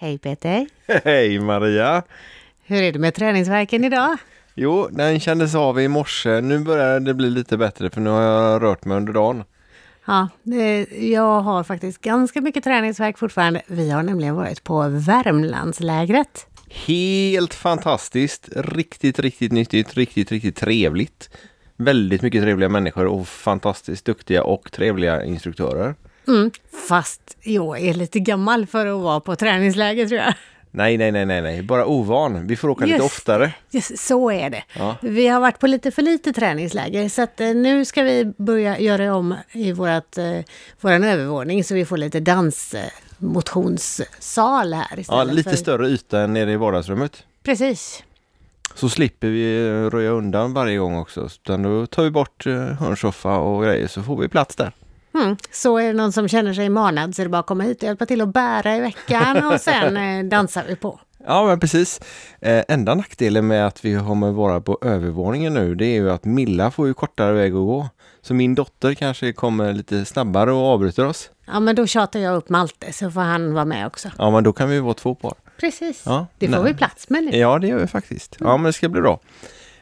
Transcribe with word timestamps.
Hej 0.00 0.18
Peter! 0.18 0.66
Hej 1.04 1.38
Maria! 1.38 2.02
Hur 2.64 2.82
är 2.82 2.92
det 2.92 2.98
med 2.98 3.14
träningsverken 3.14 3.84
idag? 3.84 4.16
Jo, 4.54 4.88
den 4.90 5.20
kändes 5.20 5.54
av 5.54 5.80
i 5.80 5.88
morse. 5.88 6.40
Nu 6.40 6.58
börjar 6.58 7.00
det 7.00 7.14
bli 7.14 7.30
lite 7.30 7.56
bättre 7.56 7.90
för 7.90 8.00
nu 8.00 8.10
har 8.10 8.22
jag 8.22 8.62
rört 8.62 8.84
mig 8.84 8.96
under 8.96 9.12
dagen. 9.12 9.44
Ja, 10.06 10.28
jag 11.00 11.40
har 11.40 11.64
faktiskt 11.64 12.00
ganska 12.00 12.40
mycket 12.40 12.64
träningsverk 12.64 13.18
fortfarande. 13.18 13.62
Vi 13.66 13.90
har 13.90 14.02
nämligen 14.02 14.34
varit 14.34 14.64
på 14.64 14.88
Värmlandslägret. 14.88 16.46
Helt 16.86 17.54
fantastiskt! 17.54 18.48
Riktigt, 18.56 19.18
riktigt 19.18 19.52
nyttigt, 19.52 19.94
riktigt, 19.94 20.32
riktigt 20.32 20.56
trevligt. 20.56 21.30
Väldigt 21.76 22.22
mycket 22.22 22.42
trevliga 22.42 22.68
människor 22.68 23.06
och 23.06 23.28
fantastiskt 23.28 24.04
duktiga 24.04 24.42
och 24.42 24.72
trevliga 24.72 25.24
instruktörer. 25.24 25.94
Mm, 26.28 26.50
fast 26.88 27.36
jag 27.42 27.80
är 27.80 27.94
lite 27.94 28.20
gammal 28.20 28.66
för 28.66 28.86
att 28.86 29.00
vara 29.00 29.20
på 29.20 29.36
träningsläger 29.36 30.06
tror 30.06 30.20
jag. 30.20 30.34
Nej, 30.70 30.96
nej, 30.96 31.12
nej, 31.12 31.26
nej, 31.26 31.42
nej, 31.42 31.62
bara 31.62 31.86
ovan. 31.86 32.46
Vi 32.46 32.56
får 32.56 32.68
åka 32.68 32.86
Just, 32.86 32.92
lite 32.92 33.04
oftare. 33.04 33.52
Just, 33.70 33.98
så 33.98 34.30
är 34.30 34.50
det. 34.50 34.64
Ja. 34.78 34.96
Vi 35.00 35.28
har 35.28 35.40
varit 35.40 35.58
på 35.58 35.66
lite 35.66 35.90
för 35.90 36.02
lite 36.02 36.32
träningsläger 36.32 37.08
så 37.08 37.22
att 37.22 37.40
eh, 37.40 37.54
nu 37.54 37.84
ska 37.84 38.02
vi 38.02 38.32
börja 38.36 38.78
göra 38.78 39.14
om 39.14 39.34
i 39.52 39.72
vårat, 39.72 40.18
eh, 40.18 40.38
våran 40.80 41.04
övervåning 41.04 41.64
så 41.64 41.74
vi 41.74 41.84
får 41.84 41.96
lite 41.96 42.20
dansmotionssal 42.20 44.74
här 44.74 45.04
Ja, 45.08 45.24
lite 45.24 45.50
för... 45.50 45.56
större 45.56 45.88
yta 45.88 46.20
än 46.20 46.32
nere 46.32 46.52
i 46.52 46.56
vardagsrummet. 46.56 47.24
Precis. 47.42 48.02
Så 48.74 48.88
slipper 48.88 49.28
vi 49.28 49.66
eh, 49.66 49.90
röja 49.90 50.10
undan 50.10 50.54
varje 50.54 50.78
gång 50.78 50.96
också. 50.96 51.24
Utan 51.24 51.62
då 51.62 51.86
tar 51.86 52.02
vi 52.02 52.10
bort 52.10 52.46
eh, 52.46 52.54
hörnsoffa 52.54 53.38
och 53.38 53.62
grejer 53.62 53.86
så 53.86 54.02
får 54.02 54.16
vi 54.16 54.28
plats 54.28 54.56
där. 54.56 54.72
Mm. 55.22 55.36
Så 55.52 55.76
är 55.78 55.86
det 55.86 55.92
någon 55.92 56.12
som 56.12 56.28
känner 56.28 56.54
sig 56.54 56.68
manad 56.68 57.14
så 57.16 57.22
är 57.22 57.26
det 57.26 57.30
bara 57.30 57.38
att 57.38 57.46
komma 57.46 57.64
hit 57.64 57.76
och 57.82 57.86
hjälpa 57.86 58.06
till 58.06 58.20
att 58.20 58.28
bära 58.32 58.76
i 58.76 58.80
veckan 58.80 59.52
och 59.52 59.60
sen 59.60 59.96
eh, 60.18 60.24
dansar 60.24 60.64
vi 60.68 60.76
på. 60.76 61.00
Ja, 61.26 61.46
men 61.46 61.60
precis. 61.60 62.00
Eh, 62.40 62.64
enda 62.68 62.94
nackdelen 62.94 63.46
med 63.46 63.66
att 63.66 63.84
vi 63.84 63.98
kommer 63.98 64.30
vara 64.30 64.60
på 64.60 64.78
övervåningen 64.82 65.54
nu, 65.54 65.74
det 65.74 65.86
är 65.86 65.94
ju 65.94 66.10
att 66.10 66.24
Milla 66.24 66.70
får 66.70 66.86
ju 66.86 66.94
kortare 66.94 67.32
väg 67.32 67.52
att 67.52 67.56
gå. 67.58 67.88
Så 68.22 68.34
min 68.34 68.54
dotter 68.54 68.94
kanske 68.94 69.32
kommer 69.32 69.72
lite 69.72 70.04
snabbare 70.04 70.52
och 70.52 70.66
avbryter 70.66 71.06
oss. 71.06 71.30
Ja, 71.46 71.60
men 71.60 71.76
då 71.76 71.86
tjatar 71.86 72.20
jag 72.20 72.36
upp 72.36 72.48
Malte 72.48 72.92
så 72.92 73.10
får 73.10 73.20
han 73.20 73.54
vara 73.54 73.64
med 73.64 73.86
också. 73.86 74.08
Ja, 74.18 74.30
men 74.30 74.44
då 74.44 74.52
kan 74.52 74.70
vi 74.70 74.80
vara 74.80 74.94
två 74.94 75.14
par. 75.14 75.34
Precis, 75.60 76.02
Ja, 76.06 76.26
det 76.38 76.48
får 76.48 76.62
nej. 76.62 76.72
vi 76.72 76.78
plats 76.78 77.08
med 77.08 77.24
nu. 77.24 77.30
Ja, 77.36 77.58
det 77.58 77.66
gör 77.66 77.78
vi 77.78 77.86
faktiskt. 77.86 78.36
Ja, 78.40 78.56
men 78.56 78.64
det 78.64 78.72
ska 78.72 78.88
bli 78.88 79.00
bra. 79.00 79.20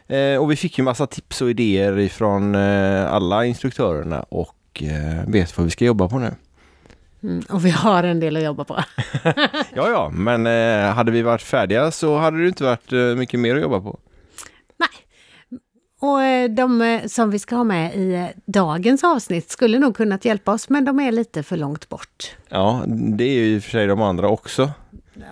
Eh, 0.07 0.37
och 0.41 0.51
vi 0.51 0.55
fick 0.55 0.77
ju 0.77 0.83
massa 0.83 1.07
tips 1.07 1.41
och 1.41 1.49
idéer 1.49 1.99
ifrån 1.99 2.55
eh, 2.55 3.13
alla 3.13 3.45
instruktörerna 3.45 4.19
och 4.19 4.53
eh, 4.83 5.23
vet 5.27 5.57
vad 5.57 5.65
vi 5.65 5.71
ska 5.71 5.85
jobba 5.85 6.09
på 6.09 6.19
nu. 6.19 6.35
Mm, 7.23 7.43
och 7.49 7.65
vi 7.65 7.69
har 7.69 8.03
en 8.03 8.19
del 8.19 8.37
att 8.37 8.43
jobba 8.43 8.63
på. 8.63 8.83
Ja, 9.73 9.89
ja, 9.89 10.09
men 10.13 10.47
eh, 10.47 10.93
hade 10.93 11.11
vi 11.11 11.21
varit 11.21 11.41
färdiga 11.41 11.91
så 11.91 12.17
hade 12.17 12.41
det 12.41 12.47
inte 12.47 12.63
varit 12.63 12.93
eh, 12.93 12.99
mycket 12.99 13.39
mer 13.39 13.55
att 13.55 13.61
jobba 13.61 13.81
på. 13.81 13.99
Nej. 14.77 14.89
Och 15.99 16.49
de 16.49 16.99
som 17.07 17.29
vi 17.31 17.39
ska 17.39 17.55
ha 17.55 17.63
med 17.63 17.95
i 17.95 18.29
dagens 18.45 19.03
avsnitt 19.03 19.49
skulle 19.49 19.79
nog 19.79 19.95
kunnat 19.95 20.25
hjälpa 20.25 20.51
oss, 20.51 20.69
men 20.69 20.85
de 20.85 20.99
är 20.99 21.11
lite 21.11 21.43
för 21.43 21.57
långt 21.57 21.89
bort. 21.89 22.35
Ja, 22.49 22.83
det 22.87 23.23
är 23.23 23.33
ju 23.33 23.55
i 23.55 23.59
och 23.59 23.63
för 23.63 23.71
sig 23.71 23.87
de 23.87 24.01
andra 24.01 24.27
också. 24.29 24.71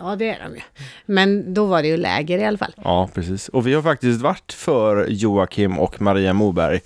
Ja, 0.01 0.15
det 0.15 0.29
är 0.29 0.43
de 0.43 0.55
ju. 0.55 0.61
Men 1.05 1.53
då 1.53 1.65
var 1.65 1.81
det 1.81 1.87
ju 1.87 1.97
läger 1.97 2.37
i 2.37 2.45
alla 2.45 2.57
fall. 2.57 2.73
Ja, 2.83 3.09
precis. 3.13 3.49
Och 3.49 3.67
vi 3.67 3.73
har 3.73 3.81
faktiskt 3.81 4.21
varit 4.21 4.53
för 4.53 5.07
Joakim 5.09 5.79
och 5.79 6.01
Maria 6.01 6.33
Moberg 6.33 6.79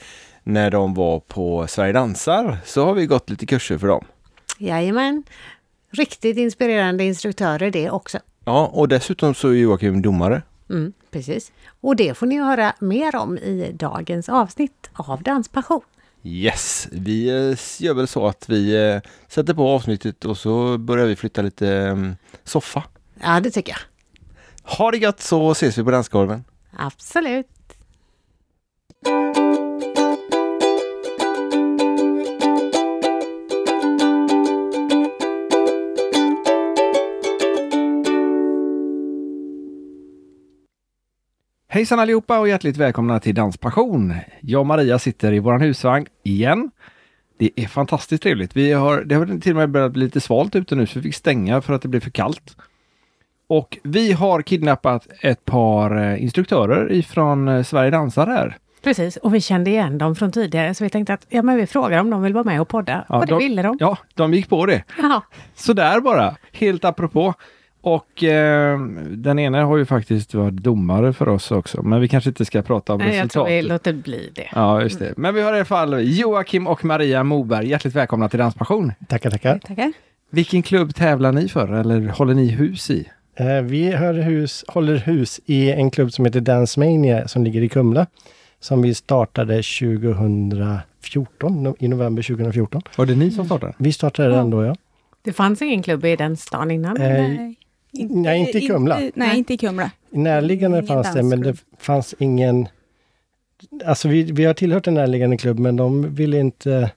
när 0.53 0.71
de 0.71 0.93
var 0.93 1.19
på 1.19 1.67
Sverige 1.67 1.93
Dansar. 1.93 2.57
Så 2.65 2.85
har 2.85 2.93
vi 2.93 3.05
gått 3.05 3.29
lite 3.29 3.45
kurser 3.45 3.77
för 3.77 3.87
dem. 3.87 4.05
Jajamän. 4.57 5.23
Riktigt 5.91 6.37
inspirerande 6.37 7.03
instruktörer 7.03 7.71
det 7.71 7.89
också. 7.89 8.19
Ja, 8.45 8.67
och 8.73 8.87
dessutom 8.87 9.33
så 9.33 9.47
är 9.47 9.53
Joakim 9.53 10.01
domare. 10.01 10.41
Mm, 10.69 10.93
precis. 11.11 11.51
Och 11.81 11.95
det 11.95 12.13
får 12.17 12.25
ni 12.25 12.39
höra 12.39 12.73
mer 12.79 13.15
om 13.15 13.37
i 13.37 13.71
dagens 13.73 14.29
avsnitt 14.29 14.89
av 14.93 15.23
Danspassion. 15.23 15.81
Yes, 16.23 16.87
vi 16.91 17.29
eh, 17.29 17.83
gör 17.83 17.93
väl 17.93 18.07
så 18.07 18.27
att 18.27 18.49
vi 18.49 18.91
eh, 18.91 19.01
sätter 19.27 19.53
på 19.53 19.67
avsnittet 19.69 20.25
och 20.25 20.37
så 20.37 20.77
börjar 20.77 21.05
vi 21.05 21.15
flytta 21.15 21.41
lite 21.41 21.67
mm, 21.69 22.15
soffa. 22.43 22.83
Ja, 23.21 23.39
det 23.39 23.51
tycker 23.51 23.71
jag. 23.71 23.79
Ha 24.77 24.91
det 24.91 24.97
gött 24.97 25.21
så 25.21 25.51
ses 25.51 25.77
vi 25.77 25.83
på 25.83 25.91
dansgolven. 25.91 26.43
Absolut. 26.77 27.47
Hejsan 41.71 41.99
allihopa 41.99 42.39
och 42.39 42.47
hjärtligt 42.49 42.77
välkomna 42.77 43.19
till 43.19 43.35
Danspassion. 43.35 44.13
Jag 44.41 44.59
och 44.59 44.65
Maria 44.67 44.99
sitter 44.99 45.33
i 45.33 45.39
våran 45.39 45.61
husvagn 45.61 46.05
igen. 46.23 46.71
Det 47.39 47.49
är 47.55 47.67
fantastiskt 47.67 48.23
trevligt. 48.23 48.55
Vi 48.55 48.71
har, 48.71 49.01
det 49.01 49.15
har 49.15 49.39
till 49.39 49.51
och 49.51 49.57
med 49.57 49.69
börjat 49.69 49.91
bli 49.91 50.03
lite 50.03 50.19
svalt 50.21 50.55
ute 50.55 50.75
nu 50.75 50.85
så 50.87 50.99
vi 50.99 51.03
fick 51.03 51.15
stänga 51.15 51.61
för 51.61 51.73
att 51.73 51.81
det 51.81 51.87
blev 51.87 51.99
för 51.99 52.09
kallt. 52.09 52.57
Och 53.47 53.77
vi 53.83 54.11
har 54.11 54.41
kidnappat 54.41 55.07
ett 55.21 55.45
par 55.45 55.97
eh, 56.11 56.23
instruktörer 56.23 56.91
ifrån 56.91 57.47
eh, 57.47 57.63
Sverige 57.63 57.91
Dansar 57.91 58.27
här. 58.27 58.57
Precis, 58.83 59.17
och 59.17 59.33
vi 59.35 59.41
kände 59.41 59.69
igen 59.69 59.97
dem 59.97 60.15
från 60.15 60.31
tidigare 60.31 60.73
så 60.73 60.83
vi 60.83 60.89
tänkte 60.89 61.13
att 61.13 61.25
ja, 61.29 61.41
men 61.41 61.55
vi 61.57 61.67
frågar 61.67 61.99
om 61.99 62.09
de 62.09 62.21
vill 62.21 62.33
vara 62.33 62.43
med 62.43 62.61
och 62.61 62.67
podda. 62.67 63.05
Ja, 63.09 63.15
och 63.19 63.25
det 63.25 63.31
de- 63.33 63.39
ville 63.39 63.61
de. 63.61 63.77
Ja, 63.79 63.97
de 64.15 64.33
gick 64.33 64.49
på 64.49 64.65
det. 64.65 64.83
Ja. 64.97 65.21
Sådär 65.55 65.99
bara, 65.99 66.35
helt 66.51 66.85
apropå. 66.85 67.33
Och 67.81 68.23
eh, 68.23 68.79
den 69.09 69.39
ena 69.39 69.65
har 69.65 69.77
ju 69.77 69.85
faktiskt 69.85 70.33
varit 70.33 70.53
domare 70.53 71.13
för 71.13 71.29
oss 71.29 71.51
också, 71.51 71.81
men 71.83 72.01
vi 72.01 72.07
kanske 72.07 72.29
inte 72.29 72.45
ska 72.45 72.61
prata 72.61 72.93
om 72.93 72.99
Nej, 72.99 73.07
jag 73.07 73.15
tror 73.15 73.23
resultatet. 73.43 73.65
vi 73.65 73.69
låter 73.69 73.93
bli 73.93 74.31
det. 74.35 74.47
Ja, 74.55 74.81
just 74.81 74.99
det. 74.99 75.13
Men 75.17 75.35
vi 75.35 75.41
har 75.41 75.53
i 75.53 75.55
alla 75.55 75.65
fall 75.65 75.95
Joakim 76.19 76.67
och 76.67 76.85
Maria 76.85 77.23
Moberg. 77.23 77.67
Hjärtligt 77.69 77.95
välkomna 77.95 78.29
till 78.29 78.39
Danspassion. 78.39 78.91
Tackar, 79.07 79.29
tackar. 79.29 79.59
Tackar. 79.59 79.91
Vilken 80.29 80.61
klubb 80.61 80.95
tävlar 80.95 81.31
ni 81.31 81.49
för 81.49 81.73
eller 81.73 82.07
håller 82.07 82.33
ni 82.33 82.47
hus 82.47 82.89
i? 82.89 83.09
Eh, 83.35 83.61
vi 83.61 83.95
hus, 84.23 84.65
håller 84.67 84.97
hus 84.97 85.39
i 85.45 85.71
en 85.71 85.91
klubb 85.91 86.13
som 86.13 86.25
heter 86.25 86.41
Dance 86.41 86.79
Mania 86.79 87.27
som 87.27 87.43
ligger 87.43 87.61
i 87.61 87.69
Kumla. 87.69 88.05
Som 88.59 88.81
vi 88.81 88.93
startade 88.93 89.53
2014, 89.53 91.67
no- 91.67 91.75
i 91.79 91.87
november 91.87 92.23
2014. 92.23 92.81
Var 92.95 93.05
det 93.05 93.15
ni 93.15 93.31
som 93.31 93.45
startade? 93.45 93.73
Vi 93.77 93.93
startade 93.93 94.29
den 94.29 94.49
då 94.49 94.63
ja. 94.63 94.75
Det 95.21 95.33
fanns 95.33 95.61
ingen 95.61 95.83
klubb 95.83 96.05
i 96.05 96.15
den 96.15 96.37
stan 96.37 96.71
innan. 96.71 96.97
Eh, 96.97 97.09
Nej. 97.09 97.55
Nej, 97.91 98.39
inte 98.39 98.57
i 98.57 98.67
Kumla. 98.67 99.01
Inte, 99.01 99.19
nej, 99.19 99.37
inte 99.37 99.53
i 99.53 99.57
Kumla. 99.57 99.91
Närliggande 100.09 100.77
Ingen 100.77 100.87
fanns 100.87 101.13
det, 101.13 101.23
men 101.23 101.41
det 101.41 101.55
fanns 101.77 102.15
ingen... 102.19 102.67
Alltså 103.85 104.07
vi, 104.07 104.23
vi 104.23 104.45
har 104.45 104.53
tillhört 104.53 104.87
en 104.87 104.93
närliggande 104.93 105.37
klubb, 105.37 105.59
men 105.59 105.75
de 105.75 106.15
ville 106.15 106.39
inte 106.39 106.91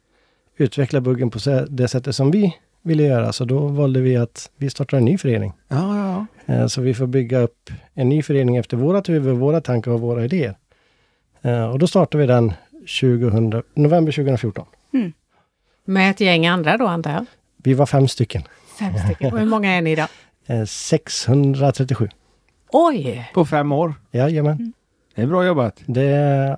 utveckla 0.57 1.01
buggen 1.01 1.31
på 1.31 1.39
det 1.69 1.89
sättet 1.89 2.17
som 2.17 2.31
vi 2.31 2.57
ville 2.83 3.03
göra. 3.03 3.33
Så 3.33 3.45
då 3.45 3.59
valde 3.59 4.01
vi 4.01 4.17
att 4.17 4.51
vi 4.57 4.71
startar 4.71 4.97
en 4.99 5.05
ny 5.05 5.19
förening. 5.19 5.53
Ja, 5.69 5.99
ja, 5.99 6.27
Eh, 6.55 6.67
Så 6.67 6.81
vi 6.81 6.95
får 6.95 7.07
bygga 7.07 7.39
upp 7.39 7.71
en 7.95 8.09
ny 8.09 8.23
förening 8.23 8.57
efter 8.57 8.77
vårat 8.77 9.09
huvud, 9.09 9.37
våra 9.37 9.61
tankar 9.61 9.91
och 9.91 10.01
våra 10.01 10.25
idéer. 10.25 10.55
Eh, 11.43 11.65
Och 11.71 11.79
då 11.79 11.87
startar 11.87 12.19
vi 12.19 12.27
den 12.27 12.53
2000, 13.01 13.63
november 13.75 14.13
2014. 14.13 14.67
Med 15.85 16.11
ett 16.11 16.21
gäng 16.21 16.47
andra 16.47 16.77
då 16.77 16.87
antar 16.87 17.13
jag. 17.13 17.25
Vi 17.57 17.75
var 17.75 17.87
fem 17.87 18.09
stycken. 18.09 18.43
Fem 18.79 18.93
stycken. 19.05 19.33
Och 19.33 19.39
hur 19.39 19.47
många 19.47 19.73
är 19.73 19.83
ni 19.83 19.91
idag? 19.93 20.09
Eh, 20.47 20.65
637. 20.65 22.09
Oj! 22.73 23.31
På 23.35 23.45
fem 23.45 23.73
år. 23.73 23.95
Jajamän. 24.11 24.73
Det 25.15 25.23
är 25.23 25.27
bra 25.27 25.47
jobbat. 25.47 25.83
Det, 25.87 26.03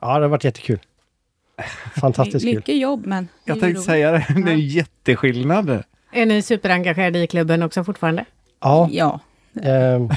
ja, 0.03 0.19
det 0.19 0.25
har 0.25 0.28
varit 0.28 0.45
jättekul. 0.45 0.78
Fantastiskt 2.00 2.44
kul. 2.47 2.55
Mycket 2.55 2.78
jobb, 2.78 3.06
men... 3.06 3.28
Jag 3.44 3.61
tänkte 3.61 3.67
roligt. 3.67 3.84
säga 3.87 4.12
det. 4.12 4.27
Det 4.44 4.50
är 4.50 4.56
jätteskillnad. 4.56 5.83
Är 6.12 6.27
ni 6.27 6.43
superengagerade 6.43 7.19
i 7.19 7.27
klubben 7.27 7.62
också 7.62 7.84
fortfarande? 7.84 8.25
Ja, 8.61 8.89
Ja, 8.93 9.21
eh, 9.62 9.62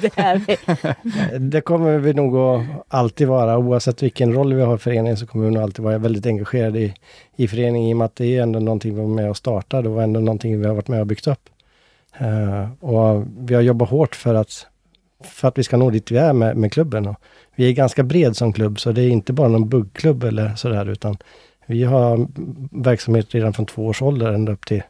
det 0.00 0.18
är 0.18 0.36
vi. 0.46 1.38
det 1.38 1.60
kommer 1.60 1.98
vi 1.98 2.12
nog 2.14 2.36
att 2.36 2.66
alltid 2.88 3.28
vara. 3.28 3.58
Oavsett 3.58 4.02
vilken 4.02 4.32
roll 4.32 4.54
vi 4.54 4.62
har 4.62 4.74
i 4.74 4.78
föreningen 4.78 5.16
så 5.16 5.26
kommer 5.26 5.44
vi 5.44 5.50
nog 5.50 5.62
alltid 5.62 5.84
vara 5.84 5.98
väldigt 5.98 6.26
engagerade 6.26 6.80
i, 6.80 6.94
i 7.36 7.48
föreningen 7.48 7.88
i 7.90 7.92
och 7.92 7.96
med 7.96 8.04
att 8.04 8.16
det 8.16 8.36
är 8.36 8.42
ändå 8.42 8.58
någonting 8.58 8.94
vi 8.94 9.00
var 9.00 9.08
med 9.08 9.30
och 9.30 9.36
startade 9.36 9.88
och 9.88 10.02
ändå 10.02 10.20
någonting 10.20 10.60
vi 10.60 10.66
har 10.66 10.74
varit 10.74 10.88
med 10.88 11.00
och 11.00 11.06
byggt 11.06 11.26
upp. 11.26 11.48
Eh, 12.18 12.68
och 12.80 13.24
vi 13.38 13.54
har 13.54 13.62
jobbat 13.62 13.88
hårt 13.88 14.14
för 14.14 14.34
att, 14.34 14.66
för 15.24 15.48
att 15.48 15.58
vi 15.58 15.62
ska 15.62 15.76
nå 15.76 15.90
dit 15.90 16.10
vi 16.10 16.16
är 16.16 16.32
med, 16.32 16.56
med 16.56 16.72
klubben. 16.72 17.06
Och 17.06 17.16
vi 17.54 17.68
är 17.68 17.72
ganska 17.72 18.02
bred 18.02 18.36
som 18.36 18.52
klubb 18.52 18.80
så 18.80 18.92
det 18.92 19.02
är 19.02 19.08
inte 19.08 19.32
bara 19.32 19.48
någon 19.48 19.68
buggklubb 19.68 20.24
eller 20.24 20.54
sådär 20.54 20.88
utan 20.88 21.16
vi 21.66 21.84
har 21.84 22.26
verksamhet 22.82 23.34
redan 23.34 23.52
från 23.52 23.66
två 23.66 23.86
års 23.86 24.02
ålder 24.02 24.32
ända 24.32 24.52
upp 24.52 24.66
till 24.66 24.82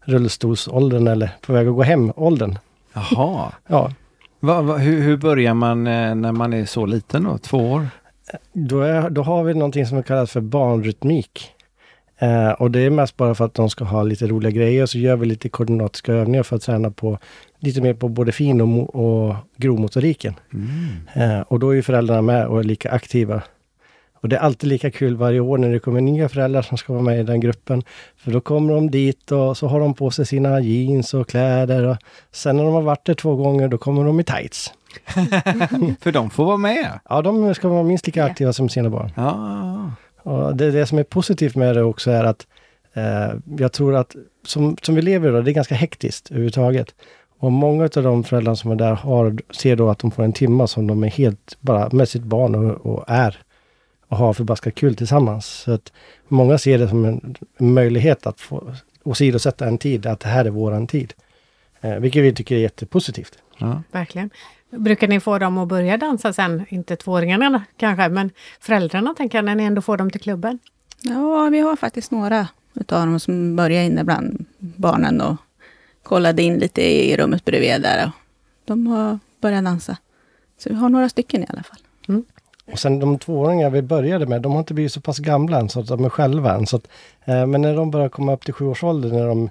rullstolsåldern 0.00 1.06
eller 1.06 1.30
på 1.40 1.52
väg 1.52 1.68
att 1.68 1.74
gå 1.74 1.82
hem-åldern. 1.82 2.58
Jaha. 2.92 3.52
Ja, 3.66 3.90
Va, 4.40 4.62
va, 4.62 4.76
hur, 4.76 5.00
hur 5.00 5.16
börjar 5.16 5.54
man 5.54 5.86
eh, 5.86 6.14
när 6.14 6.32
man 6.32 6.52
är 6.52 6.64
så 6.64 6.86
liten 6.86 7.24
då? 7.24 7.38
Två 7.38 7.72
år? 7.72 7.88
Då, 8.52 8.80
är, 8.80 9.10
då 9.10 9.22
har 9.22 9.44
vi 9.44 9.54
någonting 9.54 9.86
som 9.86 10.02
kallas 10.02 10.30
för 10.30 10.40
barnrytmik. 10.40 11.52
Eh, 12.20 12.50
och 12.50 12.70
det 12.70 12.80
är 12.80 12.90
mest 12.90 13.16
bara 13.16 13.34
för 13.34 13.44
att 13.44 13.54
de 13.54 13.70
ska 13.70 13.84
ha 13.84 14.02
lite 14.02 14.26
roliga 14.26 14.50
grejer. 14.50 14.86
Så 14.86 14.98
gör 14.98 15.16
vi 15.16 15.26
lite 15.26 15.48
koordinatiska 15.48 16.12
övningar 16.12 16.42
för 16.42 16.56
att 16.56 16.62
träna 16.62 16.90
på 16.90 17.18
lite 17.58 17.80
mer 17.80 17.94
på 17.94 18.08
både 18.08 18.32
fin 18.32 18.60
och, 18.60 18.94
och 18.94 19.36
grovmotoriken. 19.56 20.34
Mm. 20.52 21.30
Eh, 21.30 21.40
och 21.40 21.60
då 21.60 21.70
är 21.70 21.74
ju 21.74 21.82
föräldrarna 21.82 22.22
med 22.22 22.46
och 22.46 22.60
är 22.60 22.64
lika 22.64 22.90
aktiva. 22.90 23.42
Och 24.22 24.28
det 24.28 24.36
är 24.36 24.40
alltid 24.40 24.68
lika 24.68 24.90
kul 24.90 25.16
varje 25.16 25.40
år 25.40 25.58
när 25.58 25.72
det 25.72 25.78
kommer 25.78 26.00
nya 26.00 26.28
föräldrar 26.28 26.62
som 26.62 26.78
ska 26.78 26.92
vara 26.92 27.02
med 27.02 27.20
i 27.20 27.22
den 27.22 27.40
gruppen. 27.40 27.82
För 28.16 28.30
då 28.32 28.40
kommer 28.40 28.74
de 28.74 28.90
dit 28.90 29.32
och 29.32 29.56
så 29.56 29.66
har 29.66 29.80
de 29.80 29.94
på 29.94 30.10
sig 30.10 30.26
sina 30.26 30.60
jeans 30.60 31.14
och 31.14 31.28
kläder. 31.28 31.86
Och 31.86 31.96
sen 32.32 32.56
när 32.56 32.64
de 32.64 32.74
har 32.74 32.82
varit 32.82 33.04
där 33.04 33.14
två 33.14 33.36
gånger, 33.36 33.68
då 33.68 33.78
kommer 33.78 34.04
de 34.04 34.20
i 34.20 34.24
tights. 34.24 34.72
För 36.00 36.12
de 36.12 36.30
får 36.30 36.44
vara 36.44 36.56
med. 36.56 37.00
Ja, 37.08 37.22
de 37.22 37.54
ska 37.54 37.68
vara 37.68 37.82
minst 37.82 38.06
lika 38.06 38.24
aktiva 38.24 38.52
som 38.52 38.68
sina 38.68 38.90
barn. 38.90 39.12
Ja. 39.16 39.92
Och 40.22 40.56
det, 40.56 40.70
det 40.70 40.86
som 40.86 40.98
är 40.98 41.04
positivt 41.04 41.56
med 41.56 41.76
det 41.76 41.82
också 41.82 42.10
är 42.10 42.24
att 42.24 42.46
eh, 42.94 43.32
jag 43.58 43.72
tror 43.72 43.96
att 43.96 44.16
som, 44.44 44.76
som 44.82 44.94
vi 44.94 45.02
lever 45.02 45.28
idag, 45.28 45.44
det 45.44 45.50
är 45.50 45.54
ganska 45.54 45.74
hektiskt 45.74 46.30
överhuvudtaget. 46.30 46.94
Och 47.38 47.52
många 47.52 47.84
av 47.84 48.02
de 48.02 48.24
föräldrar 48.24 48.54
som 48.54 48.70
är 48.70 48.76
där 48.76 48.92
har, 48.94 49.36
ser 49.50 49.76
då 49.76 49.90
att 49.90 49.98
de 49.98 50.10
får 50.10 50.22
en 50.22 50.32
timma 50.32 50.66
som 50.66 50.86
de 50.86 51.04
är 51.04 51.08
helt 51.08 51.56
bara 51.60 51.88
med 51.92 52.08
sitt 52.08 52.22
barn 52.22 52.54
och, 52.54 52.86
och 52.86 53.04
är 53.08 53.38
och 54.08 54.16
har 54.16 54.32
förbaskat 54.32 54.74
kul 54.74 54.96
tillsammans. 54.96 55.46
Så 55.46 55.72
att 55.72 55.92
många 56.28 56.58
ser 56.58 56.78
det 56.78 56.88
som 56.88 57.04
en 57.04 57.36
möjlighet 57.58 58.26
att 58.26 58.40
få 58.40 58.74
åsidosätta 59.02 59.66
en 59.66 59.78
tid, 59.78 60.06
att 60.06 60.20
det 60.20 60.28
här 60.28 60.44
är 60.44 60.50
våran 60.50 60.86
tid. 60.86 61.14
Eh, 61.80 61.96
vilket 61.96 62.22
vi 62.22 62.34
tycker 62.34 62.54
är 62.54 62.60
jättepositivt. 62.60 63.38
Ja. 63.58 63.82
Verkligen. 63.92 64.30
Brukar 64.70 65.08
ni 65.08 65.20
få 65.20 65.38
dem 65.38 65.58
att 65.58 65.68
börja 65.68 65.96
dansa 65.96 66.32
sen? 66.32 66.64
Inte 66.68 66.96
tvååringarna 66.96 67.64
kanske, 67.76 68.08
men 68.08 68.30
föräldrarna 68.60 69.14
tänker 69.14 69.38
jag, 69.38 69.44
när 69.44 69.54
ni 69.54 69.64
ändå 69.64 69.82
får 69.82 69.96
dem 69.96 70.10
till 70.10 70.20
klubben? 70.20 70.58
Ja, 71.02 71.48
vi 71.50 71.60
har 71.60 71.76
faktiskt 71.76 72.10
några 72.10 72.48
utav 72.74 73.06
dem 73.06 73.20
som 73.20 73.56
börjar 73.56 73.82
inne 73.82 74.04
bland 74.04 74.44
barnen 74.58 75.20
och 75.20 75.36
kollade 76.02 76.42
in 76.42 76.58
lite 76.58 76.82
i 76.82 77.16
rummet 77.16 77.44
bredvid 77.44 77.82
där. 77.82 78.06
Och 78.06 78.12
de 78.64 78.86
har 78.86 79.18
börjat 79.40 79.64
dansa. 79.64 79.96
Så 80.58 80.68
vi 80.68 80.74
har 80.74 80.88
några 80.88 81.08
stycken 81.08 81.42
i 81.42 81.46
alla 81.48 81.62
fall. 81.62 81.78
Och 82.72 82.78
sen 82.78 82.98
de 82.98 83.18
tvååringar 83.18 83.70
vi 83.70 83.82
började 83.82 84.26
med, 84.26 84.42
de 84.42 84.52
har 84.52 84.58
inte 84.58 84.74
blivit 84.74 84.92
så 84.92 85.00
pass 85.00 85.18
gamla 85.18 85.60
än 85.60 85.68
så 85.68 85.80
att 85.80 85.86
de 85.86 86.04
är 86.04 86.08
själva 86.08 86.54
än. 86.54 86.66
Så 86.66 86.76
att, 86.76 86.88
eh, 87.24 87.46
men 87.46 87.60
när 87.60 87.76
de 87.76 87.90
börjar 87.90 88.08
komma 88.08 88.32
upp 88.32 88.44
till 88.44 88.54
sju 88.54 88.66
års 88.66 88.84
ålder, 88.84 89.10
när 89.10 89.26
de 89.26 89.50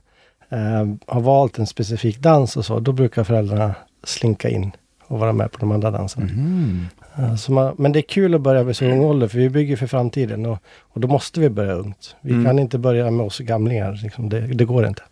eh, 0.50 1.14
har 1.14 1.22
valt 1.22 1.60
en 1.60 1.68
specifik 1.68 2.20
dans 2.20 2.58
och 2.58 2.66
så, 2.66 2.80
då 2.80 2.92
brukar 2.92 3.24
föräldrarna 3.24 3.76
slinka 4.04 4.50
in 4.50 4.72
och 5.10 5.20
vara 5.20 5.34
med 5.34 5.52
på 5.52 5.60
de 5.60 5.72
andra 5.72 5.92
danserna. 5.92 6.26
Mm. 6.26 6.86
Eh, 7.18 7.36
så 7.36 7.52
man, 7.52 7.76
men 7.78 7.92
det 7.92 8.00
är 8.00 8.02
kul 8.02 8.36
att 8.36 8.42
börja 8.42 8.64
vid 8.64 8.76
så 8.76 8.86
ung 8.86 9.00
ålder, 9.00 9.28
för 9.28 9.38
vi 9.40 9.50
bygger 9.50 9.76
för 9.76 9.88
framtiden 9.88 10.46
och, 10.46 10.58
och 10.80 11.00
då 11.02 11.08
måste 11.08 11.40
vi 11.40 11.50
börja 11.50 11.74
ungt. 11.74 12.16
Vi 12.22 12.32
Mm. 12.32 12.46
kan 12.46 12.60
inte 12.60 12.78
börja 12.78 13.12
med 13.12 13.26
oss 13.26 13.40
gamlingar, 13.40 14.00
liksom, 14.04 14.30
det, 14.30 14.40
det 14.42 14.66
går 14.66 14.88
inte. 14.88 15.04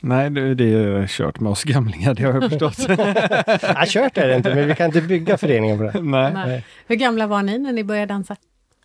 Nej, 0.00 0.30
det, 0.30 0.64
är 0.64 1.06
kört 1.06 1.40
med 1.40 1.52
oss 1.52 1.64
gamlingar, 1.64 2.14
det 2.14 2.22
har 2.22 2.32
jag 2.40 2.50
förstått. 2.50 2.78
Ja, 3.62 3.84
kört 3.86 4.18
är 4.18 4.28
det 4.28 4.36
inte, 4.36 4.54
men 4.54 4.68
vi 4.68 4.74
kan 4.74 4.86
inte 4.86 5.00
bygga 5.02 5.36
föreningen 5.38 5.78
på 5.78 5.84
det. 5.84 6.02
Nej. 6.02 6.32
Nej. 6.32 6.64
Hur 6.86 6.96
gamla 6.96 7.26
var 7.26 7.42
ni 7.42 7.58
när 7.58 7.72
ni 7.72 7.84
började 7.84 8.06
dansa? 8.14 8.36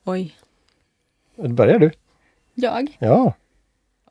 Oj. 0.04 0.36
Börjar 1.50 1.80
du? 1.80 1.92
Jag? 2.56 2.98
Ja. 3.00 3.34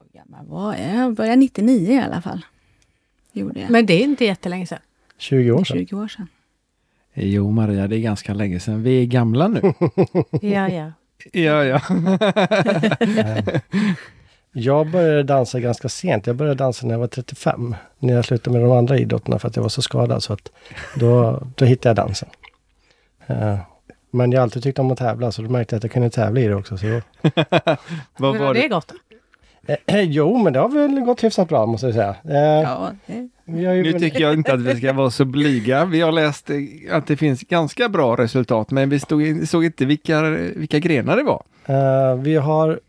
Hur 0.00 0.18
gammal 0.20 0.46
var 0.46 0.74
jag? 0.74 0.94
Jag 0.96 1.14
började 1.14 1.36
99 1.36 1.92
i 1.92 2.00
alla 2.02 2.20
fall. 2.22 2.44
Gjorde 3.32 3.60
jag. 3.60 3.70
Men 3.70 3.86
det 3.86 3.92
är 3.94 4.04
inte 4.04 4.24
jättelänge 4.24 4.66
sedan. 4.66 4.78
20 5.20 5.52
år 5.52 5.64
sedan. 5.64 5.86
20 5.86 5.96
år 5.96 6.08
sedan. 6.08 6.28
Jo, 7.14 7.50
Maria, 7.50 7.86
det 7.88 7.96
är 7.96 8.00
ganska 8.00 8.34
länge 8.34 8.60
sedan. 8.60 8.82
Vi 8.82 9.02
är 9.02 9.06
gamla 9.06 9.48
nu. 9.48 9.60
Ja, 10.42 10.68
ja. 10.68 10.92
ja, 11.32 11.64
ja. 11.64 11.80
Jag 14.52 14.90
började 14.90 15.22
dansa 15.22 15.60
ganska 15.60 15.88
sent. 15.88 16.26
Jag 16.26 16.36
började 16.36 16.64
dansa 16.64 16.86
när 16.86 16.94
jag 16.94 16.98
var 16.98 17.06
35. 17.06 17.74
När 17.98 18.14
jag 18.14 18.24
slutade 18.24 18.58
med 18.58 18.68
de 18.68 18.72
andra 18.72 18.98
idrotterna 18.98 19.38
för 19.38 19.48
att 19.48 19.56
jag 19.56 19.62
var 19.62 19.68
så 19.68 19.82
skadad. 19.82 20.22
Så 20.22 20.32
att 20.32 20.52
då, 20.96 21.42
då 21.54 21.64
hittade 21.64 21.88
jag 21.88 22.06
dansen. 22.06 22.28
Eh, 23.26 23.58
men 24.10 24.32
jag 24.32 24.38
har 24.38 24.42
alltid 24.42 24.62
tyckt 24.62 24.78
om 24.78 24.90
att 24.90 24.98
tävla 24.98 25.32
så 25.32 25.42
då 25.42 25.50
märkte 25.50 25.74
jag 25.74 25.78
att 25.78 25.84
jag 25.84 25.92
kunde 25.92 26.10
tävla 26.10 26.40
i 26.40 26.46
det 26.46 26.54
också. 26.54 26.76
Så 26.76 26.86
då, 26.86 27.00
Vad 28.16 28.38
var 28.38 28.54
det 28.54 28.68
det? 28.68 28.84
Eh, 29.66 30.00
jo, 30.00 30.38
men 30.38 30.52
det 30.52 30.58
har 30.58 30.68
väl 30.68 31.00
gått 31.00 31.24
hyfsat 31.24 31.48
bra 31.48 31.66
måste 31.66 31.86
jag 31.86 31.94
säga. 31.94 32.16
Eh, 32.24 32.62
Ja, 32.62 32.92
Nu 33.46 33.92
tycker 33.92 34.20
jag 34.20 34.34
inte 34.34 34.52
att 34.52 34.60
vi 34.60 34.76
ska 34.76 34.92
vara 34.92 35.10
så 35.10 35.24
blyga. 35.24 35.84
Vi 35.84 36.00
har 36.00 36.12
läst 36.12 36.50
eh, 36.50 36.56
att 36.90 37.06
det 37.06 37.16
finns 37.16 37.40
ganska 37.40 37.88
bra 37.88 38.16
resultat, 38.16 38.70
men 38.70 38.88
vi 38.88 39.00
stod, 39.00 39.48
såg 39.48 39.64
inte 39.64 39.84
vilka, 39.84 40.22
vilka 40.56 40.78
grenar 40.78 41.16
det 41.16 41.22
var. 41.22 41.42
eh, 41.66 42.16
vi 42.16 42.36
har 42.36 42.80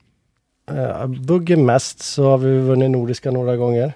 uh, 0.72 1.08
buggen 1.08 1.66
mest 1.66 2.00
så 2.00 2.24
har 2.30 2.38
vi 2.38 2.60
vunnit 2.60 2.92
Nordiska 2.92 3.32
några 3.32 3.58
gånger. 3.58 3.94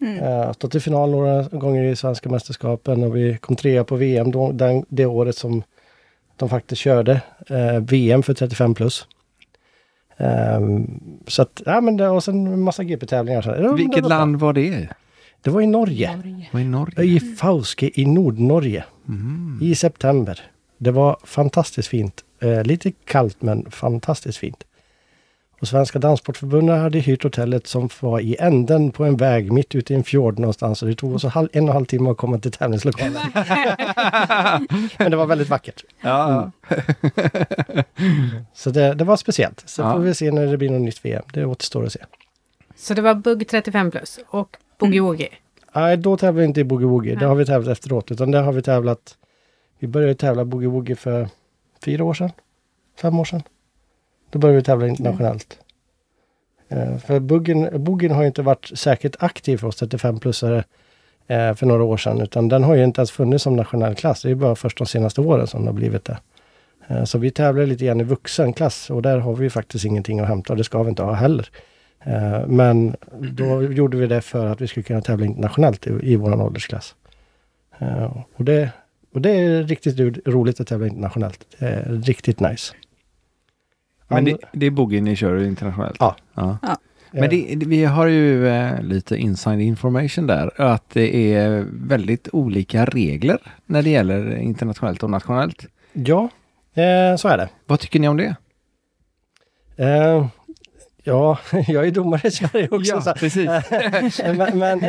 mm. 0.00 0.22
Uh, 0.22 0.52
stått 0.52 0.74
i 0.74 0.80
final 0.80 1.10
några 1.10 1.42
gånger 1.42 1.84
i 1.84 1.96
svenska 1.96 2.28
mästerskapen 2.28 3.04
och 3.04 3.16
vi 3.16 3.38
kom 3.38 3.56
trea 3.56 3.84
på 3.84 3.96
VM 3.96 4.30
då, 4.30 4.52
den, 4.52 4.84
det 4.88 5.06
året 5.06 5.36
som 5.36 5.62
de 6.36 6.48
faktiskt 6.48 6.80
körde 6.82 7.20
eh, 7.46 7.80
VM 7.80 8.22
för 8.22 8.34
35 8.34 8.74
plus. 8.74 9.06
Ehm, 10.16 11.00
så 11.26 11.42
att, 11.42 11.62
ja 11.66 11.80
men 11.80 11.96
det, 11.96 12.08
och 12.08 12.24
sen 12.24 12.46
en 12.46 12.60
massa 12.60 12.84
GP-tävlingar. 12.84 13.74
Vilket 13.76 14.02
var 14.02 14.08
land 14.08 14.36
var 14.36 14.52
det? 14.52 14.88
Det 15.42 15.50
var 15.50 15.60
i 15.60 15.66
Norge. 15.66 16.16
Norge. 16.16 16.48
Var 16.52 16.60
i 16.60 16.64
Norge? 16.64 17.04
I 17.04 17.20
Fauske 17.20 17.90
i 18.00 18.04
Nordnorge. 18.06 18.84
Mm. 19.08 19.58
I 19.62 19.74
september. 19.74 20.40
Det 20.78 20.90
var 20.90 21.16
fantastiskt 21.24 21.88
fint. 21.88 22.24
Eh, 22.40 22.64
lite 22.64 22.92
kallt 23.04 23.42
men 23.42 23.70
fantastiskt 23.70 24.38
fint. 24.38 24.64
Och 25.60 25.68
Svenska 25.68 25.98
Danssportförbundet 25.98 26.80
hade 26.80 26.98
hyrt 26.98 27.22
hotellet 27.22 27.66
som 27.66 27.88
var 28.00 28.20
i 28.20 28.36
änden 28.40 28.90
på 28.90 29.04
en 29.04 29.16
väg 29.16 29.52
mitt 29.52 29.74
ute 29.74 29.92
i 29.92 29.96
en 29.96 30.04
fjord 30.04 30.38
någonstans. 30.38 30.82
Och 30.82 30.88
det 30.88 30.94
tog 30.94 31.14
oss 31.14 31.24
en 31.24 31.30
och 31.34 31.56
en 31.56 31.68
halv 31.68 31.84
timme 31.84 32.10
att 32.10 32.16
komma 32.16 32.38
till 32.38 32.52
tävlingslokalen. 32.52 33.12
men 34.98 35.10
det 35.10 35.16
var 35.16 35.26
väldigt 35.26 35.48
vackert. 35.48 35.84
Ja, 36.00 36.50
Så 38.54 38.70
det, 38.70 38.94
det 38.94 39.04
var 39.04 39.16
speciellt. 39.16 39.62
Så 39.66 39.82
Ja. 39.82 39.92
får 39.92 39.98
vi 40.00 40.14
se 40.14 40.30
när 40.30 40.46
det 40.46 40.56
blir 40.56 40.70
något 40.70 40.80
nytt 40.82 41.04
VM. 41.04 41.22
Det 41.32 41.44
återstår 41.44 41.84
att 41.86 41.92
se. 41.92 42.00
Så 42.76 42.94
det 42.94 43.02
var 43.02 43.14
Bugg 43.14 43.48
35 43.48 43.90
plus 43.90 44.18
och 44.28 44.56
Boogie 44.78 45.00
Woogie. 45.00 45.28
Nej, 45.74 45.96
då 45.96 46.16
tävlar 46.16 46.40
vi 46.40 46.44
inte 46.46 46.60
i 46.60 46.64
Boogie 46.64 46.86
Woogie. 46.88 47.14
Det 47.16 47.26
har 47.26 47.34
vi 47.34 47.46
tävlat 47.46 47.72
efteråt. 47.72 48.10
Utan 48.10 48.30
det 48.30 48.38
har 48.38 48.52
vi 48.52 48.62
tävlat... 48.62 49.16
Vi 49.78 49.86
började 49.88 50.14
tävla 50.14 50.44
Boogie 50.44 50.68
Woogie 50.68 50.96
för 50.96 51.28
fyra 51.84 52.04
år 52.04 52.14
sedan. 52.14 52.30
Fem 53.02 53.18
år 53.20 53.24
sedan. 53.24 53.42
Då 54.30 54.38
började 54.38 54.58
vi 54.58 54.64
tävla 54.64 54.88
internationellt. 54.88 55.58
Eh, 56.68 56.98
för 56.98 57.20
Boogien 57.78 58.10
har 58.12 58.22
ju 58.22 58.26
inte 58.26 58.42
varit 58.42 58.70
särskilt 58.74 59.22
aktiv 59.22 59.56
för 59.56 59.66
oss 59.66 59.82
35-plussare 59.82 60.64
eh, 61.26 61.54
för 61.54 61.66
några 61.66 61.84
år 61.84 61.96
sedan. 61.96 62.20
Utan 62.20 62.48
den 62.48 62.64
har 62.64 62.74
ju 62.74 62.84
inte 62.84 63.00
ens 63.00 63.10
funnits 63.10 63.44
som 63.44 63.56
nationell 63.56 63.94
klass. 63.94 64.22
Det 64.22 64.30
är 64.30 64.34
bara 64.34 64.56
först 64.56 64.78
de 64.78 64.86
senaste 64.86 65.20
åren 65.20 65.46
som 65.46 65.60
det 65.60 65.68
har 65.68 65.74
blivit 65.74 66.04
det. 66.04 66.18
Eh, 66.88 67.04
så 67.04 67.18
vi 67.18 67.30
tävlar 67.30 67.66
lite 67.66 67.84
grann 67.84 68.00
i 68.00 68.04
vuxenklass 68.04 68.90
och 68.90 69.02
där 69.02 69.18
har 69.18 69.34
vi 69.34 69.50
faktiskt 69.50 69.84
ingenting 69.84 70.20
att 70.20 70.28
hämta 70.28 70.52
och 70.52 70.56
det 70.56 70.64
ska 70.64 70.82
vi 70.82 70.88
inte 70.88 71.02
ha 71.02 71.12
heller. 71.12 71.48
Men 72.46 72.96
då 73.20 73.62
gjorde 73.62 73.96
vi 73.96 74.06
det 74.06 74.20
för 74.20 74.46
att 74.46 74.60
vi 74.60 74.68
skulle 74.68 74.84
kunna 74.84 75.00
tävla 75.00 75.26
internationellt 75.26 75.86
i, 75.86 75.90
i 76.02 76.16
vår 76.16 76.42
åldersklass. 76.42 76.94
Och 78.34 78.44
det, 78.44 78.70
och 79.14 79.20
det 79.20 79.30
är 79.30 79.62
riktigt 79.62 79.98
ro- 79.98 80.32
roligt 80.32 80.60
att 80.60 80.66
tävla 80.66 80.86
internationellt. 80.86 81.46
Riktigt 81.86 82.40
nice. 82.40 82.74
Men 84.08 84.24
det, 84.24 84.36
det 84.52 84.66
är 84.66 84.70
boogie 84.70 85.00
ni 85.00 85.16
kör 85.16 85.42
internationellt? 85.42 85.96
Ja. 86.00 86.16
ja. 86.34 86.58
Ja. 86.62 86.76
Men 87.12 87.30
det- 87.30 87.54
vi 87.66 87.84
har 87.84 88.06
ju 88.06 88.48
eh, 88.48 88.82
lite 88.82 89.16
inside 89.16 89.60
information 89.60 90.26
där, 90.26 90.60
att 90.60 90.90
det 90.90 91.34
är 91.34 91.66
väldigt 91.72 92.28
olika 92.32 92.84
regler 92.84 93.38
när 93.66 93.82
det 93.82 93.90
gäller 93.90 94.36
internationellt 94.36 95.02
och 95.02 95.10
nationellt. 95.10 95.66
Ja, 95.92 96.28
eh, 96.74 97.16
så 97.16 97.28
är 97.28 97.36
det. 97.36 97.48
Vad 97.66 97.80
tycker 97.80 98.00
ni 98.00 98.08
om 98.08 98.16
det? 98.16 98.36
Eh, 99.76 100.26
ja, 101.06 101.38
jag 101.68 101.86
är 101.86 101.90
domare 101.90 102.28
i 102.28 102.30
Sverige 102.30 102.68
också. 102.70 103.00
så, 103.00 103.12
precis. 103.12 103.48
eh, 103.48 104.34
men, 104.36 104.58
men, 104.58 104.84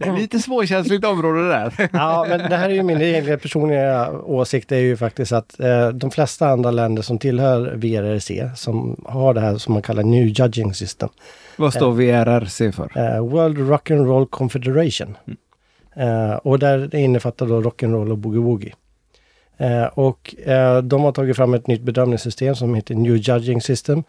eh, 0.00 0.16
Lite 0.18 0.38
svårkänsligt 0.38 1.04
område 1.04 1.48
där. 1.48 1.72
ja, 1.92 2.26
men 2.28 2.50
det 2.50 2.56
här 2.56 2.68
är 2.68 2.74
ju 2.74 2.82
min 2.82 3.00
egen 3.00 3.38
personliga 3.38 4.10
åsikt 4.10 4.72
är 4.72 4.76
ju 4.76 4.96
faktiskt 4.96 5.32
att 5.32 5.60
eh, 5.60 5.88
de 5.88 6.10
flesta 6.10 6.48
andra 6.48 6.70
länder 6.70 7.02
som 7.02 7.18
tillhör 7.18 7.74
VRRC 7.74 8.56
som 8.56 9.04
har 9.04 9.34
det 9.34 9.40
här 9.40 9.58
som 9.58 9.72
man 9.72 9.82
kallar 9.82 10.02
New 10.02 10.26
Judging 10.26 10.74
System 10.74 11.08
Vad 11.56 11.74
står 11.74 11.92
VRRC 11.92 12.72
för? 12.72 12.90
Eh, 12.98 13.26
World 13.26 13.68
Rock 13.68 13.90
and 13.90 14.06
Roll 14.06 14.26
Confederation. 14.26 15.16
Eh, 15.96 16.34
och 16.34 16.58
där 16.58 16.78
det 16.78 17.00
innefattar 17.00 17.46
då 17.46 17.60
rock'n'roll 17.60 18.10
och 18.10 18.18
boogie-woogie. 18.18 18.72
Eh, 19.56 19.84
och 19.84 20.34
eh, 20.46 20.82
de 20.82 21.02
har 21.02 21.12
tagit 21.12 21.36
fram 21.36 21.54
ett 21.54 21.66
nytt 21.66 21.82
bedömningssystem 21.82 22.54
som 22.54 22.74
heter 22.74 22.94
New 22.94 23.16
Judging 23.16 23.60
System. 23.60 24.04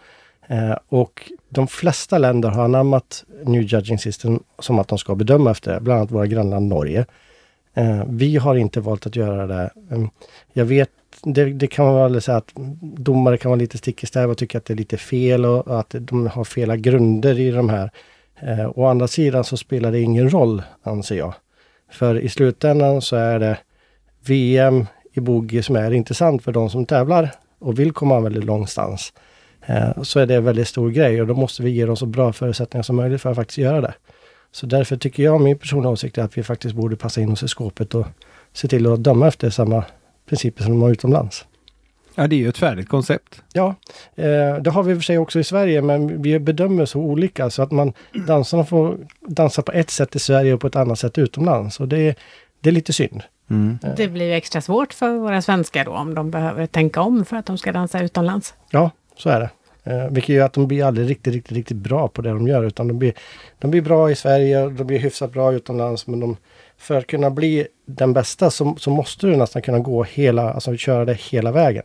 Eh, 0.48 0.76
och 0.90 1.32
de 1.50 1.68
flesta 1.68 2.18
länder 2.18 2.50
har 2.50 2.64
anammat 2.64 3.24
New 3.46 3.62
Judging 3.62 4.00
System 4.00 4.40
som 4.60 4.80
att 4.80 4.88
de 4.88 4.98
ska 4.98 5.16
bedöma 5.16 5.52
efter 5.52 5.74
det, 5.74 5.80
bland 5.80 6.00
annat 6.00 6.12
våra 6.12 6.28
grannland 6.28 6.68
Norge. 6.68 7.06
Eh, 7.74 8.04
vi 8.08 8.38
har 8.38 8.56
inte 8.56 8.80
valt 8.80 9.08
att 9.08 9.16
göra 9.16 9.48
det. 9.48 9.70
Mm, 9.92 10.10
jag 10.54 10.66
vet, 10.66 10.90
det, 11.24 11.46
det 11.46 11.68
kan 11.68 11.86
man 11.86 11.96
väl 11.96 12.22
säga 12.22 12.38
att 12.38 12.52
domare 12.82 13.38
kan 13.38 13.50
vara 13.50 13.60
lite 13.60 13.78
stick 13.78 14.04
i 14.04 14.06
stäv 14.06 14.32
och 14.32 14.38
tycka 14.38 14.58
att 14.58 14.66
det 14.66 14.74
är 14.74 14.78
lite 14.78 14.98
fel 14.98 15.46
och, 15.46 15.68
och 15.68 15.80
att 15.80 15.96
de 16.00 16.28
har 16.28 16.44
fel 16.44 16.76
grunder 16.76 17.40
i 17.40 17.52
de 17.52 17.70
här. 17.70 17.92
Eh, 18.42 18.70
å 18.76 18.86
andra 18.86 19.08
sidan 19.08 19.44
så 19.44 19.58
spelar 19.58 19.92
det 19.92 20.02
ingen 20.02 20.30
roll, 20.30 20.62
anser 20.84 21.16
jag. 21.16 21.34
För 21.92 22.20
i 22.20 22.30
slutändan 22.30 23.02
så 23.02 23.16
är 23.16 23.40
det 23.40 23.58
VM 24.26 24.86
i 25.14 25.20
bogey 25.20 25.62
som 25.62 25.76
är 25.76 25.92
intressant 25.92 26.44
för 26.44 26.52
de 26.52 26.70
som 26.70 26.86
tävlar 26.86 27.32
och 27.60 27.80
vill 27.80 27.92
komma 27.92 28.20
väldigt 28.20 28.44
långstans. 28.44 29.14
Eh, 29.66 30.02
så 30.04 30.20
är 30.20 30.26
det 30.26 30.36
en 30.36 30.44
väldigt 30.44 30.68
stor 30.68 30.90
grej 30.90 31.22
och 31.22 31.28
då 31.28 31.34
måste 31.34 31.64
vi 31.64 31.70
ge 31.70 31.86
dem 31.86 31.96
så 31.98 32.06
bra 32.06 32.34
förutsättningar 32.34 32.84
som 32.84 32.96
möjligt 32.96 33.22
för 33.22 33.30
att 33.30 33.36
faktiskt 33.36 33.58
göra 33.58 33.82
det. 33.82 33.94
Så 34.52 34.66
därför 34.66 34.98
tycker 34.98 35.24
jag, 35.24 35.42
min 35.42 35.58
personliga 35.58 35.90
åsikt 35.92 36.18
är 36.18 36.24
att 36.24 36.38
vi 36.38 36.44
faktiskt 36.44 36.76
borde 36.76 36.96
passa 36.96 37.22
in 37.22 37.32
oss 37.32 37.44
i 37.44 37.48
skåpet 37.48 37.96
och 37.96 38.06
se 38.54 38.68
till 38.68 38.88
att 38.94 39.04
döma 39.04 39.28
efter 39.28 39.50
samma 39.50 39.84
principer 40.30 40.64
som 40.64 40.72
de 40.72 40.82
har 40.82 40.90
utomlands. 40.92 41.46
Ja, 42.16 42.28
det 42.28 42.36
är 42.36 42.38
ju 42.38 42.50
ett 42.50 42.58
färdigt 42.58 42.90
koncept. 42.90 43.42
Ja, 43.54 43.76
eh, 44.16 44.56
det 44.62 44.70
har 44.70 44.84
vi 44.84 44.92
i 44.92 44.94
och 44.96 44.98
för 44.98 45.04
sig 45.04 45.18
också 45.18 45.40
i 45.40 45.44
Sverige, 45.44 45.82
men 45.82 46.22
vi 46.22 46.40
bedömer 46.40 46.86
så 46.86 47.00
olika 47.00 47.50
så 47.50 47.62
att 47.62 47.72
man 47.72 47.94
dansarna 48.28 48.66
får 48.66 48.98
dansa 49.28 49.62
på 49.62 49.72
ett 49.72 49.90
sätt 49.90 50.16
i 50.16 50.20
Sverige 50.20 50.54
och 50.54 50.62
på 50.62 50.68
ett 50.68 50.76
annat 50.76 51.00
sätt 51.00 51.18
utomlands. 51.18 51.80
Och 51.80 51.88
det, 51.88 51.98
är- 52.00 52.16
det 52.60 52.70
är 52.70 52.74
lite 52.74 52.94
synd. 52.94 53.24
Mm. 53.50 53.78
Det 53.98 54.08
blir 54.08 54.26
ju 54.26 54.34
extra 54.34 54.62
svårt 54.62 54.94
för 54.94 55.14
våra 55.18 55.42
svenskar 55.42 55.86
då 55.86 55.92
om 55.92 56.14
de 56.16 56.32
behöver 56.32 56.66
tänka 56.68 57.02
om 57.02 57.26
för 57.26 57.38
att 57.38 57.46
de 57.46 57.58
ska 57.58 57.72
dansa 57.72 58.02
utomlands. 58.04 58.54
Ja, 58.70 58.92
så 59.18 59.30
är 59.30 59.40
det. 59.40 59.50
Eh, 59.84 60.08
vilket 60.10 60.36
gör 60.36 60.46
att 60.46 60.54
de 60.54 60.68
blir 60.68 60.84
aldrig 60.84 61.10
riktigt, 61.10 61.34
riktigt, 61.34 61.58
riktigt 61.58 61.78
bra 61.78 62.08
på 62.08 62.22
det 62.22 62.30
de 62.30 62.48
gör. 62.48 62.64
Utan 62.64 62.88
de 62.88 63.00
blir, 63.00 63.14
de 63.60 63.72
blir 63.72 63.82
bra 63.82 64.12
i 64.12 64.16
Sverige, 64.16 64.70
de 64.70 64.84
blir 64.84 65.00
hyfsat 65.00 65.34
bra 65.34 65.54
utomlands. 65.54 66.08
Men 66.08 66.20
de, 66.20 66.38
för 66.78 66.96
att 66.96 67.08
kunna 67.08 67.30
bli 67.30 67.68
den 67.86 68.14
bästa 68.14 68.50
så, 68.50 68.76
så 68.80 68.90
måste 68.90 69.28
du 69.28 69.36
nästan 69.36 69.62
kunna 69.62 69.80
gå 69.80 70.04
hela, 70.04 70.54
alltså 70.54 70.76
köra 70.76 71.06
det 71.06 71.14
hela 71.14 71.52
vägen. 71.52 71.84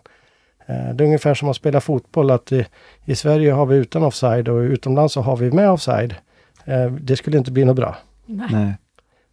Eh, 0.67 0.95
det 0.95 1.05
är 1.05 1.07
ungefär 1.07 1.35
som 1.35 1.49
att 1.49 1.57
spela 1.57 1.81
fotboll. 1.81 2.31
att 2.31 2.53
i, 2.53 2.67
I 3.05 3.15
Sverige 3.15 3.53
har 3.53 3.67
vi 3.67 3.77
utan 3.77 4.03
offside 4.03 4.49
och 4.49 4.61
utomlands 4.61 5.15
så 5.15 5.21
har 5.21 5.37
vi 5.37 5.51
med 5.51 5.71
offside. 5.71 6.15
Eh, 6.65 6.93
det 6.93 7.17
skulle 7.17 7.39
inte 7.39 7.53
bli 7.53 7.65
något 7.65 7.77
bra. 7.77 7.97
Nej. 8.27 8.75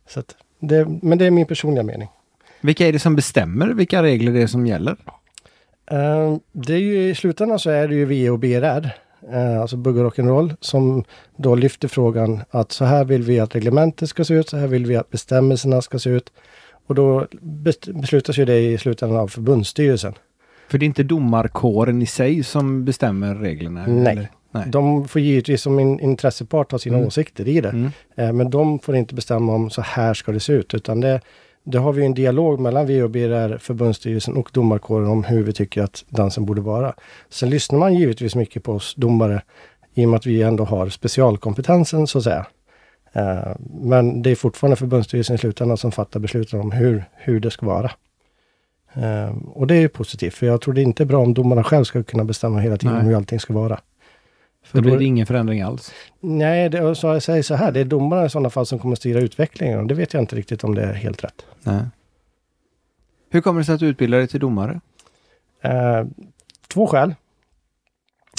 Så 0.07 0.19
att 0.19 0.35
det, 0.59 0.87
men 1.01 1.17
det 1.17 1.25
är 1.25 1.31
min 1.31 1.45
personliga 1.45 1.83
mening. 1.83 2.09
Vilka 2.61 2.87
är 2.87 2.93
det 2.93 2.99
som 2.99 3.15
bestämmer 3.15 3.67
vilka 3.67 4.03
regler 4.03 4.31
det 4.31 4.41
är 4.41 4.47
som 4.47 4.67
gäller? 4.67 4.95
Eh, 5.91 6.35
det 6.51 6.73
är 6.73 6.77
ju 6.79 7.09
i 7.09 7.15
slutändan 7.15 7.59
så 7.59 7.69
är 7.69 7.87
det 7.87 7.95
ju 7.95 8.05
VO 8.05 8.33
och 8.33 8.39
BRR, 8.39 8.89
eh, 9.33 9.61
alltså 9.61 9.77
bugg 9.77 9.97
och 9.97 10.11
rock'n'roll, 10.13 10.55
som 10.59 11.03
då 11.37 11.55
lyfter 11.55 11.87
frågan 11.87 12.41
att 12.49 12.71
så 12.71 12.85
här 12.85 13.05
vill 13.05 13.23
vi 13.23 13.39
att 13.39 13.55
reglementet 13.55 14.09
ska 14.09 14.23
se 14.25 14.33
ut, 14.33 14.49
så 14.49 14.57
här 14.57 14.67
vill 14.67 14.85
vi 14.85 14.95
att 14.95 15.09
bestämmelserna 15.09 15.81
ska 15.81 15.99
se 15.99 16.09
ut. 16.09 16.31
Och 16.87 16.95
då 16.95 17.25
bes- 17.41 18.01
beslutas 18.01 18.37
ju 18.37 18.45
det 18.45 18.59
i 18.59 18.77
slutändan 18.77 19.19
av 19.19 19.27
förbundsstyrelsen. 19.27 20.13
För 20.69 20.77
det 20.77 20.83
är 20.83 20.87
inte 20.87 21.03
domarkåren 21.03 22.01
i 22.01 22.05
sig 22.05 22.43
som 22.43 22.85
bestämmer 22.85 23.35
reglerna? 23.35 23.85
Nej. 23.87 24.11
eller? 24.11 24.27
Nej. 24.51 24.63
De 24.67 25.07
får 25.07 25.21
givetvis 25.21 25.61
som 25.61 25.79
in, 25.79 25.99
intressepart 25.99 26.71
ha 26.71 26.79
sina 26.79 26.95
Mm. 26.97 27.07
åsikter 27.07 27.47
i 27.47 27.61
det. 27.61 27.69
Mm. 27.69 27.91
Eh, 28.15 28.33
men 28.33 28.49
de 28.49 28.79
får 28.79 28.95
inte 28.95 29.15
bestämma 29.15 29.53
om 29.55 29.69
så 29.69 29.81
här 29.81 30.13
ska 30.13 30.31
det 30.31 30.39
se 30.39 30.53
ut, 30.53 30.73
utan 30.73 31.01
det, 31.01 31.21
det 31.65 31.77
har 31.77 31.93
vi 31.93 32.05
en 32.05 32.13
dialog 32.13 32.59
mellan 32.59 32.87
VO, 32.87 33.07
BRR, 33.07 33.57
förbundsstyrelsen 33.57 34.35
och 34.35 34.49
domarkåren 34.53 35.07
om 35.07 35.23
hur 35.23 35.43
vi 35.43 35.53
tycker 35.53 35.83
att 35.83 36.05
dansen 36.09 36.45
borde 36.45 36.61
vara. 36.61 36.93
Sen 37.29 37.49
lyssnar 37.49 37.79
man 37.79 37.93
givetvis 37.93 38.35
mycket 38.35 38.63
på 38.63 38.73
oss 38.73 38.95
domare 38.95 39.41
i 39.93 40.05
och 40.05 40.09
med 40.09 40.17
att 40.17 40.25
vi 40.25 40.41
ändå 40.41 40.63
har 40.63 40.89
specialkompetensen 40.89 42.07
så 42.07 42.17
att 42.17 42.23
säga. 42.23 42.45
Eh, 43.13 43.55
men 43.81 44.21
det 44.21 44.31
är 44.31 44.35
fortfarande 44.35 44.75
förbundsstyrelsen 44.75 45.35
i 45.35 45.39
slutändan 45.39 45.77
som 45.77 45.91
fattar 45.91 46.19
besluten 46.19 46.59
om 46.59 46.71
hur, 46.71 47.05
hur 47.13 47.39
det 47.39 47.51
ska 47.51 47.65
vara. 47.65 47.91
Eh, 48.93 49.35
och 49.53 49.67
det 49.67 49.75
är 49.75 49.87
positivt, 49.87 50.33
för 50.33 50.45
jag 50.45 50.61
tror 50.61 50.73
det 50.73 50.81
inte 50.81 51.03
är 51.03 51.05
bra 51.05 51.21
om 51.21 51.33
domarna 51.33 51.63
själv 51.63 51.83
ska 51.83 52.03
kunna 52.03 52.23
bestämma 52.23 52.59
hela 52.59 52.77
tiden 52.77 52.95
Nej. 52.95 53.05
hur 53.05 53.15
allting 53.15 53.39
ska 53.39 53.53
vara. 53.53 53.79
För 54.65 54.77
Då 54.77 54.81
blir 54.81 54.97
det 54.97 55.03
ingen 55.03 55.25
förändring 55.25 55.61
alls? 55.61 55.93
Nej, 56.19 56.69
det, 56.69 56.95
så 56.95 57.07
jag 57.07 57.23
säger 57.23 57.43
så 57.43 57.55
här, 57.55 57.71
det 57.71 57.79
är 57.79 57.85
domarna 57.85 58.25
i 58.25 58.29
sådana 58.29 58.49
fall 58.49 58.65
som 58.65 58.79
kommer 58.79 58.95
styra 58.95 59.19
utvecklingen 59.19 59.79
och 59.79 59.87
det 59.87 59.93
vet 59.93 60.13
jag 60.13 60.23
inte 60.23 60.35
riktigt 60.35 60.63
om 60.63 60.75
det 60.75 60.83
är 60.83 60.93
helt 60.93 61.23
rätt. 61.23 61.45
Nej. 61.63 61.85
Hur 63.29 63.41
kommer 63.41 63.59
det 63.59 63.65
sig 63.65 63.73
att 63.73 63.79
du 63.79 63.87
utbildar 63.87 64.17
dig 64.17 64.27
till 64.27 64.39
domare? 64.39 64.81
Eh, 65.61 66.03
två 66.67 66.87
skäl. 66.87 67.15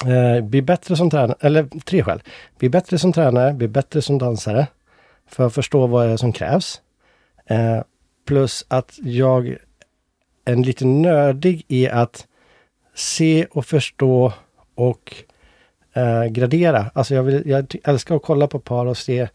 Eh, 0.07 0.45
bli 0.45 0.63
bättre 0.63 0.97
som 0.97 1.11
tränare, 1.11 1.37
eller 1.41 1.81
tre 1.85 2.03
skäl. 2.03 2.23
Bli 2.59 2.69
bättre 2.69 2.99
som 2.99 3.13
tränare, 3.13 3.53
bli 3.53 3.69
bättre 3.69 4.03
som 4.03 4.19
dansare. 4.19 4.67
För 5.27 5.47
att 5.47 5.55
förstå 5.55 5.87
vad 5.87 6.07
det 6.07 6.13
är 6.13 6.17
som 6.17 6.33
krävs. 6.33 6.81
Eh, 7.47 7.81
plus 8.27 8.67
att 8.69 8.99
jag 9.03 9.57
är 10.45 10.57
lite 10.57 10.87
nördig 10.87 11.65
i 11.69 11.89
att 11.89 12.27
se 12.95 13.47
och 13.51 13.67
förstå 13.67 14.33
och 14.75 15.25
eh, 15.97 16.25
gradera. 16.25 16.87
Alltså 16.95 17.15
jag, 17.15 17.23
vill, 17.23 17.43
jag 17.47 17.77
älskar 17.85 18.17
att 18.17 18.23
kolla 18.23 18.47
på 18.47 18.59
par 18.59 18.87
och 18.87 18.97
se 18.97 19.29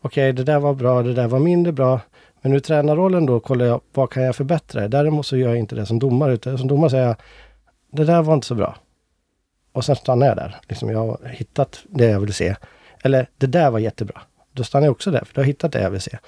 Okej, 0.00 0.32
det 0.32 0.44
där 0.44 0.58
var 0.58 0.74
bra, 0.74 1.02
det 1.02 1.14
där 1.14 1.28
var 1.28 1.38
mindre 1.38 1.72
bra. 1.72 2.00
Men 2.40 2.52
nu 2.52 2.60
tränarrollen 2.60 3.26
då 3.26 3.40
kollar 3.40 3.66
jag, 3.66 3.80
vad 3.92 4.10
kan 4.10 4.22
jag 4.22 4.36
förbättra? 4.36 4.88
Däremot 4.88 5.26
så 5.26 5.36
gör 5.36 5.48
jag 5.48 5.58
inte 5.58 5.74
det 5.74 5.86
som 5.86 5.98
domare, 5.98 6.32
utan 6.32 6.58
som 6.58 6.68
domare 6.68 6.90
säger 6.90 7.06
jag, 7.06 7.16
det 7.92 8.04
där 8.04 8.22
var 8.22 8.34
inte 8.34 8.46
så 8.46 8.54
bra. 8.54 8.76
Och 9.72 9.84
sen 9.84 9.96
stannar 9.96 10.26
jag 10.26 10.36
där. 10.36 10.56
Liksom 10.68 10.90
jag 10.90 10.98
har 10.98 11.18
hittat 11.28 11.84
det 11.84 12.06
jag 12.06 12.20
vill 12.20 12.34
se. 12.34 12.56
Eller, 13.02 13.28
det 13.38 13.46
där 13.46 13.70
var 13.70 13.78
jättebra. 13.78 14.22
Då 14.52 14.64
stannar 14.64 14.86
jag 14.86 14.92
också 14.92 15.10
där, 15.10 15.24
för 15.24 15.34
då 15.34 15.38
har 15.38 15.44
jag 15.44 15.48
hittat 15.48 15.72
det 15.72 15.82
jag 15.82 15.90
vill 15.90 16.00
se. 16.00 16.18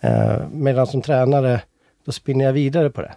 Eh, 0.00 0.48
medan 0.52 0.86
som 0.86 1.02
tränare, 1.02 1.60
då 2.04 2.12
spinner 2.12 2.44
jag 2.44 2.52
vidare 2.52 2.90
på 2.90 3.02
det. 3.02 3.12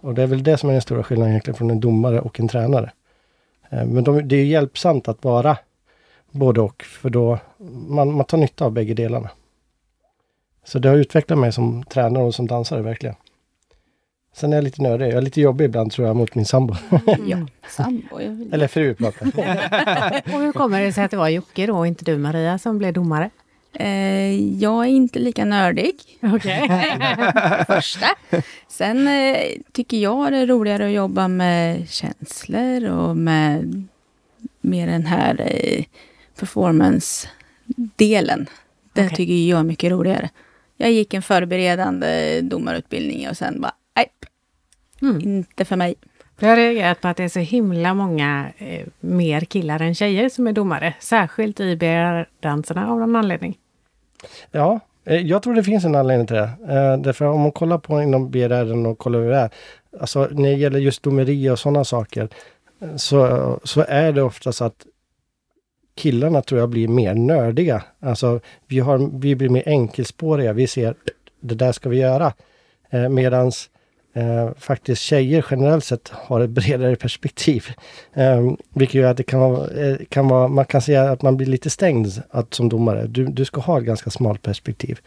Och 0.00 0.14
det 0.14 0.22
är 0.22 0.26
väl 0.26 0.42
det 0.42 0.56
som 0.56 0.68
är 0.68 0.72
den 0.72 0.82
stora 0.82 1.02
skillnaden 1.02 1.30
egentligen 1.32 1.56
från 1.56 1.70
en 1.70 1.80
domare 1.80 2.20
och 2.20 2.40
en 2.40 2.48
tränare. 2.48 2.92
Eh, 3.72 3.84
men 3.84 4.04
de, 4.04 4.28
det 4.28 4.36
är 4.36 4.44
hjälpsamt 4.44 5.08
att 5.08 5.24
vara 5.24 5.56
både 6.30 6.60
och, 6.60 6.82
för 6.82 7.10
då 7.10 7.38
man, 7.88 8.12
man 8.12 8.24
tar 8.24 8.38
nytta 8.38 8.64
av 8.64 8.72
bägge 8.72 8.94
delarna. 8.94 9.30
Så 10.64 10.78
det 10.78 10.88
har 10.88 10.96
utvecklat 10.96 11.38
mig 11.38 11.52
som 11.52 11.84
tränare 11.84 12.24
och 12.24 12.34
som 12.34 12.46
dansare 12.46 12.82
verkligen. 12.82 13.14
Sen 14.34 14.52
är 14.52 14.56
jag 14.56 14.64
lite 14.64 14.82
nördig. 14.82 15.06
Jag 15.06 15.14
är 15.14 15.22
lite 15.22 15.40
jobbig 15.40 15.64
ibland 15.64 15.92
tror 15.92 16.06
jag 16.06 16.16
mot 16.16 16.34
min 16.34 16.46
sambo. 16.46 16.74
Ja, 17.26 17.38
sambo. 17.68 18.16
Vill... 18.18 18.54
Eller 18.54 18.68
fru 18.68 18.94
pratar 18.94 19.26
Och 20.34 20.40
hur 20.40 20.52
kommer 20.52 20.80
det 20.80 20.92
sig 20.92 21.04
att 21.04 21.10
det 21.10 21.16
var 21.16 21.28
Jocke 21.28 21.66
då 21.66 21.78
och 21.78 21.86
inte 21.86 22.04
du 22.04 22.18
Maria 22.18 22.58
som 22.58 22.78
blev 22.78 22.92
domare? 22.92 23.30
Eh, 23.74 24.34
jag 24.58 24.84
är 24.84 24.88
inte 24.88 25.18
lika 25.18 25.44
nördig. 25.44 25.94
Det 26.20 27.64
första. 27.66 28.06
Sen 28.68 29.08
eh, 29.08 29.36
tycker 29.72 29.96
jag 29.96 30.32
det 30.32 30.38
är 30.38 30.46
roligare 30.46 30.86
att 30.86 30.92
jobba 30.92 31.28
med 31.28 31.88
känslor 31.90 32.84
och 32.90 33.16
med 33.16 33.84
mer 34.60 34.86
den 34.86 35.06
här 35.06 35.40
eh, 35.40 35.84
performance-delen. 36.38 38.46
Den 38.92 39.06
Okej. 39.06 39.16
tycker 39.16 39.34
jag 39.34 39.58
är 39.58 39.62
mycket 39.64 39.90
roligare. 39.90 40.28
Jag 40.76 40.92
gick 40.92 41.14
en 41.14 41.22
förberedande 41.22 42.40
domarutbildning 42.40 43.28
och 43.28 43.36
sen 43.36 43.60
bara, 43.60 43.74
nej, 43.96 44.06
Mm. 45.02 45.20
inte 45.20 45.64
för 45.64 45.76
mig. 45.76 45.94
Jag 46.38 46.48
har 46.48 46.56
reagerat 46.56 47.00
på 47.00 47.08
att 47.08 47.16
det 47.16 47.24
är 47.24 47.28
så 47.28 47.38
himla 47.40 47.94
många 47.94 48.46
eh, 48.58 48.86
mer 49.00 49.40
killar 49.40 49.80
än 49.82 49.94
tjejer 49.94 50.28
som 50.28 50.46
är 50.46 50.52
domare. 50.52 50.94
Särskilt 51.00 51.60
i 51.60 51.76
BR-danserna 51.76 52.88
av 52.88 52.98
någon 52.98 53.16
anledning. 53.16 53.58
Ja, 54.50 54.80
eh, 55.04 55.20
jag 55.20 55.42
tror 55.42 55.54
det 55.54 55.64
finns 55.64 55.84
en 55.84 55.94
anledning 55.94 56.26
till 56.26 56.36
det. 56.36 56.50
Eh, 56.68 56.96
därför 56.96 57.24
om 57.24 57.40
man 57.40 57.52
kollar 57.52 57.78
på 57.78 58.02
inom 58.02 58.30
BRR 58.30 58.86
och 58.86 58.98
kollar 58.98 59.18
hur 59.18 59.30
det 59.30 59.36
är. 59.36 59.50
Alltså 60.00 60.28
när 60.30 60.50
det 60.50 60.56
gäller 60.56 60.78
just 60.78 61.02
domeri 61.02 61.50
och 61.50 61.58
sådana 61.58 61.84
saker. 61.84 62.28
Eh, 62.80 62.96
så, 62.96 63.60
så 63.64 63.84
är 63.88 64.12
det 64.12 64.22
oftast 64.22 64.62
att 64.62 64.86
killarna 65.94 66.42
tror 66.42 66.60
jag 66.60 66.68
blir 66.68 66.88
mer 66.88 67.14
nördiga. 67.14 67.82
Alltså 68.00 68.40
vi, 68.66 68.78
har, 68.80 69.10
vi 69.20 69.34
blir 69.34 69.48
mer 69.48 69.68
enkelspåriga. 69.68 70.52
Vi 70.52 70.66
ser 70.66 70.94
det 71.40 71.54
där 71.54 71.72
ska 71.72 71.88
vi 71.88 71.98
göra. 71.98 72.32
Eh, 72.90 73.08
medans 73.08 73.70
eh, 74.12 74.50
faktiskt 74.58 75.02
tjejer 75.02 75.46
generellt 75.50 75.84
sett 75.84 76.08
har 76.08 76.40
ett 76.40 76.50
bredare 76.50 76.96
perspektiv. 76.96 77.66
Eh, 78.12 78.52
vilket 78.74 78.94
gör 78.94 79.10
att 79.10 79.16
det 79.16 79.22
kan 79.22 79.40
vara, 79.40 79.70
eh, 79.70 79.96
kan 80.08 80.28
vara, 80.28 80.48
man 80.48 80.64
kan 80.64 80.82
säga 80.82 81.10
att 81.10 81.22
man 81.22 81.36
blir 81.36 81.46
lite 81.46 81.70
stängd 81.70 82.22
att, 82.30 82.54
som 82.54 82.68
domare. 82.68 83.06
Du, 83.06 83.24
du 83.24 83.44
ska 83.44 83.60
ha 83.60 83.78
ett 83.78 83.84
ganska 83.84 84.10
smalt 84.10 84.42
perspektiv. 84.42 85.00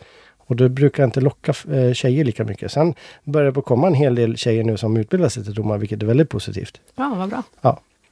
Och 0.47 0.55
det 0.55 0.69
brukar 0.69 1.03
inte 1.03 1.21
locka 1.21 1.53
eh, 1.71 1.93
tjejer 1.93 2.25
lika 2.25 2.43
mycket. 2.43 2.71
Sen 2.71 2.93
börjar 3.24 3.51
det 3.51 3.62
komma 3.62 3.88
en 3.88 3.93
hel 3.93 4.15
del 4.15 4.38
tjejer 4.38 4.63
nu 4.63 4.77
som 4.77 4.97
utbildar 4.97 5.29
sig 5.29 5.43
till 5.43 5.53
domare, 5.53 5.77
vilket 5.77 6.03
är 6.03 6.07
väldigt 6.07 6.29
positivt. 6.29 6.81
Ja, 6.95 7.15
vad 7.17 7.29
bra. 7.29 7.43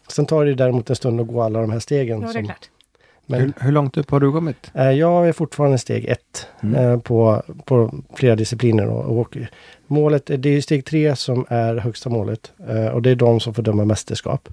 Sen 0.07 0.25
tar 0.25 0.45
det 0.45 0.53
däremot 0.53 0.89
en 0.89 0.95
stund 0.95 1.21
att 1.21 1.27
gå 1.27 1.41
alla 1.41 1.61
de 1.61 1.71
här 1.71 1.79
stegen. 1.79 2.21
Ja, 2.21 2.27
det 2.27 2.31
är 2.31 2.33
som, 2.33 2.45
klart. 2.45 2.69
Men, 3.25 3.39
Hur, 3.41 3.53
hur 3.59 3.71
långt 3.71 3.97
upp 3.97 4.11
har 4.11 4.19
du 4.19 4.31
kommit? 4.31 4.71
Eh, 4.73 4.91
Jag 4.91 5.27
är 5.27 5.31
fortfarande 5.33 5.77
steg 5.77 6.05
ett 6.05 6.47
Mm. 6.63 6.75
eh, 6.75 6.99
på, 6.99 7.43
på 7.65 7.91
flera 8.15 8.35
discipliner. 8.35 8.87
Och, 8.87 9.19
och 9.19 9.37
målet, 9.87 10.25
det 10.37 10.49
är 10.49 10.61
steg 10.61 10.85
tre 10.85 11.15
som 11.15 11.45
är 11.49 11.75
högsta 11.77 12.09
målet. 12.09 12.53
eh, 12.69 12.87
Och 12.87 13.01
det 13.01 13.09
är 13.09 13.15
de 13.15 13.39
som 13.39 13.53
får 13.53 13.63
döma 13.63 13.85
mästerskap. 13.85 14.49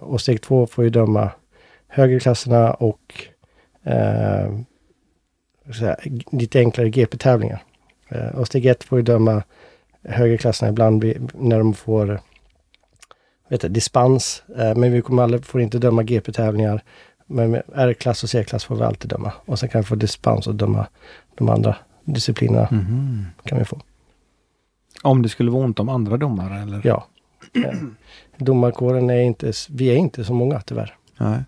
Och 0.00 0.20
steg 0.20 0.42
två 0.42 0.66
får 0.66 0.84
ju 0.84 0.90
döma 0.90 1.30
högerklasserna 1.88 2.74
och 2.74 3.14
eh, 3.84 4.50
så 5.72 5.84
här, 5.84 5.96
g- 6.04 6.24
lite 6.32 6.58
enklare 6.58 6.90
GP-tävlingar. 6.90 7.62
Och 8.34 8.46
steg 8.46 8.66
ett 8.66 8.84
får 8.84 8.98
ju 8.98 9.02
döma 9.02 9.42
högerklasserna 10.04 10.70
ibland 10.70 11.02
vid- 11.04 11.30
när 11.34 11.58
de 11.58 11.74
får 11.74 12.20
vet 13.48 13.60
du, 13.60 13.68
dispens. 13.68 14.42
Men 14.56 14.92
vi 14.92 15.02
kommer 15.02 15.22
aldrig, 15.22 15.44
får 15.44 15.60
inte 15.60 15.78
döma 15.78 16.02
GP-tävlingar. 16.02 16.82
Men 17.32 17.54
R-klass 17.74 18.22
och 18.22 18.30
C-klass 18.30 18.64
får 18.64 18.76
vi 18.76 18.82
alltid 18.82 19.10
döma. 19.10 19.32
Och 19.44 19.58
sen 19.58 19.68
kan 19.68 19.80
vi 19.80 19.86
få 19.86 19.94
dispens 19.94 20.46
och 20.46 20.54
döma 20.54 20.86
de 21.34 21.48
andra 21.48 21.76
disciplinerna 22.04 22.68
Mhm. 22.70 23.26
kan 23.44 23.58
vi 23.58 23.64
få. 23.64 23.80
Om 25.02 25.22
det 25.22 25.28
skulle 25.28 25.50
vara 25.50 25.64
ont 25.64 25.80
om 25.80 25.88
andra 25.88 26.16
domare 26.16 26.62
eller? 26.62 26.80
Ja. 26.84 27.06
Eh, 27.52 27.72
Domarkåren 28.36 29.10
är 29.10 29.20
inte, 29.20 29.52
vi 29.70 29.86
är 29.90 29.96
inte 29.96 30.24
så 30.24 30.34
många 30.34 30.60
tyvärr. 30.60 30.94
Nej. 31.18 31.38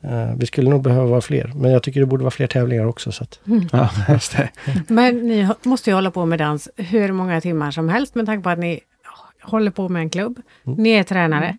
Eh, 0.00 0.34
Vi 0.36 0.46
skulle 0.46 0.70
nog 0.70 0.82
behöva 0.82 1.06
vara 1.06 1.20
fler, 1.20 1.52
men 1.54 1.70
jag 1.70 1.82
tycker 1.82 2.00
det 2.00 2.06
borde 2.06 2.22
vara 2.24 2.30
fler 2.30 2.46
tävlingar 2.46 2.84
också. 2.86 3.12
Så 3.12 3.22
att, 3.24 3.40
Ja, 3.72 3.90
just 4.08 4.36
det. 4.36 4.50
Men 4.88 5.16
ni 5.28 5.48
måste 5.62 5.90
ju 5.90 5.94
hålla 5.94 6.10
på 6.10 6.26
med 6.26 6.38
dans 6.38 6.68
hur 6.76 7.12
många 7.12 7.40
timmar 7.40 7.70
som 7.70 7.88
helst 7.88 8.14
med 8.14 8.26
tanke 8.26 8.42
på 8.42 8.50
att 8.50 8.58
ni 8.58 8.80
håller 9.42 9.70
på 9.70 9.88
med 9.88 10.00
en 10.02 10.10
klubb. 10.10 10.40
Mm. 10.66 10.82
Ni 10.82 10.90
är 10.90 11.02
tränare, 11.02 11.58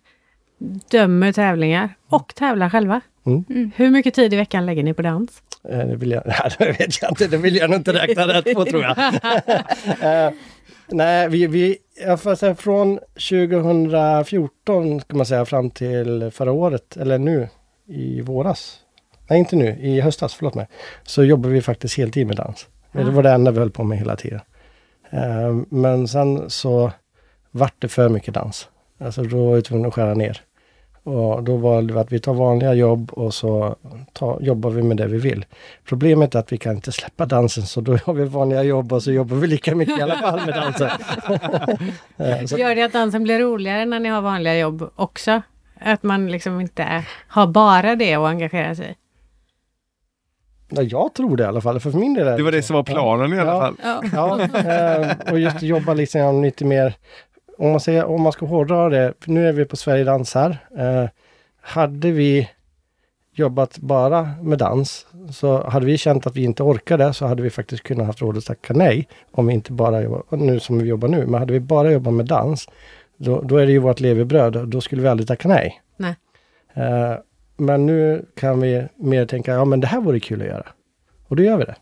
dömer 0.90 1.32
tävlingar 1.32 1.94
och 2.08 2.34
tävlar 2.34 2.70
själva. 2.70 3.00
Mm. 3.26 3.44
Mm. 3.50 3.70
Hur 3.76 3.90
mycket 3.90 4.14
tid 4.14 4.34
i 4.34 4.36
veckan 4.36 4.66
lägger 4.66 4.82
ni 4.82 4.94
på 4.94 5.02
dans? 5.02 5.42
eh, 5.68 5.78
det, 5.78 5.96
vill 5.96 6.10
jag, 6.10 6.22
det 6.58 6.72
vet 6.78 7.02
jag 7.02 7.10
inte, 7.10 7.26
det 7.26 7.36
vill 7.36 7.56
jag 7.56 7.70
nog 7.70 7.78
inte 7.78 7.92
räkna 7.92 8.26
rätt 8.26 8.54
på 8.54 8.64
tror 8.64 8.82
jag. 8.82 8.96
Eh, 10.02 10.30
nej, 10.88 11.28
vi, 11.28 11.46
vi, 11.46 11.76
jag 12.06 12.20
får 12.20 12.34
säga 12.34 12.54
från 12.54 12.98
2014 12.98 15.00
ska 15.00 15.16
man 15.16 15.26
säga 15.26 15.44
fram 15.44 15.70
till 15.70 16.30
förra 16.30 16.52
året, 16.52 16.96
eller 16.96 17.18
nu 17.18 17.48
i 17.86 18.20
våras. 18.20 18.78
Nej, 19.28 19.38
inte 19.38 19.56
nu, 19.56 19.76
i 19.80 20.00
höstas, 20.00 20.34
förlåt 20.34 20.54
mig. 20.54 20.66
Så 21.02 21.24
jobbar 21.24 21.50
vi 21.50 21.62
faktiskt 21.62 21.98
heltid 21.98 22.26
med 22.26 22.36
dans. 22.36 22.66
Det 22.92 23.04
var 23.04 23.22
det 23.22 23.30
enda 23.30 23.50
vi 23.50 23.58
höll 23.58 23.70
på 23.70 23.84
med 23.84 23.98
hela 23.98 24.16
tiden. 24.16 24.40
Eh, 25.10 25.56
men 25.68 26.08
sen 26.08 26.50
så 26.50 26.92
vart 27.50 27.74
det 27.78 27.88
för 27.88 28.08
mycket 28.08 28.34
dans. 28.34 28.68
Alltså 29.00 29.22
då 29.22 29.46
var 29.46 29.56
vi 29.56 29.62
tvungna 29.62 29.88
att 29.88 29.94
skära 29.94 30.14
ner. 30.14 30.40
Och 31.06 31.42
då 31.42 31.56
valde 31.56 31.92
vi 31.94 31.98
att 32.00 32.12
vi 32.12 32.18
tar 32.18 32.34
vanliga 32.34 32.74
jobb 32.74 33.10
och 33.12 33.34
så 33.34 33.76
ta, 34.12 34.38
jobbar 34.40 34.70
vi 34.70 34.82
med 34.82 34.96
det 34.96 35.06
vi 35.06 35.18
vill. 35.18 35.44
Problemet 35.84 36.34
är 36.34 36.38
att 36.38 36.52
vi 36.52 36.58
kan 36.58 36.74
inte 36.74 36.92
släppa 36.92 37.26
dansen 37.26 37.62
så 37.66 37.80
då 37.80 37.96
har 38.04 38.14
vi 38.14 38.24
vanliga 38.24 38.62
jobb 38.62 38.92
och 38.92 39.02
så 39.02 39.12
jobbar 39.12 39.36
vi 39.36 39.46
lika 39.46 39.74
mycket 39.74 39.98
i 39.98 40.02
alla 40.02 40.16
fall 40.16 40.40
med 40.46 40.54
dansen. 40.54 40.88
Så, 42.48 42.58
Gör 42.58 42.74
det 42.74 42.82
att 42.82 42.92
dansen 42.92 43.22
blir 43.22 43.38
roligare 43.38 43.84
när 43.84 44.00
ni 44.00 44.08
har 44.08 44.20
vanliga 44.22 44.58
jobb 44.58 44.90
också? 44.96 45.42
Att 45.80 46.02
man 46.02 46.26
liksom 46.32 46.60
inte 46.60 47.04
har 47.28 47.46
bara 47.46 47.96
det 47.96 48.14
att 48.14 48.26
engagera 48.26 48.74
sig 48.74 48.86
i? 48.90 48.94
ja, 50.68 50.82
jag 50.82 51.14
tror 51.14 51.36
det 51.36 51.42
i 51.42 51.46
alla 51.46 51.60
fall, 51.60 51.80
för 51.80 51.90
min 51.90 52.14
del 52.14 52.28
är 52.28 52.36
Det 52.36 52.42
var 52.42 52.52
det 52.52 52.62
som 52.62 52.76
var 52.76 52.82
planen 52.82 53.32
i 53.34 53.38
alla 53.38 53.52
Ja. 53.52 53.60
fall. 53.60 53.76
Ja. 53.82 54.02
Ja, 54.12 54.60
eh, 54.60 55.32
och 55.32 55.38
just 55.40 55.62
jobba 55.62 55.94
liksom 55.94 56.42
lite 56.42 56.64
mer, 56.64 56.94
om 57.56 57.70
man, 57.70 57.80
säger, 57.80 58.04
om 58.04 58.22
man 58.22 58.32
ska 58.32 58.46
hårdra 58.46 58.88
det, 58.88 59.14
nu 59.24 59.48
är 59.48 59.52
vi 59.52 59.64
på 59.64 59.76
Sverige 59.76 60.04
dansar. 60.04 60.58
Eh, 60.78 61.08
hade 61.60 62.10
vi 62.10 62.48
jobbat 63.32 63.78
bara 63.78 64.30
med 64.42 64.58
dans, 64.58 65.06
så 65.30 65.68
hade 65.68 65.86
vi 65.86 65.98
känt 65.98 66.26
att 66.26 66.36
vi 66.36 66.44
inte 66.44 66.62
orkade, 66.62 67.12
så 67.12 67.26
hade 67.26 67.42
vi 67.42 67.50
faktiskt 67.50 67.82
kunnat 67.82 68.06
haft 68.06 68.22
råd 68.22 68.36
att 68.36 68.44
tacka 68.44 68.74
nej. 68.74 69.08
Om 69.30 69.46
vi 69.46 69.54
inte 69.54 69.72
bara 69.72 70.02
jobbar, 70.02 70.36
nu 70.36 70.60
som 70.60 70.78
vi 70.78 70.88
jobbar 70.88 71.08
nu, 71.08 71.26
men 71.26 71.40
hade 71.40 71.52
vi 71.52 71.60
bara 71.60 71.92
jobbat 71.92 72.14
med 72.14 72.26
dans, 72.26 72.68
då, 73.16 73.40
då 73.42 73.56
är 73.56 73.66
det 73.66 73.72
ju 73.72 73.78
vårt 73.78 74.00
levebröd, 74.00 74.68
då 74.68 74.80
skulle 74.80 75.02
vi 75.02 75.08
aldrig 75.08 75.28
tacka 75.28 75.48
nej. 75.48 75.82
Nej. 75.96 76.16
Eh, 76.74 77.14
men 77.56 77.86
nu 77.86 78.26
kan 78.34 78.60
vi 78.60 78.86
mer 78.96 79.26
tänka, 79.26 79.52
ja 79.52 79.64
men 79.64 79.80
det 79.80 79.86
här 79.86 80.00
vore 80.00 80.20
kul 80.20 80.42
att 80.42 80.48
göra. 80.48 80.66
Och 81.28 81.36
då 81.36 81.42
gör 81.42 81.56
vi 81.56 81.64
det. 81.64 81.74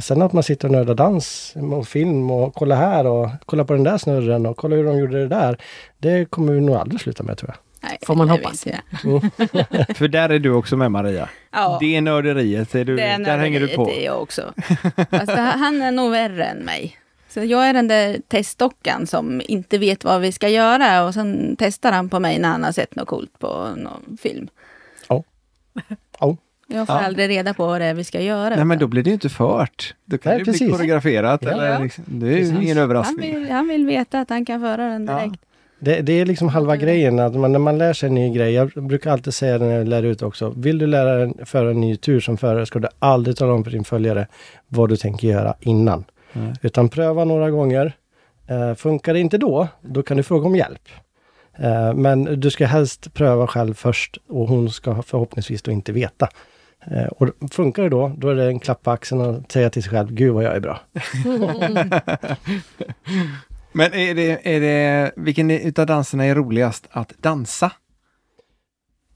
Sen 0.00 0.22
att 0.22 0.32
man 0.32 0.42
sitter 0.42 0.68
och 0.68 0.72
nördar 0.72 0.94
dans 0.94 1.54
och 1.72 1.88
film 1.88 2.30
och 2.30 2.54
kolla 2.54 2.74
här 2.74 3.06
och 3.06 3.28
kolla 3.46 3.64
på 3.64 3.72
den 3.72 3.84
där 3.84 3.98
snurren 3.98 4.46
och 4.46 4.56
kolla 4.56 4.76
hur 4.76 4.84
de 4.84 4.98
gjorde 4.98 5.18
det 5.20 5.28
där. 5.28 5.56
Det 5.98 6.30
kommer 6.30 6.52
vi 6.52 6.60
nog 6.60 6.76
aldrig 6.76 7.00
sluta 7.00 7.22
med 7.22 7.38
tror 7.38 7.50
jag. 7.50 7.88
Nej, 7.90 7.98
Får 8.06 8.14
man 8.14 8.26
det 8.26 8.32
hoppas. 8.32 8.66
jag. 8.66 8.76
För 9.96 10.08
där 10.08 10.28
är 10.28 10.38
du 10.38 10.50
också 10.52 10.76
med 10.76 10.90
Maria. 10.92 11.28
Ja, 11.52 11.76
Det 11.80 12.00
nörderiet, 12.00 12.74
är 12.74 12.84
du, 12.84 12.96
det 12.96 13.02
är 13.02 13.18
där 13.18 13.38
hänger 13.38 13.60
du 13.60 13.68
på. 13.68 13.80
nörderiet 13.82 14.02
är 14.02 14.06
jag 14.06 14.22
också. 14.22 14.52
Fast 15.10 15.26
det, 15.26 15.40
han 15.40 15.82
är 15.82 15.92
nog 15.92 16.10
värre 16.10 16.44
än 16.44 16.58
mig. 16.58 16.98
Så 17.28 17.44
jag 17.44 17.66
är 17.68 17.72
den 17.72 17.88
där 17.88 18.18
testdockan 18.28 19.06
som 19.06 19.42
inte 19.48 19.78
vet 19.78 20.04
vad 20.04 20.20
vi 20.20 20.32
ska 20.32 20.48
göra 20.48 21.04
och 21.04 21.14
sen 21.14 21.56
testar 21.58 21.92
han 21.92 22.08
på 22.08 22.20
mig 22.20 22.38
när 22.38 22.48
han 22.48 22.64
har 22.64 22.72
sett 22.72 22.96
något 22.96 23.08
coolt 23.08 23.38
på 23.38 23.68
någon 23.76 24.18
film. 24.22 24.48
Ja. 25.08 25.22
Ja. 26.74 26.78
Jag 26.80 26.86
får 26.86 26.96
Ja. 26.96 27.02
aldrig 27.02 27.28
reda 27.30 27.54
på 27.54 27.66
vad 27.66 27.80
det 27.80 27.84
är 27.84 27.94
vi 27.94 28.04
ska 28.04 28.20
göra. 28.20 28.56
Nej 28.56 28.64
men 28.64 28.78
då 28.78 28.86
blir 28.86 29.02
det 29.02 29.10
ju 29.10 29.14
inte 29.14 29.28
fört. 29.28 29.94
Då 30.04 30.18
kan 30.18 30.30
Nej, 30.30 30.38
det 30.38 30.44
bli 30.44 30.52
precis. 30.52 30.70
koreograferat. 30.72 31.40
Ja. 31.42 31.50
Eller 31.50 31.66
Ja. 31.72 31.78
liksom, 31.78 32.04
det 32.06 32.26
är 32.28 32.36
Precis. 32.36 32.50
ingen 32.62 32.76
han, 32.76 32.84
överraskning. 32.84 33.34
vill, 33.40 33.50
han 33.50 33.68
vill 33.68 33.86
veta 33.86 34.20
att 34.20 34.30
han 34.30 34.44
kan 34.44 34.60
föra 34.60 34.88
den 34.88 35.06
Ja. 35.06 35.18
direkt. 35.18 35.40
Det, 35.78 36.00
det 36.00 36.12
är 36.12 36.26
liksom 36.26 36.48
halva 36.48 36.76
grejen, 36.76 37.18
att 37.18 37.34
man, 37.34 37.52
när 37.52 37.58
man 37.58 37.78
lär 37.78 37.92
sig 37.92 38.06
en 38.08 38.14
ny 38.14 38.34
grej, 38.34 38.52
jag 38.52 38.68
brukar 38.68 39.12
alltid 39.12 39.34
säga 39.34 39.58
det 39.58 39.64
när 39.64 39.74
jag 39.78 39.88
lär 39.88 40.02
ut 40.02 40.22
också, 40.22 40.50
vill 40.56 40.78
du 40.78 40.86
lära 40.86 41.14
dig 41.16 41.32
föra 41.44 41.70
en 41.70 41.80
ny 41.80 41.96
tur 41.96 42.20
som 42.20 42.36
förare 42.36 42.66
ska 42.66 42.78
du 42.78 42.88
aldrig 42.98 43.36
tala 43.36 43.52
om 43.52 43.64
för 43.64 43.70
din 43.70 43.84
följare 43.84 44.26
vad 44.68 44.88
du 44.88 44.96
tänker 44.96 45.28
göra 45.28 45.54
innan. 45.60 46.04
Nej. 46.32 46.52
Utan 46.62 46.88
pröva 46.88 47.24
några 47.24 47.50
gånger. 47.50 47.92
Eh, 48.46 48.74
funkar 48.74 49.14
det 49.14 49.20
inte 49.20 49.38
då, 49.38 49.68
då 49.82 50.02
kan 50.02 50.16
du 50.16 50.22
fråga 50.22 50.46
om 50.46 50.56
hjälp. 50.56 50.88
Eh, 51.58 51.94
men 51.94 52.40
du 52.40 52.50
ska 52.50 52.66
helst 52.66 53.14
pröva 53.14 53.46
själv 53.46 53.74
först 53.74 54.18
och 54.28 54.48
hon 54.48 54.70
ska 54.70 55.02
förhoppningsvis 55.02 55.62
då 55.62 55.70
inte 55.70 55.92
veta. 55.92 56.28
Eh, 56.90 57.04
och 57.06 57.28
funkar 57.52 57.82
det 57.82 57.88
då, 57.88 58.12
då 58.18 58.28
är 58.28 58.34
det 58.34 58.44
en 58.46 58.58
klapp 58.60 58.82
på 58.82 58.90
axeln 58.90 59.20
och 59.20 59.52
säga 59.52 59.70
till 59.70 59.82
sig 59.82 59.90
själv, 59.92 60.12
gud 60.12 60.34
vad 60.34 60.44
jag 60.44 60.56
är 60.56 60.60
bra. 60.60 60.80
Men 63.72 63.94
är 63.94 64.14
det, 64.14 64.54
är 64.56 64.60
det, 64.60 65.12
vilken 65.16 65.50
utav 65.50 65.86
danserna 65.86 66.24
är 66.24 66.34
roligast 66.34 66.86
att 66.90 67.12
dansa? 67.18 67.72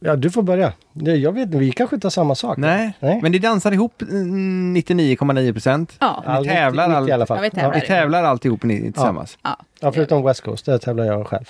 Ja, 0.01 0.17
du 0.17 0.31
får 0.31 0.43
börja. 0.43 0.73
Jag 0.93 1.33
vet 1.33 1.49
vi 1.49 1.73
kanske 1.73 1.97
inte 1.97 2.07
har 2.07 2.11
samma 2.11 2.35
sak. 2.35 2.57
Nej, 2.59 2.93
Nej. 3.01 3.19
men 3.23 3.33
ni 3.33 3.39
dansar 3.39 3.73
ihop 3.73 4.03
mm, 4.03 4.77
99,9 4.77 5.53
procent. 5.53 5.97
Ja, 6.01 6.41
Ni 6.43 6.49
tävlar 6.49 6.89
90 6.89 6.97
all- 6.97 7.09
i 7.09 7.13
alla 7.13 7.27
fall. 7.27 7.37
Ja, 7.37 7.43
vi 7.43 7.51
tävlar. 7.51 7.75
Ni 7.75 7.81
tävlar 7.81 8.25
alltihop 8.25 8.63
ni 8.63 8.81
tillsammans? 8.81 9.39
ja. 9.43 9.57
Ja, 9.81 9.93
förutom 9.93 10.25
West 10.25 10.41
Coast, 10.41 10.67
där 10.67 10.79
tävlar 10.79 11.05
jag 11.05 11.27
själv. 11.27 11.45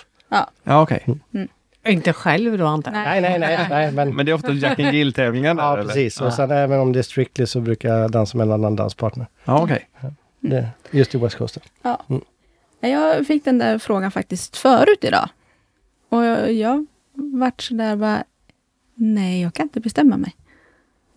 Ja, 0.64 0.82
okej. 0.82 1.04
Inte 1.86 2.12
själv 2.12 2.58
då 2.58 2.66
antar 2.66 2.92
jag? 2.92 3.00
Nej. 3.00 3.20
Nej, 3.20 3.38
nej, 3.38 3.66
nej, 3.70 3.92
men... 3.92 4.16
Men 4.16 4.26
det 4.26 4.32
är 4.32 4.34
ofta 4.34 4.52
Jack 4.52 4.78
and 4.78 4.94
Jill-tävlingar 4.94 5.54
ja, 5.58 5.72
eller? 5.72 5.84
precis. 5.84 6.20
Ja. 6.20 6.26
Och 6.26 6.32
sen 6.32 6.50
även 6.50 6.80
om 6.80 6.92
det 6.92 6.98
är 6.98 7.02
Strictly 7.02 7.46
så 7.46 7.60
brukar 7.60 7.88
jag 7.88 8.10
dansa 8.10 8.38
med 8.38 8.44
en 8.44 8.52
annan 8.52 8.76
danspartner. 8.76 9.26
Ja, 9.44 9.62
okej. 9.62 9.88
Det, 10.40 10.68
just 10.90 11.14
i 11.14 11.18
West 11.18 11.36
Coast. 11.36 11.58
Jag 12.80 13.26
fick 13.26 13.44
den 13.44 13.58
där 13.58 13.78
frågan 13.78 14.10
faktiskt 14.10 14.56
förut 14.56 14.98
idag. 15.04 15.28
Och 16.08 16.24
jag, 16.24 16.52
jag 16.52 16.86
vart 17.14 17.62
sådär 17.62 17.96
bara, 17.96 18.24
nej 18.94 19.42
jag 19.42 19.54
kan 19.54 19.62
inte 19.62 19.80
bestämma 19.80 20.16
mig. 20.16 20.34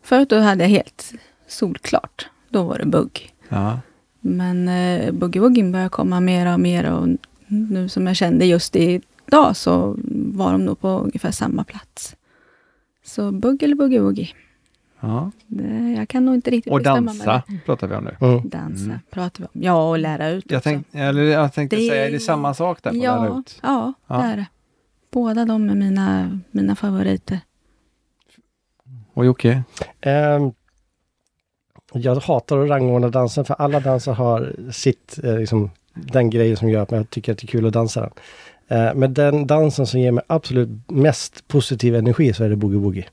Förut 0.03 0.29
då 0.29 0.39
hade 0.39 0.63
jag 0.63 0.69
helt 0.69 1.13
solklart. 1.47 2.29
Då 2.49 2.63
var 2.63 2.77
det 2.77 2.85
bugg. 2.85 3.33
Ja. 3.49 3.79
Men 4.19 4.67
eh, 4.67 5.11
boogie-woogien 5.11 5.71
börjar 5.71 5.89
komma 5.89 6.19
mer 6.19 6.53
och 6.53 6.59
mer 6.59 6.91
och 6.91 7.07
nu 7.47 7.89
som 7.89 8.07
jag 8.07 8.15
kände 8.15 8.45
just 8.45 8.75
idag 9.31 9.55
så 9.55 9.95
var 10.33 10.51
de 10.51 10.65
nog 10.65 10.79
på 10.79 10.87
ungefär 10.89 11.31
samma 11.31 11.63
plats. 11.63 12.15
Så 13.05 13.31
bugg 13.31 13.63
eller 13.63 13.75
boogie-woogie. 13.75 14.27
ja. 14.99 15.31
Det- 15.47 15.93
Jag 15.97 16.09
kan 16.09 16.25
nog 16.25 16.35
inte 16.35 16.51
riktigt 16.51 16.73
Och 16.73 16.79
bestämma 16.79 17.01
dansa 17.13 17.43
mig. 17.47 17.59
pratar 17.65 17.87
vi 17.87 17.95
om 17.95 18.03
nu. 18.03 18.15
Mm. 18.27 18.49
Dansa 18.49 18.83
Mm. 18.85 18.99
pratar 19.11 19.39
vi 19.39 19.45
om. 19.45 19.63
Ja, 19.65 19.89
och 19.89 19.99
lära 19.99 20.29
ut 20.29 20.45
Jag, 20.47 20.57
också. 20.57 20.69
tänk, 20.69 20.87
eller 20.91 21.21
jag 21.23 21.53
tänkte 21.53 21.75
Det- 21.75 21.89
säga, 21.89 22.07
är 22.07 22.11
det 22.11 22.19
samma 22.19 22.53
sak 22.53 22.83
där 22.83 22.89
på 22.91 22.95
lära 22.97 23.05
ja, 23.05 23.39
ut? 23.39 23.59
ja, 23.63 23.93
Ja. 24.07 24.17
det 24.17 24.23
är 24.23 24.37
det. 24.37 24.45
Båda 25.11 25.45
de 25.45 25.69
är 25.69 25.75
mina, 25.75 26.39
mina 26.51 26.75
favoriter. 26.75 27.39
Och 29.13 29.25
Jocke? 29.25 29.63
Ehm, 30.01 30.51
jag 31.93 32.15
hatar 32.15 32.57
att 32.63 32.69
rangordna 32.69 33.09
dansen 33.09 33.45
för 33.45 33.53
alla 33.53 33.79
danser 33.79 34.11
har 34.11 34.55
sitt, 34.71 35.19
eh, 35.23 35.37
liksom, 35.37 35.69
den 35.93 36.29
grejen 36.29 36.57
som 36.57 36.69
gör 36.69 36.83
att 36.83 36.91
jag 36.91 37.09
tycker 37.09 37.31
att 37.31 37.37
det 37.37 37.45
är 37.45 37.47
kul 37.47 37.65
att 37.67 37.73
dansa 37.73 38.01
den. 38.01 38.11
Eh, 38.71 38.93
men 38.95 39.13
den 39.13 39.47
dansen 39.47 39.87
som 39.87 39.99
ger 39.99 40.11
mig 40.11 40.23
absolut 40.27 40.69
mest 40.87 41.47
positiv 41.47 41.95
energi 41.95 42.33
så 42.33 42.43
är 42.43 42.49
det 42.49 42.55
boogie-woogie. 42.55 43.05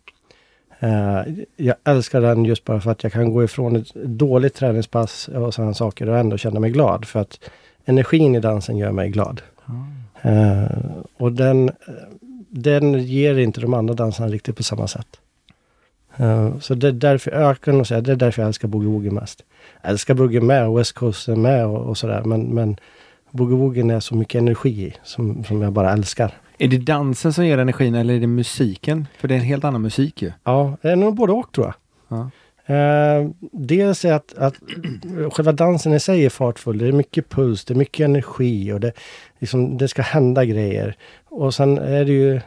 Eh, 0.80 1.34
jag 1.56 1.76
älskar 1.84 2.20
den 2.20 2.44
just 2.44 2.64
bara 2.64 2.80
för 2.80 2.90
att 2.90 3.02
jag 3.02 3.12
kan 3.12 3.32
gå 3.32 3.44
ifrån 3.44 3.76
ett 3.76 3.94
dåligt 3.94 4.54
träningspass 4.54 5.28
och 5.28 5.54
sådana 5.54 5.74
saker 5.74 6.08
och 6.08 6.18
ändå 6.18 6.36
känna 6.36 6.60
mig 6.60 6.70
glad. 6.70 7.04
För 7.04 7.20
att 7.20 7.50
energin 7.84 8.34
i 8.34 8.40
dansen 8.40 8.76
gör 8.76 8.92
mig 8.92 9.08
glad. 9.08 9.42
Eh, 10.22 10.66
och 11.16 11.32
den, 11.32 11.70
den 12.48 13.02
ger 13.02 13.38
inte 13.38 13.60
de 13.60 13.74
andra 13.74 13.94
dansarna 13.94 14.28
riktigt 14.28 14.56
på 14.56 14.62
samma 14.62 14.88
sätt. 14.88 15.20
Uh, 16.20 16.58
så 16.58 16.74
det 16.74 16.88
är 16.88 16.92
därför, 16.92 17.30
jag 17.30 17.60
kan 17.60 17.76
nog 17.76 17.86
säga, 17.86 18.00
det 18.00 18.12
är 18.12 18.16
därför 18.16 18.42
jag 18.42 18.46
älskar 18.46 18.68
boogie-woogie 18.68 19.10
mest. 19.10 19.42
Jag 19.82 19.90
älskar 19.90 20.14
boogie 20.14 20.40
med 20.40 20.68
och 20.68 20.78
West 20.78 20.92
Coast 20.92 21.28
med 21.28 21.66
och, 21.66 21.86
och 21.86 21.98
sådär. 21.98 22.22
Men, 22.24 22.42
men 22.42 22.76
boogie-woogien 23.30 23.94
är 23.94 24.00
så 24.00 24.16
mycket 24.16 24.38
energi 24.38 24.86
i 24.86 24.94
som, 25.02 25.44
som 25.44 25.62
jag 25.62 25.72
bara 25.72 25.92
älskar. 25.92 26.32
Är 26.58 26.68
det 26.68 26.78
dansen 26.78 27.32
som 27.32 27.46
ger 27.46 27.58
energin 27.58 27.94
eller 27.94 28.14
är 28.14 28.20
det 28.20 28.26
musiken? 28.26 29.06
För 29.18 29.28
det 29.28 29.34
är 29.34 29.38
en 29.38 29.44
helt 29.44 29.64
annan 29.64 29.82
musik 29.82 30.22
ju. 30.22 30.32
Ja, 30.44 30.76
det 30.82 30.90
är 30.90 30.96
nog 30.96 31.14
både 31.14 31.32
och 31.32 31.52
tror 31.52 31.66
jag. 31.66 31.74
Ja. 32.18 32.30
Eh, 32.74 33.28
dels 33.52 34.04
är 34.04 34.12
att, 34.12 34.38
att 34.38 34.54
själva 35.32 35.52
dansen 35.52 35.92
i 35.92 36.00
sig 36.00 36.24
är 36.24 36.30
fartfull. 36.30 36.78
Det 36.78 36.86
är 36.86 36.92
mycket 36.92 37.28
puls, 37.28 37.64
det 37.64 37.74
är 37.74 37.78
mycket 37.78 38.04
energi 38.04 38.72
och 38.72 38.80
det, 38.80 38.92
liksom, 39.38 39.78
det 39.78 39.88
ska 39.88 40.02
hända 40.02 40.44
grejer. 40.44 40.96
Och 41.28 41.54
sen 41.54 41.78
är 41.78 42.04
det 42.04 42.12
ju, 42.12 42.40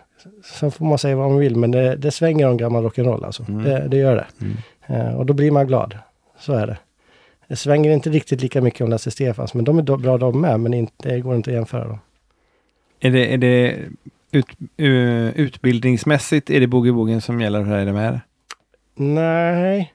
sen 0.59 0.71
får 0.71 0.85
man 0.85 0.97
säga 0.97 1.15
vad 1.15 1.29
man 1.29 1.39
vill, 1.39 1.55
men 1.55 1.71
det, 1.71 1.95
det 1.95 2.11
svänger 2.11 2.49
om 2.49 2.57
gammal 2.57 2.85
rock'n'roll 2.85 3.25
alltså. 3.25 3.45
Mm. 3.49 3.63
Det, 3.63 3.87
det 3.87 3.97
gör 3.97 4.15
det. 4.15 4.25
Mm. 4.41 4.57
Eh, 4.87 5.15
och 5.15 5.25
då 5.25 5.33
blir 5.33 5.51
man 5.51 5.67
glad. 5.67 5.97
Så 6.39 6.53
är 6.53 6.67
det. 6.67 6.77
Det 7.51 7.57
svänger 7.57 7.91
inte 7.91 8.09
riktigt 8.09 8.41
lika 8.41 8.61
mycket 8.61 8.81
om 8.81 8.89
Lasse 8.89 9.11
Stefans, 9.11 9.53
men 9.53 9.65
de 9.65 9.79
är 9.79 9.97
bra 9.97 10.17
de 10.17 10.41
med, 10.41 10.59
men 10.59 10.73
inte, 10.73 11.09
det 11.09 11.19
går 11.19 11.35
inte 11.35 11.49
att 11.49 11.55
jämföra 11.55 11.87
dem. 11.87 11.99
Är 12.99 13.11
det, 13.11 13.33
är 13.33 13.37
det 13.37 13.77
ut, 14.31 14.45
uh, 14.81 15.29
utbildningsmässigt, 15.29 16.49
är 16.49 16.59
det 16.59 16.67
boogie-boogien 16.67 17.19
som 17.21 17.41
gäller 17.41 17.63
för 17.63 17.71
dig 17.71 17.85
de 17.85 17.95
här? 17.95 18.21
Nej. 18.95 19.93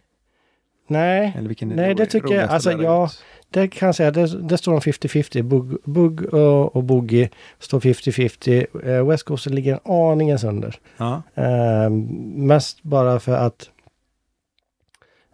Nej, 0.86 1.32
Nej, 1.60 1.94
det 1.94 2.06
tycker 2.06 2.34
jag- 2.34 2.50
alltså, 2.50 2.72
ja, 2.72 3.10
det 3.50 3.68
kan 3.68 3.86
jag 3.86 3.94
säga. 3.94 4.10
Det, 4.10 4.48
det 4.48 4.58
står 4.58 4.72
om 4.74 4.80
50-50. 4.80 5.42
Bugg, 5.42 5.76
bugg 5.84 6.34
och, 6.34 6.76
och 6.76 6.84
boogie 6.84 7.28
står 7.58 7.80
50-50. 7.80 8.88
Eh, 8.88 9.06
West 9.08 9.24
Coast 9.24 9.46
ligger 9.46 9.72
en 9.72 9.92
aningen 9.92 10.38
under. 10.44 10.78
Ja. 10.96 11.22
Eh, 11.34 11.90
mest 12.36 12.82
bara 12.82 13.20
för 13.20 13.32
att 13.34 13.70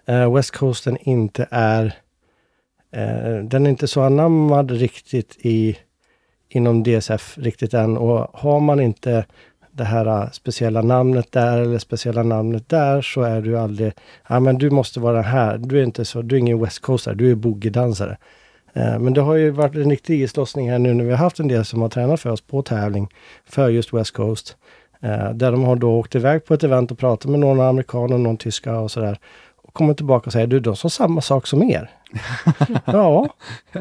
eh, 0.07 0.35
West 0.35 0.51
Coasten 0.51 0.97
inte 1.01 1.49
är 1.51 2.02
Eh, 2.93 3.45
den 3.45 3.67
är 3.67 3.71
inte 3.71 3.89
så 3.89 4.01
anammad 4.01 4.71
riktigt 4.71 5.37
i 5.39 5.77
inom 6.49 6.83
DSF 6.83 7.39
riktigt 7.39 7.75
än 7.75 7.97
och 7.97 8.31
har 8.33 8.61
man 8.61 8.81
inte 8.81 9.25
det 9.73 9.85
här 9.85 10.07
eh, 10.07 10.31
speciella 10.31 10.83
namnet 10.83 11.33
där 11.33 11.59
eller 11.59 11.79
speciella 11.79 12.23
namnet 12.23 12.69
där 12.69 13.03
så 13.03 13.23
är 13.23 13.43
du 13.43 13.59
aldrig, 13.59 13.93
ja 14.29 14.41
men 14.41 14.59
du 14.59 14.71
måste 14.71 15.01
vara 15.01 15.23
här, 15.23 15.59
du 15.59 15.79
är 15.79 15.85
inte 15.85 16.05
så, 16.05 16.23
du 16.23 16.35
är 16.37 16.41
ingen 16.41 16.61
West 16.61 16.81
Coastare, 16.81 17.15
du 17.15 17.31
är 17.31 17.35
boogie-dansare. 17.35 18.17
Eh, 18.73 18.99
Men 18.99 19.15
det 19.15 19.21
har 19.21 19.35
ju 19.35 19.51
varit 19.51 19.75
en 19.75 19.91
riktig 19.91 20.23
islossning 20.23 20.71
här 20.71 20.79
nu 20.79 20.95
när 20.95 21.05
vi 21.05 21.11
har 21.11 21.19
haft 21.19 21.41
en 21.41 21.49
del 21.49 21.65
som 21.65 21.83
har 21.83 21.89
tränat 21.89 22.21
för 22.21 22.31
oss 22.31 22.41
på 22.41 22.63
tävling 22.63 23.09
för 23.45 23.69
just 23.69 23.95
West 23.95 24.13
Coast. 24.13 24.57
Eh, 25.01 25.31
där 25.31 25.53
de 25.53 25.65
har 25.65 25.77
då 25.77 25.99
åkt 25.99 26.15
iväg 26.15 26.45
på 26.45 26.55
ett 26.55 26.65
event 26.65 26.91
och 26.91 26.99
pratat 26.99 27.31
med 27.31 27.41
någon 27.41 27.61
amerikan 27.61 28.13
och 28.13 28.21
någon 28.21 28.37
tyska 28.37 28.79
och 28.79 28.91
sådär. 28.91 29.19
Kommer 29.73 29.95
tillbaka 29.95 30.27
och 30.27 30.33
säger, 30.33 30.47
du 30.47 30.61
de 30.61 30.77
sa 30.77 30.89
samma 30.89 31.21
sak 31.21 31.47
som 31.47 31.63
er. 31.63 31.91
ja, 32.85 33.29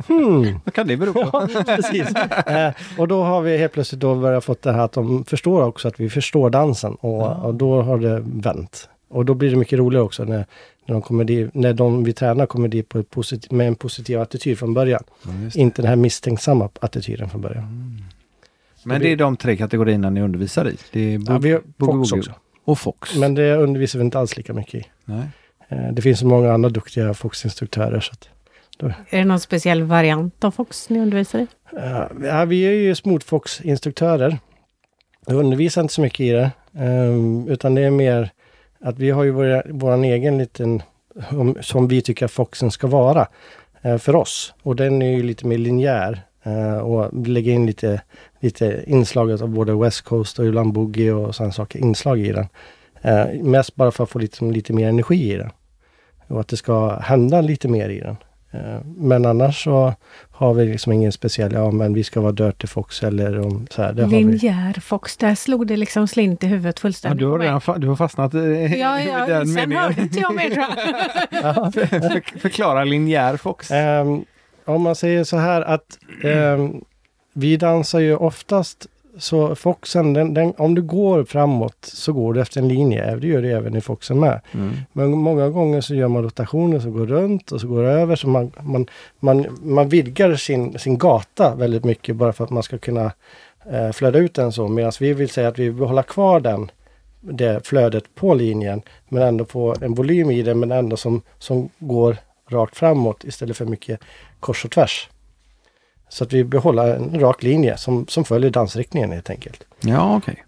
hmm. 0.08 0.60
Vad 0.66 0.74
kan 0.74 0.88
det 0.88 0.98
bero 0.98 1.14
på? 1.14 1.30
Ja, 1.34 1.64
precis. 1.66 2.16
Eh, 2.48 2.72
och 2.98 3.08
då 3.08 3.24
har 3.24 3.42
vi 3.42 3.58
helt 3.58 3.74
plötsligt 3.74 4.02
då 4.02 4.16
börjat 4.16 4.44
fått 4.46 4.62
det 4.62 4.72
här 4.72 4.80
att 4.86 4.92
de 4.92 5.26
förstår 5.26 5.64
också 5.64 5.88
att 5.88 6.00
vi 6.00 6.10
förstår 6.10 6.50
dansen 6.50 6.96
och, 6.96 7.46
och 7.46 7.56
då 7.56 7.82
har 7.82 7.98
det 7.98 8.24
vänt. 8.26 8.90
Och 9.10 9.26
då 9.26 9.34
blir 9.34 9.50
det 9.50 9.56
mycket 9.56 9.80
roligare 9.80 10.04
också 10.04 10.24
när, 10.24 10.46
när, 10.86 10.94
de, 10.94 11.02
kommer 11.02 11.24
dit, 11.24 11.54
när 11.54 11.74
de 11.74 12.04
vi 12.04 12.14
tränar 12.14 12.46
kommer 12.46 12.68
dit 12.68 12.90
på 12.90 13.00
ett 13.00 13.10
posit, 13.10 13.52
med 13.52 13.68
en 13.68 13.76
positiv 13.76 14.20
attityd 14.20 14.60
från 14.60 14.74
början. 14.74 15.04
Inte 15.56 15.82
den 15.82 15.90
här 15.90 15.96
misstänksamma 15.96 16.70
attityden 16.82 17.30
från 17.30 17.42
början. 17.42 17.98
Men 18.84 19.02
det 19.02 19.12
är 19.12 19.16
de 19.16 19.38
tre 19.38 19.58
kategorierna 19.58 20.10
ni 20.10 20.22
undervisar 20.22 20.70
i? 20.70 20.76
Det 20.92 21.14
är 21.14 21.18
bo- 21.20 21.34
Ja, 21.34 21.38
vi 21.38 21.52
har 21.52 21.62
Fox 21.80 22.12
också. 22.12 22.32
Och 22.66 22.80
Fox? 22.80 23.16
Men 23.16 23.36
det 23.36 23.56
undervisar 23.56 24.00
vi 24.00 24.06
inte 24.06 24.20
alls 24.20 24.38
lika 24.38 24.54
mycket 24.54 24.74
i. 24.76 24.84
Nej. 25.06 25.24
Eh, 25.72 25.92
det 25.94 26.02
finns 26.02 26.20
så 26.20 26.26
många 26.26 26.54
andra 26.54 26.70
duktiga 26.70 27.14
Fox-instruktörer. 27.14 28.00
Så 28.00 28.12
att, 28.12 28.30
Är 29.10 29.18
det 29.18 29.26
någon 29.26 29.40
speciell 29.40 29.84
variant 29.84 30.44
av 30.44 30.52
Fox 30.52 30.90
ni 30.90 31.00
undervisar 31.00 31.40
i? 31.40 31.48
Eh, 31.78 32.04
ja, 32.24 32.46
vi 32.46 32.62
är 32.64 32.72
ju 32.72 32.96
Smoothfox-instruktörer. 32.96 34.38
Vi 35.28 35.34
undervisar 35.34 35.82
inte 35.82 35.94
så 35.94 36.02
mycket 36.02 36.20
i 36.20 36.30
det. 36.30 36.52
ehm, 36.78 37.48
utan 37.48 37.76
det 37.76 37.82
är 37.82 37.92
mer 37.92 38.32
att 38.82 39.00
vi 39.00 39.10
har 39.12 39.24
ju 39.24 39.32
vår, 39.32 39.64
vår 39.70 40.04
egen 40.04 40.38
liten, 40.38 40.82
om- 41.30 41.58
som 41.62 41.88
vi 41.88 42.02
tycker 42.02 42.26
att 42.26 42.32
Foxen 42.32 42.72
ska 42.72 42.88
vara 42.88 43.28
eh, 43.82 43.98
för 43.98 44.16
oss. 44.16 44.54
Och 44.64 44.76
den 44.76 45.02
är 45.02 45.12
ju 45.18 45.24
lite 45.24 45.48
mer 45.48 45.58
linjär. 45.58 46.22
eh, 46.44 46.78
och 46.78 47.28
lägger 47.28 47.52
in 47.52 47.66
lite, 47.66 48.02
lite 48.40 48.84
inslag 48.88 49.32
av 49.42 49.50
både 49.50 49.74
West 49.76 50.02
Coast 50.02 50.40
och 50.40 50.46
ibland 50.46 50.74
boogie 50.74 51.12
och 51.12 51.36
sådana 51.36 51.52
saker, 51.54 51.80
inslag 51.80 52.20
i 52.20 52.32
den. 52.32 52.48
Eh, 53.02 53.44
mest 53.44 53.76
bara 53.76 53.92
för 53.92 54.04
att 54.04 54.10
få 54.10 54.20
lite, 54.20 54.46
lite 54.46 54.74
mer 54.74 54.88
energi 54.90 55.34
i 55.34 55.38
den. 55.38 55.50
Och 56.32 56.40
att 56.40 56.48
det 56.48 56.58
ska 56.58 57.00
hända 57.00 57.42
lite 57.42 57.68
mer 57.68 57.90
i 57.90 58.00
den. 58.00 58.18
Eh, 58.52 58.82
Men 58.86 59.26
annars 59.26 59.64
så 59.64 59.94
har 60.32 60.54
vi 60.54 60.66
liksom 60.66 60.92
ingen 60.94 61.12
speciell, 61.12 61.54
ja 61.54 61.72
men 61.72 61.94
vi 61.94 62.04
ska 62.04 62.22
vara 62.22 62.32
Dirty 62.32 62.68
Fox 62.68 63.04
eller 63.04 63.40
om 63.40 63.68
så 63.70 63.82
här. 63.82 63.94
Det 63.94 64.02
har 64.04 64.10
vi. 64.10 64.16
Linjär 64.18 64.74
Fox, 64.82 65.18
där 65.18 65.36
slog 65.36 65.68
det 65.68 65.78
liksom 65.78 66.08
slint 66.08 66.44
i 66.44 66.48
huvudet 66.48 66.76
Ja, 66.78 66.82
fullständigt. 66.82 67.20
du, 67.20 67.26
har 67.26 67.40
redan 67.40 67.60
fa- 67.60 67.78
du 67.80 67.88
har 67.88 67.96
fastnat 67.96 68.34
i 68.34 68.38
Ja, 68.80 69.00
i 69.02 69.08
ja, 69.08 69.26
den 69.28 69.46
sen 69.48 69.54
meningen. 69.56 69.84
hörde 69.84 70.02
inte 70.02 70.20
jag 70.20 70.34
jag. 70.36 71.74
För- 71.74 72.40
Förklara 72.40 72.84
linjär 72.84 73.38
Fox. 73.38 73.72
Ehm, 73.72 74.26
om 74.66 74.82
man 74.82 74.96
säger 74.96 75.24
så 75.24 75.38
här 75.38 75.62
att 75.62 76.00
ehm, 76.24 76.82
vi 77.34 77.58
dansar 77.58 78.00
ju 78.00 78.16
oftast 78.16 78.88
så 79.22 79.56
Foxen, 79.56 80.14
den, 80.14 80.34
den, 80.34 80.54
om 80.58 80.76
du 80.76 80.82
går 80.82 81.24
framåt 81.24 81.78
så 81.82 82.14
går 82.14 82.34
du 82.34 82.42
efter 82.42 82.62
en 82.62 82.68
linje. 82.68 83.16
Det 83.16 83.28
gör 83.28 83.42
det 83.42 83.52
även 83.52 83.76
i 83.76 83.82
Foxen 83.82 84.20
med. 84.20 84.42
Mm. 84.52 84.74
Men 84.94 85.12
många 85.12 85.50
gånger 85.50 85.82
så 85.82 85.96
gör 85.96 86.08
man 86.08 86.24
rotationer 86.24 86.80
som 86.80 86.92
går 86.92 87.06
runt 87.06 87.52
och 87.52 87.62
så 87.62 87.68
går 87.68 87.84
över. 87.84 88.16
Så 88.16 88.28
man, 88.28 88.52
man, 88.62 88.86
man, 89.20 89.46
man 89.62 89.90
vidgar 89.90 90.36
sin, 90.36 90.80
sin 90.80 90.98
gata 90.98 91.56
väldigt 91.56 91.84
mycket 91.84 92.16
bara 92.16 92.34
för 92.34 92.44
att 92.44 92.50
man 92.50 92.64
ska 92.64 92.78
kunna 92.78 93.12
eh, 93.72 93.92
flöda 93.92 94.20
ut 94.20 94.34
den 94.34 94.52
så. 94.52 94.68
Medan 94.68 94.92
vi 95.00 95.14
vill 95.14 95.30
säga 95.30 95.48
att 95.48 95.60
vi 95.60 95.70
vill 95.70 95.88
hålla 95.88 96.04
kvar 96.04 96.40
den, 96.40 96.72
det 97.20 97.68
flödet 97.68 98.16
på 98.16 98.34
linjen. 98.34 98.82
Men 99.10 99.24
ändå 99.24 99.46
få 99.46 99.76
en 99.82 99.94
volym 99.94 100.32
i 100.32 100.42
den 100.42 100.60
men 100.60 100.72
ändå 100.72 100.98
som, 100.98 101.22
som 101.40 101.70
går 101.80 102.18
rakt 102.50 102.78
framåt 102.78 103.24
istället 103.24 103.58
för 103.58 103.66
mycket 103.66 104.00
kors 104.40 104.66
och 104.66 104.72
tvärs. 104.72 105.10
Så 106.14 106.24
att 106.24 106.34
vi 106.34 106.44
behåller 106.44 106.96
en 106.96 107.20
rak 107.20 107.44
linje 107.44 107.78
som, 107.78 108.08
som 108.08 108.26
följer 108.26 108.52
dansriktningen 108.52 109.12
helt 109.12 109.30
enkelt. 109.30 109.64
Ja, 109.80 110.16
okej. 110.18 110.44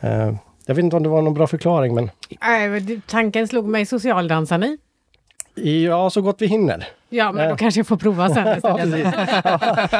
Eh, 0.00 0.34
jag 0.66 0.74
vet 0.74 0.82
inte 0.84 0.96
om 0.96 1.02
det 1.02 1.08
var 1.08 1.22
någon 1.22 1.34
bra 1.34 1.46
förklaring 1.46 1.94
men 1.94 2.10
det- 2.80 3.06
Tanken 3.06 3.48
slog 3.48 3.68
mig, 3.68 3.86
socialdansar 3.86 4.58
ni? 4.58 4.78
ja, 5.84 6.10
så 6.10 6.20
gott 6.22 6.36
vi 6.42 6.46
hinner. 6.46 6.88
Ja, 7.08 7.32
men 7.32 7.48
då 7.48 7.56
kanske 7.56 7.80
jag 7.80 7.86
får 7.86 7.96
prova 7.96 8.28
sen 8.28 8.60
Ja. 8.62 8.78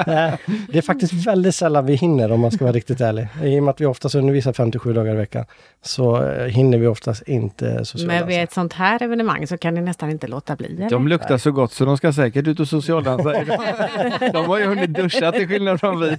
Ja, 0.07 0.37
det 0.69 0.79
är 0.79 0.83
faktiskt 0.83 1.12
väldigt 1.12 1.55
sällan 1.55 1.87
vi 1.87 1.95
hinner 1.95 2.33
om 2.33 2.40
man 2.40 2.51
ska 2.51 2.64
vara 2.64 2.73
riktigt 2.73 3.01
ärlig. 3.01 3.29
I 3.45 3.59
och 3.59 3.62
med 3.62 3.71
att 3.71 3.81
vi 3.81 3.87
oftast 3.87 4.14
undervisar 4.14 4.53
57 4.53 4.92
dagar 4.92 5.14
i 5.14 5.16
veckan 5.16 5.45
så 5.83 6.23
eh, 6.23 6.47
hinner 6.47 6.79
vi 6.79 6.87
oftast 6.87 7.23
inte 7.29 7.85
sociala 7.85 8.12
Men 8.12 8.29
vid 8.29 8.42
ett 8.42 8.53
sånt 8.53 8.73
här 8.73 9.03
evenemang 9.03 9.47
så 9.47 9.59
kan 9.59 9.75
ni 9.75 9.81
nästan 9.81 10.11
inte 10.11 10.27
låta 10.27 10.57
bli. 10.57 10.77
Eller? 10.77 10.90
De 10.90 11.09
luktar 11.09 11.38
så 11.38 11.53
gott 11.53 11.73
så 11.73 11.85
de 11.85 11.97
ska 11.97 12.12
säkert 12.12 12.47
ut 12.47 12.61
och 12.61 12.69
socialdansa. 12.69 13.33
de 14.33 14.47
har 14.47 14.59
ju 14.59 14.64
hunnit 14.64 14.90
duscha 14.90 15.33
till 15.33 15.49
skillnad 15.49 15.81
från 15.81 16.01
vi. 16.01 16.16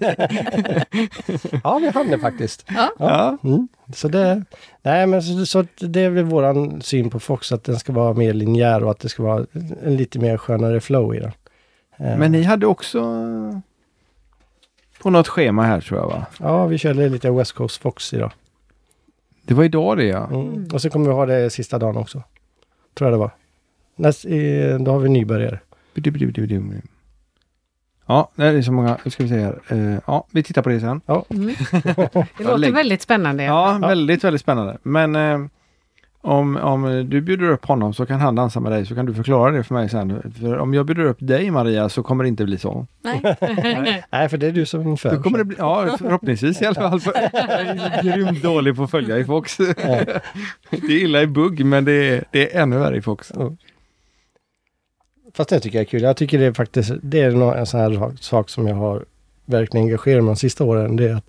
Ja, 1.63 1.79
vi 1.81 1.89
hann 1.89 2.07
det 2.07 2.19
faktiskt. 2.19 2.65
Ja. 2.99 3.37
Mm. 3.43 3.67
Så 3.95 4.07
det, 4.07 4.43
nej, 4.81 5.07
men 5.07 5.23
så, 5.23 5.45
så 5.45 5.65
det 5.79 6.01
är 6.01 6.09
väl 6.09 6.23
våran 6.23 6.81
syn 6.81 7.09
på 7.09 7.19
Fox, 7.19 7.51
att 7.51 7.63
den 7.63 7.79
ska 7.79 7.93
vara 7.93 8.13
mer 8.13 8.33
linjär 8.33 8.83
och 8.83 8.91
att 8.91 8.99
det 8.99 9.09
ska 9.09 9.23
vara 9.23 9.45
en 9.83 9.97
lite 9.97 10.19
mer 10.19 10.37
skönare 10.37 10.76
flow 10.79 11.15
i 11.15 11.19
den. 11.19 11.31
Eh, 11.97 12.17
Men 12.17 12.31
ni 12.31 12.43
hade 12.43 12.65
också 12.65 13.01
på 15.01 15.09
något 15.09 15.27
schema 15.27 15.63
här 15.63 15.81
tror 15.81 15.99
jag 15.99 16.07
va? 16.07 16.25
Ja, 16.39 16.65
vi 16.65 16.77
körde 16.77 17.09
lite 17.09 17.31
West 17.31 17.51
Coast 17.51 17.81
Fox 17.81 18.13
idag. 18.13 18.31
Det 19.43 19.53
var 19.53 19.63
idag 19.63 19.97
det 19.97 20.05
ja. 20.05 20.27
Mm. 20.27 20.67
Och 20.73 20.81
så 20.81 20.89
kommer 20.89 21.05
vi 21.05 21.11
ha 21.11 21.25
det 21.25 21.49
sista 21.49 21.79
dagen 21.79 21.97
också. 21.97 22.23
Tror 22.93 23.09
jag 23.09 23.13
det 23.13 23.19
var. 23.19 23.31
Näst, 23.95 24.25
eh, 24.25 24.79
då 24.79 24.91
har 24.91 24.99
vi 24.99 25.09
nybörjare. 25.09 25.59
Ja, 28.05 28.29
det 28.35 28.45
är 28.45 28.61
så 28.61 28.71
många. 28.71 28.97
Nu 29.05 29.11
ska 29.11 29.23
vi 29.23 29.29
se 29.29 29.39
här. 29.39 29.59
Eh, 29.67 29.99
ja, 30.07 30.27
vi 30.31 30.43
tittar 30.43 30.61
på 30.61 30.69
det 30.69 30.79
sen. 30.79 31.01
Mm. 31.29 31.55
Det 32.37 32.43
låter 32.43 32.71
väldigt 32.71 33.01
spännande. 33.01 33.43
Ja, 33.43 33.77
väldigt, 33.81 34.23
väldigt 34.23 34.41
spännande. 34.41 34.77
Men 34.83 35.15
eh, 35.15 35.39
om, 36.21 36.57
om 36.57 37.07
du 37.09 37.21
bjuder 37.21 37.49
upp 37.49 37.65
honom 37.65 37.93
så 37.93 38.05
kan 38.05 38.19
han 38.19 38.35
dansa 38.35 38.59
med 38.59 38.71
dig 38.71 38.85
så 38.85 38.95
kan 38.95 39.05
du 39.05 39.13
förklara 39.13 39.51
det 39.51 39.63
för 39.63 39.73
mig 39.75 39.89
sen. 39.89 40.33
För 40.39 40.57
om 40.57 40.73
jag 40.73 40.85
bjuder 40.85 41.03
upp 41.05 41.17
dig 41.19 41.51
Maria 41.51 41.89
så 41.89 42.03
kommer 42.03 42.23
det 42.23 42.27
inte 42.27 42.45
bli 42.45 42.57
så. 42.57 42.87
Nej. 43.01 43.35
Nej, 44.11 44.29
för 44.29 44.37
det 44.37 44.47
är 44.47 44.51
du 44.51 44.65
som 44.65 44.97
för. 44.97 45.15
Då 45.15 45.23
kommer 45.23 45.37
det 45.37 45.43
bli, 45.45 45.57
ja, 45.59 45.95
förhoppningsvis 45.99 46.61
i 46.61 46.65
alla 46.65 46.75
fall. 46.75 46.99
För 46.99 47.13
jag 47.33 47.33
är 47.33 48.03
grymt 48.03 48.43
dålig 48.43 48.75
på 48.75 48.83
att 48.83 48.91
följa 48.91 49.17
i 49.17 49.25
Fox. 49.25 49.57
Det 49.57 49.73
är 50.71 50.91
illa 50.91 51.21
i 51.21 51.27
bugg 51.27 51.65
men 51.65 51.85
det 51.85 51.91
är, 51.91 52.23
det 52.31 52.55
är 52.55 52.61
ännu 52.61 52.77
värre 52.77 52.97
i 52.97 53.01
Fox. 53.01 53.31
Fast 55.33 55.49
det 55.49 55.59
tycker 55.59 55.77
jag 55.77 55.81
är 55.85 55.89
kul. 55.89 56.01
Jag 56.01 56.17
tycker 56.17 56.39
det 56.39 56.45
är 56.45 56.53
faktiskt, 56.53 56.91
det 57.01 57.21
är 57.21 57.55
en 57.57 57.65
sån 57.65 57.79
här 57.79 57.93
sak- 57.93 58.19
sak 58.19 58.49
som 58.49 58.67
jag 58.67 58.75
har 58.75 59.05
verkligen 59.45 59.85
engagerat 59.85 60.23
mig 60.23 60.29
de 60.29 60.35
sista 60.35 60.63
åren. 60.63 60.95
Det 60.95 61.03
är 61.09 61.15
att 61.15 61.25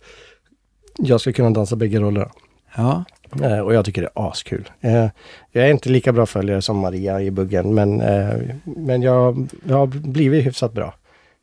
jag 0.98 1.20
ska 1.20 1.32
kunna 1.32 1.50
dansa 1.50 1.76
bägge 1.76 2.00
rollerna. 2.00 2.30
Ja. 2.76 3.04
Eh, 3.42 3.58
och 3.58 3.74
jag 3.74 3.84
tycker 3.84 4.02
det 4.02 4.08
är 4.14 4.28
askul. 4.30 4.70
Eh, 4.80 5.06
jag 5.52 5.66
är 5.66 5.70
inte 5.70 5.88
lika 5.88 6.12
bra 6.12 6.26
följare 6.26 6.62
som 6.62 6.78
Maria 6.78 7.20
i 7.22 7.30
buggen, 7.30 7.74
men, 7.74 8.00
eh, 8.00 8.34
men 8.64 9.02
jag, 9.02 9.48
jag 9.64 9.76
har 9.76 9.86
blivit 9.86 10.46
hyfsat 10.46 10.72
bra. 10.72 10.94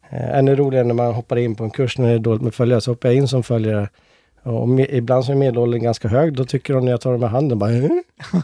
Ännu 0.09 0.55
roligare 0.55 0.83
när 0.87 0.93
man 0.93 1.13
hoppar 1.13 1.35
in 1.37 1.55
på 1.55 1.63
en 1.63 1.69
kurs 1.69 1.97
när 1.97 2.07
det 2.09 2.13
är 2.13 2.19
dåligt 2.19 2.41
med 2.41 2.53
följare, 2.53 2.81
så 2.81 2.91
hoppar 2.91 3.09
jag 3.09 3.15
in 3.15 3.27
som 3.27 3.43
följare 3.43 3.89
Och 4.43 4.69
me, 4.69 4.85
ibland 4.89 5.25
så 5.25 5.31
är 5.31 5.35
medelåldern 5.35 5.83
ganska 5.83 6.07
hög, 6.07 6.33
då 6.33 6.45
tycker 6.45 6.73
de 6.73 6.85
när 6.85 6.91
jag 6.91 7.01
tar 7.01 7.11
dem 7.11 7.23
i 7.23 7.25
handen 7.25 7.59
bara 7.59 7.71
"Eh? 7.71 7.89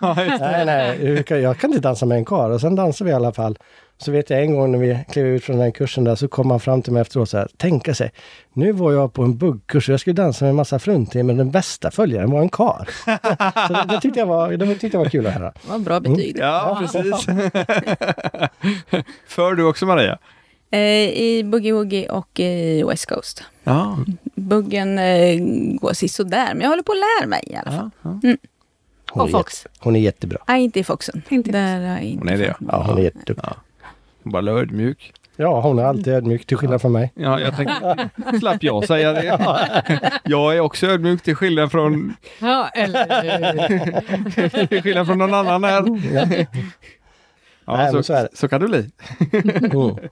Nej, 0.39 0.65
nej, 0.65 1.23
jag 1.41 1.58
kan 1.58 1.69
inte 1.69 1.82
dansa 1.82 2.06
med 2.06 2.17
en 2.17 2.25
karl. 2.25 2.51
Och 2.51 2.62
sen 2.62 2.75
dansar 2.75 3.06
vi 3.06 3.12
i 3.12 3.13
alla 3.13 3.32
fall. 3.34 3.58
Så 4.02 4.12
vet 4.12 4.30
jag 4.30 4.42
en 4.42 4.54
gång 4.56 4.72
när 4.72 4.80
vi 4.80 5.00
klev 5.12 5.26
ut 5.26 5.44
från 5.44 5.58
den 5.58 5.72
kursen 5.72 6.04
där 6.04 6.16
så 6.16 6.28
kom 6.28 6.52
han 6.52 6.60
fram 6.60 6.82
till 6.82 6.94
mig 6.94 7.02
efteråt 7.02 7.30
så 7.30 7.38
här, 7.38 7.48
tänka 7.58 7.96
sig, 7.96 8.12
nu 8.54 8.72
var 8.72 8.92
jag 8.92 9.14
på 9.14 9.24
en 9.24 9.38
buggkurs 9.38 9.90
och 9.90 9.94
jag 9.94 10.00
skulle 10.00 10.14
dansa 10.14 10.46
med 10.46 10.50
en 10.50 10.56
massa 10.56 10.80
fruntimmer 10.80 11.24
men 11.24 11.38
den 11.38 11.52
bästa 11.52 11.92
följaren 11.92 12.32
var 12.32 12.42
en 12.42 12.50
karl. 12.50 12.86
så 13.68 13.74
det, 13.74 13.86
det, 13.90 14.02
tyckte 14.02 14.20
jag 14.20 14.28
var, 14.28 14.52
det 14.52 14.76
tyckte 14.76 14.98
jag 14.98 15.04
var 15.04 15.10
kul 15.10 15.28
att 15.28 15.34
höra. 15.34 15.52
Det 15.64 15.70
var 15.70 15.80
bra 15.80 16.00
betyg. 16.00 16.38
Ja, 16.40 16.78
precis. 16.82 17.26
För 19.28 19.56
du 19.56 19.64
också 19.64 19.86
Maria? 19.86 20.18
Eh, 20.72 20.80
I 21.10 21.44
Boogie 21.46 21.74
Woogie 21.74 22.10
och 22.10 22.40
i 22.40 22.84
West 22.84 23.06
Coast. 23.06 23.44
Ja. 23.64 23.98
Buggen 24.36 25.00
eh, 25.00 25.40
går 25.82 25.94
sisådär, 25.94 26.54
men 26.54 26.62
jag 26.62 26.70
håller 26.70 26.84
på 26.84 26.92
att 26.92 26.98
lära 26.98 27.28
mig 27.30 27.44
i 27.48 27.56
alla 27.56 27.72
fall. 27.72 27.90
ja, 28.02 28.20
ja. 28.24 28.36
Hon, 29.12 29.22
Och 29.22 29.28
är, 29.28 29.32
Fox. 29.32 29.64
jätte, 29.64 29.78
hon 29.80 29.96
är 29.96 30.00
jättebra. 30.00 30.38
Nej, 30.48 30.64
inte 30.64 30.80
i 30.80 30.84
Foxen. 30.84 31.22
Inte 31.30 31.52
Där 31.52 32.00
inte 32.00 32.20
Hon 32.20 32.30
är 32.30 32.38
det, 32.38 32.38
mig. 32.38 32.56
Ja, 32.72 32.84
hon 32.88 32.98
är 32.98 33.02
jätteduktig. 33.02 33.36
Bara 34.24 34.52
ödmjuk. 34.52 35.14
Ja, 35.36 35.62
hon 35.62 35.80
är 35.80 35.84
alltid 35.84 36.14
ödmjuk 36.14 36.46
till 36.46 36.58
skillnad 36.58 36.82
från 36.82 36.92
mig. 36.92 37.12
Ja, 37.16 37.40
jag 37.40 37.56
tänkte, 37.56 38.10
slapp 38.40 38.64
jag 38.64 38.88
säga 38.88 39.14
det. 39.14 39.40
Jag 40.24 40.56
är 40.56 40.60
också 40.60 40.88
ödmjuk 40.88 41.22
till 41.22 41.36
skillnad 41.36 41.72
från, 41.72 42.16
Ja, 42.42 42.68
eller... 42.70 44.68
till 44.68 44.82
skillnad 44.84 45.08
från 45.08 45.18
någon 45.18 45.34
annan 45.34 45.64
här. 45.64 45.84
Ja. 46.14 46.46
Ja, 47.66 47.78
Nej, 47.78 47.92
så, 47.92 48.04
så 48.04 48.14
är 48.14 48.22
det. 48.24 48.30
så 48.34 48.48
kan 48.48 48.62
det 48.62 48.68
bli. 48.68 48.92
Mm. 49.34 49.96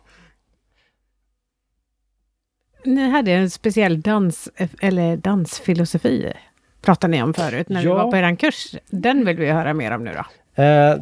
Ni 2.86 3.10
hade 3.10 3.32
en 3.32 3.50
speciell 3.50 4.02
dans, 4.02 4.50
eller 4.82 5.18
dansfilosofi, 5.18 6.34
pratade 6.82 7.12
ni 7.12 7.24
om 7.24 7.34
förut 7.34 7.70
när 7.70 7.82
vi 7.82 7.88
Ja. 7.88 7.94
var 7.94 8.12
på 8.12 8.18
er 8.18 8.36
kurs. 8.36 8.76
Den 8.90 9.26
vill 9.26 9.38
vi 9.38 9.50
höra 9.50 9.74
mer 9.74 9.92
om 9.92 10.04
nu 10.04 10.12
då. 10.14 10.26
Eh, 10.64 10.96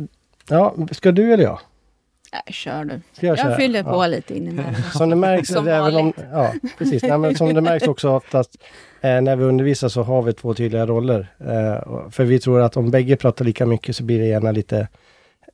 ja, 0.49 0.75
ska 0.91 1.11
du 1.11 1.33
eller 1.33 1.43
jag? 1.43 1.59
Nej, 2.45 2.53
kör 2.53 2.85
du. 2.85 3.01
Ska 3.13 3.27
jag, 3.27 3.37
köra? 3.39 3.49
Jag 3.49 3.57
fyller 3.57 3.83
på 3.83 3.89
Ja. 3.89 4.07
lite 4.07 4.37
in 4.37 4.47
emellan. 4.47 4.75
Som 4.93 5.09
det 5.09 5.15
märks, 5.15 5.49
Som 5.49 5.67
även 5.67 5.95
om, 5.95 6.13
ja, 6.31 6.53
precis. 6.77 7.03
Nej, 7.03 7.17
men 7.17 7.35
som 7.35 7.53
det 7.53 7.61
märks 7.61 7.87
också 7.87 8.09
oftast 8.09 8.57
eh, 9.01 9.21
när 9.21 9.35
vi 9.35 9.43
undervisar 9.43 9.89
så 9.89 10.03
har 10.03 10.21
vi 10.21 10.33
två 10.33 10.53
tydliga 10.53 10.85
roller. 10.85 11.27
Eh, 11.39 12.09
för 12.11 12.23
vi 12.23 12.39
tror 12.39 12.61
att 12.61 12.77
om 12.77 12.91
bägge 12.91 13.15
pratar 13.15 13.45
lika 13.45 13.65
mycket 13.65 13.95
så 13.95 14.03
blir 14.03 14.19
det 14.19 14.25
gärna 14.25 14.51
lite 14.51 14.87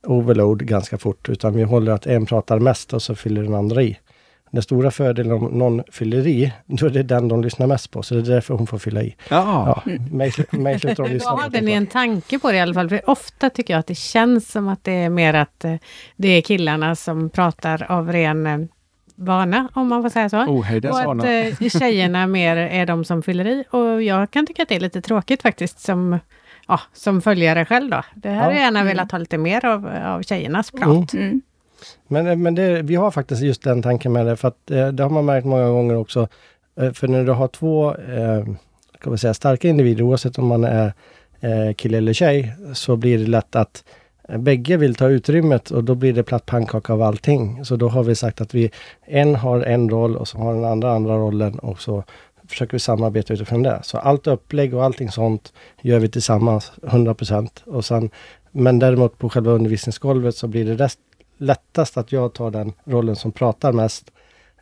overload 0.02 0.66
ganska 0.66 0.98
fort. 0.98 1.28
Utan 1.28 1.54
vi 1.54 1.62
håller 1.62 1.92
att 1.92 2.06
en 2.06 2.26
pratar 2.26 2.58
mest 2.58 2.92
och 2.92 3.02
så 3.02 3.14
fyller 3.14 3.42
den 3.42 3.54
andra 3.54 3.82
i. 3.82 3.98
Den 4.54 4.62
stora 4.62 4.90
fördelen 4.90 5.32
om 5.32 5.44
någon 5.44 5.82
fyller 5.92 6.26
i, 6.26 6.52
då 6.66 6.86
är 6.86 6.90
det 6.90 7.02
den 7.02 7.28
de 7.28 7.42
lyssnar 7.42 7.66
mest 7.66 7.90
på. 7.90 8.02
Så 8.02 8.14
det 8.14 8.20
är 8.20 8.34
därför 8.34 8.54
hon 8.54 8.66
får 8.66 8.78
fylla 8.78 9.02
i. 9.02 9.16
Ja, 9.28 9.82
Ja, 9.86 9.92
mig, 10.10 10.32
mig 10.50 10.80
slutar 10.80 11.02
de 11.02 11.08
Då 11.08 11.14
lyssna 11.14 11.30
på. 11.30 11.36
hade 11.42 11.60
ni 11.60 11.72
en 11.72 11.86
tanke 11.86 12.38
på 12.38 12.50
det 12.50 12.56
i 12.56 12.60
alla 12.60 12.74
fall. 12.74 12.88
För 12.88 13.10
ofta 13.10 13.50
tycker 13.50 13.74
jag 13.74 13.78
att 13.80 13.86
det 13.86 13.94
känns 13.94 14.50
som 14.52 14.68
att 14.68 14.84
det 14.84 14.92
är 14.92 15.08
mer 15.10 15.34
att 15.34 15.64
eh, 15.64 15.74
det 16.16 16.28
är 16.28 16.40
killarna 16.42 16.96
som 16.96 17.30
pratar 17.30 17.86
av 17.92 18.12
ren 18.12 18.46
eh, 18.46 18.58
vana, 19.16 19.68
om 19.74 19.88
man 19.88 20.02
får 20.02 20.10
säga 20.10 20.28
så. 20.28 20.36
ohejdat 20.46 20.92
Och 20.92 21.00
att 21.00 21.06
vana. 21.06 21.32
eh, 21.32 21.54
tjejerna 21.68 22.26
mer 22.38 22.56
är 22.56 22.86
de 22.86 23.04
som 23.04 23.22
fyller 23.22 23.46
i. 23.46 23.64
Och 23.70 24.02
jag 24.02 24.30
kan 24.30 24.46
tycka 24.46 24.62
att 24.62 24.68
det 24.68 24.76
är 24.76 24.80
lite 24.80 25.00
tråkigt 25.00 25.42
faktiskt 25.42 25.80
som, 25.80 26.18
ja, 26.68 26.80
som 26.92 27.22
följare 27.22 27.64
själv 27.64 27.90
då. 27.90 28.02
Det 28.14 28.28
här 28.28 28.36
Ja. 28.36 28.42
hade 28.42 28.54
jag 28.54 28.62
gärna 28.62 28.84
velat 28.84 29.10
ha 29.12 29.18
lite 29.18 29.38
mer 29.38 29.64
av, 29.64 29.86
av 30.04 30.22
tjejernas 30.22 30.70
prat. 30.70 31.12
Mm. 31.14 31.42
Men, 32.08 32.26
eh, 32.26 32.36
men 32.36 32.54
det, 32.54 32.82
vi 32.82 32.94
har 32.94 33.10
faktiskt 33.10 33.42
just 33.42 33.62
den 33.62 33.82
tanken 33.82 34.12
med 34.12 34.26
det, 34.26 34.36
för 34.36 34.48
att 34.48 34.70
eh, 34.70 34.88
det 34.88 35.02
har 35.02 35.10
man 35.10 35.24
märkt 35.24 35.46
många 35.46 35.68
gånger 35.68 35.96
också. 35.96 36.28
Eh, 36.80 36.92
för 36.92 37.08
när 37.08 37.24
du 37.24 37.32
har 37.32 37.48
två 37.48 37.94
eh, 37.94 38.44
kan 39.00 39.10
man 39.10 39.18
säga, 39.18 39.34
starka 39.34 39.68
individer, 39.68 40.02
oavsett 40.02 40.38
om 40.38 40.46
man 40.46 40.64
är 40.64 40.92
eh, 41.40 41.74
kille 41.76 41.98
eller 41.98 42.12
tjej, 42.12 42.54
så 42.74 42.96
blir 42.96 43.18
det 43.18 43.26
lätt 43.26 43.56
att 43.56 43.84
eh, 44.28 44.38
bägge 44.38 44.76
vill 44.76 44.94
ta 44.94 45.08
utrymmet 45.08 45.70
och 45.70 45.84
då 45.84 45.94
blir 45.94 46.12
det 46.12 46.22
platt 46.22 46.46
pannkaka 46.46 46.92
av 46.92 47.02
allting. 47.02 47.64
Så 47.64 47.76
då 47.76 47.88
har 47.88 48.02
vi 48.02 48.14
sagt 48.14 48.40
att 48.40 48.54
vi, 48.54 48.70
en 49.06 49.34
har 49.34 49.60
en 49.60 49.90
roll 49.90 50.16
och 50.16 50.28
så 50.28 50.38
har 50.38 50.54
den 50.54 50.64
andra 50.64 50.92
andra 50.92 51.16
rollen 51.16 51.58
och 51.58 51.80
så 51.80 52.04
försöker 52.48 52.72
vi 52.72 52.78
samarbeta 52.78 53.34
utifrån 53.34 53.62
det. 53.62 53.80
Så 53.82 53.98
allt 53.98 54.26
upplägg 54.26 54.74
och 54.74 54.84
allting 54.84 55.10
sånt 55.10 55.52
gör 55.82 55.98
vi 55.98 56.08
tillsammans 56.08 56.72
100 56.82 57.14
Och 57.66 57.84
sen, 57.84 58.10
Men 58.52 58.78
däremot 58.78 59.18
på 59.18 59.28
själva 59.28 59.50
undervisningsgolvet 59.50 60.36
så 60.36 60.46
blir 60.46 60.64
det 60.64 60.74
rest, 60.74 60.98
lättast 61.36 61.96
att 61.96 62.12
jag 62.12 62.32
tar 62.32 62.50
den 62.50 62.72
rollen 62.84 63.16
som 63.16 63.32
pratar 63.32 63.72
mest. 63.72 64.10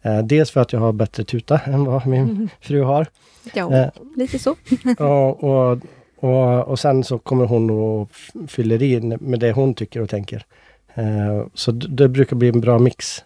Eh, 0.02 0.18
dels 0.18 0.50
för 0.50 0.60
att 0.60 0.72
jag 0.72 0.80
har 0.80 0.92
bättre 0.92 1.24
tuta 1.24 1.58
än 1.64 1.84
vad 1.84 2.06
min 2.06 2.48
fru 2.60 2.82
har. 2.82 3.06
Ja, 3.54 3.76
Eh, 3.76 3.88
lite 4.16 4.38
så. 4.38 4.50
och, 4.98 5.44
och, 5.44 5.78
och, 6.16 6.68
och 6.68 6.78
sen 6.78 7.04
så 7.04 7.18
kommer 7.18 7.44
hon 7.44 7.70
och 7.70 8.10
fyller 8.48 8.82
i 8.82 9.00
med 9.00 9.40
det 9.40 9.52
hon 9.52 9.74
tycker 9.74 10.00
och 10.00 10.08
tänker. 10.08 10.46
Eh, 10.94 11.46
så 11.54 11.72
det 11.72 12.08
brukar 12.08 12.36
bli 12.36 12.48
en 12.48 12.60
bra 12.60 12.78
mix. 12.78 13.24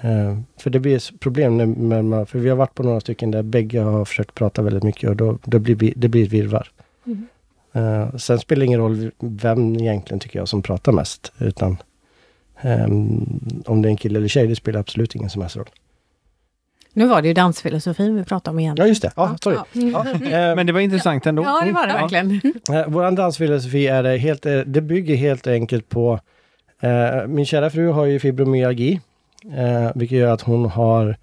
Eh, 0.00 0.38
för 0.58 0.70
det 0.70 0.80
blir 0.80 1.18
problem 1.18 1.56
när, 1.56 1.66
med, 1.66 2.04
med, 2.04 2.28
för 2.28 2.38
vi 2.38 2.48
har 2.48 2.56
varit 2.56 2.74
på 2.74 2.82
några 2.82 3.00
stycken 3.00 3.30
där 3.30 3.42
bägge 3.42 3.80
har 3.80 4.04
försökt 4.04 4.34
prata 4.34 4.62
väldigt 4.62 4.82
mycket 4.82 5.10
och 5.10 5.16
då, 5.16 5.38
då 5.44 5.58
blir 5.58 5.92
det 5.96 6.08
blir 6.08 6.24
ett 6.24 6.32
virrvarr. 6.32 6.70
Mm. 7.06 7.26
Eh, 7.72 8.16
sen 8.16 8.38
spelar 8.38 8.60
det 8.60 8.66
ingen 8.66 8.80
roll 8.80 9.10
vem 9.18 9.76
egentligen 9.76 10.20
tycker 10.20 10.38
jag 10.38 10.48
som 10.48 10.62
pratar 10.62 10.92
mest. 10.92 11.32
Utan 11.38 11.76
ehm, 12.60 13.40
om 13.66 13.82
det 13.82 13.88
är 13.88 13.90
en 13.90 13.96
kille 13.96 14.18
eller 14.18 14.28
tjej, 14.28 14.46
det 14.46 14.56
spelar 14.56 14.80
absolut 14.80 15.14
ingen 15.14 15.30
som 15.30 15.42
helst 15.42 15.56
roll. 15.56 15.68
Nu 16.92 17.06
var 17.06 17.22
det 17.22 17.28
ju 17.28 17.34
dansfilosofin 17.34 18.16
vi 18.16 18.24
pratade 18.24 18.54
om 18.54 18.58
igen. 18.58 18.74
Ja, 18.78 18.86
just 18.86 19.02
det. 19.02 19.12
Ja, 19.16 19.36
sorry. 19.42 19.56
Ja. 19.56 19.66
Ja, 19.72 20.10
eh, 20.50 20.56
Men 20.56 20.66
det 20.66 20.72
var 20.72 20.80
intressant 20.80 21.26
ändå. 21.26 21.42
Ja, 21.42 21.62
det 21.66 21.72
var 21.72 21.86
det 21.86 21.92
verkligen. 21.92 22.40
Eh, 22.72 22.84
Vår 22.88 23.10
dansfilosofi 23.10 23.86
är 23.86 24.02
det 24.02 24.16
helt, 24.16 24.46
eh, 24.46 24.58
det 24.58 24.80
bygger 24.80 25.16
helt 25.16 25.46
enkelt 25.46 25.88
på 25.88 26.20
eh, 26.80 27.26
min 27.26 27.46
kära 27.46 27.70
fru 27.70 27.88
har 27.90 28.04
ju 28.04 28.18
fibromyalgi, 28.18 29.00
eh, 29.56 29.90
vilket 29.94 30.18
gör 30.18 30.32
att 30.32 30.40
hon 30.42 30.64
har 30.64 31.16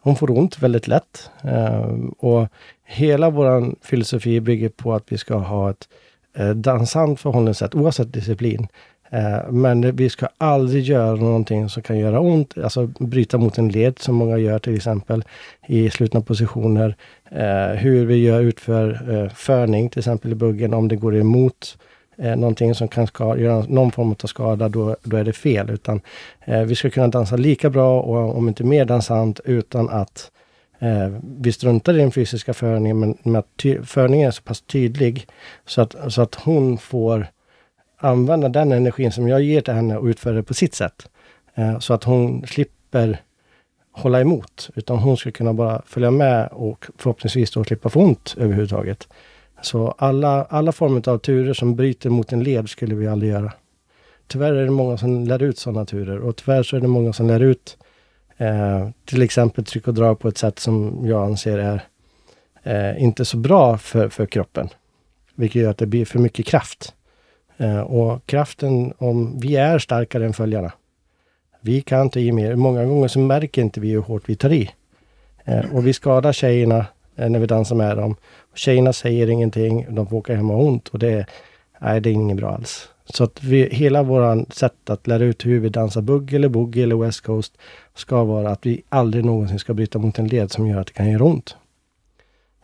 hon 0.00 0.16
får 0.16 0.30
ont 0.30 0.58
väldigt 0.62 0.88
lätt. 0.88 1.30
Eh, 1.44 1.90
och 2.18 2.48
hela 2.86 3.30
vår 3.30 3.74
filosofi 3.86 4.40
bygger 4.40 4.68
på 4.68 4.94
att 4.94 5.04
vi 5.08 5.18
ska 5.18 5.34
ha 5.34 5.70
ett 5.70 5.88
eh, 6.36 6.50
dansant 6.50 7.20
förhållningssätt 7.20 7.74
oavsett 7.74 8.12
disciplin. 8.12 8.68
Eh, 9.14 9.50
men 9.50 9.96
vi 9.96 10.10
ska 10.10 10.28
aldrig 10.38 10.84
göra 10.84 11.14
någonting 11.14 11.68
som 11.68 11.82
kan 11.82 11.98
göra 11.98 12.20
ont, 12.20 12.58
alltså 12.58 12.86
bryta 12.86 13.38
mot 13.38 13.58
en 13.58 13.68
led 13.68 13.98
som 13.98 14.14
många 14.14 14.38
gör 14.38 14.58
till 14.58 14.76
exempel 14.76 15.24
i 15.66 15.90
slutna 15.90 16.20
positioner. 16.20 16.96
Eh, 17.30 17.76
hur 17.76 18.06
vi 18.06 18.16
gör 18.16 18.40
utför 18.40 19.14
eh, 19.14 19.28
förning 19.28 19.88
till 19.88 19.98
exempel 19.98 20.32
i 20.32 20.34
buggen 20.34 20.74
om 20.74 20.88
det 20.88 20.96
går 20.96 21.16
emot 21.16 21.78
eh, 22.18 22.36
någonting 22.36 22.74
som 22.74 22.88
kan 22.88 23.06
skada, 23.06 23.40
göra 23.40 23.64
någon 23.68 23.92
form 23.92 24.10
av 24.22 24.26
skada, 24.26 24.68
då, 24.68 24.96
då 25.02 25.16
är 25.16 25.24
det 25.24 25.32
fel. 25.32 25.70
Utan 25.70 26.00
eh, 26.44 26.62
vi 26.62 26.74
ska 26.74 26.90
kunna 26.90 27.08
dansa 27.08 27.36
lika 27.36 27.70
bra 27.70 28.00
och 28.00 28.36
om 28.36 28.48
inte 28.48 28.64
mer 28.64 28.84
dansant 28.84 29.40
utan 29.44 29.88
att 29.88 30.30
eh, 30.78 31.08
vi 31.38 31.52
struntar 31.52 31.94
i 31.94 31.98
den 31.98 32.12
fysiska 32.12 32.54
förningen, 32.54 32.98
men 33.00 33.18
med 33.22 33.38
att 33.38 33.86
förningen 33.88 34.28
är 34.28 34.32
så 34.32 34.42
pass 34.42 34.60
tydlig 34.60 35.26
så 35.66 35.80
att, 35.80 35.94
så 36.08 36.22
att 36.22 36.34
hon 36.34 36.78
får 36.78 37.26
använda 37.96 38.48
den 38.48 38.72
energin 38.72 39.12
som 39.12 39.28
jag 39.28 39.42
ger 39.42 39.60
till 39.60 39.74
henne 39.74 39.96
och 39.96 40.04
utföra 40.04 40.34
det 40.34 40.42
på 40.42 40.54
sitt 40.54 40.74
sätt. 40.74 41.08
Eh, 41.54 41.78
så 41.78 41.94
att 41.94 42.04
hon 42.04 42.46
slipper 42.46 43.20
hålla 43.92 44.20
emot, 44.20 44.70
utan 44.74 44.98
hon 44.98 45.16
ska 45.16 45.30
kunna 45.30 45.52
bara 45.52 45.82
följa 45.86 46.10
med 46.10 46.48
och 46.52 46.86
förhoppningsvis 46.98 47.50
då 47.50 47.64
slippa 47.64 47.88
få 47.88 48.00
ont 48.00 48.34
överhuvudtaget. 48.38 49.08
Så 49.62 49.94
alla, 49.98 50.44
alla 50.44 50.72
former 50.72 51.08
av 51.08 51.18
turer 51.18 51.54
som 51.54 51.76
bryter 51.76 52.10
mot 52.10 52.32
en 52.32 52.42
led 52.42 52.70
skulle 52.70 52.94
vi 52.94 53.08
aldrig 53.08 53.32
göra. 53.32 53.52
Tyvärr 54.26 54.52
är 54.52 54.64
det 54.64 54.70
många 54.70 54.96
som 54.96 55.24
lär 55.24 55.42
ut 55.42 55.58
sådana 55.58 55.86
turer 55.86 56.18
och 56.18 56.36
tyvärr 56.36 56.62
så 56.62 56.76
är 56.76 56.80
det 56.80 56.88
många 56.88 57.12
som 57.12 57.26
lär 57.26 57.40
ut 57.40 57.76
eh, 58.36 58.88
till 59.04 59.22
exempel 59.22 59.64
tryck 59.64 59.88
och 59.88 59.94
drag 59.94 60.18
på 60.18 60.28
ett 60.28 60.38
sätt 60.38 60.58
som 60.58 61.00
jag 61.04 61.24
anser 61.24 61.58
är 61.58 61.82
eh, 62.62 63.02
inte 63.02 63.24
så 63.24 63.36
bra 63.36 63.78
för, 63.78 64.08
för 64.08 64.26
kroppen. 64.26 64.68
Vilket 65.34 65.62
gör 65.62 65.70
att 65.70 65.78
det 65.78 65.86
blir 65.86 66.04
för 66.04 66.18
mycket 66.18 66.46
kraft. 66.46 66.94
Eh, 67.56 67.80
och 67.80 68.26
kraften, 68.26 68.92
om 68.98 69.40
vi 69.40 69.56
är 69.56 69.78
starkare 69.78 70.26
än 70.26 70.32
följarna. 70.32 70.72
Vi 71.60 71.80
kan 71.80 72.02
inte 72.02 72.20
ge 72.20 72.32
mer. 72.32 72.54
Många 72.54 72.84
gånger 72.84 73.08
så 73.08 73.18
märker 73.18 73.62
inte 73.62 73.80
vi 73.80 73.90
hur 73.90 74.00
hårt 74.00 74.22
vi 74.26 74.36
tar 74.36 74.52
i. 74.52 74.70
Eh, 75.44 75.74
och 75.74 75.86
vi 75.86 75.92
skadar 75.92 76.32
tjejerna 76.32 76.86
eh, 77.16 77.28
när 77.30 77.38
vi 77.38 77.46
dansar 77.46 77.76
med 77.76 77.96
dem. 77.96 78.16
Tjejerna 78.54 78.92
säger 78.92 79.30
ingenting, 79.30 79.86
de 79.90 80.06
får 80.06 80.16
åka 80.16 80.36
hem 80.36 80.50
och 80.50 80.56
ha 80.56 80.64
ont 80.64 80.88
och 80.88 80.98
det 80.98 81.12
är, 81.12 81.26
nej, 81.80 82.00
det 82.00 82.10
är 82.10 82.12
inget 82.12 82.36
bra 82.36 82.50
alls. 82.50 82.88
Så 83.04 83.24
att 83.24 83.42
vi, 83.42 83.68
hela 83.68 84.02
vårt 84.02 84.52
sätt 84.52 84.90
att 84.90 85.06
lära 85.06 85.24
ut 85.24 85.46
hur 85.46 85.60
vi 85.60 85.68
dansar 85.68 86.00
bugg 86.02 86.32
eller 86.32 86.48
boogie 86.48 86.82
eller 86.82 86.96
west 86.96 87.20
coast 87.20 87.58
ska 87.94 88.24
vara 88.24 88.50
att 88.50 88.66
vi 88.66 88.82
aldrig 88.88 89.24
någonsin 89.24 89.58
ska 89.58 89.74
bryta 89.74 89.98
mot 89.98 90.18
en 90.18 90.28
led 90.28 90.50
som 90.50 90.66
gör 90.66 90.80
att 90.80 90.86
det 90.86 90.92
kan 90.92 91.10
göra 91.10 91.24
ont. 91.24 91.56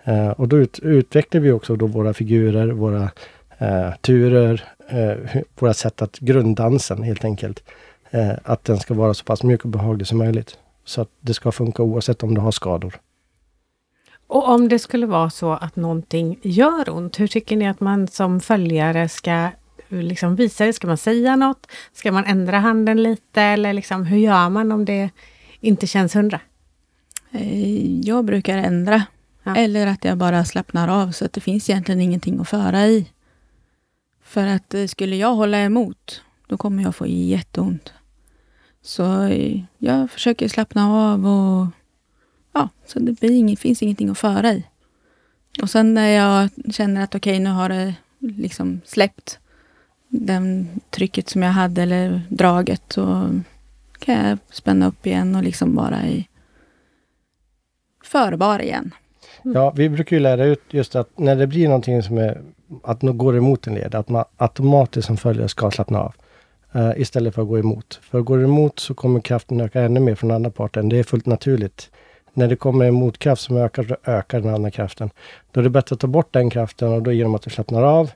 Eh, 0.04 0.30
och 0.30 0.48
då 0.48 0.58
ut, 0.58 0.78
utvecklar 0.78 1.40
vi 1.40 1.52
också 1.52 1.76
då 1.76 1.86
våra 1.86 2.14
figurer, 2.14 2.66
våra 2.66 3.10
eh, 3.60 3.94
turer, 4.00 4.64
eh, 4.88 5.40
våra 5.58 5.74
sätt 5.74 6.02
att 6.02 6.18
grunddansen 6.18 7.02
helt 7.02 7.24
enkelt. 7.24 7.62
Eh, 8.10 8.32
att 8.44 8.64
den 8.64 8.78
ska 8.78 8.94
vara 8.94 9.14
så 9.14 9.24
pass 9.24 9.42
mjuk 9.42 9.64
och 9.64 9.70
behaglig 9.70 10.06
som 10.06 10.18
möjligt. 10.18 10.58
Så 10.84 11.00
att 11.02 11.08
det 11.20 11.34
ska 11.34 11.52
funka 11.52 11.82
oavsett 11.82 12.22
om 12.22 12.34
du 12.34 12.40
har 12.40 12.50
skador. 12.50 13.00
Och 14.26 14.48
om 14.48 14.68
det 14.68 14.78
skulle 14.78 15.06
vara 15.06 15.30
så 15.30 15.52
att 15.52 15.76
någonting 15.76 16.38
gör 16.42 16.90
ont, 16.90 17.20
hur 17.20 17.26
tycker 17.26 17.56
ni 17.56 17.68
att 17.68 17.80
man 17.80 18.08
som 18.08 18.40
följare 18.40 19.08
ska 19.08 19.48
liksom 19.88 20.36
visa 20.36 20.64
det? 20.66 20.72
Ska 20.72 20.86
man 20.86 20.96
säga 20.96 21.36
något? 21.36 21.66
Ska 21.92 22.12
man 22.12 22.24
ändra 22.24 22.58
handen 22.58 23.02
lite? 23.02 23.42
Eller 23.42 23.72
liksom, 23.72 24.06
hur 24.06 24.18
gör 24.18 24.48
man 24.48 24.72
om 24.72 24.84
det 24.84 25.10
inte 25.60 25.86
känns 25.86 26.14
hundra? 26.14 26.40
Eh, 27.32 28.00
Jag 28.00 28.24
brukar 28.24 28.58
ändra. 28.58 29.02
Ja. 29.42 29.56
Eller 29.56 29.86
att 29.86 30.04
jag 30.04 30.18
bara 30.18 30.44
slappnar 30.44 31.02
av 31.02 31.10
så 31.12 31.24
att 31.24 31.32
det 31.32 31.40
finns 31.40 31.70
egentligen 31.70 32.00
ingenting 32.00 32.40
att 32.40 32.48
föra 32.48 32.86
i. 32.86 33.06
För 34.30 34.46
att 34.46 34.74
eh, 34.74 34.86
skulle 34.86 35.16
jag 35.16 35.34
hålla 35.34 35.58
emot, 35.58 36.22
då 36.46 36.56
kommer 36.56 36.82
jag 36.82 36.94
få 36.94 37.06
jätteont. 37.06 37.92
Så 38.82 39.22
eh, 39.22 39.60
jag 39.78 40.10
försöker 40.10 40.48
slappna 40.48 40.88
av 40.88 41.26
och 41.26 41.66
ja, 42.52 42.68
så 42.86 42.98
det 42.98 43.20
blir 43.20 43.30
inget, 43.30 43.58
finns 43.58 43.82
ingenting 43.82 44.08
att 44.08 44.18
föra 44.18 44.52
i. 44.52 44.64
Och 45.62 45.70
sen 45.70 45.94
när 45.94 46.08
jag 46.08 46.48
känner 46.74 47.04
att 47.04 47.14
okej, 47.14 47.38
nu 47.38 47.50
har 47.50 47.68
det 47.68 47.94
liksom 48.18 48.80
släppt 48.84 49.38
den 50.08 50.68
trycket 50.90 51.28
som 51.28 51.42
jag 51.42 51.52
hade 51.52 51.82
eller 51.82 52.22
draget 52.28 52.82
så 52.88 53.30
kan 53.98 54.14
jag 54.14 54.38
spänna 54.50 54.86
upp 54.86 55.06
igen 55.06 55.36
och 55.36 55.42
liksom 55.42 55.74
vara 55.74 56.06
i 56.06 56.28
förbar 58.04 58.62
igen. 58.62 58.94
Ja, 59.42 59.70
vi 59.70 59.88
brukar 59.88 60.16
ju 60.16 60.22
lära 60.22 60.44
ut 60.44 60.62
just 60.70 60.96
att 60.96 61.18
när 61.18 61.36
det 61.36 61.46
blir 61.46 61.66
någonting 61.66 62.02
som 62.02 62.18
är 62.18 62.42
att 62.82 63.02
nu 63.02 63.12
går 63.12 63.36
emot 63.36 63.66
en 63.66 63.74
led, 63.74 63.94
att 63.94 64.08
man 64.08 64.24
automatiskt 64.36 65.06
som 65.06 65.16
följare 65.16 65.48
ska 65.48 65.70
slappna 65.70 66.00
av. 66.00 66.14
Uh, 66.76 67.00
istället 67.00 67.34
för 67.34 67.42
att 67.42 67.48
gå 67.48 67.58
emot. 67.58 68.00
För 68.02 68.20
går 68.20 68.38
du 68.38 68.44
emot 68.44 68.78
så 68.78 68.94
kommer 68.94 69.20
kraften 69.20 69.60
öka 69.60 69.80
ännu 69.80 70.00
mer 70.00 70.14
från 70.14 70.30
andra 70.30 70.50
parten. 70.50 70.88
Det 70.88 70.98
är 70.98 71.02
fullt 71.02 71.26
naturligt. 71.26 71.90
När 72.32 72.48
det 72.48 72.56
kommer 72.56 72.84
en 72.84 72.94
motkraft 72.94 73.42
som 73.42 73.56
ökar, 73.56 73.82
så 73.82 73.96
ökar 74.04 74.40
den 74.40 74.54
andra 74.54 74.70
kraften. 74.70 75.10
Då 75.52 75.60
är 75.60 75.64
det 75.64 75.70
bättre 75.70 75.94
att 75.94 76.00
ta 76.00 76.06
bort 76.06 76.32
den 76.32 76.50
kraften 76.50 76.92
och 76.92 77.02
då 77.02 77.12
genom 77.12 77.34
att 77.34 77.42
du 77.42 77.50
slappnar 77.50 77.82
av. 77.82 78.10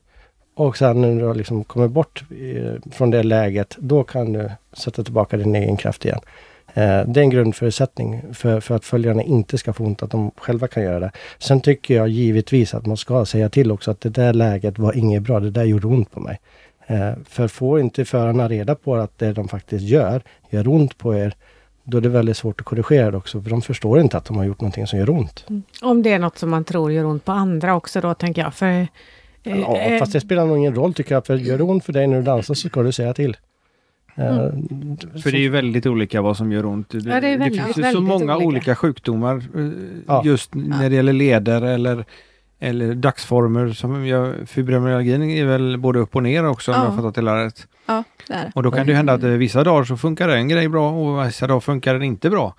Och 0.55 0.77
sen 0.77 1.01
när 1.01 1.15
du 1.15 1.25
har 1.25 1.35
liksom 1.35 1.65
kommer 1.65 1.89
bort 1.89 2.25
eh, 2.31 2.91
från 2.93 3.11
det 3.11 3.23
läget, 3.23 3.77
då 3.79 4.05
kan 4.05 4.33
du 4.33 4.51
sätta 4.73 5.05
tillbaka 5.05 5.37
din 5.37 5.55
egen 5.55 5.77
kraft 5.77 6.05
igen. 6.05 6.21
Eh, 6.75 7.07
Det 7.07 7.21
är 7.21 7.25
en 7.25 7.31
grundförutsättning 7.31 8.23
för, 8.33 8.61
för 8.61 8.77
att 8.77 8.85
följarna 8.85 9.23
inte 9.23 9.59
ska 9.59 9.73
få 9.73 9.85
ont, 9.85 10.03
att 10.03 10.11
de 10.11 10.31
själva 10.37 10.69
kan 10.69 10.83
göra 10.83 11.01
det. 11.01 11.11
Sen 11.39 11.61
tycker 11.61 11.95
jag 11.97 12.09
givetvis 12.09 12.75
att 12.75 12.87
man 12.87 12.97
ska 12.97 13.25
säga 13.25 13.49
till 13.49 13.73
också 13.73 13.91
att 13.91 14.01
det 14.01 14.09
där 14.11 14.33
läget 14.33 14.79
var 14.79 14.97
inget 14.97 15.23
bra, 15.23 15.41
det 15.41 15.51
där 15.51 15.65
gjorde 15.65 15.87
ont 15.87 16.11
på 16.11 16.21
mig. 16.21 16.41
Eh, 16.87 17.11
För 17.29 17.49
får 17.49 17.81
inte 17.81 18.05
förarna 18.05 18.49
reda 18.49 18.75
på 18.75 18.95
att 18.97 19.19
det 19.19 19.33
de 19.33 19.49
faktiskt 19.49 19.85
gör, 19.85 20.23
gör 20.51 20.69
ont 20.69 20.99
på 20.99 21.15
er, 21.15 21.35
då 21.85 21.97
är 21.97 22.01
det 22.01 22.09
väldigt 22.09 22.37
svårt 22.37 22.61
att 22.61 22.67
korrigera 22.67 23.11
det 23.11 23.17
också, 23.17 23.43
för 23.43 23.51
de 23.51 23.63
förstår 23.63 24.01
inte 24.01 24.17
att 24.17 24.25
de 24.25 24.37
har 24.37 24.45
gjort 24.45 24.61
någonting 24.61 24.87
som 24.87 24.99
gör 24.99 25.11
ont. 25.11 25.47
Om 25.83 26.03
det 26.03 26.13
är 26.13 26.19
något 26.19 26.39
som 26.39 26.51
man 26.51 26.65
tror 26.65 26.93
gör 26.93 27.05
ont 27.05 27.25
på 27.25 27.33
andra 27.33 27.75
också 27.77 28.01
då, 28.01 28.15
tänker 28.15 28.43
jag. 28.43 28.55
För, 28.55 28.67
eh, 28.67 28.87
Ja, 29.61 29.99
fast 29.99 30.13
det 30.13 30.21
spelar 30.21 30.47
nog 30.47 30.59
ingen 30.59 30.75
roll 30.75 30.95
tycker 30.95 31.15
jag, 31.15 31.27
för 31.27 31.37
gör 31.37 31.59
det 31.59 31.65
ont 31.65 31.85
för 31.85 31.93
dig 31.93 32.07
när 32.07 32.17
du 32.17 32.23
dansar 32.23 32.55
så 32.55 32.69
ska 32.69 32.83
du 32.83 32.93
säga 32.93 33.15
till. 33.15 33.37
Eh, 34.17 34.25
För 35.23 35.31
det 35.31 35.37
är 35.39 35.41
ju 35.41 35.49
väldigt 35.49 35.87
olika 35.87 36.23
vad 36.23 36.37
som 36.37 36.53
gör 36.53 36.67
ont. 36.67 36.89
Det, 36.91 36.99
Ja, 36.99 37.21
det 37.21 37.37
väldigt, 37.37 37.65
finns 37.65 37.79
ju 37.79 37.83
så 37.93 38.01
många 38.01 38.37
olika. 38.37 38.47
olika, 38.49 38.75
sjukdomar 38.75 39.37
eh, 39.37 39.71
Ja. 40.07 40.23
just 40.25 40.55
när 40.55 40.91
det 40.91 40.97
gäller 40.97 41.13
leder 41.13 41.63
eller, 41.63 42.05
eller 42.59 42.95
dagsformer. 42.95 43.69
Som 43.73 44.07
jag, 44.07 44.35
fibromyalgin 44.47 45.23
är 45.23 45.45
väl 45.45 45.79
både 45.79 45.99
upp 45.99 46.17
och 46.17 46.23
ner 46.23 46.47
också 46.47 46.73
om 46.73 46.77
Ja. 46.79 46.85
jag 46.85 46.91
har 46.91 46.97
fattat 46.97 47.15
det 47.15 47.21
hela 47.21 47.45
rätt. 47.45 47.67
Ja, 47.87 48.05
det 48.29 48.33
är 48.35 48.45
det. 48.45 48.53
Och 48.55 48.63
då 48.63 48.71
kan 48.71 48.87
det 48.87 48.93
ju 48.93 48.97
hända 48.97 49.13
att 49.13 49.23
eh, 49.23 49.29
vissa 49.31 49.65
dagar 49.65 49.85
så 49.85 49.97
funkar 49.97 50.29
en 50.29 50.49
grej 50.49 50.69
bra 50.69 50.91
och 50.91 51.29
vissa 51.29 51.47
dagar 51.47 51.61
funkar 51.61 51.93
den 51.95 52.03
inte 52.03 52.31
bra. 52.31 52.55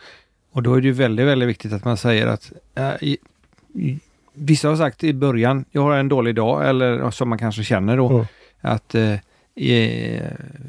Och 0.52 0.64
då 0.64 0.74
är 0.74 0.82
det 0.82 0.88
ju 0.88 0.94
väldigt, 0.94 1.26
väldigt 1.28 1.50
viktigt 1.50 1.74
att 1.74 1.86
man 1.86 1.98
säger 1.98 2.28
att 2.28 2.52
i, 3.02 3.18
i, 3.74 4.00
Vissa 4.38 4.70
har 4.70 4.76
sagt 4.76 5.04
i 5.04 5.14
början, 5.14 5.66
jag 5.72 5.82
har 5.82 5.96
en 5.98 6.10
dålig 6.10 6.36
dag 6.36 6.70
eller 6.70 7.12
som 7.12 7.30
man 7.30 7.38
kanske 7.38 7.64
känner 7.64 7.98
då 7.98 8.10
Mm. 8.10 8.26
att 8.62 8.96
eh, 8.96 9.14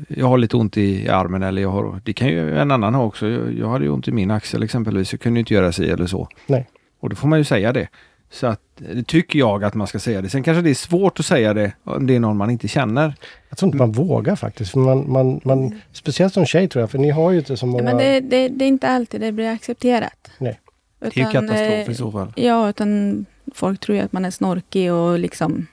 jag 0.09 0.27
har 0.27 0.39
lite 0.39 0.57
ont 0.57 0.77
i 0.77 1.09
armen 1.09 1.43
eller 1.43 1.63
jag 1.63 1.71
har, 1.71 2.01
det 2.05 2.13
kan 2.13 2.29
ju 2.29 2.59
en 2.59 2.71
annan 2.71 2.95
ha 2.95 3.05
också. 3.05 3.29
Jag, 3.29 3.59
jag 3.59 3.69
hade 3.69 3.85
ju 3.85 3.91
ont 3.91 4.09
i 4.09 4.13
min 4.13 4.31
axel 4.31 4.63
exempelvis, 4.63 5.13
jag 5.13 5.21
kunde 5.21 5.41
inte 5.41 5.55
göra 5.55 5.73
sig 5.73 5.91
eller 5.91 6.07
så. 6.07 6.29
Nej. 6.47 6.69
Och 7.01 7.11
då 7.11 7.17
får 7.17 7.29
man 7.29 7.39
ju 7.39 7.45
säga 7.45 7.73
det. 7.73 7.89
Så 8.31 8.47
att, 8.47 8.61
det 8.77 9.03
tycker 9.03 9.39
jag 9.39 9.65
att 9.65 9.75
man 9.75 9.87
ska 9.87 9.99
säga 9.99 10.23
det. 10.23 10.29
Sen 10.29 10.43
kanske 10.43 10.63
det 10.63 10.71
är 10.71 10.75
svårt 10.75 11.21
att 11.21 11.27
säga 11.27 11.55
det 11.55 11.73
om 11.85 12.07
det 12.07 12.17
är 12.17 12.21
någon 12.21 12.37
man 12.37 12.51
inte 12.51 12.69
känner. 12.69 13.15
Jag 13.49 13.59
tror 13.59 13.69
inte 13.69 13.79
man 13.79 13.93
vågar 13.93 14.37
faktiskt. 14.37 14.73
För 14.73 14.79
man, 14.79 15.13
man, 15.13 15.41
man, 15.45 15.81
speciellt 15.93 16.35
som 16.35 16.47
tjej 16.47 16.69
tror 16.69 16.81
jag, 16.81 16.91
för 16.91 16.99
ni 16.99 17.11
har 17.11 17.31
ju 17.31 17.39
inte 17.39 17.57
så 17.57 17.67
många... 17.67 17.83
men 17.83 17.97
det, 17.97 18.21
det, 18.21 18.49
det 18.49 18.65
är 18.65 18.69
inte 18.69 18.89
alltid 18.89 19.21
det 19.21 19.33
blir 19.33 19.49
accepterat. 19.49 20.31
Nej. 20.39 20.61
Det 20.99 21.07
är 21.07 21.11
ju 21.17 21.21
Utan, 21.21 21.33
katastrof 21.33 21.89
eh, 21.89 21.91
i 21.91 21.95
så 21.95 22.13
fall. 22.13 22.33
Ja, 22.37 22.69
utan 22.69 23.27
folk 23.55 23.81
tror 23.81 23.97
ju 23.97 24.05
att 24.05 24.13
man 24.13 24.25
är 24.25 24.31
snorkig 24.31 24.93
och 24.93 25.19
liksom 25.19 25.67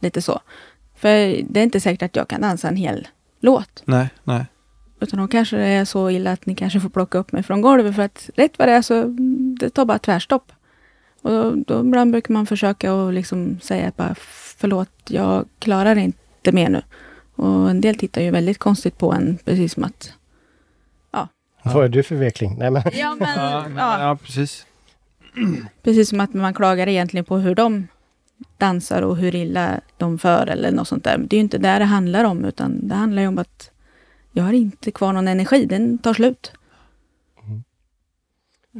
lite 0.00 0.22
så. 0.22 0.40
För 1.00 1.42
det 1.48 1.60
är 1.60 1.64
inte 1.64 1.80
säkert 1.80 2.02
att 2.02 2.16
jag 2.16 2.28
kan 2.28 2.40
dansa 2.40 2.68
en 2.68 2.76
hel 2.76 3.08
låt. 3.40 3.82
Nej, 3.84 4.08
nej. 4.24 4.44
Utan 5.00 5.20
då 5.20 5.28
kanske 5.28 5.56
det 5.56 5.66
är 5.66 5.84
så 5.84 6.10
illa 6.10 6.32
att 6.32 6.46
ni 6.46 6.54
kanske 6.54 6.80
får 6.80 6.88
plocka 6.88 7.18
upp 7.18 7.32
mig 7.32 7.42
från 7.42 7.60
golvet 7.60 7.96
för 7.96 8.02
att 8.02 8.30
rätt 8.36 8.58
vad 8.58 8.68
det 8.68 8.72
är 8.72 8.82
så 8.82 9.04
det 9.60 9.70
tar 9.70 9.84
bara 9.84 9.98
tvärstopp. 9.98 10.52
Och 11.22 11.30
då, 11.30 11.54
då 11.66 11.80
ibland 11.80 12.10
brukar 12.12 12.34
man 12.34 12.46
försöka 12.46 12.94
och 12.94 13.12
liksom 13.12 13.60
säga 13.60 13.88
att 13.88 13.96
bara 13.96 14.14
förlåt, 14.58 14.90
jag 15.08 15.44
klarar 15.58 15.96
inte 15.96 16.52
mer 16.52 16.68
nu. 16.68 16.82
Och 17.34 17.70
en 17.70 17.80
del 17.80 17.94
tittar 17.94 18.22
ju 18.22 18.30
väldigt 18.30 18.58
konstigt 18.58 18.98
på 18.98 19.12
en, 19.12 19.38
precis 19.44 19.72
som 19.72 19.84
att 19.84 20.12
Vad 21.62 21.84
är 21.84 21.88
du 21.88 22.02
för 22.02 22.16
vekling? 22.16 22.56
Nej, 22.58 22.70
men, 22.70 22.82
Ja, 22.92 23.16
men, 23.20 23.28
Ja, 23.36 23.64
ja, 23.76 24.00
ja 24.00 24.18
precis. 24.24 24.66
precis 25.82 26.08
som 26.08 26.20
att 26.20 26.34
man 26.34 26.54
klagar 26.54 26.86
egentligen 26.86 27.24
på 27.24 27.36
hur 27.36 27.54
de 27.54 27.88
dansar 28.58 29.02
och 29.02 29.16
hur 29.16 29.34
illa 29.34 29.80
de 29.98 30.18
för 30.18 30.46
eller 30.46 30.72
något 30.72 30.88
sånt 30.88 31.04
där. 31.04 31.18
Det 31.18 31.34
är 31.36 31.38
ju 31.38 31.42
inte 31.42 31.58
det 31.58 31.78
det 31.78 31.84
handlar 31.84 32.24
om, 32.24 32.44
utan 32.44 32.88
det 32.88 32.94
handlar 32.94 33.22
ju 33.22 33.28
om 33.28 33.38
att 33.38 33.70
jag 34.32 34.44
har 34.44 34.52
inte 34.52 34.90
kvar 34.90 35.12
någon 35.12 35.28
energi, 35.28 35.64
den 35.66 35.98
tar 35.98 36.14
slut. 36.14 36.52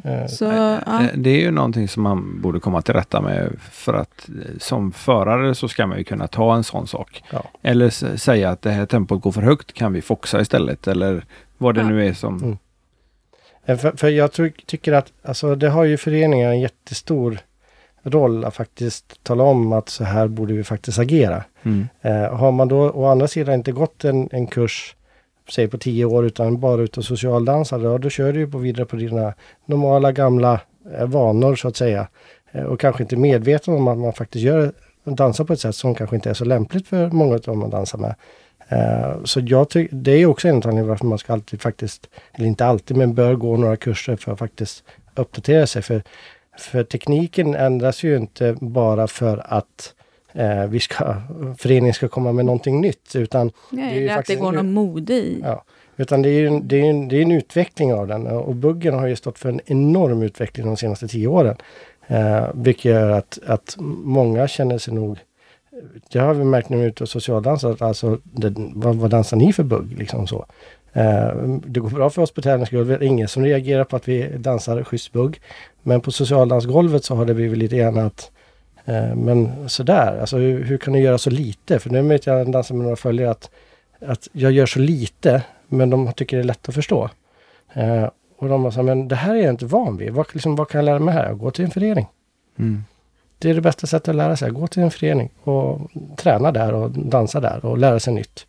eh, 0.05 0.27
Så, 0.27 0.45
ja. 0.45 0.81
Det- 0.87 1.13
Det 1.17 1.31
är 1.31 1.41
ju 1.41 1.51
någonting 1.51 1.89
som 1.89 2.03
man 2.03 2.41
borde 2.41 2.61
komma 2.61 2.83
till 2.83 2.95
rätta 2.95 3.21
med 3.21 3.57
för 3.71 3.95
att 3.95 4.29
eh, 4.29 4.59
som 4.59 4.93
förare 4.93 5.55
så 5.55 5.69
ska 5.69 5.87
man 5.87 5.99
ju 5.99 6.05
kunna 6.05 6.27
ta 6.27 6.55
en 6.57 6.65
sån 6.65 6.87
sak. 6.87 7.23
Ja. 7.33 7.45
Eller 7.63 8.17
säga 8.17 8.51
att 8.51 8.63
det 8.63 8.71
här 8.71 8.87
tempot 8.87 9.23
går 9.23 9.33
för 9.33 9.43
högt, 9.43 9.73
kan 9.73 9.93
vi 9.93 10.03
foxa 10.03 10.41
istället? 10.41 10.89
Eller 10.89 11.25
vad 11.59 11.75
det 11.75 11.81
Ja. 11.81 11.89
nu 11.89 12.07
är 12.09 12.13
som... 12.15 12.37
Mm. 12.43 12.59
Eh, 13.65 13.77
För, 13.79 13.93
för 13.97 14.09
jag 14.09 14.33
tror, 14.33 14.53
tycker 14.67 14.93
att 14.93 15.13
alltså, 15.23 15.55
det 15.55 15.69
har 15.69 15.85
ju 15.85 15.97
föreningar 15.97 16.51
en 16.51 16.61
jättestor 16.61 17.39
roll 18.03 18.45
att 18.45 18.55
faktiskt 18.55 19.25
tala 19.25 19.45
om 19.45 19.73
att 19.73 19.89
så 19.89 20.05
här 20.05 20.29
borde 20.29 20.55
vi 20.55 20.65
faktiskt 20.65 20.99
agera. 20.99 21.45
Mm. 21.63 21.89
Eh, 22.01 22.35
har 22.37 22.53
man 22.53 22.69
då 22.69 22.91
å 22.91 23.07
andra 23.07 23.29
sidan 23.29 23.55
inte 23.55 23.73
gått 23.73 24.05
en, 24.05 24.29
en 24.33 24.47
kurs, 24.47 24.97
säg 25.51 25.69
på 25.69 25.79
tio 25.79 26.05
år, 26.05 26.27
utan 26.27 26.61
bara 26.61 26.83
utav 26.83 27.03
socialdansare, 27.03 27.83
ja, 27.83 27.99
då 27.99 28.11
kör 28.11 28.33
du 28.33 28.41
ju 28.41 28.51
på 28.51 28.59
vidare 28.59 28.87
på 28.87 28.97
dina 28.97 29.35
normala 29.67 30.13
gamla 30.13 30.61
eh, 30.99 31.07
vanor 31.07 31.55
så 31.55 31.69
att 31.69 31.77
säga. 31.77 32.09
Eh, 32.53 32.63
och 32.65 32.81
kanske 32.81 33.03
inte 33.03 33.17
medveten 33.17 33.75
om 33.75 33.89
att 33.89 33.99
man 33.99 34.13
faktiskt 34.13 34.45
gör, 34.45 34.73
dansar 35.05 35.45
på 35.45 35.53
ett 35.53 35.61
sätt 35.61 35.75
som 35.75 35.95
kanske 35.95 36.17
inte 36.17 36.31
är 36.31 36.35
så 36.35 36.45
lämpligt 36.45 36.89
för 36.89 37.11
många 37.11 37.35
av 37.35 37.41
dem 37.41 37.59
man 37.59 37.71
dansar 37.71 37.99
med. 37.99 38.15
Eh, 38.69 39.25
så 39.25 39.41
jag 39.41 39.69
tycker, 39.69 39.97
det 39.97 40.13
är 40.13 40.27
också 40.27 40.49
en 40.49 40.55
anledning 40.55 40.87
varför 40.87 41.07
man 41.07 41.19
ska 41.19 41.33
alltid 41.33 41.61
faktiskt, 41.61 42.09
eller 42.33 42.47
inte 42.47 42.67
alltid, 42.67 42.97
men 42.97 43.15
bör 43.15 43.35
gå 43.35 43.57
några 43.57 43.77
kurser 43.77 44.17
för 44.17 44.33
att 44.33 44.39
faktiskt 44.39 44.85
uppdatera 45.15 45.67
sig. 45.67 45.83
För, 45.83 46.03
för 46.61 46.85
tekniken 46.85 47.55
ändras 47.55 48.03
ju 48.03 48.17
inte 48.17 48.57
bara 48.61 49.07
för 49.07 49.43
att 49.45 49.95
eh, 50.33 50.67
vi 50.67 50.81
ska, 50.81 51.15
föreningen 51.59 51.95
ska 51.95 52.09
komma 52.09 52.33
med 52.33 52.45
någonting 52.45 52.81
nytt, 52.81 53.17
utan 53.17 53.53
Nej, 53.71 53.95
det 53.95 54.01
är 54.01 54.03
ju 54.03 54.09
att 54.09 54.27
det 54.27 54.37
går 54.37 54.53
någon 54.53 54.73
mode 54.73 55.13
i. 55.15 55.41
Ja, 55.45 55.65
utan 55.97 56.23
det 56.23 56.29
är 56.29 56.41
ju 56.41 56.47
en, 56.47 56.69
det 56.69 56.81
är 56.81 56.91
en, 56.91 57.09
det 57.09 57.17
är 57.17 57.23
en 57.23 57.33
utveckling 57.33 57.95
av 57.95 58.07
den 58.07 58.27
och 58.27 58.55
buggen 58.55 58.95
har 58.95 59.07
ju 59.07 59.17
stått 59.17 59.39
för 59.39 59.49
en 59.49 59.61
enorm 59.67 60.23
utveckling 60.23 60.67
de 60.67 60.77
senaste 60.77 61.09
tio 61.09 61.27
åren. 61.27 61.57
Eh, 62.07 62.49
vilket 62.55 62.85
gör 62.85 63.11
att, 63.11 63.39
att 63.47 63.77
många 63.79 64.49
känner 64.49 64.79
sig 64.79 64.95
nog 64.95 65.19
det 66.13 66.19
har 66.19 66.35
vi 66.35 66.45
märkt 66.45 66.69
när 66.69 66.77
vi 66.77 66.85
är 66.85 66.89
ute 66.89 67.03
och 67.03 67.09
socialdansar, 67.09 67.71
att 67.71 67.83
alltså, 67.83 68.19
det, 68.23 68.55
vad, 68.57 68.97
vad 68.97 69.11
dansar 69.11 69.37
ni 69.37 69.53
för 69.53 69.63
bugg? 69.63 69.99
Liksom 69.99 70.27
så. 70.27 70.47
Eh, 70.93 71.33
det 71.67 71.81
går 71.81 71.91
bra 71.91 72.11
för 72.11 72.23
oss 72.23 72.31
på 72.31 72.43
tävlingsgolvet, 72.43 73.03
ingen 73.03 73.29
som 73.29 73.45
reagerar 73.45 73.85
på 73.85 73.97
att 73.97 74.09
vi 74.09 74.29
dansar 74.37 74.85
schysst 74.85 75.13
bugg. 75.13 75.41
Men 75.83 76.01
på 76.01 76.13
socialdansgolvet 76.13 77.05
så 77.05 77.15
har 77.15 77.25
det 77.25 77.35
blivit 77.35 77.59
lite 77.59 77.77
grann 77.77 77.99
att 77.99 78.31
eh, 78.85 79.15
men 79.15 79.69
sådär, 79.69 80.21
alltså 80.21 80.37
hur, 80.37 80.65
hur 80.65 80.79
kan 80.79 80.93
du 80.93 81.01
göra 81.01 81.19
så 81.19 81.31
lite? 81.31 81.79
För 81.79 81.91
nu 81.91 82.03
vet 82.03 82.27
jag 82.27 82.53
dansar 82.53 82.75
med 82.75 82.83
några 82.85 82.97
följare 82.97 83.31
att, 83.31 83.51
att 84.07 84.29
jag 84.33 84.53
gör 84.53 84.67
så 84.67 84.79
lite, 84.79 85.43
men 85.69 85.91
de 85.91 86.13
tycker 86.13 86.37
det 86.37 86.43
är 86.43 86.45
lätt 86.45 86.69
att 86.69 86.75
förstå. 86.75 87.11
Eh, 87.73 88.09
och 88.39 88.49
de 88.49 88.73
så 88.73 88.77
här, 88.77 88.83
men 88.83 89.09
det 89.09 89.17
här 89.17 89.35
är 89.35 89.41
jag 89.41 89.51
inte 89.51 89.67
van 89.67 89.97
vid. 89.97 90.13
Vad, 90.13 90.27
liksom, 90.33 90.57
vad 90.57 90.69
kan 90.69 90.79
jag 90.79 90.85
lära 90.85 90.99
mig 90.99 91.15
här? 91.15 91.33
Gå 91.33 91.51
till 91.51 91.65
en 91.65 91.71
förening. 91.71 92.07
Mm. 92.59 92.85
Det 93.39 93.51
är 93.51 93.55
det 93.55 93.61
bästa 93.61 93.87
sättet 93.87 94.09
att 94.09 94.17
lära 94.17 94.37
sig. 94.37 94.51
Gå 94.51 94.67
till 94.67 94.83
en 94.83 94.91
förening 94.91 95.31
och 95.43 95.91
träna 96.17 96.53
där 96.53 96.73
och 96.73 96.91
dansa 96.91 97.41
där 97.41 97.65
och 97.65 97.79
lära 97.79 98.01
sig 98.01 98.15
nytt. 98.15 98.47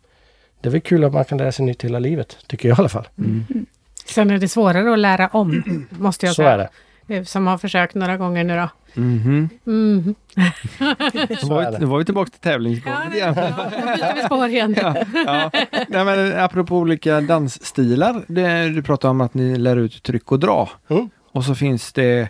Det 0.62 0.68
är 0.68 0.70
väl 0.70 0.80
kul 0.80 1.04
att 1.04 1.12
man 1.12 1.24
kan 1.24 1.38
lära 1.38 1.52
sig 1.52 1.64
nytt 1.64 1.84
hela 1.84 1.98
livet, 1.98 2.36
tycker 2.46 2.68
jag 2.68 2.78
i 2.78 2.80
alla 2.80 2.88
fall. 2.88 3.08
Mm. 3.18 3.66
Sen 4.04 4.30
är 4.30 4.38
det 4.38 4.48
svårare 4.48 4.92
att 4.92 4.98
lära 4.98 5.28
om, 5.28 5.62
måste 5.90 6.26
jag 6.26 6.34
Så 6.34 6.42
säga. 6.42 6.50
är 6.50 6.68
det. 7.06 7.16
eh, 7.16 7.24
som 7.24 7.46
har 7.46 7.58
försökt 7.58 7.94
några 7.94 8.16
gånger 8.16 8.44
nu 8.44 8.56
då. 8.56 8.68
Mhm. 8.94 9.48
Mm. 9.66 10.14
Så 11.40 11.46
var, 11.48 11.78
vi, 11.78 11.84
var 11.84 12.02
tillbaka 12.04 12.30
till 12.30 12.40
tävlingsgolvet 12.40 13.14
igen. 13.14 13.34
ja, 13.36 13.50
då 13.70 13.86
byter 13.86 14.14
vi 14.14 14.22
spår 14.22 14.48
igen. 14.48 14.76
Ja, 14.82 14.94
ja. 15.26 15.50
Nej, 15.88 16.04
men 16.04 16.40
apropå 16.40 16.76
olika 16.76 17.20
dansstilar. 17.20 18.24
Det, 18.28 18.68
du 18.68 18.82
pratar 18.82 19.08
om 19.08 19.20
att 19.20 19.34
ni 19.34 19.56
lär 19.56 19.76
ut 19.76 20.02
tryck 20.02 20.32
och 20.32 20.38
dra. 20.40 20.70
Mm. 20.88 21.10
Och 21.32 21.44
så 21.44 21.54
finns 21.54 21.92
det 21.92 22.28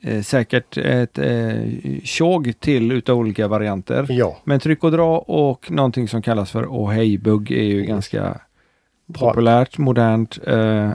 eh, 0.00 0.22
säkert 0.22 0.76
ett 0.76 1.18
eh, 1.18 1.54
tjog 2.02 2.60
till 2.60 2.92
utav 2.92 3.18
olika 3.18 3.48
varianter. 3.48 4.06
Ja, 4.08 4.36
Men 4.44 4.60
tryck 4.60 4.84
och 4.84 4.90
dra 4.90 5.18
och 5.18 5.70
någonting 5.70 6.08
som 6.08 6.22
kallas 6.22 6.50
för 6.50 6.66
oh 6.66 6.90
hej-bugg 6.90 7.50
är 7.50 7.64
ju 7.64 7.82
ganska 7.82 8.40
populärt, 9.12 9.78
modernt, 9.78 10.38
eh, 10.46 10.90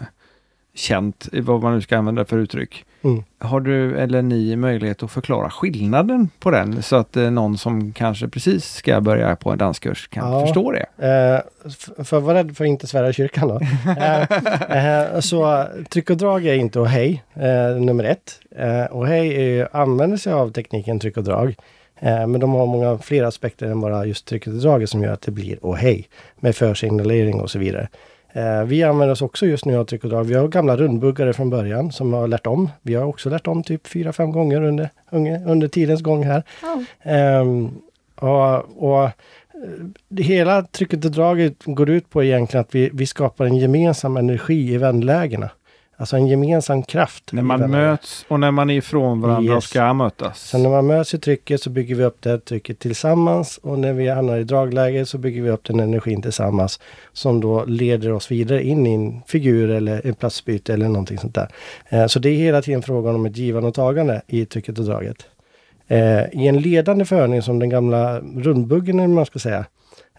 känt, 0.74 1.30
vad 1.34 1.62
man 1.62 1.74
nu 1.74 1.82
ska 1.82 1.98
använda 1.98 2.26
för 2.26 2.38
uttryck. 2.38 2.86
Mm. 3.04 3.24
Har 3.40 3.60
du 3.60 3.98
eller 4.00 4.22
ni 4.22 4.56
möjlighet 4.56 5.04
att 5.04 5.12
förklara 5.12 5.50
skillnaden 5.50 6.30
på 6.40 6.52
den 6.52 6.84
så 6.84 6.96
att 6.96 7.18
eh, 7.18 7.32
någon 7.32 7.58
som 7.58 7.92
kanske 7.94 8.28
precis 8.28 8.66
ska 8.74 9.02
börja 9.02 9.36
på 9.36 9.52
en 9.52 9.58
danskurs 9.58 10.08
kan 10.08 10.32
Ja. 10.34 10.46
förstå 10.46 10.72
det? 10.72 10.86
Eh, 11.08 12.04
för 12.04 12.18
att 12.18 12.24
vara 12.24 12.38
rädd 12.38 12.58
för 12.58 12.64
att 12.64 12.68
inte 12.70 12.88
svära 12.88 13.10
i 13.10 13.14
kyrkan 13.14 13.48
då. 13.48 13.60
Eh, 14.02 15.02
eh, 15.02 15.20
så 15.20 15.66
tryck 15.90 16.10
och 16.10 16.18
drag 16.18 16.46
är 16.46 16.54
inte 16.54 16.80
och 16.80 16.88
hej, 16.88 17.24
eh, 17.34 17.82
nummer 17.82 18.04
ett. 18.04 18.40
Eh, 18.58 18.86
och 18.86 19.08
hej 19.08 19.58
är 19.60 19.68
använder 19.76 20.18
sig 20.18 20.34
av 20.34 20.52
tekniken 20.52 21.00
tryck 21.00 21.18
och 21.18 21.24
drag. 21.24 21.56
Men 22.04 22.40
de 22.40 22.54
har 22.54 22.66
många 22.66 22.98
fler 22.98 23.24
aspekter 23.24 23.66
än 23.68 23.82
bara 23.82 24.06
just 24.06 24.26
trycket 24.28 24.48
och 24.54 24.60
draget 24.60 24.90
som 24.90 25.04
gör 25.04 25.14
att 25.14 25.22
det 25.22 25.32
blir 25.32 25.66
och 25.66 25.78
hej. 25.78 26.08
Med 26.40 26.56
försignalering 26.56 27.42
och 27.42 27.52
så 27.52 27.60
vidare. 27.60 27.88
Eh, 28.34 28.64
vi 28.64 28.84
använder 28.84 29.12
oss 29.12 29.22
också 29.22 29.46
just 29.46 29.66
nu 29.66 29.78
av 29.78 29.86
tryck 29.86 30.04
och 30.04 30.10
drag. 30.10 30.24
Vi 30.24 30.34
har 30.34 30.48
gamla 30.48 30.78
rundbuggare 30.78 31.34
från 31.34 31.50
början 31.50 31.92
som 31.92 32.14
har 32.14 32.28
lärt 32.28 32.48
om. 32.48 32.70
Vi 32.82 32.96
har 32.96 33.06
också 33.06 33.30
lärt 33.30 33.48
om 33.48 33.64
typ 33.64 33.88
fyra 33.88 34.14
fem 34.14 34.32
gånger 34.32 34.62
under, 34.62 34.90
under, 35.46 35.68
tidens 35.68 36.02
gång 36.02 36.24
här. 36.24 36.44
Ehm, 37.04 37.70
och, 38.16 38.84
och 38.84 39.04
eh, 39.04 39.12
det 40.10 40.24
hela 40.24 40.62
trycket 40.62 41.06
och 41.06 41.12
draget 41.12 41.56
går 41.66 41.90
ut 41.90 42.10
på 42.10 42.24
egentligen 42.24 42.62
att 42.62 42.76
vi, 42.76 42.90
vi 42.94 43.06
skapar 43.06 43.46
en 43.46 43.58
gemensam 43.58 44.18
energi 44.18 44.74
i 44.74 44.78
vändlägena. 44.78 45.50
Alltså 46.02 46.16
en 46.16 46.28
gemensam 46.28 46.84
kraft. 46.84 47.32
När 47.34 47.42
man 47.42 47.72
möts 47.72 48.26
och 48.28 48.40
när 48.40 48.52
man 48.52 48.70
är 48.70 48.74
ifrån 48.78 49.22
varandra 49.22 49.54
Yes. 49.54 49.64
ska 49.64 49.94
mötas. 49.94 50.50
Så 50.50 50.58
när 50.58 50.70
man 50.70 50.88
möts 50.88 51.14
i 51.14 51.18
trycket 51.20 51.62
så 51.62 51.70
bygger 51.70 51.96
vi 51.96 52.04
upp 52.04 52.18
det 52.22 52.30
här 52.30 52.38
trycket 52.38 52.80
tillsammans 52.80 53.60
och 53.64 53.80
när 53.80 53.94
vi 53.94 54.10
hamnar 54.10 54.38
i 54.38 54.44
dragläge 54.44 55.06
så 55.06 55.18
bygger 55.18 55.42
vi 55.42 55.50
upp 55.50 55.64
den 55.64 55.80
energin 55.80 56.22
tillsammans 56.22 56.80
som 57.14 57.42
då 57.42 57.66
leder 57.66 58.12
oss 58.12 58.32
vidare 58.32 58.64
in 58.64 58.88
i 58.88 58.94
en 58.94 59.22
figur 59.28 59.70
eller 59.70 60.08
en 60.08 60.14
platsbyte 60.14 60.74
eller 60.74 60.88
någonting 60.88 61.18
sånt 61.18 61.36
där. 61.36 61.50
Eh, 61.90 62.08
Så 62.08 62.20
det 62.20 62.30
är 62.30 62.36
hela 62.38 62.62
tiden 62.62 62.82
frågan 62.82 63.16
om 63.16 63.26
ett 63.26 63.38
givande 63.38 63.68
och 63.70 63.76
tagande 63.76 64.22
i 64.28 64.46
trycket 64.46 64.80
och 64.80 64.86
draget. 64.86 65.18
Eh, 65.88 66.24
I 66.42 66.48
en 66.48 66.58
ledande 66.62 67.06
förning 67.06 67.42
som 67.42 67.60
den 67.60 67.70
gamla 67.70 68.20
rundbuggen 68.20 69.00
eller 69.00 69.14
man 69.14 69.26
ska 69.26 69.40
säga. 69.40 69.66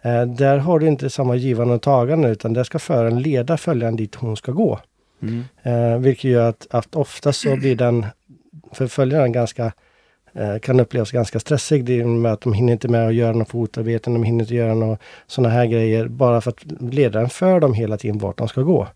eh, 0.02 0.22
Där 0.22 0.58
har 0.58 0.78
du 0.78 0.86
inte 0.88 1.10
samma 1.10 1.36
givande 1.36 1.74
och 1.74 1.82
tagande 1.82 2.28
utan 2.28 2.52
där 2.52 2.64
ska 2.64 2.78
föraren 2.78 3.22
leda 3.22 3.56
följaren 3.56 3.96
dit 3.96 4.14
hon 4.14 4.36
ska 4.36 4.52
gå. 4.52 4.78
Mm. 5.22 5.44
Eh, 5.62 5.98
vilket 5.98 6.24
gör 6.24 6.48
att, 6.48 6.66
att 6.70 6.96
ofta 6.96 7.32
så 7.32 7.56
blir 7.60 7.76
den 7.76 8.06
för 8.72 8.86
följaren 8.86 9.32
ganska 9.32 9.72
eh, 10.32 10.58
kan 10.58 10.80
upplevas 10.80 11.10
ganska 11.10 11.40
stressig. 11.40 11.84
Det 11.84 12.00
är 12.00 12.04
med 12.04 12.32
att 12.32 12.40
de 12.40 12.52
hinner 12.52 12.72
inte 12.72 12.88
med 12.88 13.06
att 13.06 13.14
göra 13.14 13.32
några 13.32 13.44
fotarbeten, 13.44 14.12
de 14.14 14.22
hinner 14.22 14.44
inte 14.44 14.54
göra 14.54 14.74
några 14.74 14.98
sådana 15.26 15.54
här 15.54 15.66
grejer 15.66 16.08
bara 16.08 16.40
för 16.40 16.50
att 16.50 16.64
ledaren 16.80 17.28
för 17.28 17.60
dem 17.60 17.74
hela 17.74 17.96
tiden 17.96 18.18
vart 18.18 18.38
de 18.38 18.48
ska 18.48 18.62
gå. 18.62 18.88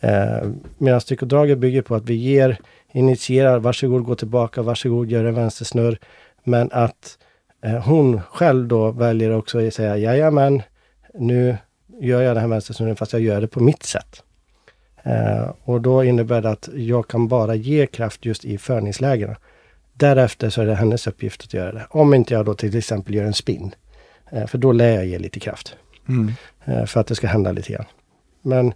Eh, 0.00 0.48
Medan 0.78 1.00
tryck 1.00 1.22
och 1.22 1.28
draget 1.28 1.58
bygger 1.58 1.82
på 1.82 1.94
att 1.94 2.04
vi 2.04 2.14
ger, 2.14 2.58
initierar, 2.92 3.58
varsågod 3.58 4.04
gå 4.04 4.14
tillbaka, 4.14 4.62
varsågod 4.62 5.10
gör 5.10 5.24
en 5.24 5.34
vänstersnurr. 5.34 5.98
Men 6.44 6.68
att 6.72 7.18
eh, 7.62 7.84
hon 7.84 8.20
själv 8.20 8.68
då 8.68 8.90
väljer 8.90 9.30
också 9.30 9.66
att 9.66 9.74
säga 9.74 9.96
jajamän, 9.96 10.62
nu 11.14 11.56
gör 12.00 12.22
jag 12.22 12.36
den 12.36 12.40
här 12.40 12.48
vänstersnurren 12.48 12.96
fast 12.96 13.12
jag 13.12 13.22
gör 13.22 13.40
det 13.40 13.48
på 13.48 13.60
mitt 13.60 13.82
sätt. 13.82 14.22
Eh, 15.06 15.50
och 15.64 15.80
då 15.80 16.04
innebär 16.04 16.42
det 16.42 16.50
att 16.50 16.68
jag 16.74 17.08
kan 17.08 17.28
bara 17.28 17.54
ge 17.54 17.86
kraft 17.86 18.24
just 18.24 18.44
i 18.44 18.58
förningslägena. 18.58 19.36
Därefter 19.92 20.50
så 20.50 20.62
är 20.62 20.66
det 20.66 20.74
hennes 20.74 21.06
uppgift 21.06 21.42
att 21.44 21.54
göra 21.54 21.72
det. 21.72 21.86
Om 21.90 22.14
inte 22.14 22.34
jag 22.34 22.44
då 22.44 22.54
till 22.54 22.78
exempel 22.78 23.14
gör 23.14 23.24
en 23.24 23.34
spin. 23.34 23.74
Eh, 24.32 24.46
för 24.46 24.58
då 24.58 24.72
lär 24.72 24.94
jag 24.94 25.06
ge 25.06 25.18
lite 25.18 25.40
kraft. 25.40 25.76
Mm. 26.08 26.32
Eh, 26.64 26.84
för 26.84 27.00
att 27.00 27.06
det 27.06 27.14
ska 27.14 27.26
hända 27.26 27.52
lite 27.52 27.72
grann. 27.72 27.84
Men 28.42 28.74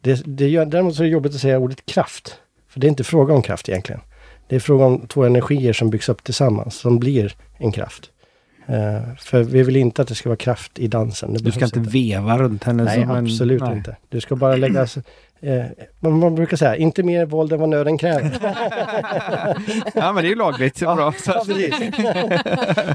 det, 0.00 0.22
det 0.26 0.48
gör, 0.48 0.66
däremot 0.66 0.94
så 0.94 1.02
är 1.02 1.04
det 1.04 1.12
jobbigt 1.12 1.34
att 1.34 1.40
säga 1.40 1.58
ordet 1.58 1.86
kraft. 1.86 2.38
För 2.68 2.80
det 2.80 2.86
är 2.86 2.88
inte 2.88 3.04
fråga 3.04 3.34
om 3.34 3.42
kraft 3.42 3.68
egentligen. 3.68 4.00
Det 4.48 4.56
är 4.56 4.60
fråga 4.60 4.84
om 4.84 5.06
två 5.06 5.24
energier 5.24 5.72
som 5.72 5.90
byggs 5.90 6.08
upp 6.08 6.24
tillsammans, 6.24 6.74
som 6.74 6.98
blir 6.98 7.36
en 7.58 7.72
kraft. 7.72 8.10
Eh, 8.66 9.14
för 9.18 9.42
vi 9.42 9.62
vill 9.62 9.76
inte 9.76 10.02
att 10.02 10.08
det 10.08 10.14
ska 10.14 10.28
vara 10.28 10.36
kraft 10.36 10.78
i 10.78 10.88
dansen. 10.88 11.32
Det 11.32 11.38
Du 11.38 11.52
ska 11.52 11.64
inte 11.64 11.80
veva 11.80 12.38
runt 12.38 12.64
henne 12.64 12.84
Nej, 12.84 13.00
som 13.00 13.10
en... 13.10 13.24
absolut 13.24 13.62
nej. 13.62 13.76
inte. 13.76 13.96
Du 14.08 14.20
ska 14.20 14.36
bara 14.36 14.56
lägga... 14.56 14.86
Eh, 15.44 15.64
man, 16.00 16.18
man 16.18 16.34
brukar 16.34 16.56
säga, 16.56 16.76
inte 16.76 17.02
mer 17.02 17.26
våld 17.26 17.52
än 17.52 17.60
vad 17.60 17.68
nöden 17.68 17.98
kräver. 17.98 18.38
Ja 19.94 20.12
men 20.12 20.14
det 20.14 20.28
är 20.28 20.30
ju 20.30 20.34
lagligt. 20.34 20.76
Så 20.76 20.94
bra. 20.94 21.12
Så. 21.12 21.32
Ja. 21.32 22.94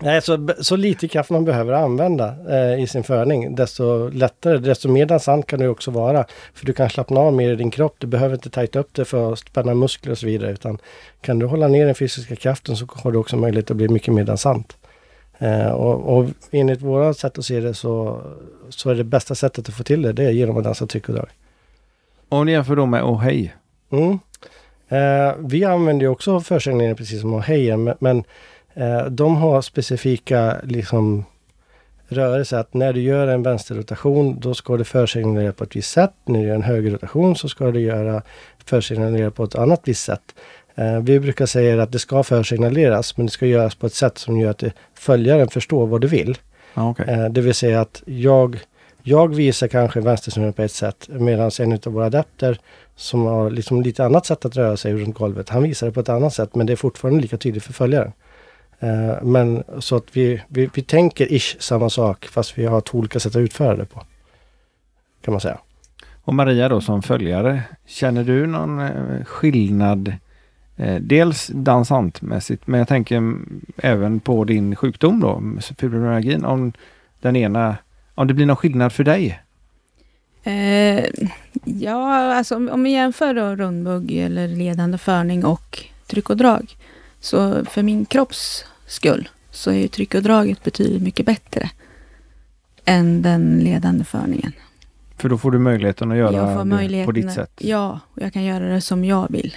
Nej, 0.00 0.22
så, 0.22 0.48
så 0.60 0.76
lite 0.76 1.08
kraft 1.08 1.30
man 1.30 1.44
behöver 1.44 1.72
använda 1.72 2.34
eh, 2.50 2.82
i 2.82 2.86
sin 2.86 3.04
förning, 3.04 3.54
desto 3.54 4.08
lättare, 4.08 4.58
desto 4.58 4.88
mer 4.88 5.06
dansant 5.06 5.46
kan 5.46 5.60
du 5.60 5.68
också 5.68 5.90
vara. 5.90 6.24
För 6.54 6.66
du 6.66 6.72
kan 6.72 6.90
slappna 6.90 7.20
av 7.20 7.32
mer 7.32 7.52
i 7.52 7.56
din 7.56 7.70
kropp. 7.70 7.94
Du 7.98 8.06
behöver 8.06 8.34
inte 8.34 8.50
tajta 8.50 8.78
upp 8.78 8.94
det 8.94 9.04
för 9.04 9.32
att 9.32 9.38
spänna 9.38 9.74
muskler 9.74 10.12
och 10.12 10.18
så 10.18 10.26
vidare. 10.26 10.52
Utan 10.52 10.78
kan 11.20 11.38
du 11.38 11.46
hålla 11.46 11.68
ner 11.68 11.86
den 11.86 11.94
fysiska 11.94 12.36
kraften 12.36 12.76
så 12.76 12.86
har 12.92 13.12
du 13.12 13.18
också 13.18 13.36
möjlighet 13.36 13.70
att 13.70 13.76
bli 13.76 13.88
mycket 13.88 14.14
mer 14.14 14.24
dansant. 14.24 14.76
Eh, 15.38 15.70
och, 15.70 16.18
och 16.18 16.30
enligt 16.50 16.82
våra 16.82 17.14
sätt 17.14 17.38
att 17.38 17.44
se 17.44 17.60
det 17.60 17.74
så, 17.74 18.22
så 18.68 18.90
är 18.90 18.94
det 18.94 19.04
bästa 19.04 19.34
sättet 19.34 19.68
att 19.68 19.74
få 19.74 19.82
till 19.82 20.02
det, 20.02 20.12
det 20.12 20.24
är 20.24 20.30
genom 20.30 20.56
att 20.56 20.64
dansa 20.64 20.86
tryck 20.86 21.08
och 21.08 21.14
drag. 21.14 21.28
Om 22.28 22.46
ni 22.46 22.52
jämför 22.52 22.76
då 22.76 22.86
med 22.86 23.04
Oh 23.04 23.20
hej. 23.20 23.54
Mm. 23.90 24.18
Eh, 24.88 25.34
vi 25.38 25.64
använder 25.64 26.06
ju 26.06 26.10
också 26.10 26.40
försäljningen 26.40 26.96
precis 26.96 27.20
som 27.20 27.42
Hejen, 27.42 27.84
men, 27.84 27.94
men 27.98 28.24
eh, 28.74 29.06
de 29.06 29.36
har 29.36 29.62
specifika 29.62 30.56
liksom, 30.62 31.24
rörelser. 32.08 32.58
Att 32.58 32.74
när 32.74 32.92
du 32.92 33.00
gör 33.00 33.26
en 33.26 33.42
vänsterrotation, 33.42 34.40
då 34.40 34.54
ska 34.54 34.76
du 34.76 34.84
försignalera 34.84 35.52
på 35.52 35.64
ett 35.64 35.76
visst 35.76 35.90
sätt. 35.90 36.12
När 36.24 36.40
du 36.40 36.46
gör 36.46 36.54
en 36.54 36.62
högerrotation 36.62 37.36
så 37.36 37.48
ska 37.48 37.70
du 37.70 37.80
göra 37.80 38.22
försignalera 38.64 39.30
på 39.30 39.44
ett 39.44 39.54
annat 39.54 39.80
visst 39.84 40.04
sätt. 40.04 40.34
Eh, 40.74 41.00
vi 41.00 41.20
brukar 41.20 41.46
säga 41.46 41.82
att 41.82 41.92
det 41.92 41.98
ska 41.98 42.22
försignaleras, 42.22 43.16
men 43.16 43.26
det 43.26 43.32
ska 43.32 43.46
göras 43.46 43.74
på 43.74 43.86
ett 43.86 43.94
sätt 43.94 44.18
som 44.18 44.38
gör 44.38 44.50
att 44.50 44.64
följaren 44.94 45.48
förstår 45.48 45.86
vad 45.86 46.00
du 46.00 46.08
vill. 46.08 46.38
Ja, 46.74 46.90
okej. 46.90 47.06
Eh, 47.08 47.24
det 47.24 47.40
vill 47.40 47.54
säga 47.54 47.80
att 47.80 48.02
jag, 48.06 48.58
jag 49.06 49.34
visar 49.34 49.68
kanske 49.68 50.00
vänstersnurren 50.00 50.52
på 50.52 50.62
ett 50.62 50.72
sätt 50.72 51.08
medan 51.08 51.50
en 51.58 51.72
av 51.72 51.92
våra 51.92 52.06
adepter 52.06 52.58
som 52.96 53.26
har 53.26 53.50
liksom 53.50 53.82
lite 53.82 54.04
annat 54.04 54.26
sätt 54.26 54.44
att 54.44 54.56
röra 54.56 54.76
sig 54.76 54.94
runt 54.94 55.16
golvet, 55.16 55.48
han 55.48 55.62
visar 55.62 55.86
det 55.86 55.92
på 55.92 56.00
ett 56.00 56.08
annat 56.08 56.34
sätt 56.34 56.54
men 56.54 56.66
det 56.66 56.72
är 56.72 56.76
fortfarande 56.76 57.20
lika 57.20 57.36
tydligt 57.36 57.64
för 57.64 57.72
följaren. 57.72 58.12
Uh, 58.82 59.22
men 59.22 59.64
så 59.78 59.96
att 59.96 60.04
vi, 60.12 60.42
vi, 60.48 60.70
vi 60.74 60.82
tänker 60.82 61.32
ish 61.32 61.56
samma 61.60 61.90
sak 61.90 62.26
fast 62.26 62.58
vi 62.58 62.66
har 62.66 62.80
två 62.80 62.98
olika 62.98 63.20
sätt 63.20 63.36
att 63.36 63.40
utföra 63.40 63.76
det 63.76 63.84
på. 63.84 64.02
Kan 65.24 65.32
man 65.32 65.40
säga. 65.40 65.58
Och 66.24 66.34
Maria 66.34 66.68
då 66.68 66.80
som 66.80 67.02
följare, 67.02 67.62
känner 67.86 68.24
du 68.24 68.46
någon 68.46 68.80
eh, 68.80 69.24
skillnad? 69.24 70.12
Eh, 70.76 71.00
dels 71.00 71.46
dansantmässigt, 71.46 72.66
men 72.66 72.78
jag 72.78 72.88
tänker 72.88 73.34
även 73.76 74.20
på 74.20 74.44
din 74.44 74.76
sjukdom 74.76 75.20
då, 75.20 75.42
fibromyalgin. 75.78 76.44
Om 76.44 76.72
den 77.20 77.36
ena, 77.36 77.76
om 78.14 78.26
det 78.26 78.34
blir 78.34 78.46
någon 78.46 78.56
skillnad 78.56 78.92
för 78.92 79.04
dig? 79.04 79.40
Eh, 80.42 81.04
ja, 81.64 82.34
alltså 82.34 82.56
om, 82.56 82.68
om 82.68 82.82
vi 82.82 82.90
jämför 82.90 83.34
då 83.34 83.56
rundbugg 83.56 84.12
eller 84.12 84.48
ledande 84.48 84.98
förning 84.98 85.44
och 85.44 85.84
tryck 86.06 86.30
och 86.30 86.36
drag. 86.36 86.76
Så 87.20 87.64
för 87.64 87.82
min 87.82 88.04
kropps 88.04 88.64
skull 88.86 89.28
så 89.50 89.70
är 89.70 89.74
ju 89.74 89.88
tryck 89.88 90.14
och 90.14 90.22
draget 90.22 90.64
betydligt 90.64 91.02
mycket 91.02 91.26
bättre 91.26 91.70
än 92.84 93.22
den 93.22 93.58
ledande 93.58 94.04
förningen. 94.04 94.52
För 95.16 95.28
då 95.28 95.38
får 95.38 95.50
du 95.50 95.58
möjligheten 95.58 96.10
att 96.10 96.16
göra 96.16 96.58
det 96.58 96.64
möjligheten, 96.64 97.06
på 97.06 97.12
ditt 97.12 97.32
sätt. 97.32 97.52
Ja, 97.58 98.00
och 98.14 98.22
jag 98.22 98.32
kan 98.32 98.44
göra 98.44 98.68
det 98.68 98.80
som 98.80 99.04
jag 99.04 99.26
vill. 99.30 99.56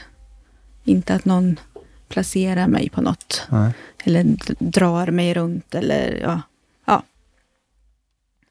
Inte 0.84 1.16
att 1.16 1.26
någon 1.26 1.60
placerar 2.08 2.68
mig 2.68 2.89
på 2.89 3.01
något. 3.01 3.47
Nej. 3.49 3.72
Eller 4.03 4.26
drar 4.60 5.08
mig 5.08 5.34
runt 5.34 5.76
eller 5.76 6.20
ja. 6.22 6.41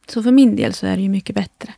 Så 0.06 0.22
för 0.22 0.32
min 0.32 0.56
del 0.56 0.72
så 0.74 0.86
är 0.86 0.96
det 0.96 1.02
ju 1.02 1.08
mycket 1.08 1.34
bättre. 1.34 1.74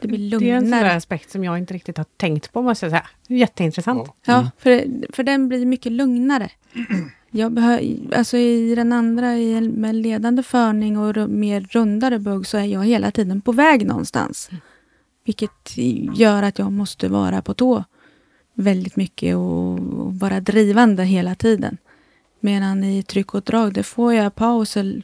Det 0.00 0.08
blir 0.08 0.18
Det 0.40 0.50
är 0.50 0.54
en 0.54 0.60
sån 0.60 0.70
där 0.70 0.76
lugnare. 0.78 0.96
aspekt 0.96 1.30
som 1.30 1.44
jag 1.44 1.58
inte 1.58 1.74
riktigt 1.74 1.96
har 1.96 2.06
tänkt 2.16 2.52
på, 2.52 2.62
måste 2.62 2.86
jag 2.86 2.90
säga. 2.90 3.06
Jätteintressant. 3.28 4.10
Ja, 4.24 4.50
för, 4.58 4.84
för 5.12 5.22
den 5.22 5.48
blir 5.48 5.66
mycket 5.66 5.92
lugnare. 5.92 6.50
Jag 7.30 7.52
behöver, 7.52 7.96
alltså 8.16 8.36
i 8.36 8.74
den 8.74 8.92
andra, 8.92 9.36
i 9.36 9.60
med 9.60 9.94
ledande 9.94 10.42
förning 10.42 10.98
och 10.98 11.30
mer 11.30 11.60
rundare 11.60 12.18
bugg, 12.18 12.46
så 12.46 12.58
är 12.58 12.64
jag 12.64 12.84
hela 12.84 13.10
tiden 13.10 13.40
på 13.40 13.52
väg 13.52 13.86
någonstans. 13.86 14.50
Vilket 15.24 15.76
gör 16.14 16.42
att 16.42 16.58
jag 16.58 16.72
måste 16.72 17.08
vara 17.08 17.42
på 17.42 17.54
tå 17.54 17.84
väldigt 18.54 18.96
mycket 18.96 19.36
och, 19.36 19.72
och 19.72 20.14
vara 20.14 20.40
drivande 20.40 21.04
hela 21.04 21.34
tiden. 21.34 21.78
Medan 22.40 22.84
i 22.84 23.02
tryck 23.02 23.34
och 23.34 23.42
drag, 23.42 23.72
det 23.72 23.82
får 23.82 24.14
jag 24.14 24.34
pauser. 24.34 25.02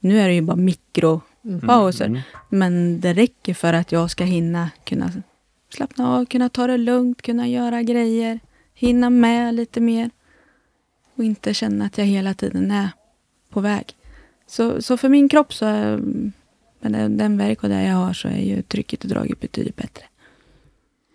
Nu 0.00 0.20
är 0.20 0.28
det 0.28 0.34
ju 0.34 0.42
bara 0.42 0.56
mikropauser. 1.42 2.06
Mm. 2.06 2.20
Men 2.48 3.00
det 3.00 3.12
räcker 3.12 3.54
för 3.54 3.72
att 3.72 3.92
jag 3.92 4.10
ska 4.10 4.24
hinna 4.24 4.70
kunna 4.84 5.10
slappna 5.68 6.16
av, 6.16 6.24
kunna 6.26 6.48
ta 6.48 6.66
det 6.66 6.76
lugnt, 6.76 7.22
kunna 7.22 7.48
göra 7.48 7.82
grejer. 7.82 8.40
Hinna 8.74 9.10
med 9.10 9.54
lite 9.54 9.80
mer. 9.80 10.10
Och 11.16 11.24
inte 11.24 11.54
känna 11.54 11.84
att 11.84 11.98
jag 11.98 12.04
hela 12.04 12.34
tiden 12.34 12.70
är 12.70 12.88
på 13.50 13.60
väg. 13.60 13.96
Så, 14.46 14.82
så 14.82 14.96
för 14.96 15.08
min 15.08 15.28
kropp 15.28 15.54
så 15.54 15.66
är, 15.66 15.96
med 16.80 16.92
den, 16.92 17.16
den 17.16 17.38
verk 17.38 17.62
och 17.62 17.68
det 17.68 17.82
jag 17.82 17.94
har 17.94 18.12
så 18.12 18.28
är 18.28 18.42
ju 18.42 18.62
trycket 18.62 19.02
och 19.02 19.08
draget 19.08 19.40
betydligt 19.40 19.76
bättre. 19.76 20.04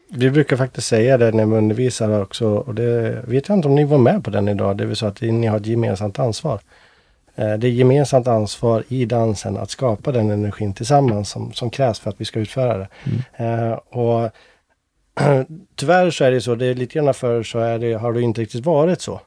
Vi 0.09 0.31
brukar 0.31 0.57
faktiskt 0.57 0.87
säga 0.87 1.17
det 1.17 1.31
när 1.31 1.45
vi 1.45 1.55
undervisar 1.55 2.21
också 2.21 2.47
och 2.47 2.75
det 2.75 3.23
vet 3.27 3.49
jag 3.49 3.57
inte 3.57 3.67
om 3.67 3.75
ni 3.75 3.83
var 3.83 3.97
med 3.97 4.23
på 4.23 4.29
den 4.29 4.47
idag. 4.47 4.77
Det 4.77 4.85
vill 4.85 4.95
säga 4.95 5.09
att 5.09 5.21
ni 5.21 5.47
har 5.47 5.57
ett 5.57 5.65
gemensamt 5.65 6.19
ansvar. 6.19 6.59
Eh, 7.37 7.53
Det 7.53 7.67
är 7.67 7.71
gemensamt 7.71 8.27
ansvar 8.27 8.83
i 8.87 9.05
dansen 9.05 9.57
att 9.57 9.69
skapa 9.69 10.11
den 10.11 10.29
energin 10.29 10.73
tillsammans 10.73 11.29
som, 11.29 11.53
som 11.53 11.69
krävs 11.69 11.99
för 11.99 12.09
att 12.09 12.21
vi 12.21 12.25
ska 12.25 12.39
utföra 12.39 12.77
det. 12.77 12.87
Eh, 13.35 13.71
och 13.71 14.31
Tyvärr 15.75 16.11
så 16.11 16.23
är 16.23 16.31
det 16.31 16.41
så, 16.41 16.55
det 16.55 16.65
är 16.65 16.75
lite 16.75 16.99
grann 16.99 17.13
förr 17.13 17.43
så 17.43 17.59
är 17.59 17.79
det, 17.79 17.93
har 17.93 18.13
det 18.13 18.21
inte 18.21 18.41
riktigt 18.41 18.65
varit 18.65 19.01
så. 19.01 19.21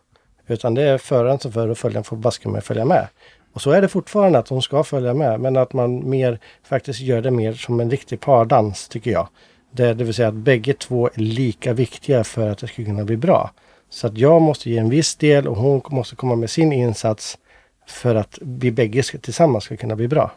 Utan 0.47 0.75
det 0.75 0.83
är 0.83 0.99
föraren 0.99 1.39
som 1.39 1.53
för 1.53 1.69
och 1.69 1.79
följaren 1.79 2.05
får 2.05 2.17
baske 2.17 2.49
med 2.49 2.65
följa 2.65 2.85
med. 2.85 3.07
Och 3.53 3.63
så 3.63 3.71
är 3.71 3.83
det 3.83 3.89
fortfarande 3.89 4.39
att 4.39 4.47
de 4.47 4.63
ska 4.63 4.85
följa 4.85 5.15
med 5.15 5.41
men 5.41 5.57
att 5.57 5.73
man 5.73 6.11
mer 6.11 6.39
faktiskt 6.63 7.01
gör 7.01 7.23
det 7.23 7.31
mer 7.31 7.53
som 7.53 7.81
en 7.81 7.91
riktig 7.91 8.21
pardans 8.21 8.89
tycker 8.89 9.11
jag. 9.11 9.29
Det, 9.73 9.95
det 9.95 10.05
vill 10.05 10.15
säga 10.15 10.29
att 10.29 10.35
bägge 10.35 10.73
två 10.73 11.07
är 11.07 11.21
lika 11.21 11.73
viktiga 11.73 12.25
för 12.25 12.51
att 12.51 12.59
det 12.59 12.67
ska 12.67 12.85
kunna 12.85 13.05
bli 13.05 13.17
bra. 13.17 13.51
Så 13.91 14.07
att 14.07 14.19
jag 14.19 14.43
måste 14.43 14.71
ge 14.71 14.79
en 14.79 14.91
viss 14.91 15.17
del 15.17 15.49
och 15.49 15.57
hon 15.57 15.83
måste 15.91 16.17
komma 16.17 16.37
med 16.37 16.51
sin 16.51 16.73
insats 16.73 17.39
för 17.91 18.15
att 18.15 18.39
vi 18.41 18.71
bägge 18.71 19.03
ska, 19.03 19.19
tillsammans 19.19 19.65
ska 19.65 19.77
kunna 19.77 19.97
bli 19.97 20.09
bra. 20.09 20.33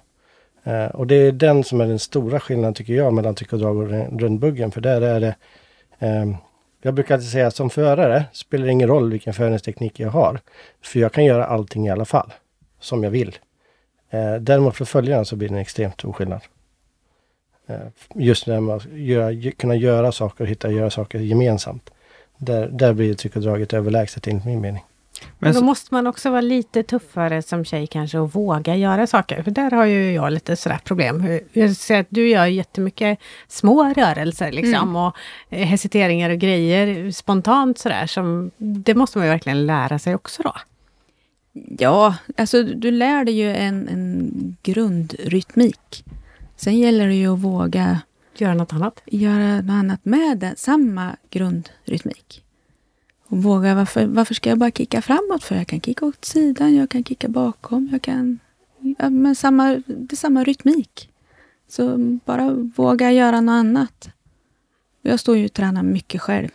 Eh, 0.64 0.86
och 0.86 1.08
det 1.08 1.16
är 1.16 1.32
den 1.32 1.64
som 1.64 1.82
är 1.82 1.88
den 1.88 1.99
stora 1.99 2.39
skillnaden 2.39 2.74
tycker 2.74 2.93
jag 2.93 3.14
mellan 3.14 3.36
tryck 3.36 3.54
och 3.54 3.60
drag 3.60 3.78
och 3.78 4.20
rundbuggen. 4.20 4.72
För 4.72 4.82
där 4.82 5.01
är 5.01 5.20
det 5.20 5.36
ehm, 5.99 6.36
jag 6.82 6.93
brukar 6.93 7.16
alltid 7.16 7.30
säga 7.30 7.47
att 7.47 7.56
som 7.56 7.70
förare 7.70 8.26
spelar 8.34 8.66
det 8.66 8.72
ingen 8.72 8.88
roll 8.88 9.12
vilken 9.12 9.34
förningsteknik 9.34 9.99
jag 9.99 10.10
har. 10.10 10.39
För 10.82 10.99
jag 10.99 11.12
kan 11.12 11.26
göra 11.26 11.45
allting 11.45 11.88
i 11.88 11.89
alla 11.89 12.06
fall. 12.06 12.34
Som 12.80 13.04
jag 13.04 13.12
vill. 13.12 13.38
Eh, 14.10 14.36
däremot 14.36 14.76
för 14.76 14.86
följaren 14.86 15.26
så 15.26 15.36
blir 15.36 15.49
det 15.49 15.56
en 15.56 15.62
extremt 15.62 15.93
stor 15.93 16.14
skillnad. 16.14 16.41
Eh, 17.68 17.78
just 18.16 18.47
när 18.47 18.60
man 18.60 18.82
göra, 18.93 19.51
kunna 19.51 19.76
göra 19.76 20.12
saker 20.12 20.43
och 20.43 20.49
hitta 20.49 20.72
göra 20.72 20.89
saker 20.89 21.20
gemensamt. 21.20 21.89
Där, 22.38 22.68
där 22.68 22.93
blir 22.93 23.14
tryck 23.14 23.36
och 23.36 23.41
draget 23.41 23.74
överlägset 23.74 24.28
enligt 24.28 24.45
min 24.45 24.62
mening. 24.62 24.84
Men 25.39 25.53
då 25.53 25.59
så, 25.59 25.65
måste 25.65 25.93
man 25.93 26.07
också 26.07 26.30
vara 26.30 26.41
lite 26.41 26.84
tuffare 26.84 27.41
som 27.41 27.65
tjej 27.65 27.88
kanske 27.88 28.19
och 28.19 28.34
våga 28.34 28.76
göra 28.76 29.07
saker. 29.07 29.43
För 29.43 29.51
där 29.51 29.71
har 29.71 29.86
ju 29.86 30.11
jag 30.11 30.34
lite 30.34 30.55
sådär 30.55 30.80
problem. 30.84 31.39
Jag 31.53 31.76
ser 31.76 31.99
att 31.99 32.07
du 32.09 32.30
gör 32.30 32.45
jättemycket 32.45 33.19
små 33.47 33.84
rörelser 33.84 34.51
liksom 34.51 34.95
och 34.95 35.15
eh, 35.49 35.67
hesiteringar 35.67 36.30
och 36.30 36.38
grejer 36.38 37.11
spontant 37.11 37.78
sådär. 37.78 38.07
Som, 38.07 38.51
det 38.57 38.95
måste 38.95 39.17
man 39.17 39.28
ju 39.28 39.32
verkligen 39.32 39.65
lära 39.65 39.99
sig 39.99 40.15
också 40.15 40.43
då. 40.43 40.53
Ja, 41.80 42.15
alltså 42.38 42.63
du 42.63 42.91
lär 42.91 43.26
dig 43.26 43.36
ju 43.36 43.55
en, 43.55 43.88
en 43.88 44.57
grundrytmik. 44.63 46.03
Sen 46.55 46.78
gäller 46.78 47.07
det 47.07 47.15
ju 47.15 47.34
att 47.34 47.39
våga 47.39 47.99
Göra 48.38 48.53
något 48.53 48.74
annat. 48.74 49.01
göra 49.05 49.61
något 49.61 49.69
annat 49.69 50.05
med 50.05 50.38
den, 50.38 50.55
samma 50.55 51.15
grundrytmik. 51.30 52.43
Och 53.34 53.43
våga, 53.43 53.75
varför, 53.75 54.05
varför 54.05 54.34
ska 54.34 54.49
jag 54.49 54.57
bara 54.57 54.71
kicka 54.71 55.01
framåt? 55.01 55.43
För 55.43 55.55
jag 55.55 55.67
kan 55.67 55.81
kicka 55.81 56.05
åt 56.05 56.25
sidan, 56.25 56.75
jag 56.75 56.89
kan 56.89 57.03
kicka 57.03 57.27
bakom, 57.27 57.89
jag 57.91 58.01
kan... 58.01 58.39
Ja, 58.97 59.09
men 59.09 59.36
samma, 59.36 59.81
det 59.86 60.13
är 60.13 60.15
samma 60.15 60.43
rytmik. 60.43 61.09
Så 61.67 61.97
bara 62.25 62.49
våga 62.53 63.11
göra 63.11 63.41
något 63.41 63.53
annat. 63.53 64.09
Jag 65.01 65.19
står 65.19 65.38
ju 65.38 65.45
och 65.45 65.53
tränar 65.53 65.84
mycket 65.84 66.21
själv. 66.21 66.49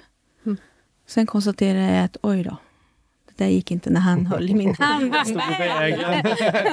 Mm. 0.46 0.56
Sen 1.06 1.26
konstaterar 1.26 1.78
jag 1.78 2.04
att 2.04 2.16
oj 2.22 2.42
då, 2.42 2.56
det 3.38 3.48
gick 3.48 3.70
inte 3.70 3.90
när 3.90 4.00
han 4.00 4.26
höll 4.26 4.50
i 4.50 4.54
min 4.54 4.74
hand. 4.78 5.10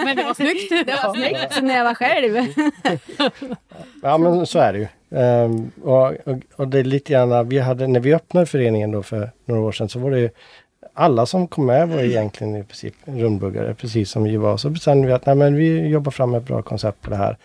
Men 0.05 0.16
det 0.16 0.24
var 0.24 0.34
snyggt. 0.34 0.70
Det 0.86 0.99
var 1.03 1.13
snyggt 1.13 1.63
när 1.63 1.78
jag 1.78 1.84
var 1.84 1.93
själv. 1.93 2.38
Ja 4.01 4.18
men 4.18 4.45
så 4.45 4.59
är 4.59 4.74
det 4.74 4.80
ju. 4.80 4.88
Ehm, 5.20 5.72
och, 5.84 6.07
och, 6.07 6.41
och 6.55 6.68
det 6.68 6.80
är 6.80 6.84
lite 6.84 7.13
grann, 7.13 7.49
vi 7.49 7.59
hade, 7.59 7.88
när 7.88 7.99
vi 7.99 8.13
öppnade 8.13 8.45
föreningen 8.45 8.91
då 8.91 9.03
för 9.03 9.32
några 9.45 9.61
år 9.61 9.72
sedan 9.72 9.89
så 9.89 9.99
var 9.99 10.11
det 10.11 10.20
ju 10.20 10.30
alla 10.93 11.26
som 11.26 11.47
kom 11.47 11.66
med 11.66 11.89
var 11.89 11.99
egentligen 11.99 12.55
i 12.55 12.63
princip 12.63 12.95
rundbuggare, 13.05 13.74
precis 13.74 14.11
som 14.11 14.24
vi 14.24 14.38
var. 14.38 14.57
Så 14.57 14.70
bestämde 14.70 15.07
vi 15.07 15.13
att 15.13 15.26
nej, 15.26 15.36
men 15.36 15.55
vi 15.55 15.88
jobbar 15.88 16.11
fram 16.11 16.34
ett 16.34 16.43
bra 16.43 16.61
koncept 16.61 17.01
på 17.01 17.09
det 17.09 17.16
här. 17.16 17.38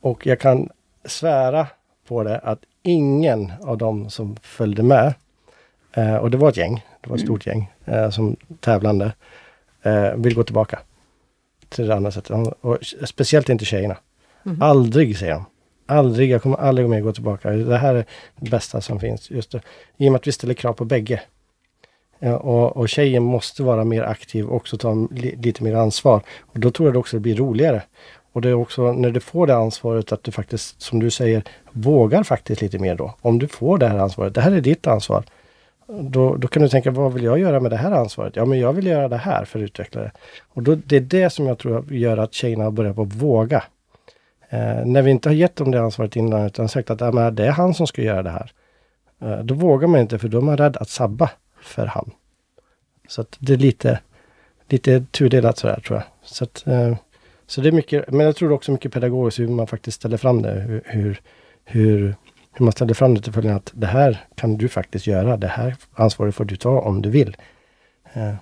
Och 0.00 0.26
jag 0.26 0.40
kan 0.40 0.68
svära 1.04 1.66
på 2.08 2.22
det 2.22 2.38
att 2.38 2.58
ingen 2.82 3.52
av 3.62 3.78
dem 3.78 4.10
som 4.10 4.36
följde 4.42 4.82
med, 4.82 5.14
eh, 5.96 6.16
och 6.16 6.30
det 6.30 6.36
var 6.36 6.48
ett 6.48 6.56
gäng, 6.56 6.84
det 7.00 7.10
var 7.10 7.16
ett 7.16 7.22
stort 7.22 7.46
gäng 7.46 7.72
eh, 7.84 8.10
som 8.10 8.36
tävlande, 8.60 9.12
eh, 9.82 10.14
vill 10.14 10.34
gå 10.34 10.42
tillbaka 10.42 10.78
till 11.68 11.86
det 11.86 11.94
andra 11.94 12.10
sättet. 12.10 12.54
Och 12.60 12.78
speciellt 13.04 13.48
inte 13.48 13.64
tjejerna. 13.64 13.96
Aldrig, 14.60 15.18
säger 15.18 15.32
de. 15.32 15.44
Aldrig, 15.86 16.30
jag 16.30 16.42
kommer 16.42 16.56
aldrig 16.56 16.88
mer 16.88 17.00
gå 17.00 17.12
tillbaka. 17.12 17.50
Det 17.50 17.76
här 17.76 17.94
är 17.94 18.04
det 18.36 18.50
bästa 18.50 18.80
som 18.80 19.00
finns. 19.00 19.30
Just 19.30 19.50
det. 19.50 19.60
I 19.96 20.08
och 20.08 20.12
med 20.12 20.18
att 20.18 20.26
vi 20.26 20.32
ställer 20.32 20.54
krav 20.54 20.72
på 20.72 20.84
bägge. 20.84 21.22
Och, 22.20 22.76
och 22.76 22.88
tjejen 22.88 23.22
måste 23.22 23.62
vara 23.62 23.84
mer 23.84 24.02
aktiv 24.02 24.46
och 24.46 24.56
också 24.56 24.78
ta 24.78 25.08
li, 25.10 25.36
lite 25.42 25.62
mer 25.64 25.74
ansvar. 25.74 26.20
Och 26.40 26.60
då 26.60 26.70
tror 26.70 26.88
jag 26.88 26.94
det 26.94 26.98
också 26.98 27.18
blir 27.18 27.36
roligare. 27.36 27.82
Och 28.32 28.42
det 28.42 28.48
är 28.48 28.54
också 28.54 28.92
när 28.92 29.10
du 29.10 29.20
får 29.20 29.46
det 29.46 29.56
ansvaret 29.56 30.12
att 30.12 30.24
du 30.24 30.32
faktiskt, 30.32 30.82
som 30.82 31.00
du 31.00 31.10
säger, 31.10 31.42
vågar 31.72 32.22
faktiskt 32.22 32.62
lite 32.62 32.78
mer 32.78 32.94
då. 32.94 33.14
Om 33.20 33.38
du 33.38 33.48
får 33.48 33.78
det 33.78 33.88
här 33.88 33.98
ansvaret, 33.98 34.34
det 34.34 34.40
här 34.40 34.52
är 34.52 34.60
ditt 34.60 34.86
ansvar. 34.86 35.24
Då, 35.86 36.36
då 36.36 36.48
kan 36.48 36.62
du 36.62 36.68
tänka, 36.68 36.90
vad 36.90 37.12
vill 37.12 37.24
jag 37.24 37.38
göra 37.38 37.60
med 37.60 37.70
det 37.70 37.76
här 37.76 37.92
ansvaret? 37.92 38.36
Ja, 38.36 38.44
men 38.44 38.58
jag 38.58 38.72
vill 38.72 38.86
göra 38.86 39.08
det 39.08 39.16
här 39.16 39.44
för 39.44 39.58
att 39.58 39.62
utveckla 39.62 40.00
det. 40.00 40.12
Och 40.48 40.62
då, 40.62 40.74
det 40.74 40.96
är 40.96 41.00
det 41.00 41.30
som 41.30 41.46
jag 41.46 41.58
tror 41.58 41.92
gör 41.92 42.16
att 42.16 42.34
tjejerna 42.34 42.70
börjar 42.70 42.92
på 42.92 43.02
att 43.02 43.14
våga. 43.14 43.64
Eh, 44.48 44.84
när 44.84 45.02
vi 45.02 45.10
inte 45.10 45.28
har 45.28 45.34
gett 45.34 45.56
dem 45.56 45.70
det 45.70 45.80
ansvaret 45.80 46.16
innan 46.16 46.46
utan 46.46 46.68
sagt 46.68 46.90
att 46.90 47.00
ja, 47.00 47.12
men 47.12 47.34
det 47.34 47.46
är 47.46 47.50
han 47.50 47.74
som 47.74 47.86
ska 47.86 48.02
göra 48.02 48.22
det 48.22 48.30
här. 48.30 48.52
Eh, 49.22 49.38
då 49.44 49.54
vågar 49.54 49.88
man 49.88 50.00
inte 50.00 50.18
för 50.18 50.28
då 50.28 50.38
är 50.38 50.42
man 50.42 50.56
rädd 50.56 50.76
att 50.76 50.88
sabba 50.88 51.30
för 51.62 51.86
han. 51.86 52.10
Så 53.08 53.20
att 53.20 53.36
det 53.38 53.52
är 53.52 53.56
lite, 53.56 54.00
lite 54.68 55.04
tudelat 55.10 55.58
sådär 55.58 55.80
tror 55.80 55.98
jag. 55.98 56.04
Så, 56.22 56.44
att, 56.44 56.66
eh, 56.66 56.96
så 57.46 57.60
det 57.60 57.68
är 57.68 57.72
mycket, 57.72 58.10
men 58.10 58.26
jag 58.26 58.36
tror 58.36 58.52
också 58.52 58.72
mycket 58.72 58.92
pedagogiskt 58.92 59.38
hur 59.38 59.48
man 59.48 59.66
faktiskt 59.66 59.96
ställer 59.96 60.16
fram 60.16 60.42
det. 60.42 60.52
Hur, 60.52 60.82
hur, 60.84 61.20
hur, 61.64 62.14
hur 62.56 62.64
man 62.64 62.72
ställer 62.72 62.94
fram 62.94 63.14
det 63.14 63.20
till 63.20 63.32
följen 63.32 63.56
att 63.56 63.72
det 63.74 63.86
här 63.86 64.24
kan 64.34 64.56
du 64.56 64.68
faktiskt 64.68 65.06
göra. 65.06 65.36
Det 65.36 65.46
här 65.48 65.76
ansvaret 65.94 66.34
får 66.34 66.44
du 66.44 66.56
ta 66.56 66.80
om 66.80 67.02
du 67.02 67.10
vill. 67.10 67.36
Eh, 68.12 68.34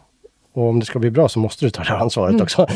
och 0.53 0.69
om 0.69 0.81
det 0.81 0.87
ska 0.87 0.99
bli 0.99 1.11
bra 1.11 1.29
så 1.29 1.39
måste 1.39 1.65
du 1.67 1.71
ta 1.71 1.83
det 1.83 1.89
här 1.89 1.99
ansvaret 1.99 2.41
också. 2.41 2.67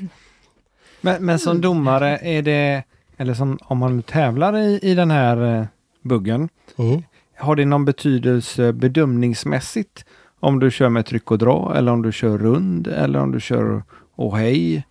men, 1.00 1.24
men 1.24 1.38
som 1.38 1.60
domare 1.60 2.18
är 2.18 2.42
det, 2.42 2.82
eller 3.16 3.34
som 3.34 3.58
om 3.62 3.78
man 3.78 4.02
tävlar 4.02 4.58
i, 4.58 4.78
i 4.82 4.94
den 4.94 5.10
här 5.10 5.58
eh, 5.58 5.64
buggen, 6.02 6.48
Mm. 6.78 7.02
har 7.38 7.56
det 7.56 7.64
någon 7.64 7.84
betydelse 7.84 8.72
bedömningsmässigt? 8.72 10.04
Om 10.40 10.60
du 10.60 10.70
kör 10.70 10.88
med 10.88 11.06
tryck 11.06 11.30
och 11.30 11.38
dra 11.38 11.74
eller 11.76 11.92
om 11.92 12.02
du 12.02 12.12
kör 12.12 12.38
rund 12.38 12.86
eller 12.86 13.18
om 13.18 13.32
du 13.32 13.40
kör 13.40 13.82
och 14.16 14.38
hej? 14.38 14.84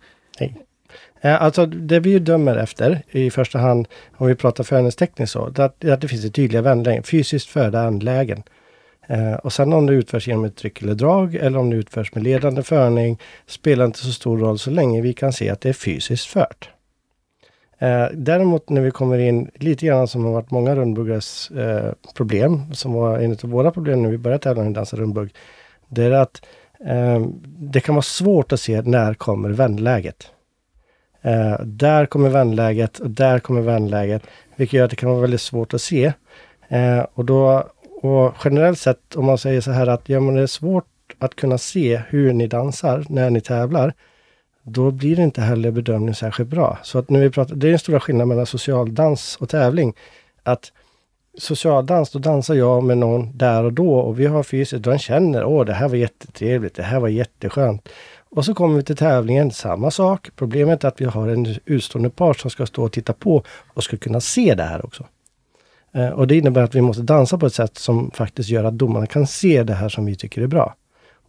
Eh, 1.24 1.42
alltså 1.42 1.66
det 1.66 2.00
vi 2.00 2.10
ju 2.10 2.18
dömer 2.18 2.56
efter 2.56 3.02
i 3.10 3.30
första 3.30 3.58
hand, 3.58 3.88
om 4.16 4.26
vi 4.26 4.34
pratar 4.34 4.64
förhållningstekniskt 4.64 5.32
så, 5.32 5.48
det 5.48 5.62
är 5.62 5.66
att, 5.66 5.80
det 5.80 5.90
att 5.90 6.00
det 6.00 6.08
finns 6.08 6.24
ett 6.24 6.34
tydliga 6.34 6.62
vändlägen, 6.62 7.02
fysiskt 7.02 7.48
förda 7.48 7.80
anlägen. 7.80 8.42
Eh, 9.06 9.34
och 9.34 9.52
sen 9.52 9.72
om 9.72 9.86
det 9.86 9.92
utförs 9.92 10.28
genom 10.28 10.44
ett 10.44 10.56
tryck 10.56 10.82
eller 10.82 10.94
drag 10.94 11.34
eller 11.34 11.58
om 11.58 11.70
det 11.70 11.76
utförs 11.76 12.14
med 12.14 12.24
ledande 12.24 12.62
förning 12.62 13.18
spelar 13.46 13.84
inte 13.84 13.98
så 13.98 14.12
stor 14.12 14.38
roll 14.38 14.58
så 14.58 14.70
länge 14.70 15.00
vi 15.00 15.12
kan 15.12 15.32
se 15.32 15.50
att 15.50 15.60
det 15.60 15.68
är 15.68 15.72
fysiskt 15.72 16.26
fört. 16.26 16.70
Eh, 17.78 18.06
däremot 18.12 18.68
när 18.68 18.80
vi 18.80 18.90
kommer 18.90 19.18
in 19.18 19.50
lite 19.54 19.86
grann 19.86 20.08
som 20.08 20.24
har 20.24 20.32
varit 20.32 20.50
många 20.50 20.76
rundbuggares 20.76 21.50
eh, 21.50 21.92
problem, 22.14 22.74
som 22.74 22.92
var 22.92 23.18
en 23.18 23.32
av 23.32 23.50
våra 23.50 23.70
problem 23.70 24.02
när 24.02 24.10
vi 24.10 24.18
började 24.18 24.42
tävla 24.42 24.66
i 24.66 24.72
dansa 24.72 24.96
rundbugg, 24.96 25.34
det 25.88 26.04
är 26.04 26.10
att 26.10 26.42
eh, 26.86 27.26
det 27.58 27.80
kan 27.80 27.94
vara 27.94 28.02
svårt 28.02 28.52
att 28.52 28.60
se 28.60 28.82
när 28.82 29.14
kommer 29.14 29.50
vändläget. 29.50 30.30
Eh, 31.24 31.60
där 31.60 32.06
kommer 32.06 32.28
vändläget 32.28 32.98
och 32.98 33.10
där 33.10 33.38
kommer 33.38 33.60
vändläget. 33.60 34.22
Vilket 34.56 34.72
gör 34.72 34.84
att 34.84 34.90
det 34.90 34.96
kan 34.96 35.10
vara 35.10 35.20
väldigt 35.20 35.40
svårt 35.40 35.74
att 35.74 35.80
se. 35.80 36.12
Eh, 36.68 37.06
och, 37.14 37.24
då, 37.24 37.68
och 38.02 38.34
generellt 38.44 38.78
sett 38.78 39.16
om 39.16 39.24
man 39.24 39.38
säger 39.38 39.60
så 39.60 39.70
här 39.70 39.86
att 39.86 40.08
ja, 40.08 40.20
men 40.20 40.34
det 40.34 40.40
är 40.40 40.46
svårt 40.46 40.86
att 41.18 41.36
kunna 41.36 41.58
se 41.58 42.02
hur 42.08 42.32
ni 42.32 42.46
dansar 42.46 43.04
när 43.08 43.30
ni 43.30 43.40
tävlar. 43.40 43.94
Då 44.62 44.90
blir 44.90 45.16
det 45.16 45.22
inte 45.22 45.40
heller 45.40 45.70
bedömning 45.70 46.14
särskilt 46.14 46.50
bra. 46.50 46.78
Så 46.82 46.98
att 46.98 47.10
när 47.10 47.20
vi 47.20 47.30
pratar, 47.30 47.54
det 47.54 47.66
är 47.66 47.70
den 47.70 47.78
stora 47.78 48.00
skillnaden 48.00 48.28
mellan 48.28 48.46
socialdans 48.46 49.36
och 49.40 49.48
tävling. 49.48 49.94
Att 50.42 50.72
socialdans, 51.38 52.10
då 52.10 52.18
dansar 52.18 52.54
jag 52.54 52.84
med 52.84 52.98
någon 52.98 53.38
där 53.38 53.64
och 53.64 53.72
då 53.72 53.94
och 53.98 54.20
vi 54.20 54.26
har 54.26 54.42
fysiskt, 54.42 54.84
den 54.84 54.98
känner, 54.98 55.44
åh 55.44 55.64
det 55.64 55.72
här 55.72 55.88
var 55.88 55.96
jättetrevligt, 55.96 56.74
det 56.74 56.82
här 56.82 57.00
var 57.00 57.08
jätteskönt. 57.08 57.88
Och 58.34 58.44
så 58.44 58.54
kommer 58.54 58.76
vi 58.76 58.82
till 58.82 58.96
tävlingen, 58.96 59.50
samma 59.50 59.90
sak. 59.90 60.28
Problemet 60.36 60.84
är 60.84 60.88
att 60.88 61.00
vi 61.00 61.04
har 61.04 61.28
en 61.28 61.56
utstående 61.64 62.10
part 62.10 62.38
som 62.38 62.50
ska 62.50 62.66
stå 62.66 62.84
och 62.84 62.92
titta 62.92 63.12
på 63.12 63.42
och 63.74 63.84
ska 63.84 63.96
kunna 63.96 64.20
se 64.20 64.54
det 64.54 64.62
här 64.62 64.86
också. 64.86 65.06
Eh, 65.92 66.08
och 66.08 66.26
det 66.26 66.36
innebär 66.36 66.62
att 66.62 66.74
vi 66.74 66.80
måste 66.80 67.02
dansa 67.02 67.38
på 67.38 67.46
ett 67.46 67.54
sätt 67.54 67.78
som 67.78 68.10
faktiskt 68.10 68.48
gör 68.48 68.64
att 68.64 68.78
domarna 68.78 69.06
kan 69.06 69.26
se 69.26 69.62
det 69.62 69.74
här 69.74 69.88
som 69.88 70.06
vi 70.06 70.16
tycker 70.16 70.42
är 70.42 70.46
bra. 70.46 70.74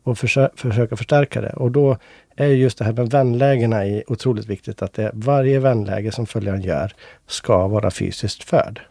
Och 0.04 0.18
försö 0.18 0.50
försöka 0.56 0.96
förstärka 0.96 1.42
det. 1.42 1.54
Och 1.54 1.72
då 1.72 1.98
är 2.36 2.48
just 2.48 2.78
det 2.78 2.86
här 2.86 2.94
med 2.94 3.10
vänlägena 3.10 4.02
otroligt 4.08 4.46
viktigt. 4.46 4.82
Att 4.82 4.94
det, 4.94 5.12
varje 5.14 5.60
vänläge 5.60 6.12
som 6.12 6.26
följaren 6.26 6.62
gör 6.62 6.94
ska 7.28 7.68
vara 7.68 7.92
fysiskt 7.92 8.44
förd. 8.44 8.82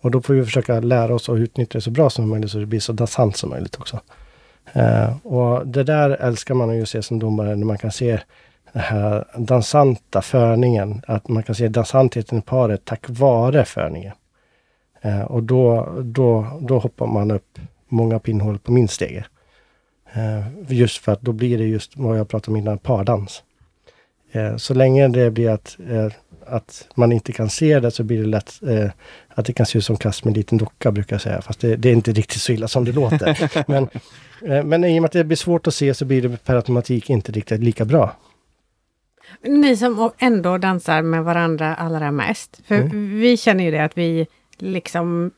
Och 0.00 0.10
då 0.10 0.22
får 0.22 0.34
vi 0.34 0.44
försöka 0.44 0.80
lära 0.80 1.14
oss 1.14 1.28
att 1.28 1.38
utnyttja 1.38 1.78
det 1.78 1.82
så 1.82 1.90
bra 1.90 2.10
som 2.10 2.28
möjligt 2.28 2.50
så 2.50 2.58
det 2.58 2.66
blir 2.66 2.80
så 2.80 2.92
dansant 2.92 3.36
som 3.36 3.50
möjligt 3.50 3.80
också. 3.80 4.00
Eh, 4.72 5.26
och 5.26 5.66
det 5.66 5.84
där 5.84 6.10
älskar 6.10 6.54
man 6.54 6.76
ju 6.76 6.86
se 6.86 7.02
som 7.02 7.18
domare 7.18 7.56
när 7.56 7.66
man 7.66 7.78
kan 7.78 7.92
se 7.92 8.20
den 8.72 8.82
här 8.82 9.24
dansanta 9.36 10.22
förningen. 10.22 11.02
Att 11.06 11.28
man 11.28 11.42
kan 11.42 11.54
se 11.54 11.68
dansantheten 11.68 12.38
i 12.38 12.42
paret 12.42 12.84
tack 12.84 13.04
vare 13.08 13.64
förningen. 13.64 14.12
Eh, 15.00 15.22
och 15.22 15.42
då, 15.42 15.94
då, 16.02 16.58
då 16.60 16.78
hoppar 16.78 17.06
man 17.06 17.30
upp 17.30 17.58
många 17.88 18.18
pinnhål 18.18 18.58
på 18.58 18.72
min 18.72 18.88
stege. 18.88 19.24
Eh, 20.12 20.44
just 20.68 21.04
för 21.04 21.12
att 21.12 21.20
då 21.20 21.32
blir 21.32 21.58
det 21.58 21.64
just 21.64 21.96
vad 21.96 22.18
jag 22.18 22.28
pratade 22.28 22.50
om 22.50 22.56
innan, 22.56 22.78
pardans. 22.78 23.42
så 24.56 24.74
länge 24.74 25.08
det 25.08 25.30
blir 25.30 25.50
att, 25.50 25.76
att 26.50 26.88
man 26.94 27.12
inte 27.12 27.32
kan 27.32 27.50
se 27.50 27.80
det 27.80 27.90
så 27.90 28.02
blir 28.02 28.18
det 28.18 28.28
lätt 28.28 28.60
att 29.28 29.46
det 29.46 29.52
kan 29.52 29.66
se 29.66 29.78
ut 29.78 29.84
som 29.84 29.96
kast 29.96 30.24
med 30.24 30.30
en 30.30 30.36
liten 30.36 30.58
docka 30.58 30.92
brukar 30.92 31.14
jag 31.14 31.20
säga. 31.20 31.42
Fast 31.42 31.60
det, 31.60 31.76
det 31.76 31.88
är 31.88 31.92
inte 31.92 32.12
riktigt 32.12 32.40
så 32.40 32.52
illa 32.52 32.68
som 32.68 32.84
det 32.84 32.92
låter. 32.92 33.52
Men 33.70 33.88
Eh, 34.42 34.64
men 34.64 34.84
i 34.84 34.98
och 34.98 35.02
med 35.02 35.04
att 35.04 35.12
det 35.12 35.24
blir 35.24 35.36
svårt 35.36 35.66
att 35.66 35.74
se 35.74 35.94
så 35.94 36.04
blir 36.04 36.22
det 36.22 36.44
per 36.44 36.56
automatik 36.56 37.10
inte 37.10 37.32
riktigt 37.32 37.60
lika 37.60 37.84
bra. 37.84 38.16
Ni 39.42 39.76
som 39.76 40.10
ändå 40.18 40.58
dansar 40.58 41.02
med 41.02 41.24
varandra 41.24 41.74
allra 41.74 42.10
mest. 42.10 42.60
För 42.66 42.74
mm. 42.74 43.20
vi 43.20 43.36
känner 43.36 43.64
ju 43.64 43.70
det 43.70 43.84
att 43.84 43.98
vi 43.98 44.26
liksom 44.58 45.30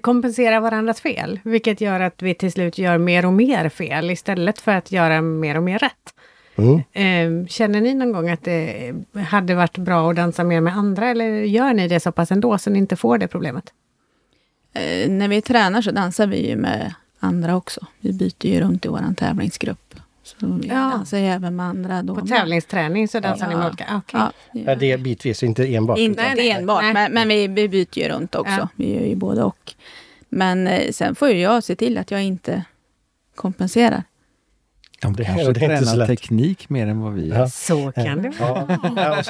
kompenserar 0.00 0.60
varandras 0.60 1.00
fel. 1.00 1.40
Vilket 1.44 1.80
gör 1.80 2.00
att 2.00 2.22
vi 2.22 2.34
till 2.34 2.52
slut 2.52 2.78
gör 2.78 2.98
mer 2.98 3.26
och 3.26 3.32
mer 3.32 3.68
fel 3.68 4.10
istället 4.10 4.60
för 4.60 4.72
att 4.72 4.92
göra 4.92 5.22
mer 5.22 5.56
och 5.56 5.62
mer 5.62 5.78
rätt. 5.78 6.14
Mm. 6.58 7.48
Känner 7.48 7.80
ni 7.80 7.94
någon 7.94 8.12
gång 8.12 8.28
att 8.28 8.44
det 8.44 8.94
hade 9.28 9.54
varit 9.54 9.78
bra 9.78 10.10
att 10.10 10.16
dansa 10.16 10.44
mer 10.44 10.60
med 10.60 10.76
andra 10.76 11.08
eller 11.08 11.42
gör 11.42 11.72
ni 11.72 11.88
det 11.88 12.00
så 12.00 12.12
pass 12.12 12.32
ändå 12.32 12.58
så 12.58 12.70
ni 12.70 12.78
inte 12.78 12.96
får 12.96 13.18
det 13.18 13.28
problemet? 13.28 13.72
Eh, 14.72 15.10
när 15.10 15.28
vi 15.28 15.42
tränar 15.42 15.82
så 15.82 15.90
dansar 15.90 16.26
vi 16.26 16.48
ju 16.48 16.56
med 16.56 16.94
andra 17.20 17.56
också. 17.56 17.86
Vi 18.00 18.12
byter 18.12 18.46
ju 18.46 18.60
runt 18.60 18.84
i 18.84 18.88
vår 18.88 19.14
tävlingsgrupp. 19.16 19.94
Så 20.22 20.36
vi 20.62 20.68
ja. 20.68 20.74
dansar 20.74 21.18
ju 21.18 21.26
även 21.26 21.56
med 21.56 21.66
andra. 21.66 22.02
Då 22.02 22.14
På 22.14 22.26
tävlingsträning 22.26 23.08
så 23.08 23.20
dansar 23.20 23.46
ja. 23.46 23.50
ni 23.50 23.56
med 23.56 23.66
olika? 23.66 23.84
Okay. 23.96 24.20
Ja, 24.20 24.32
ja. 24.52 24.74
Det 24.74 24.92
är 24.92 24.98
bitvis, 24.98 25.42
inte 25.42 25.74
enbart. 25.74 25.98
Inte 25.98 26.22
nej, 26.22 26.50
enbart, 26.50 26.82
nej. 26.82 26.92
men, 26.94 27.12
men 27.12 27.28
vi, 27.28 27.46
vi, 27.46 27.68
byter 27.68 27.98
ju 27.98 28.08
runt 28.08 28.34
också. 28.34 28.52
Ja. 28.52 28.68
Vi 28.76 28.94
gör 28.94 29.06
ju 29.06 29.16
både 29.16 29.42
och. 29.42 29.74
Men 30.28 30.66
eh, 30.66 30.90
sen 30.90 31.14
får 31.14 31.28
ju 31.28 31.40
jag 31.40 31.64
se 31.64 31.76
till 31.76 31.98
att 31.98 32.10
jag 32.10 32.22
inte 32.22 32.64
kompenserar. 33.34 34.02
De 35.00 35.16
det, 35.16 35.24
kanske 35.24 35.52
det 35.52 35.60
tränar 35.60 36.06
teknik 36.06 36.68
mer 36.68 36.86
än 36.86 37.00
vad 37.00 37.12
vi 37.12 37.28
gör. 37.28 37.38
Ja. 37.38 37.48
Så 37.48 37.92
kan 37.92 38.22
det 38.22 38.32
vara. 38.40 38.78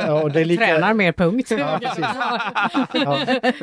Ja, 0.07 0.23
och, 0.23 0.33
det 0.33 0.41
är 0.41 0.45
lite... 0.45 0.67
Tränar 0.67 0.95
mer 0.95 1.13
punkt. 1.13 1.51
Ja, 1.51 1.81
ja. 2.93 3.19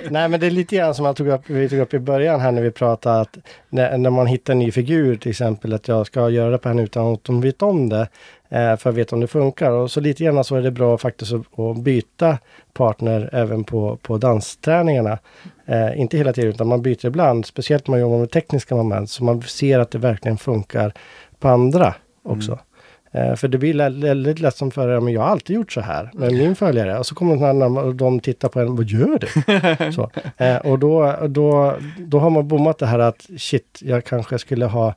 Nej 0.09 0.29
men 0.29 0.39
det 0.39 0.45
är 0.45 0.51
lite 0.51 0.75
grann 0.75 0.95
som 0.95 1.03
man 1.03 1.15
tog 1.15 1.27
upp, 1.27 1.41
vi 1.49 1.69
tog 1.69 1.79
upp 1.79 1.93
i 1.93 1.99
början 1.99 2.39
här 2.39 2.51
när 2.51 2.61
vi 2.61 2.71
pratade 2.71 3.21
att 3.21 3.37
när, 3.69 3.97
när 3.97 4.09
man 4.09 4.27
hittar 4.27 4.53
en 4.53 4.59
ny 4.59 4.71
figur 4.71 5.15
till 5.15 5.31
exempel 5.31 5.73
att 5.73 5.87
jag 5.87 6.07
ska 6.07 6.29
göra 6.29 6.49
det 6.49 6.57
på 6.57 6.69
henne 6.69 6.83
utan 6.83 7.13
att 7.13 7.23
de 7.23 7.41
vet 7.41 7.61
om 7.61 7.89
det. 7.89 8.07
Eh, 8.49 8.77
för 8.77 8.89
att 8.89 8.95
veta 8.95 9.15
om 9.15 9.21
det 9.21 9.27
funkar. 9.27 9.71
Och 9.71 9.91
så 9.91 9.99
lite 9.99 10.23
grann 10.23 10.43
så 10.43 10.55
är 10.55 10.61
det 10.61 10.71
bra 10.71 10.97
faktiskt 10.97 11.33
att, 11.33 11.59
att 11.59 11.77
byta 11.77 12.37
partner 12.73 13.29
även 13.33 13.63
på, 13.63 13.97
på 14.01 14.17
dansträningarna. 14.17 15.17
Eh, 15.65 15.99
inte 15.99 16.17
hela 16.17 16.33
tiden 16.33 16.49
utan 16.49 16.67
man 16.67 16.81
byter 16.81 17.05
ibland, 17.05 17.45
speciellt 17.45 17.87
om 17.87 17.91
man 17.91 17.99
jobbar 17.99 18.17
med 18.17 18.31
tekniska 18.31 18.75
moment 18.75 19.09
så 19.09 19.23
man 19.23 19.41
ser 19.41 19.79
att 19.79 19.91
det 19.91 19.97
verkligen 19.97 20.37
funkar 20.37 20.93
på 21.39 21.47
andra 21.47 21.93
också. 22.23 22.51
Mm. 22.51 23.37
För 23.37 23.47
det 23.47 23.57
blir 23.57 24.01
väldigt 24.01 24.39
lätt 24.39 24.55
som 24.55 24.71
förare, 24.71 25.01
men 25.01 25.13
jag 25.13 25.21
har 25.21 25.27
alltid 25.27 25.55
gjort 25.55 25.71
så 25.71 25.81
här 25.81 26.09
med 26.13 26.33
min 26.33 26.55
följare. 26.55 26.99
Och 26.99 27.05
så 27.05 27.15
kommer 27.15 27.35
någon 27.35 27.49
annan 27.49 27.77
och 27.77 27.95
de 27.95 28.19
tittar 28.19 28.49
på 28.49 28.59
en, 28.59 28.75
vad 28.75 28.85
gör 28.85 29.19
du? 29.19 29.91
så. 29.91 30.11
Eh, 30.37 30.57
och 30.57 30.79
då, 30.79 31.15
då, 31.27 31.75
då 31.97 32.19
har 32.19 32.29
man 32.29 32.47
bommat 32.47 32.77
det 32.77 32.85
här 32.85 32.99
att 32.99 33.27
shit, 33.37 33.79
jag 33.81 34.05
kanske 34.05 34.39
skulle 34.39 34.65
ha 34.65 34.95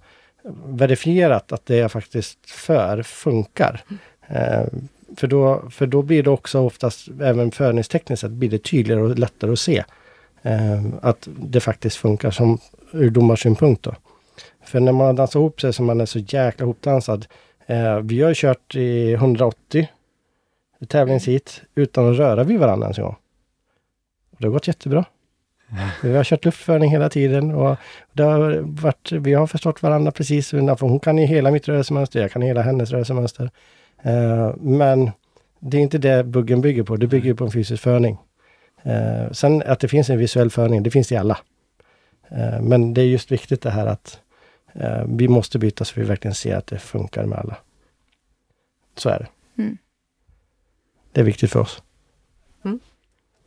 verifierat 0.64 1.52
att 1.52 1.66
det 1.66 1.76
jag 1.76 1.92
faktiskt 1.92 2.50
för 2.50 3.02
funkar. 3.02 3.80
Eh, 4.26 4.64
för, 5.16 5.26
då, 5.26 5.62
för 5.70 5.86
då 5.86 6.02
blir 6.02 6.22
det 6.22 6.30
också 6.30 6.60
oftast, 6.60 7.08
även 7.20 7.50
förningstekniskt 7.50 8.20
sett, 8.20 8.30
blir 8.30 8.50
det 8.50 8.58
tydligare 8.58 9.02
och 9.02 9.18
lättare 9.18 9.52
att 9.52 9.58
se 9.58 9.84
att 11.00 11.28
det 11.38 11.60
faktiskt 11.60 11.96
funkar 11.96 12.30
som 12.30 12.58
ur 12.92 13.10
domarsynpunkt. 13.10 13.82
Då. 13.82 13.94
För 14.68 14.80
när 14.80 14.92
man 14.92 15.16
dansar 15.16 15.40
ihop 15.40 15.60
sig 15.60 15.72
så 15.72 15.82
man 15.82 16.00
är 16.00 16.06
så 16.06 16.18
jäkla 16.18 16.66
hopdansad. 16.66 17.26
Eh, 17.66 17.98
vi 17.98 18.22
har 18.22 18.34
kört 18.34 18.74
i 18.74 19.12
180 19.12 19.88
tävlingshit 20.88 21.62
utan 21.74 22.10
att 22.10 22.18
röra 22.18 22.44
vid 22.44 22.60
varandra 22.60 22.86
ens 22.86 22.98
en 22.98 23.04
gång. 23.04 23.16
Det 24.38 24.46
har 24.46 24.52
gått 24.52 24.68
jättebra. 24.68 25.04
Vi 26.02 26.16
har 26.16 26.24
kört 26.24 26.44
luftförning 26.44 26.90
hela 26.90 27.08
tiden 27.08 27.54
och 27.54 27.76
det 28.12 28.22
har 28.22 28.60
varit, 28.62 29.12
vi 29.12 29.34
har 29.34 29.46
förstått 29.46 29.82
varandra 29.82 30.12
precis. 30.12 30.50
För 30.50 30.80
hon 30.80 31.00
kan 31.00 31.18
ju 31.18 31.26
hela 31.26 31.50
mitt 31.50 31.68
rörelsemönster, 31.68 32.20
jag 32.20 32.30
kan 32.30 32.42
hela 32.42 32.62
hennes 32.62 32.90
rörelsemönster. 32.90 33.50
Eh, 34.02 34.54
men 34.56 35.10
det 35.60 35.76
är 35.76 35.80
inte 35.80 35.98
det 35.98 36.24
buggen 36.24 36.60
bygger 36.60 36.82
på, 36.82 36.96
det 36.96 37.06
bygger 37.06 37.34
på 37.34 37.44
en 37.44 37.50
fysisk 37.50 37.82
förning. 37.82 38.18
Eh, 38.82 39.32
sen 39.32 39.62
att 39.66 39.80
det 39.80 39.88
finns 39.88 40.10
en 40.10 40.18
visuell 40.18 40.50
förning, 40.50 40.82
det 40.82 40.90
finns 40.90 41.08
det 41.08 41.14
i 41.14 41.18
alla. 41.18 41.38
Eh, 42.30 42.60
men 42.60 42.94
det 42.94 43.00
är 43.00 43.06
just 43.06 43.32
viktigt 43.32 43.62
det 43.62 43.70
här 43.70 43.86
att 43.86 44.20
vi 45.06 45.28
måste 45.28 45.58
byta 45.58 45.84
så 45.84 46.00
vi 46.00 46.06
verkligen 46.06 46.34
ser 46.34 46.56
att 46.56 46.66
det 46.66 46.78
funkar 46.78 47.26
med 47.26 47.38
alla. 47.38 47.56
Så 48.96 49.08
är 49.08 49.18
det. 49.18 49.62
Mm. 49.62 49.78
Det 51.12 51.20
är 51.20 51.24
viktigt 51.24 51.50
för 51.50 51.60
oss. 51.60 51.82
Mm. 52.64 52.80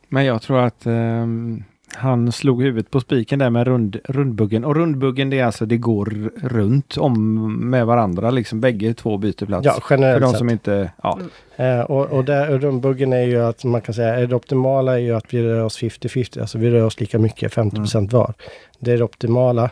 Men 0.08 0.24
jag 0.24 0.42
tror 0.42 0.58
att 0.58 0.86
um, 0.86 1.64
han 1.94 2.32
slog 2.32 2.62
huvudet 2.62 2.90
på 2.90 3.00
spiken 3.00 3.38
där 3.38 3.50
med 3.50 3.66
rund, 3.66 3.96
rundbuggen. 4.04 4.64
Och 4.64 4.76
rundbuggen 4.76 5.30
det 5.30 5.38
är 5.38 5.44
alltså 5.44 5.66
det 5.66 5.76
går 5.76 6.30
runt 6.42 6.96
om 6.96 7.70
med 7.70 7.86
varandra 7.86 8.30
liksom. 8.30 8.60
Bägge 8.60 8.94
två 8.94 9.18
byter 9.18 9.46
plats. 9.46 9.66
Ja, 9.66 9.82
generellt 9.90 10.24
För 10.24 10.32
de 10.32 10.38
som 10.38 10.50
inte... 10.50 10.92
Ja. 11.02 11.18
Mm. 11.56 11.80
Eh, 11.80 11.84
och, 11.84 12.06
och 12.06 12.24
där, 12.24 12.58
rundbuggen 12.58 13.12
är 13.12 13.22
ju 13.22 13.42
att 13.42 13.64
man 13.64 13.80
kan 13.80 13.94
säga, 13.94 14.26
det 14.26 14.34
optimala 14.34 14.92
är 14.92 14.98
ju 14.98 15.16
att 15.16 15.34
vi 15.34 15.42
rör 15.42 15.64
oss 15.64 15.78
50-50. 15.78 16.40
Alltså 16.40 16.58
vi 16.58 16.70
rör 16.70 16.84
oss 16.84 17.00
lika 17.00 17.18
mycket, 17.18 17.54
50 17.54 17.76
mm. 17.76 18.08
var. 18.08 18.34
Det 18.78 18.92
är 18.92 18.98
det 18.98 19.04
optimala. 19.04 19.70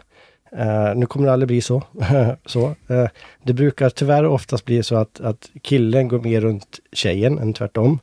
Uh, 0.59 0.97
nu 0.97 1.07
kommer 1.07 1.27
det 1.27 1.33
aldrig 1.33 1.47
bli 1.47 1.61
så. 1.61 1.83
så 2.47 2.67
uh, 2.91 3.07
det 3.43 3.53
brukar 3.53 3.91
tyvärr 3.91 4.25
oftast 4.25 4.65
bli 4.65 4.83
så 4.83 4.97
att, 4.97 5.21
att 5.21 5.51
killen 5.63 6.09
går 6.09 6.21
mer 6.21 6.41
runt 6.41 6.81
tjejen 6.93 7.39
än 7.39 7.53
tvärtom. 7.53 7.99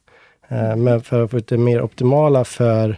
Uh, 0.52 0.76
men 0.76 1.02
för 1.02 1.24
att 1.24 1.32
få 1.32 1.40
det 1.48 1.58
mer 1.58 1.82
optimala 1.82 2.44
för, 2.44 2.98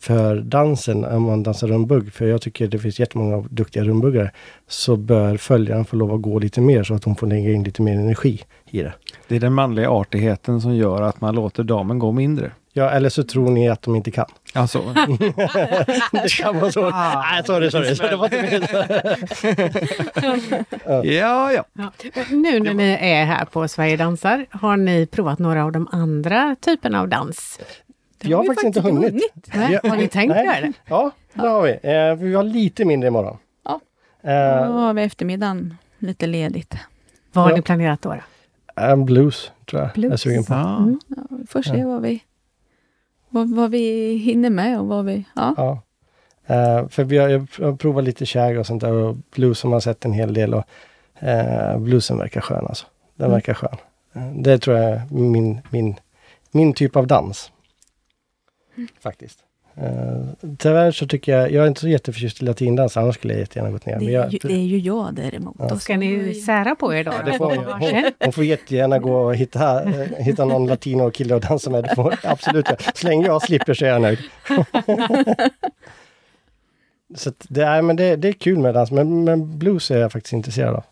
för 0.00 0.36
dansen, 0.36 1.04
om 1.04 1.22
man 1.22 1.42
dansar 1.42 1.68
rumbugg, 1.68 2.12
för 2.12 2.26
jag 2.26 2.42
tycker 2.42 2.66
det 2.66 2.78
finns 2.78 3.00
jättemånga 3.00 3.44
duktiga 3.50 3.84
rumbuggare, 3.84 4.30
så 4.68 4.96
bör 4.96 5.36
följaren 5.36 5.84
få 5.84 5.96
lov 5.96 6.14
att 6.14 6.22
gå 6.22 6.38
lite 6.38 6.60
mer 6.60 6.82
så 6.82 6.94
att 6.94 7.04
hon 7.04 7.16
får 7.16 7.26
lägga 7.26 7.52
in 7.52 7.64
lite 7.64 7.82
mer 7.82 7.94
energi 7.94 8.40
i 8.70 8.82
det. 8.82 8.92
Det 9.28 9.36
är 9.36 9.40
den 9.40 9.52
manliga 9.52 9.90
artigheten 9.90 10.60
som 10.60 10.74
gör 10.76 11.02
att 11.02 11.20
man 11.20 11.34
låter 11.34 11.62
damen 11.64 11.98
gå 11.98 12.12
mindre. 12.12 12.52
Ja, 12.78 12.90
eller 12.90 13.08
så 13.08 13.22
tror 13.22 13.50
ni 13.50 13.68
att 13.68 13.82
de 13.82 13.96
inte 13.96 14.10
kan. 14.10 14.26
Alltså. 14.54 14.78
det 16.12 16.28
kan 16.28 16.60
vara 16.60 16.72
så. 16.72 16.86
Ah, 16.86 17.24
Nej, 17.32 17.44
sorry, 17.44 17.70
sorry. 17.70 17.94
Så 17.94 18.02
det 18.02 18.16
var 18.16 18.34
inte 18.34 19.04
ja, 21.04 21.52
ja, 21.52 21.52
ja. 21.52 21.90
Nu 22.30 22.60
när 22.60 22.74
ni 22.74 22.98
är 23.00 23.24
här 23.24 23.44
på 23.44 23.68
Sverige 23.68 23.96
dansar, 23.96 24.46
har 24.50 24.76
ni 24.76 25.06
provat 25.06 25.38
några 25.38 25.64
av 25.64 25.72
de 25.72 25.88
andra 25.92 26.56
typerna 26.60 27.00
av 27.00 27.08
dans? 27.08 27.60
Det 28.18 28.28
jag 28.28 28.38
har 28.38 28.44
faktiskt 28.44 28.66
inte 28.66 28.80
hunnit. 28.80 29.32
hunnit. 29.50 29.82
Har 29.82 29.96
ni 29.96 30.08
tänkt 30.08 30.36
göra 30.36 30.60
det? 30.60 30.72
Ja, 30.88 31.10
det 31.34 31.48
har 31.48 31.62
vi. 31.62 31.70
Eh, 31.70 32.14
vi 32.28 32.34
har 32.34 32.42
lite 32.42 32.84
mindre 32.84 33.06
imorgon. 33.06 33.36
Ja, 33.64 33.80
eh, 34.22 34.66
då 34.66 34.72
har 34.72 34.94
vi 34.94 35.02
eftermiddagen 35.02 35.76
lite 35.98 36.26
ledigt. 36.26 36.74
Vad 37.32 37.44
har 37.44 37.50
ja. 37.50 37.56
ni 37.56 37.62
planerat 37.62 38.02
då? 38.02 38.14
då? 38.14 38.82
Um, 38.82 39.04
blues, 39.04 39.52
tror 39.70 39.82
jag. 39.82 39.90
Blues. 39.92 40.04
Jag 40.04 40.12
är 40.12 40.16
sugen 40.16 40.44
på. 40.44 40.52
Ja. 40.52 40.76
Mm. 40.76 41.00
Ja, 41.08 41.22
vi 41.30 41.46
får 41.46 41.62
se 41.62 41.84
vad 41.84 42.02
vi 42.02 42.22
vad, 43.28 43.54
vad 43.54 43.70
vi 43.70 44.16
hinner 44.16 44.50
med 44.50 44.80
och 44.80 44.86
vad 44.86 45.04
vi... 45.04 45.24
Ja. 45.36 45.54
ja. 45.56 45.82
Uh, 46.50 46.88
för 46.88 47.04
vi 47.04 47.18
har, 47.18 47.28
jag 47.28 47.46
har 47.58 47.76
provat 47.76 48.04
lite 48.04 48.26
shag 48.26 48.58
och 48.58 48.66
sånt 48.66 48.80
där 48.80 48.92
och 48.92 49.16
blues 49.30 49.62
har 49.62 49.70
man 49.70 49.80
sett 49.80 50.04
en 50.04 50.12
hel 50.12 50.34
del 50.34 50.54
och 50.54 50.64
uh, 51.22 51.78
bluesen 51.78 52.18
verkar 52.18 52.40
skön 52.40 52.66
alltså. 52.66 52.86
Den 53.16 53.24
mm. 53.24 53.34
verkar 53.34 53.54
skön. 53.54 53.76
Uh, 54.16 54.32
det 54.32 54.58
tror 54.58 54.76
jag 54.76 54.90
är 54.90 55.02
min, 55.10 55.60
min, 55.70 55.96
min 56.50 56.72
typ 56.72 56.96
av 56.96 57.06
dans. 57.06 57.52
Mm. 58.76 58.88
Faktiskt. 59.00 59.38
Eh, 59.82 60.22
tyvärr 60.58 60.90
så 60.92 61.06
tycker 61.06 61.32
jag, 61.38 61.52
jag 61.52 61.64
är 61.64 61.68
inte 61.68 61.80
så 61.80 61.88
jätteförtjust 61.88 62.42
i 62.42 62.44
latindans, 62.44 62.96
annars 62.96 63.14
skulle 63.14 63.32
jag 63.32 63.40
jättegärna 63.40 63.70
gått 63.70 63.86
ner. 63.86 63.98
Det 63.98 64.04
jag, 64.04 64.32
ju, 64.32 64.38
det 64.42 64.52
är 64.52 64.58
ju 64.66 64.78
jag 64.78 65.14
däremot. 65.14 65.56
Ja. 65.58 65.68
Då 65.68 65.76
Ska 65.78 65.96
ni 65.96 66.34
sära 66.34 66.74
på 66.74 66.94
er 66.94 67.04
då? 67.04 67.12
det 67.26 67.32
får 67.38 67.56
hon, 67.56 67.64
hon, 67.80 68.12
hon 68.18 68.32
får 68.32 68.44
jättegärna 68.44 68.98
gå 68.98 69.14
och 69.16 69.34
hitta, 69.36 69.82
eh, 69.84 70.06
hitta 70.24 70.44
någon 70.44 70.66
latino-kille 70.66 71.36
att 71.36 71.48
dansa 71.48 71.70
med. 71.70 71.84
Det 71.84 71.94
får, 71.94 72.14
absolut. 72.22 72.66
Så 72.94 73.06
länge 73.06 73.26
jag 73.26 73.42
slipper 73.42 73.74
så 73.74 73.84
är 73.84 73.88
jag 73.88 74.02
nöjd. 74.02 74.18
så 77.14 77.28
att 77.28 77.46
det, 77.48 77.64
är, 77.64 77.82
men 77.82 77.96
det, 77.96 78.16
det 78.16 78.28
är 78.28 78.32
kul 78.32 78.58
med 78.58 78.74
dans, 78.74 78.90
men, 78.90 79.24
men 79.24 79.58
blues 79.58 79.90
är 79.90 79.98
jag 79.98 80.12
faktiskt 80.12 80.32
intresserad 80.32 80.74
av. 80.74 80.84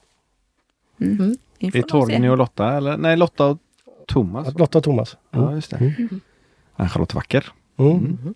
Mm. 1.00 1.36
Vi 1.58 1.66
Det 1.66 1.70
får 1.70 1.78
är 1.78 1.82
Torgny 1.82 2.28
och 2.28 2.38
Lotta, 2.38 2.76
eller? 2.76 2.96
Nej, 2.96 3.16
Lotta 3.16 3.46
och 3.46 3.58
Thomas. 4.06 4.58
Lotta 4.58 4.78
och 4.78 4.84
Thomas. 4.84 5.16
Ja, 5.30 5.38
Mm. 5.42 5.54
just 5.54 5.70
det. 5.70 5.76
Mm. 5.76 6.20
Ja, 6.76 6.88
Charlotte 6.88 7.14
Wacker. 7.14 7.52
Mm. 7.78 8.34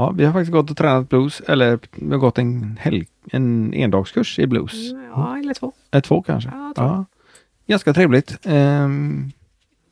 Ja, 0.00 0.10
vi 0.16 0.24
har 0.24 0.32
faktiskt 0.32 0.52
gått 0.52 0.70
och 0.70 0.76
tränat 0.76 1.08
blues, 1.08 1.40
eller 1.40 1.78
vi 1.92 2.10
har 2.10 2.18
gått 2.18 2.38
en, 2.38 2.76
helg, 2.80 3.06
en 3.32 3.74
endagskurs 3.74 4.38
i 4.38 4.46
blues. 4.46 4.92
Ja, 5.14 5.38
eller 5.38 5.54
två. 5.54 5.72
Äh, 5.92 6.00
två 6.00 6.22
kanske. 6.22 6.50
Ja, 6.54 6.72
två. 6.76 6.82
Ja. 6.82 7.04
Ganska 7.66 7.92
trevligt. 7.92 8.38
Ehm, 8.46 9.30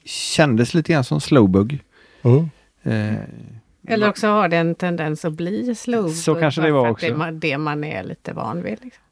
kändes 0.05 0.75
lite 0.75 0.93
grann 0.93 1.05
som 1.05 1.21
slowbug. 1.21 1.81
Mm. 2.23 2.51
Eh, 2.83 3.19
Eller 3.89 4.09
också 4.09 4.27
har 4.27 4.49
det 4.49 4.57
en 4.57 4.75
tendens 4.75 5.25
att 5.25 5.33
bli 5.33 5.75
slow. 5.75 6.09
Så 6.09 6.35
kanske 6.35 6.61
det 6.63 6.73
var 6.73 6.89
också. 6.89 7.07
Det, 7.07 7.15
man- 7.17 7.41
det 7.41 7.59
man 7.59 7.85
är 7.85 8.03
lite 8.05 8.33
van 8.33 8.63
vid. 8.63 8.79
Liksom. 8.83 9.03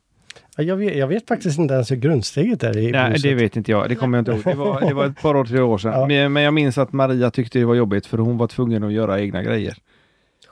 Ja, 0.57 0.63
Jag, 0.65 0.77
vet, 0.77 0.97
jag 0.97 1.07
vet 1.09 1.29
faktiskt 1.29 1.59
inte 1.59 1.75
ens 1.75 1.91
hur 1.91 1.97
grundsteget 1.97 2.63
är 2.63 2.79
i 2.79 2.93
Nej, 2.93 3.11
blueset. 3.11 3.23
det 3.23 3.35
vet 3.35 3.57
inte 3.57 3.71
jag. 3.71 3.89
Det 3.89 3.95
kommer 3.95 4.19
jag 4.19 4.21
inte 4.23 4.33
ihåg. 4.33 4.43
Det 4.45 4.55
var, 4.61 4.81
det 4.81 4.95
var 4.95 5.07
ett 5.07 5.21
par 5.23 5.37
år, 5.37 5.45
tre 5.45 5.61
år 5.61 5.79
sedan. 5.79 5.93
Ja. 5.93 6.07
Men, 6.07 6.33
men 6.33 6.43
jag 6.43 6.55
minns 6.55 6.79
att 6.79 6.93
Maria 6.93 7.31
tyckte 7.31 7.59
det 7.59 7.65
var 7.65 7.75
jobbigt 7.75 8.07
för 8.07 8.19
hon 8.19 8.37
var 8.39 8.47
tvungen 8.47 8.85
att 8.85 8.93
göra 8.93 9.21
egna 9.21 9.43
grejer. 9.43 9.77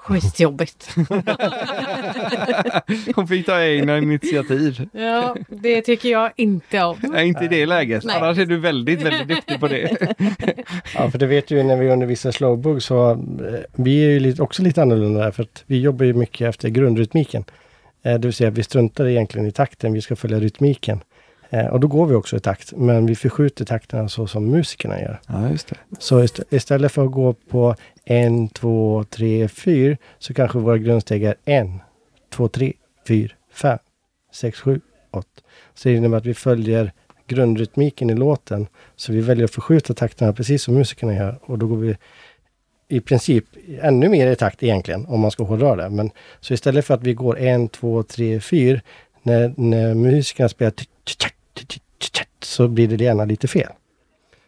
Skitjobbigt. 0.05 0.97
Hon 3.15 3.29
fick 3.29 3.47
ta 3.47 3.63
egna 3.63 3.99
initiativ. 3.99 4.89
ja, 4.93 5.37
det 5.49 5.83
tycker 5.83 6.09
jag 6.09 6.33
inte 6.37 6.83
om. 6.83 6.97
Nej, 7.03 7.29
inte 7.29 7.45
i 7.45 7.49
det 7.49 7.67
läget. 7.67 8.05
Nej. 8.05 8.17
Annars 8.17 8.39
är 8.39 8.47
du 8.47 8.57
väldigt, 8.57 9.03
väldigt 9.03 9.29
duktig 9.29 9.61
på 9.61 9.69
det. 9.69 9.97
Ja, 10.95 11.11
för 11.11 11.19
det 11.19 11.27
vet 11.27 11.49
du 11.49 11.57
ju 11.57 11.63
när 11.63 11.77
vi 11.77 11.91
undervisar 11.91 12.31
slowbug 12.31 12.83
så 12.83 13.11
eh, 13.11 13.17
vi 13.73 14.05
är 14.05 14.11
ju 14.11 14.21
lite, 14.21 14.43
också 14.43 14.63
lite 14.63 14.83
annorlunda 14.83 15.21
där 15.21 15.31
för 15.31 15.43
att 15.43 15.65
vi 15.67 15.81
jobbar 15.81 16.05
ju 16.05 16.15
mycket 16.15 16.49
efter 16.49 16.69
grundrytmiken. 16.69 17.45
Eh, 18.03 18.13
det 18.13 18.27
vill 18.27 18.33
säga 18.33 18.51
vi 18.51 18.63
struntar 18.63 19.07
egentligen 19.07 19.47
i 19.47 19.53
takten, 19.53 19.93
vi 19.93 20.01
ska 20.01 20.17
följa 20.17 20.41
rytmiken. 20.41 21.01
Eh, 21.51 21.67
och 21.67 21.81
då 21.81 21.89
går 21.89 22.07
vi 22.07 22.15
också 22.15 22.37
i 22.37 22.41
takt, 22.41 22.73
men 22.77 23.07
vi 23.07 23.15
förskjuter 23.15 23.65
takterna 23.65 24.09
så 24.09 24.27
som 24.27 24.51
musikerna 24.51 25.01
gör. 25.01 25.21
Ja, 25.27 25.51
just 25.51 25.69
det. 25.69 25.77
Så 25.99 26.21
ist 26.23 26.41
istället 26.51 26.93
för 26.93 27.05
att 27.05 27.13
gå 27.13 27.33
på 27.33 27.77
en, 28.05 28.49
två, 28.49 29.05
tre, 29.11 29.49
fyra 29.49 29.97
så 30.19 30.35
kanske 30.35 30.59
våra 30.59 30.79
grundsteg 30.79 31.25
är 31.25 31.35
en, 31.45 31.81
två, 32.31 32.49
tre, 32.49 32.73
fyra, 33.09 33.33
fem, 33.53 33.79
sex, 34.33 34.61
sju, 34.61 34.81
åtta. 35.11 35.41
Så 35.75 35.89
det 35.89 35.95
innebär 35.95 36.19
att 36.19 36.27
vi 36.27 36.35
följer 36.35 36.93
grundrytmiken 37.27 38.11
i 38.11 38.15
låten. 38.15 38.67
Så 38.97 39.13
vi 39.13 39.21
väljer 39.21 39.45
att 39.45 39.51
förskjuta 39.51 39.95
takterna 39.95 40.33
precis 40.33 40.63
som 40.63 40.75
musikerna 40.75 41.15
gör. 41.15 41.39
Och 41.43 41.59
då 41.59 41.67
går 41.67 41.77
vi 41.77 41.97
i 42.89 43.01
princip 43.01 43.45
ännu 43.81 44.09
mer 44.09 44.31
i 44.31 44.37
takt 44.37 44.63
egentligen, 44.63 45.07
om 45.07 45.21
man 45.21 45.31
ska 45.31 45.45
hårdra 45.45 45.77
det. 45.77 45.91
Men, 45.91 46.11
så 46.41 46.55
istället 46.55 46.85
för 46.85 46.95
att 46.95 47.03
vi 47.03 47.15
går 47.15 47.39
en, 47.39 47.69
två, 47.69 48.03
tre, 48.03 48.41
fyra, 48.41 48.81
när, 49.23 49.55
när 49.57 49.95
musikerna 49.95 50.49
spelar 50.49 50.73
så 52.43 52.69
blir 52.69 52.89
det 52.89 53.05
gärna 53.05 53.25
lite 53.25 53.49
fel. 53.49 53.71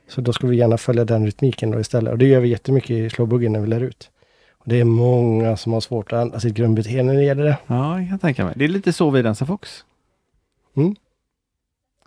Så 0.09 0.21
då 0.21 0.33
ska 0.33 0.47
vi 0.47 0.57
gärna 0.57 0.79
följa 0.79 1.05
den 1.05 1.27
rytmiken 1.27 1.71
då 1.71 1.81
istället. 1.81 2.13
Och 2.13 2.19
det 2.19 2.27
gör 2.27 2.41
vi 2.41 2.49
jättemycket 2.49 2.91
i 2.91 3.11
slowboogie 3.11 3.49
när 3.49 3.61
vi 3.61 3.67
lär 3.67 3.81
ut. 3.81 4.11
Och 4.53 4.65
det 4.69 4.81
är 4.81 4.85
många 4.85 5.57
som 5.57 5.73
har 5.73 5.81
svårt 5.81 6.13
att 6.13 6.23
ändra 6.23 6.41
sitt 6.41 6.55
grundbeteende 6.55 7.13
när 7.13 7.21
det 7.21 7.27
gäller 7.27 7.45
det. 7.45 7.57
Ja, 7.67 8.01
jag 8.01 8.09
kan 8.09 8.19
tänka 8.19 8.45
mig. 8.45 8.55
Det 8.57 8.65
är 8.65 8.69
lite 8.69 8.93
så 8.93 9.11
vi 9.11 9.23
dansar 9.23 9.47
Fox. 9.47 9.85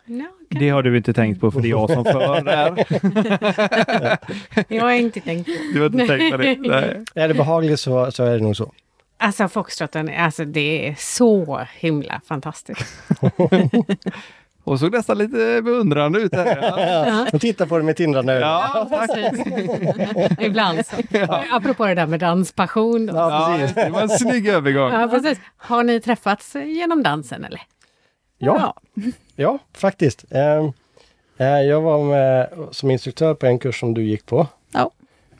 Ja, 0.06 0.28
kan- 0.50 0.60
Det 0.60 0.70
har 0.70 0.84
du 0.84 0.97
inte 0.97 1.14
tänkt 1.14 1.41
på 1.41 1.52
för 1.52 1.62
det 1.62 1.68
är 1.68 1.70
jag 1.70 1.89
som 1.91 2.04
för 2.06 2.41
där. 2.43 2.86
Jag 4.74 4.84
har 4.84 4.91
inte 4.91 5.20
tänkt 5.20 5.45
på. 5.45 5.52
Du 5.74 5.80
har 5.80 5.86
inte 5.86 6.08
tänkt 6.08 6.32
på 6.32 6.38
det? 6.38 6.56
Nej. 6.60 7.04
Är 7.16 7.28
det 7.28 7.34
behagligt 7.34 7.80
så, 7.80 8.12
så 8.12 8.24
är 8.24 8.38
det 8.38 8.43
nog 8.43 8.56
så. 8.58 8.72
Alltså 9.18 9.47
foxtrotten, 9.47 10.10
alltså 10.18 10.45
det 10.45 10.88
är 10.89 10.95
så 10.97 11.66
himla 11.80 12.22
fantastiskt. 12.26 12.86
Och 14.70 14.80
såg 14.80 14.91
nästan 14.91 15.17
lite 15.17 15.61
beundrande 15.63 16.20
ut 16.20 16.36
här. 16.36 16.57
Ja, 17.07 17.28
Och 17.34 17.41
titta 17.41 17.65
på 17.65 17.78
det 17.78 17.84
med 17.84 17.95
tindrande 17.95 18.34
ögon. 18.34 18.47
ja. 18.49 18.88
Ibland 20.39 20.86
så. 20.86 20.95
Apropå 21.51 21.86
det 21.86 21.93
där 21.95 22.07
med 22.07 22.20
danspassion. 22.20 23.05
Då. 23.05 23.15
Ja, 23.15 23.51
Ja, 23.51 23.57
precis. 23.57 23.76
det 23.76 23.89
var 23.89 24.01
en 24.01 24.09
snygg 24.09 24.47
övergång. 24.47 24.91
Ja, 24.93 25.07
precis. 25.07 25.38
Har 25.57 25.84
ni 25.84 25.99
träffats 26.01 26.55
genom 26.55 27.03
dansen 27.03 27.43
eller? 27.45 27.61
Ja, 28.38 28.74
ja 29.36 29.59
faktiskt. 29.74 30.26
Ehm, 30.32 30.72
eh, 31.38 31.47
jag 31.61 31.82
var 31.82 32.03
med 32.03 32.49
som 32.72 32.91
instruktör 32.91 33.34
på 33.34 33.45
en 33.45 33.59
kurs 33.59 33.80
som 33.80 33.93
du 33.93 34.03
gick 34.03 34.26
på. 34.26 34.47
Ja. 34.72 34.91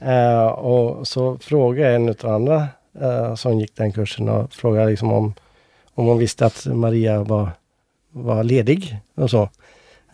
Eh, 0.02 0.46
och 0.48 1.08
så 1.08 1.38
frågade 1.38 1.96
en 1.96 2.10
av 2.10 2.26
andra 2.30 2.68
eh, 3.02 3.36
som 3.36 3.60
gick 3.60 3.76
den 3.76 3.92
kursen 3.92 4.30
och 4.30 4.54
frågade 4.54 4.90
liksom 4.90 5.14
om, 5.14 5.34
om 5.94 6.06
hon 6.06 6.18
visste 6.18 6.46
att 6.46 6.66
Maria 6.66 7.24
var, 7.24 7.50
var 8.12 8.44
ledig 8.44 8.98
och 9.16 9.30
så. 9.30 9.50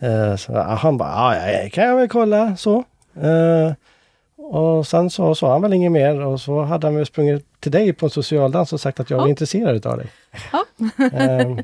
Eh, 0.00 0.36
så 0.36 0.58
han 0.58 0.96
bara, 0.96 1.36
ja, 1.52 1.68
kan 1.72 1.84
jag 1.84 1.96
väl 1.96 2.08
kolla 2.08 2.56
så. 2.56 2.84
Eh, 3.20 3.72
och 4.38 4.86
sen 4.86 5.10
så 5.10 5.34
sa 5.34 5.52
han 5.52 5.62
väl 5.62 5.72
inget 5.72 5.92
mer 5.92 6.20
och 6.20 6.40
så 6.40 6.62
hade 6.62 6.86
han 6.86 6.96
väl 6.96 7.06
sprungit 7.06 7.46
till 7.60 7.72
dig 7.72 7.92
på 7.92 8.06
en 8.06 8.10
socialdans 8.10 8.72
och 8.72 8.80
sagt 8.80 9.00
att 9.00 9.10
jag 9.10 9.16
var 9.18 9.24
Ja. 9.26 9.30
intresserad 9.30 9.86
av 9.86 9.96
dig. 9.96 10.06
Ja. 10.52 10.64
Ehm, 11.12 11.56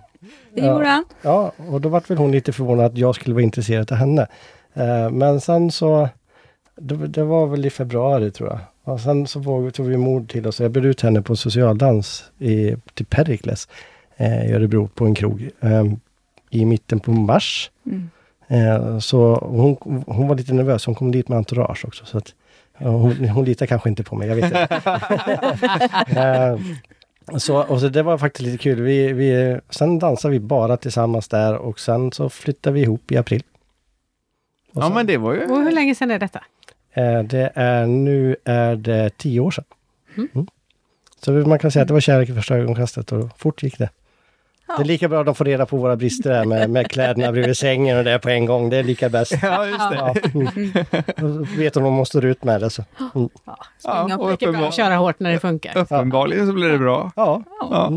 Det 0.54 0.66
gjorde 0.66 0.86
han. 0.86 1.04
Ja, 1.22 1.52
och 1.70 1.80
då 1.80 1.88
vart 1.88 2.10
väl 2.10 2.18
hon 2.18 2.32
lite 2.32 2.52
förvånad 2.52 2.86
att 2.86 2.98
jag 2.98 3.14
skulle 3.14 3.34
vara 3.34 3.42
intresserad 3.44 3.92
av 3.92 3.98
henne. 3.98 4.26
Eh, 4.74 5.10
men 5.10 5.40
sen 5.40 5.70
så, 5.70 6.08
det, 6.76 6.96
det 6.96 7.24
var 7.24 7.46
väl 7.46 7.66
i 7.66 7.70
februari 7.70 8.30
tror 8.30 8.48
jag. 8.48 8.58
Och 8.84 9.00
sen 9.00 9.26
så 9.26 9.70
tog 9.74 9.86
vi 9.86 9.96
mod 9.96 10.28
till 10.28 10.46
oss. 10.46 10.60
Jag 10.60 10.70
bjöd 10.70 10.84
ut 10.84 11.00
henne 11.00 11.22
på 11.22 11.32
en 11.32 11.36
socialdans 11.36 12.24
i, 12.38 12.76
till 12.94 13.06
Perikles 13.06 13.68
i 14.18 14.52
Örebro 14.52 14.88
på 14.94 15.04
en 15.04 15.14
krog 15.14 15.50
eh, 15.60 15.84
i 16.52 16.64
mitten 16.64 17.00
på 17.00 17.12
mars. 17.12 17.70
Mm. 17.86 18.10
Eh, 18.48 18.98
så 18.98 19.34
hon, 19.34 19.76
hon 20.06 20.28
var 20.28 20.34
lite 20.36 20.54
nervös. 20.54 20.86
Hon 20.86 20.94
kom 20.94 21.12
dit 21.12 21.28
med 21.28 21.38
entourage 21.38 21.84
också. 21.84 22.04
Så 22.06 22.18
att, 22.18 22.34
hon, 22.72 23.28
hon 23.28 23.44
litar 23.44 23.66
kanske 23.66 23.88
inte 23.88 24.02
på 24.02 24.16
mig, 24.16 24.28
jag 24.28 24.34
vet 24.36 24.44
inte. 24.44 24.68
eh, 26.20 26.58
så, 27.38 27.56
och 27.62 27.80
så 27.80 27.88
det 27.88 28.02
var 28.02 28.18
faktiskt 28.18 28.46
lite 28.46 28.58
kul. 28.58 28.82
Vi, 28.82 29.12
vi, 29.12 29.58
sen 29.70 29.98
dansade 29.98 30.32
vi 30.32 30.40
bara 30.40 30.76
tillsammans 30.76 31.28
där 31.28 31.54
och 31.56 31.80
sen 31.80 32.12
så 32.12 32.28
flyttade 32.28 32.74
vi 32.74 32.80
ihop 32.80 33.12
i 33.12 33.16
april. 33.16 33.42
Och 34.72 34.82
Ja, 34.82 34.86
sen- 34.86 34.94
men 34.94 35.06
det 35.06 35.16
var 35.16 35.32
ju... 35.34 35.40
Och 35.40 35.62
hur 35.62 35.72
länge 35.72 35.94
sedan 35.94 36.10
är 36.10 36.18
detta? 36.18 36.40
Eh, 36.92 37.22
det 37.22 37.52
är 37.54 37.86
nu 37.86 38.36
är 38.44 38.76
det 38.76 39.10
tio 39.18 39.40
år 39.40 39.50
sedan. 39.50 39.64
Mm. 40.16 40.28
Mm. 40.34 40.46
Så 41.24 41.30
man 41.32 41.58
kan 41.58 41.70
säga 41.70 41.82
att 41.82 41.88
det 41.88 41.94
var 41.94 42.00
kärlek 42.00 42.28
i 42.28 42.34
första 42.34 42.56
ögonkastet 42.56 43.12
och 43.12 43.38
fort 43.38 43.62
gick 43.62 43.78
det. 43.78 43.90
Ja. 44.72 44.78
Det 44.78 44.82
är 44.82 44.86
lika 44.86 45.08
bra 45.08 45.20
att 45.20 45.26
de 45.26 45.34
får 45.34 45.44
reda 45.44 45.66
på 45.66 45.76
våra 45.76 45.96
brister 45.96 46.30
här 46.34 46.44
med, 46.44 46.70
med 46.70 46.90
kläderna 46.90 47.32
bredvid 47.32 47.56
sängen 47.56 47.98
och 47.98 48.04
det 48.04 48.18
på 48.18 48.28
en 48.28 48.46
gång. 48.46 48.70
Det 48.70 48.76
är 48.76 48.82
lika 48.82 49.08
bäst. 49.08 49.32
Ja, 49.42 49.66
just 49.66 49.90
det. 49.90 49.96
Ja. 49.96 50.14
Mm. 50.34 50.72
Då 51.16 51.46
vet 51.56 51.76
om 51.76 51.82
de 51.82 52.06
står 52.06 52.24
ut 52.24 52.44
med 52.44 52.60
det. 52.60 52.70
Så. 52.70 52.84
Mm. 53.14 53.28
Ja, 53.44 53.56
Ja, 53.84 54.16
och 54.16 54.30
mycket 54.30 54.48
bra 54.50 54.58
uppenbar- 54.58 54.68
att 54.68 54.74
köra 54.74 54.94
hårt 54.96 55.20
när 55.20 55.32
det 55.32 55.38
funkar. 55.40 55.78
Uppenbarligen 55.78 56.46
så 56.46 56.52
blir 56.52 56.68
det 56.68 56.78
bra. 56.78 57.12
Ja, 57.16 57.42
Ja, 57.60 57.92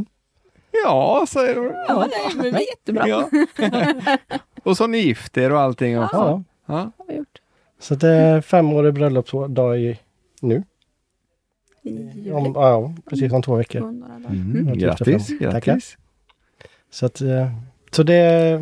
ja 0.83 1.25
säger 1.29 1.55
du. 1.55 1.73
Ja, 1.87 2.07
det 2.33 2.39
blir 2.51 2.61
jättebra. 2.69 3.07
Ja. 3.07 3.29
Och 4.63 4.77
så 4.77 4.87
ni 4.87 4.97
gift 4.97 5.37
er 5.37 5.51
och 5.51 5.59
allting 5.59 5.99
också. 6.03 6.15
ja. 6.17 6.43
Ja. 6.65 6.73
har 6.97 7.05
vi 7.07 7.15
gjort. 7.15 7.39
Så 7.79 7.95
det 7.95 8.09
är 8.09 8.41
femårig 8.41 8.93
bröllopsdag 8.93 9.79
i, 9.79 9.99
nu. 10.41 10.63
I 11.83 11.89
juli. 11.89 12.31
Om, 12.31 12.51
ja, 12.55 12.93
precis 13.09 13.31
om 13.33 13.41
två 13.41 13.55
veckor. 13.55 13.79
Mm, 13.81 14.03
Mm. 14.29 14.77
grattis, 14.77 15.27
Tackar. 15.51 15.79
Så, 16.95 17.05
att, 17.05 17.21
eh, 17.21 17.47
så 17.91 18.03
det... 18.03 18.59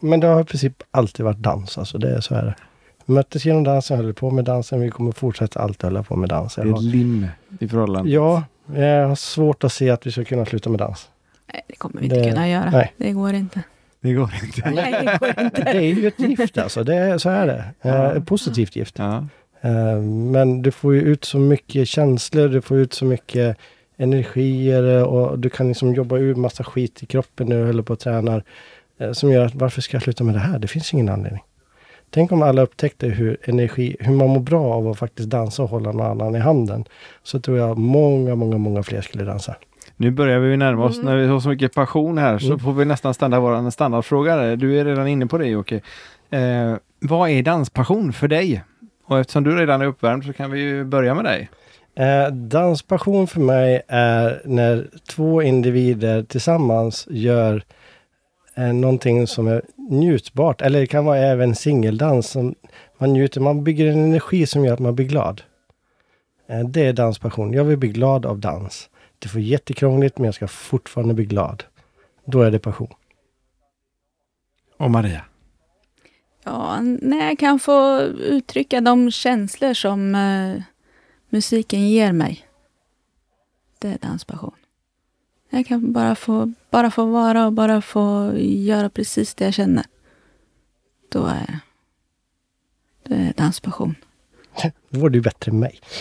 Men 0.00 0.20
det 0.20 0.26
har 0.26 0.40
i 0.40 0.44
princip 0.44 0.82
alltid 0.90 1.24
varit 1.24 1.38
dans, 1.38 1.78
alltså 1.78 1.98
det 1.98 2.16
är 2.16 2.20
så 2.20 2.34
är 2.34 2.44
det. 2.44 2.54
Vi 3.06 3.14
möttes 3.14 3.44
genom 3.44 3.64
dansen, 3.64 3.96
höll 3.96 4.14
på 4.14 4.30
med 4.30 4.44
dansen, 4.44 4.80
vi 4.80 4.90
kommer 4.90 5.12
fortsätta 5.12 5.60
alltid 5.60 5.84
hålla 5.84 6.02
på 6.02 6.16
med 6.16 6.28
dans. 6.28 6.54
Det 6.54 6.62
är 6.62 6.74
ett 6.74 6.82
lim 6.82 7.26
i 7.60 7.68
förhållande. 7.68 8.10
ja, 8.10 8.42
jag 8.74 9.08
har 9.08 9.14
svårt 9.14 9.64
att 9.64 9.72
se 9.72 9.90
att 9.90 10.06
vi 10.06 10.12
ska 10.12 10.24
kunna 10.24 10.44
sluta 10.44 10.70
med 10.70 10.78
dans. 10.78 11.08
Nej, 11.52 11.62
det 11.68 11.74
kommer 11.76 12.00
vi 12.00 12.04
inte 12.06 12.18
Det- 12.18 12.30
kunna 12.30 12.48
göra. 12.48 12.70
nej. 12.70 12.92
Det 12.96 13.12
går 13.12 13.34
inte. 13.34 13.62
Det 14.00 14.12
går 14.12 14.30
inte. 14.44 14.70
Nej, 14.70 14.92
det 14.92 15.18
går 15.20 15.40
inte. 15.44 15.62
Det 15.62 15.70
är 15.78 15.80
ju 15.80 16.06
ett 16.08 16.20
gift 16.20 16.58
alltså, 16.58 16.84
det 16.84 16.94
är, 16.94 17.18
så 17.18 17.30
är 17.30 17.46
det. 17.46 17.64
Eh, 17.82 17.90
Ja. 17.94 18.12
Ett 18.12 18.26
positivt 18.26 18.76
gift. 18.76 18.98
Ja. 18.98 19.26
Eh, 19.60 19.96
Men 20.02 20.62
du 20.62 20.70
får 20.70 20.94
ju 20.94 21.00
ut 21.02 21.24
så 21.24 21.38
mycket 21.38 21.88
känslor, 21.88 22.48
du 22.48 22.60
får 22.60 22.76
ut 22.78 22.92
så 22.94 23.04
mycket 23.04 23.56
energier 24.00 24.96
eh, 24.98 25.02
och 25.02 25.38
du 25.38 25.50
kan 25.50 25.68
liksom 25.68 25.94
jobba 25.94 26.16
ur 26.18 26.34
massa 26.34 26.64
skit 26.64 27.02
i 27.02 27.06
kroppen 27.06 27.46
när 27.48 27.56
du 27.60 27.66
håller 27.66 27.82
på 27.82 27.92
och 27.92 27.98
tränar. 27.98 28.44
eh, 28.98 29.12
Som 29.12 29.32
gör 29.32 29.44
att 29.46 29.54
varför 29.54 29.80
ska 29.80 29.94
jag 29.94 30.02
sluta 30.02 30.24
med 30.24 30.34
det 30.34 30.38
här? 30.38 30.58
Det 30.58 30.66
finns 30.68 30.92
ingen 30.94 31.08
anledning. 31.08 31.42
Tänk 32.10 32.32
om 32.32 32.42
alla 32.42 32.62
upptäckte 32.62 33.06
hur, 33.06 33.36
energi, 33.42 33.96
hur 34.00 34.14
man 34.14 34.28
mår 34.28 34.40
bra 34.40 34.64
av 34.74 34.88
att 34.88 34.98
faktiskt 34.98 35.28
dansa 35.30 35.62
och 35.62 35.68
hålla 35.70 35.92
någon 35.92 36.06
annan 36.10 36.36
i 36.36 36.38
handen. 36.38 36.84
Så 37.22 37.40
tror 37.40 37.58
jag 37.58 37.78
många, 37.78 38.34
många, 38.34 38.58
många 38.58 38.82
fler 38.82 39.00
skulle 39.00 39.24
dansa. 39.24 39.54
Nu 39.96 40.10
börjar 40.10 40.38
vi 40.38 40.56
närma 40.56 40.84
oss, 40.84 41.02
när 41.02 41.16
vi 41.16 41.26
har 41.26 41.40
så 41.40 41.48
mycket 41.48 41.74
passion 41.74 42.18
här, 42.18 42.38
så 42.38 42.46
Mm. 42.46 42.58
får 42.58 42.72
vi 42.72 42.84
nästan 42.84 43.14
ställa 43.14 43.40
vår 43.40 43.70
standardfråga. 43.70 44.36
där. 44.36 44.56
Du 44.56 44.78
är 44.80 44.84
redan 44.84 45.08
inne 45.08 45.26
på 45.26 45.38
det 45.38 45.46
Jocke. 45.46 45.80
Eh, 46.30 46.74
vad 47.00 47.30
är 47.30 47.42
danspassion 47.42 48.12
för 48.12 48.28
dig? 48.28 48.62
Och 49.04 49.18
eftersom 49.18 49.44
du 49.44 49.56
redan 49.56 49.82
är 49.82 49.86
uppvärmd 49.86 50.24
så 50.24 50.32
kan 50.32 50.50
vi 50.50 50.60
ju 50.60 50.84
börja 50.84 51.14
med 51.14 51.24
dig. 51.24 51.50
Eh, 51.94 52.28
danspassion 52.32 53.26
för 53.26 53.40
mig 53.40 53.82
är 53.88 54.42
när 54.44 54.88
två 55.08 55.42
individer 55.42 56.22
tillsammans 56.22 57.06
gör 57.10 57.64
eh, 58.54 58.72
någonting 58.72 59.26
som 59.26 59.48
är 59.48 59.62
njutbart. 59.76 60.62
Eller 60.62 60.80
det 60.80 60.86
kan 60.86 61.04
vara 61.04 61.18
även 61.18 61.54
singeldans. 61.54 62.30
Som 62.30 62.54
man 62.98 63.12
njuter, 63.12 63.40
man 63.40 63.64
bygger 63.64 63.86
en 63.86 64.04
energi 64.04 64.46
som 64.46 64.64
gör 64.64 64.72
att 64.72 64.78
man 64.78 64.94
blir 64.94 65.06
glad. 65.06 65.42
Eh, 66.48 66.60
det 66.60 66.86
är 66.86 66.92
danspassion. 66.92 67.52
Jag 67.52 67.64
vill 67.64 67.78
bli 67.78 67.88
glad 67.88 68.26
av 68.26 68.38
dans. 68.38 68.90
Det 69.18 69.28
får 69.28 69.40
jättekrångligt 69.40 70.18
men 70.18 70.24
jag 70.24 70.34
ska 70.34 70.48
fortfarande 70.48 71.14
bli 71.14 71.24
glad. 71.24 71.64
Då 72.24 72.42
är 72.42 72.50
det 72.50 72.58
passion. 72.58 72.94
Och 74.76 74.90
Maria? 74.90 75.24
Ja, 76.44 76.80
när 76.80 77.26
jag 77.28 77.38
kan 77.38 77.58
få 77.58 78.00
uttrycka 78.00 78.80
de 78.80 79.10
känslor 79.10 79.74
som 79.74 80.14
eh, 80.14 80.62
musiken 81.30 81.88
ger 81.88 82.12
mig. 82.12 82.46
Det 83.78 83.88
är 83.88 83.98
danspassion. 83.98 84.54
Jag 85.50 85.66
kan 85.66 85.92
bara 85.92 86.14
få, 86.14 86.52
bara 86.70 86.90
få 86.90 87.04
vara 87.04 87.46
och 87.46 87.52
bara 87.52 87.82
få 87.82 88.32
göra 88.38 88.90
precis 88.90 89.34
det 89.34 89.44
jag 89.44 89.54
känner. 89.54 89.84
Då 91.08 91.24
är 91.24 91.60
det 93.02 93.14
är 93.14 93.32
danspassion. 93.36 93.94
Då 94.88 95.00
var 95.00 95.08
du 95.08 95.20
bättre 95.20 95.50
än 95.50 95.58
mig. 95.58 95.80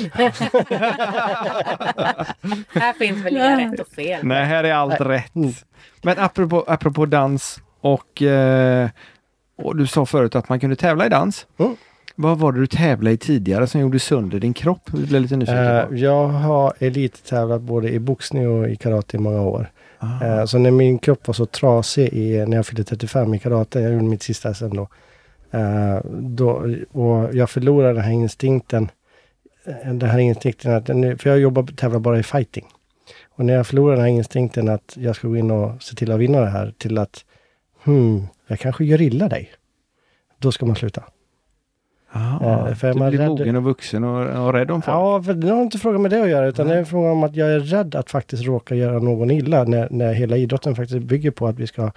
Här 2.70 2.94
finns 2.94 3.26
väl 3.26 3.34
inga 3.36 3.72
rätt 3.72 3.80
och 3.80 3.88
fel. 3.88 4.26
Nej, 4.26 4.46
här 4.46 4.64
är 4.64 4.74
allt 4.74 5.02
rätt. 5.02 5.34
Men 6.02 6.20
apropå, 6.20 6.66
apropå 6.68 7.06
dans 7.06 7.62
och, 7.82 8.22
eh, 8.22 8.90
och 9.56 9.76
du 9.76 9.88
sa 9.88 10.06
förut 10.06 10.36
att 10.36 10.50
man 10.50 10.60
kunde 10.60 10.76
tävla 10.76 11.06
i 11.06 11.10
dans. 11.10 11.48
Mm. 11.58 11.76
Vad 12.22 12.38
var 12.40 12.52
det 12.52 12.60
du 12.60 12.68
tävlade 12.68 13.14
i 13.14 13.18
tidigare 13.18 13.68
som 13.68 13.82
gjorde 13.82 14.00
sönder 14.00 14.40
din 14.40 14.54
kropp? 14.54 14.82
Jag 14.94 15.02
blev 15.08 15.22
lite 15.22 15.36
nyfiken 15.36 15.88
på. 15.88 15.96
jag 15.96 16.28
har 16.28 16.74
elittävlat 16.80 17.62
både 17.62 17.90
i 17.90 18.00
boxning 18.00 18.48
och 18.50 18.70
i 18.70 18.76
karate 18.76 19.18
i 19.18 19.20
många 19.20 19.42
år. 19.42 19.72
Eh, 20.24 20.46
Så 20.46 20.58
när 20.58 20.72
min 20.72 21.00
kropp 21.00 21.28
var 21.28 21.34
så 21.34 21.46
trasig 21.46 22.14
i, 22.14 22.46
när 22.46 22.58
jag 22.58 22.66
fyllde 22.66 22.84
35 22.84 23.34
i 23.34 23.40
karate, 23.40 23.80
jag 23.80 23.92
gjorde 23.94 24.04
mitt 24.06 24.24
sista 24.24 24.54
SM 24.54 24.70
då. 24.76 24.88
eh, 25.52 26.00
då 26.20 26.50
och 26.92 27.36
jag 27.36 27.50
förlorade 27.50 27.94
den 27.94 28.04
här 28.04 28.12
instinkten. 28.12 28.90
Den 29.86 30.10
här 30.10 30.20
instinkten 30.20 30.76
att, 30.76 30.86
för 31.22 31.28
jag 31.30 31.40
jobbar, 31.40 31.64
tävlar 31.64 32.00
bara 32.00 32.20
i 32.20 32.24
fighting. 32.24 32.66
Och 33.30 33.46
när 33.46 33.54
jag 33.54 33.68
förlorade 33.68 33.96
den 33.98 34.06
här 34.06 34.12
instinkten 34.18 34.70
att 34.70 34.98
jag 35.00 35.16
ska 35.16 35.28
gå 35.28 35.38
in 35.38 35.52
och 35.52 35.84
se 35.84 35.96
till 35.96 36.12
att 36.12 36.20
vinna 36.20 36.40
det 36.42 36.50
här 36.50 36.74
till 36.78 36.98
att 36.98 37.26
hmm, 37.84 38.28
jag 38.48 38.60
kanske 38.60 38.86
gör 38.86 39.02
illa 39.02 39.30
dig. 39.30 39.52
Då 40.38 40.52
ska 40.52 40.66
man 40.66 40.76
sluta. 40.76 41.04
Ah, 42.12 42.68
eh, 42.68 42.76
för 42.76 42.94
du 42.94 43.00
man 43.00 43.10
blir 43.10 43.20
rädd- 43.20 43.30
mogen 43.30 43.56
och 43.56 43.64
vuxen 43.64 44.04
och, 44.04 44.46
och 44.46 44.54
rädd 44.54 44.72
om 44.72 44.82
folk. 44.82 44.96
Ja, 44.96 45.24
för 45.24 45.34
det 45.34 45.50
har 45.50 45.62
inte 45.62 45.78
frågan 45.78 46.02
med 46.02 46.12
det 46.12 46.22
att 46.22 46.30
göra, 46.30 46.48
utan 46.48 46.68
det 46.68 46.74
är 46.74 46.78
en 46.80 46.86
fråga 46.86 47.12
om 47.12 47.24
att 47.24 47.36
jag 47.36 47.50
är 47.50 47.60
rädd 47.60 47.96
att 47.96 48.10
faktiskt 48.10 48.44
råka 48.44 48.76
göra 48.76 49.00
någon 49.00 49.32
illa, 49.32 49.64
när, 49.64 49.88
när 49.92 50.14
hela 50.14 50.38
idrotten 50.38 50.76
faktiskt 50.76 51.00
bygger 51.00 51.32
på 51.32 51.48
att 51.48 51.60
vi 51.60 51.68
ska 51.68 51.92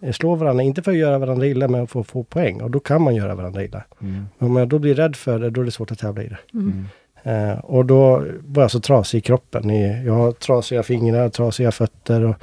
eh, 0.00 0.12
slå 0.12 0.34
varandra, 0.34 0.62
inte 0.62 0.82
för 0.82 0.90
att 0.90 0.96
göra 0.96 1.18
varandra 1.18 1.46
illa, 1.46 1.68
men 1.68 1.86
för 1.86 2.00
att 2.00 2.06
få 2.06 2.22
poäng. 2.22 2.62
Och 2.62 2.70
då 2.70 2.80
kan 2.80 3.02
man 3.02 3.14
göra 3.14 3.34
varandra 3.34 3.64
illa. 3.64 3.82
Mm. 4.00 4.26
Men 4.38 4.50
om 4.50 4.56
jag 4.56 4.68
då 4.68 4.78
blir 4.78 4.94
rädd 4.94 5.16
för 5.16 5.38
det, 5.38 5.50
då 5.50 5.60
är 5.60 5.64
det 5.64 5.70
svårt 5.70 5.90
att 5.92 5.98
tävla 5.98 6.22
i 6.22 6.28
det. 6.28 6.38
Mm. 6.54 6.84
Eh, 7.22 7.58
och 7.58 7.84
då 7.84 8.24
var 8.40 8.62
jag 8.62 8.70
så 8.70 8.80
trasig 8.80 9.18
i 9.18 9.20
kroppen. 9.20 9.70
I, 9.70 10.04
jag 10.06 10.14
har 10.14 10.32
trasiga 10.32 10.82
fingrar, 10.82 11.28
trasiga 11.28 11.72
fötter 11.72 12.24
och 12.24 12.34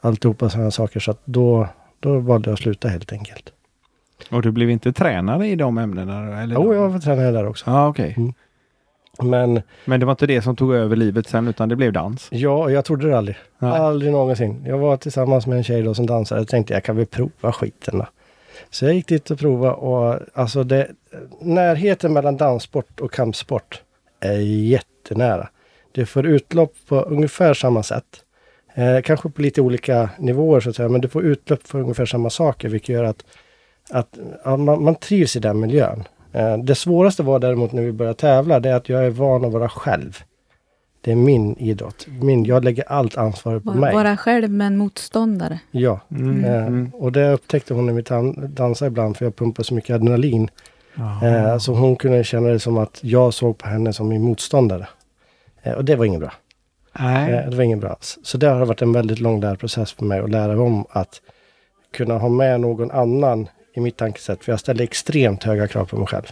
alltihopa 0.00 0.48
sådana 0.50 0.70
saker. 0.70 1.00
Så 1.00 1.10
att 1.10 1.20
då, 1.24 1.68
då 2.00 2.18
valde 2.18 2.50
jag 2.50 2.52
att 2.54 2.60
sluta 2.60 2.88
helt 2.88 3.12
enkelt. 3.12 3.52
Och 4.30 4.42
du 4.42 4.50
blev 4.50 4.70
inte 4.70 4.92
tränare 4.92 5.46
i 5.46 5.56
de 5.56 5.78
ämnena? 5.78 6.42
Eller? 6.42 6.54
Jo, 6.54 6.74
jag 6.74 6.88
var 6.88 6.98
tränare 6.98 7.30
där 7.30 7.46
också. 7.46 7.70
Ja, 7.70 7.88
okej. 7.88 8.14
Mm. 8.16 8.32
Men 9.22 9.62
Men 9.84 10.00
det 10.00 10.06
var 10.06 10.12
inte 10.12 10.26
det 10.26 10.42
som 10.42 10.56
tog 10.56 10.74
över 10.74 10.96
livet 10.96 11.28
sen, 11.28 11.48
utan 11.48 11.68
det 11.68 11.76
blev 11.76 11.92
dans? 11.92 12.28
ja, 12.30 12.70
jag 12.70 12.84
trodde 12.84 13.08
det 13.08 13.18
aldrig. 13.18 13.36
Nej. 13.58 13.70
Aldrig 13.70 14.12
någonsin. 14.12 14.64
Jag 14.66 14.78
var 14.78 14.96
tillsammans 14.96 15.46
med 15.46 15.58
en 15.58 15.64
tjej 15.64 15.82
då 15.82 15.94
som 15.94 16.06
dansade. 16.06 16.40
Jag 16.40 16.48
tänkte 16.48 16.74
jag 16.74 16.84
kan 16.84 16.96
väl 16.96 17.06
prova 17.06 17.52
skiten 17.52 17.98
då. 17.98 18.06
Så 18.70 18.84
jag 18.84 18.94
gick 18.94 19.08
dit 19.08 19.30
och 19.30 19.38
provade 19.38 19.74
och 19.74 20.20
alltså 20.34 20.64
det, 20.64 20.90
närheten 21.40 22.12
mellan 22.12 22.36
danssport 22.36 23.00
och 23.00 23.12
kampsport 23.12 23.82
är 24.20 24.38
jättenära. 24.38 25.48
Det 25.92 26.06
får 26.06 26.26
utlopp 26.26 26.74
på 26.88 27.00
ungefär 27.00 27.54
samma 27.54 27.82
sätt. 27.82 28.04
Eh, 28.74 29.00
kanske 29.02 29.30
på 29.30 29.42
lite 29.42 29.60
olika 29.60 30.10
nivåer 30.18 30.60
så 30.60 30.70
att 30.70 30.76
säga, 30.76 30.88
men 30.88 31.00
du 31.00 31.08
får 31.08 31.24
utlopp 31.24 31.66
för 31.66 31.80
ungefär 31.80 32.06
samma 32.06 32.30
saker 32.30 32.68
vilket 32.68 32.88
gör 32.88 33.04
att, 33.04 33.24
att 33.90 34.18
ja, 34.44 34.56
man, 34.56 34.82
man 34.84 34.94
trivs 34.94 35.36
i 35.36 35.38
den 35.38 35.60
miljön. 35.60 36.04
Eh, 36.32 36.58
det 36.58 36.74
svåraste 36.74 37.22
var 37.22 37.38
däremot 37.38 37.72
när 37.72 37.82
vi 37.82 37.92
började 37.92 38.18
tävla, 38.18 38.60
det 38.60 38.68
är 38.70 38.74
att 38.74 38.88
jag 38.88 39.06
är 39.06 39.10
van 39.10 39.44
att 39.44 39.52
vara 39.52 39.68
själv. 39.68 40.18
Det 41.00 41.12
är 41.12 41.16
min 41.16 41.56
idrott. 41.58 42.06
Min, 42.22 42.44
jag 42.44 42.64
lägger 42.64 42.84
allt 42.92 43.16
ansvar 43.16 43.58
på 43.60 43.72
mig. 43.72 43.94
Vara 43.94 44.16
själv 44.16 44.50
med 44.50 44.66
en 44.66 44.76
motståndare. 44.76 45.60
Ja, 45.70 46.00
Mm. 46.10 46.44
eh, 46.44 46.66
Mm. 46.66 46.90
och 46.94 47.12
det 47.12 47.32
upptäckte 47.32 47.74
hon 47.74 47.86
när 47.86 47.92
vi 47.92 48.02
dan- 48.02 48.54
dansade 48.54 48.86
ibland 48.88 49.16
för 49.16 49.24
jag 49.26 49.36
pumpar 49.36 49.62
så 49.62 49.74
mycket 49.74 49.94
adrenalin. 49.94 50.50
Eh, 51.22 51.58
så 51.58 51.74
hon 51.74 51.96
kunde 51.96 52.24
känna 52.24 52.48
det 52.48 52.58
som 52.60 52.78
att 52.78 52.98
jag 53.02 53.34
såg 53.34 53.58
på 53.58 53.68
henne 53.68 53.92
som 53.92 54.08
min 54.08 54.22
motståndare. 54.22 54.88
Eh, 55.62 55.72
och 55.72 55.84
det 55.84 55.96
var 55.96 56.04
inget 56.04 56.20
bra. 56.20 56.32
Nej. 56.98 57.32
Eh, 57.32 57.50
det 57.50 57.56
var 57.56 57.64
inget 57.64 57.78
bra 57.78 57.90
alls. 57.90 58.18
Så 58.22 58.38
det 58.38 58.46
har 58.48 58.66
varit 58.66 58.82
en 58.82 58.92
väldigt 58.92 59.20
lång 59.20 59.40
lärprocess 59.40 59.92
för 59.92 60.04
mig 60.04 60.20
att 60.20 60.30
lära 60.30 60.60
om 60.62 60.86
att 60.90 61.20
kunna 61.92 62.18
ha 62.18 62.28
med 62.28 62.60
någon 62.60 62.90
annan 62.90 63.48
i 63.78 63.80
mitt 63.80 63.96
tankesätt. 63.96 64.44
För 64.44 64.52
jag 64.52 64.60
ställer 64.60 64.84
extremt 64.84 65.44
höga 65.44 65.68
krav 65.68 65.84
på 65.84 65.96
mig 65.96 66.06
själv. 66.06 66.24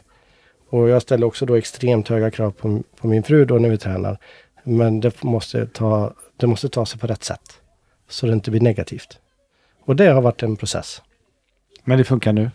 Och 0.70 0.88
jag 0.88 1.02
ställer 1.02 1.26
också 1.26 1.46
då 1.46 1.54
extremt 1.54 2.08
höga 2.08 2.30
krav 2.30 2.50
på, 2.50 2.82
på 3.00 3.06
min 3.06 3.22
fru 3.22 3.44
då 3.44 3.54
när 3.58 3.68
vi 3.68 3.78
tränar. 3.78 4.18
Men 4.64 5.00
det 5.00 5.22
måste, 5.22 5.66
ta, 5.66 6.12
det 6.36 6.46
måste 6.46 6.68
ta 6.68 6.86
sig 6.86 7.00
på 7.00 7.06
rätt 7.06 7.24
sätt. 7.24 7.60
Så 8.08 8.26
det 8.26 8.32
inte 8.32 8.50
blir 8.50 8.60
negativt. 8.60 9.18
Och 9.84 9.96
det 9.96 10.06
har 10.06 10.22
varit 10.22 10.42
en 10.42 10.56
process. 10.56 11.02
Men 11.84 11.98
det 11.98 12.04
funkar 12.04 12.32
nu? 12.32 12.50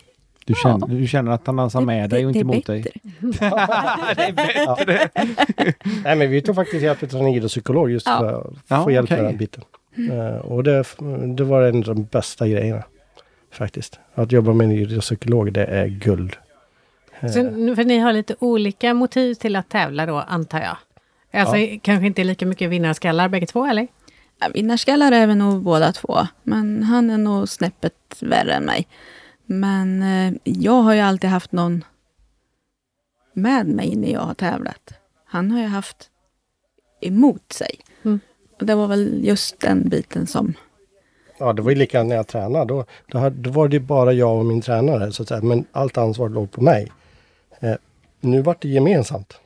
Du, 0.46 0.54
Ja. 0.54 0.60
känner, 0.64 0.88
du 1.00 1.08
känner 1.08 1.32
att 1.32 1.48
han 1.48 1.56
dansar 1.56 1.82
med 1.82 2.10
dig 2.10 2.26
och 2.26 2.32
inte 2.32 2.44
mot 2.46 2.66
dig? 2.66 2.86
Nej 6.04 6.16
men 6.16 6.30
vi 6.30 6.42
tog 6.42 6.56
faktiskt 6.56 6.84
hjälp 6.84 7.04
av 7.14 7.22
en 7.22 7.28
idrottspsykolog 7.28 7.92
just 7.92 8.08
Ja. 8.08 8.20
för 8.20 8.34
att 8.42 8.54
Ja, 8.68 8.84
få 8.84 8.92
hjälp 8.92 9.06
okej. 9.12 9.18
med 9.22 9.26
den 9.32 9.38
biten. 9.38 9.64
Eh, 10.12 10.36
och 10.36 10.64
det, 10.64 10.84
det 11.36 11.44
var 11.44 11.62
en 11.62 11.76
av 11.78 11.84
de 11.84 12.04
bästa 12.04 12.48
grejerna. 12.48 12.84
Faktiskt. 13.52 14.00
Att 14.16 14.32
jobba 14.32 14.54
med 14.54 14.66
en 14.66 14.72
idrottspsykolog, 14.72 15.54
det 15.54 15.66
är 15.66 15.88
guld. 15.88 16.36
Eh, 17.20 17.30
Så, 17.32 17.44
nu- 17.44 17.76
för 17.76 17.84
ni 17.84 17.98
har 18.00 18.14
lite 18.14 18.36
olika 18.40 18.94
motiv 18.94 19.34
till 19.34 19.56
att 19.56 19.70
tävla 19.70 20.06
då, 20.06 20.16
antar 20.20 20.60
jag? 20.62 20.78
Alltså 21.34 21.56
kanske 21.82 22.08
inte 22.08 22.24
lika 22.24 22.46
mycket 22.46 22.70
vinnarskallar 22.70 23.30
bägge 23.30 23.46
två, 23.48 23.66
eller? 23.66 23.88
Ja, 24.40 24.48
Vinnarskallar 24.54 25.12
är 25.12 25.28
vi 25.28 25.36
nog 25.36 25.62
båda 25.64 25.92
två. 25.92 26.28
Men 26.44 26.84
han 26.84 27.10
är 27.10 27.18
nog 27.18 27.50
snäppet 27.50 27.94
värre 28.22 28.54
än 28.54 28.64
mig. 28.64 28.88
Men 29.46 30.02
eh, 30.04 30.34
jag 30.44 30.82
har 30.82 30.94
ju 30.94 31.00
alltid 31.00 31.30
haft 31.30 31.52
någon 31.52 31.84
med 33.34 33.68
mig 33.68 33.96
när 33.96 34.12
jag 34.14 34.20
har 34.22 34.34
tävlat. 34.34 34.94
Han 35.26 35.52
har 35.52 35.60
ju 35.62 35.68
haft 35.68 36.10
emot 37.02 37.52
sig. 37.54 37.76
Mm. 38.04 38.20
Och 38.60 38.66
det 38.66 38.76
var 38.76 38.88
väl 38.88 39.20
just 39.26 39.60
den 39.60 39.90
biten 39.90 40.28
som... 40.28 40.54
Ja, 41.42 41.54
det 41.54 41.62
var 41.62 41.72
ju 41.72 41.78
likadant 41.78 42.10
när 42.10 42.16
jag 42.16 42.28
tränade. 42.28 42.66
Då, 42.66 42.86
då, 43.08 43.18
hade, 43.18 43.36
då 43.36 43.50
var 43.50 43.68
det 43.68 43.80
bara 43.80 44.14
jag 44.14 44.38
och 44.38 44.46
min 44.46 44.62
tränare, 44.62 45.12
så 45.12 45.22
att 45.22 45.28
säga. 45.28 45.42
Men 45.42 45.66
allt 45.72 45.98
ansvar 45.98 46.30
låg 46.30 46.52
på 46.52 46.62
mig. 46.62 46.92
Eh, 47.60 47.76
nu 48.20 48.42
vart 48.42 48.62
det 48.62 48.68
gemensamt. 48.70 49.40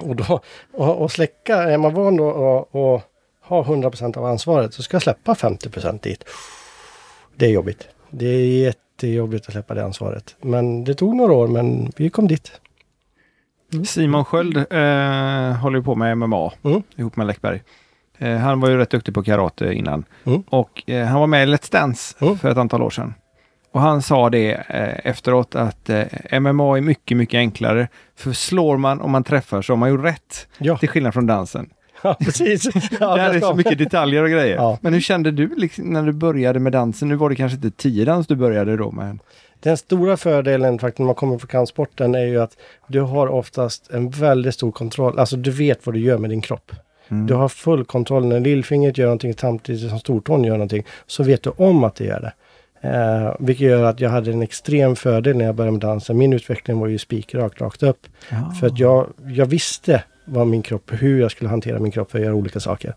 Och, 0.00 0.16
då, 0.16 0.40
och, 0.72 1.02
och 1.02 1.12
släcka, 1.12 1.56
är 1.56 1.78
man 1.78 1.94
van 1.94 2.16
då 2.16 2.26
och, 2.28 2.74
och 2.94 3.02
ha 3.40 3.64
100% 3.64 4.18
av 4.18 4.24
ansvaret 4.24 4.74
så 4.74 4.82
ska 4.82 4.94
jag 4.94 5.02
släppa 5.02 5.34
50% 5.34 6.02
dit. 6.02 6.24
Det 7.36 7.46
är 7.46 7.50
jobbigt. 7.50 7.88
Det 8.10 8.26
är 8.26 8.46
jättejobbigt 8.46 9.46
att 9.46 9.52
släppa 9.52 9.74
det 9.74 9.84
ansvaret. 9.84 10.36
Men 10.40 10.84
det 10.84 10.94
tog 10.94 11.16
några 11.16 11.32
år, 11.32 11.48
men 11.48 11.92
vi 11.96 12.10
kom 12.10 12.28
dit. 12.28 12.52
Simon 13.86 14.24
Sköld 14.24 14.56
eh, 14.56 15.52
håller 15.62 15.80
på 15.80 15.94
med 15.94 16.18
MMA 16.18 16.52
Mm. 16.62 16.82
ihop 16.96 17.16
med 17.16 17.26
Läckberg. 17.26 17.62
Eh, 18.18 18.36
han 18.36 18.60
var 18.60 18.70
ju 18.70 18.76
rätt 18.76 18.90
duktig 18.90 19.14
på 19.14 19.22
karate 19.22 19.72
innan. 19.74 20.04
Mm. 20.24 20.42
Och 20.48 20.90
eh, 20.90 21.06
han 21.06 21.20
var 21.20 21.26
med 21.26 21.48
i 21.48 21.52
Let's 21.52 21.72
Dance 21.72 22.14
Mm. 22.20 22.38
för 22.38 22.50
ett 22.50 22.56
antal 22.58 22.82
år 22.82 22.90
sedan. 22.90 23.14
Och 23.72 23.80
han 23.80 24.02
sa 24.02 24.30
det 24.30 24.52
eh, 24.52 25.06
efteråt 25.10 25.54
att 25.54 25.90
eh, 25.90 26.40
MMA 26.40 26.76
är 26.76 26.80
mycket, 26.80 27.16
mycket 27.16 27.38
enklare. 27.38 27.88
För 28.16 28.32
slår 28.32 28.76
man 28.76 29.00
och 29.00 29.10
man 29.10 29.24
träffar 29.24 29.62
så 29.62 29.72
har 29.72 29.76
man 29.78 29.90
ju 29.90 30.02
rätt. 30.02 30.46
Ja. 30.58 30.78
Till 30.78 30.88
skillnad 30.88 31.14
från 31.14 31.26
dansen. 31.26 31.70
Ja, 32.02 32.14
precis. 32.20 32.64
Ja, 33.00 33.14
det 33.14 33.20
här 33.22 33.34
är 33.34 33.40
så 33.40 33.54
mycket 33.54 33.78
detaljer 33.78 34.22
och 34.22 34.30
grejer. 34.30 34.56
Ja. 34.56 34.78
Men 34.80 34.92
hur 34.92 35.00
kände 35.00 35.30
du 35.30 35.54
liksom, 35.56 35.84
när 35.84 36.02
du 36.02 36.12
började 36.12 36.60
med 36.60 36.72
dansen? 36.72 37.08
Nu 37.08 37.14
var 37.14 37.30
det 37.30 37.36
kanske 37.36 37.56
inte 37.56 37.70
tiodans 37.70 38.26
du 38.26 38.36
började 38.36 38.76
då 38.76 38.90
med. 38.90 39.18
Den 39.60 39.76
stora 39.76 40.16
fördelen 40.16 40.78
faktiskt 40.78 40.98
när 40.98 41.06
man 41.06 41.14
kommer 41.14 41.38
från 41.38 41.48
kampsporten 41.48 42.14
är 42.14 42.24
ju 42.26 42.40
att 42.40 42.56
du 42.88 43.00
har 43.00 43.26
oftast 43.26 43.90
en 43.90 44.10
väldigt 44.10 44.54
stor 44.54 44.72
kontroll. 44.72 45.18
Alltså 45.18 45.36
du 45.36 45.50
vet 45.50 45.86
vad 45.86 45.94
du 45.94 46.00
gör 46.00 46.18
med 46.18 46.30
din 46.30 46.40
kropp. 46.40 46.72
Mm. 47.14 47.26
Du 47.26 47.34
har 47.34 47.48
full 47.48 47.84
kontroll 47.84 48.26
när 48.26 48.40
lillfingret 48.40 48.98
gör 48.98 49.06
någonting 49.06 49.34
samtidigt 49.34 49.90
som 49.90 49.98
stortån 49.98 50.44
gör 50.44 50.52
någonting. 50.52 50.84
Så 51.06 51.22
vet 51.22 51.42
du 51.42 51.50
om 51.56 51.84
att 51.84 51.94
det 51.94 52.04
gör 52.04 52.20
det. 52.20 52.32
Eh, 52.88 53.34
vilket 53.38 53.66
gör 53.66 53.84
att 53.84 54.00
jag 54.00 54.10
hade 54.10 54.30
en 54.30 54.42
extrem 54.42 54.96
fördel 54.96 55.36
när 55.36 55.44
jag 55.44 55.54
började 55.54 55.72
med 55.72 55.80
dansen. 55.80 56.18
Min 56.18 56.32
utveckling 56.32 56.78
var 56.80 56.86
ju 56.88 56.98
spikrakt 56.98 57.60
rakt 57.60 57.82
upp. 57.82 58.06
Ja. 58.30 58.52
För 58.60 58.66
att 58.66 58.78
jag, 58.78 59.06
jag 59.28 59.46
visste 59.46 60.02
vad 60.24 60.46
min 60.46 60.62
kropp, 60.62 60.90
hur 60.92 61.20
jag 61.20 61.30
skulle 61.30 61.50
hantera 61.50 61.78
min 61.78 61.92
kropp 61.92 62.10
för 62.10 62.18
att 62.18 62.24
göra 62.24 62.34
olika 62.34 62.60
saker. 62.60 62.94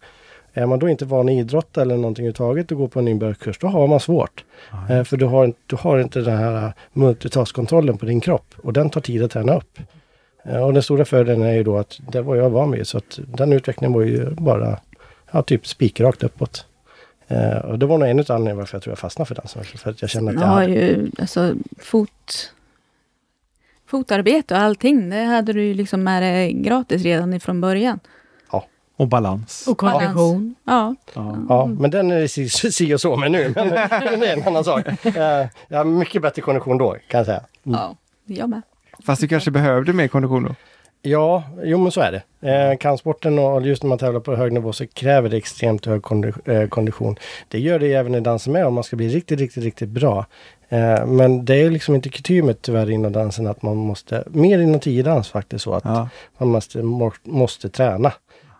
Är 0.54 0.66
man 0.66 0.80
då 0.80 0.90
inte 0.90 1.06
van 1.06 1.30
i 1.30 1.40
idrott 1.40 1.78
eller 1.78 1.96
någonting 1.98 2.24
överhuvudtaget 2.26 2.72
och 2.72 2.78
går 2.78 2.88
på 2.88 3.00
en 3.00 3.06
nybörjarkurs, 3.06 3.58
då 3.60 3.68
har 3.68 3.88
man 3.88 4.00
svårt. 4.00 4.44
Eh, 4.90 5.04
för 5.04 5.18
du 5.18 5.26
har, 5.26 5.46
inte- 5.46 5.60
du 5.68 5.76
har 5.76 6.00
inte 6.00 6.20
den 6.22 6.38
här 6.38 6.74
multitaskkontrollen 6.94 7.98
på 7.98 8.06
din 8.06 8.22
kropp 8.22 8.46
och 8.64 8.74
den 8.74 8.90
tar 8.90 9.02
tid 9.02 9.24
att 9.24 9.32
träna 9.32 9.56
upp. 9.58 9.80
Och 10.48 10.74
den 10.74 10.84
stora 10.84 11.06
fördelen 11.06 11.42
är 11.44 11.54
ju 11.54 11.64
då 11.64 11.78
att 11.78 12.00
det 12.12 12.22
var 12.22 12.36
jag 12.36 12.50
van 12.50 12.72
vid 12.72 12.88
så 12.88 12.98
att 12.98 13.20
den 13.28 13.54
utvecklingen 13.54 13.94
var 13.94 14.02
ju 14.02 14.30
bara 14.30 14.80
ja, 15.32 15.42
typ 15.42 15.68
spikrakt 15.68 16.24
uppåt. 16.24 16.66
Eh, 17.28 17.58
och 17.58 17.80
det 17.80 17.86
var 17.86 17.98
nog 17.98 18.08
en 18.10 18.20
av 18.20 18.26
anledningarna 18.30 18.58
varför 18.60 18.76
jag 18.76 18.84
tror 18.84 18.92
jag 18.92 19.00
fastnade 19.00 19.28
för 19.28 19.36
dansen. 19.36 19.64
För 19.64 19.90
att 19.90 20.02
jag 20.02 20.10
kände 20.10 20.32
att 20.32 20.36
Jag 20.36 20.44
jag 20.44 20.48
har 20.48 20.62
hade, 20.62 20.74
ju 20.74 21.12
alltså 21.20 21.54
fot, 21.80 22.54
fotarbete 23.86 24.54
och 24.54 24.60
allting. 24.60 25.10
Det 25.10 25.24
hade 25.24 25.54
du 25.54 25.64
ju 25.64 25.74
liksom 25.74 26.04
med 26.04 26.24
dig 26.24 26.54
gratis 26.54 27.04
redan 27.04 27.34
ifrån 27.34 27.62
början. 27.62 28.00
Och 28.98 29.08
balans. 29.08 29.68
Och 29.68 29.78
kondition. 29.78 30.56
Ja, 30.64 30.96
Ja. 31.14 31.38
Ja, 31.50 31.66
men 31.66 31.92
den 31.92 32.12
är 32.12 32.28
si, 32.28 32.50
si 32.50 32.94
och 32.94 33.02
så 33.02 33.16
med 33.16 33.32
nu. 33.32 33.54
Men, 33.56 33.70
det 34.20 34.28
är 34.28 34.38
en 34.38 34.48
annan 34.48 34.64
sak. 34.64 35.06
Eh, 35.06 35.48
jag 35.68 35.78
har 35.78 35.84
mycket 35.84 36.22
bättre 36.22 36.42
kondition 36.42 36.78
då, 36.78 36.96
kan 37.08 37.18
jag 37.18 37.26
säga. 37.26 37.42
ja, 37.64 37.96
jag 38.26 38.50
med. 38.50 38.62
Fast 39.06 39.22
du 39.22 39.28
kanske 39.28 39.52
behövde 39.52 39.94
mer 39.94 40.08
kondition 40.08 40.44
då? 40.44 40.56
Ja, 41.02 41.44
jo 41.64 41.78
men 41.78 41.92
så 41.92 42.02
är 42.02 42.12
det. 42.12 42.50
Eh, 42.52 42.78
kampsporten 42.78 43.40
och 43.40 43.62
just 43.68 43.84
när 43.84 43.90
man 43.90 43.98
tävlar 43.98 44.20
på 44.20 44.36
hög 44.36 44.54
nivå 44.54 44.74
så 44.74 44.88
kräver 44.88 45.30
det 45.30 45.38
extremt 45.38 45.86
hög 45.86 46.02
kondi- 46.02 46.62
eh, 46.62 46.68
kondition. 46.68 47.16
Det 47.48 47.60
gör 47.60 47.80
det 47.80 47.94
även 47.94 48.16
i 48.16 48.20
dansen 48.20 48.54
med 48.54 48.66
om 48.66 48.74
man 48.74 48.84
ska 48.84 48.96
bli 48.96 49.08
riktigt, 49.10 49.40
riktigt, 49.40 49.64
riktigt 49.64 49.90
bra. 49.90 50.26
Eh, 50.70 51.06
men 51.06 51.46
det 51.46 51.56
är 51.56 51.70
liksom 51.70 51.96
inte 51.96 52.10
kutymet 52.10 52.62
tyvärr 52.62 52.90
inom 52.90 53.12
dansen 53.12 53.48
att 53.48 53.62
man 53.62 53.78
måste, 53.78 54.24
mer 54.28 54.60
inom 54.60 54.80
tiodans 54.80 55.30
faktiskt 55.30 55.64
så 55.64 55.74
att 55.74 55.86
Ja. 55.86 56.10
man 56.38 56.50
måste, 56.50 56.84
må, 56.84 57.12
måste 57.24 57.70
träna. 57.70 58.14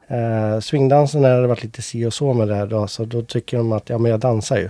Eh, 0.08 0.60
swingdansen 0.60 1.24
har 1.24 1.42
det 1.42 1.48
varit 1.48 1.64
lite 1.64 1.82
si 1.82 2.06
och 2.06 2.14
så 2.14 2.34
med 2.34 2.48
det 2.48 2.56
här 2.56 2.68
då, 2.68 2.88
så 2.88 3.06
då 3.06 3.22
tycker 3.22 3.58
de 3.58 3.72
att 3.72 3.90
ja 3.90 3.98
men 3.98 4.12
jag 4.12 4.20
dansar 4.20 4.58
ju. 4.58 4.70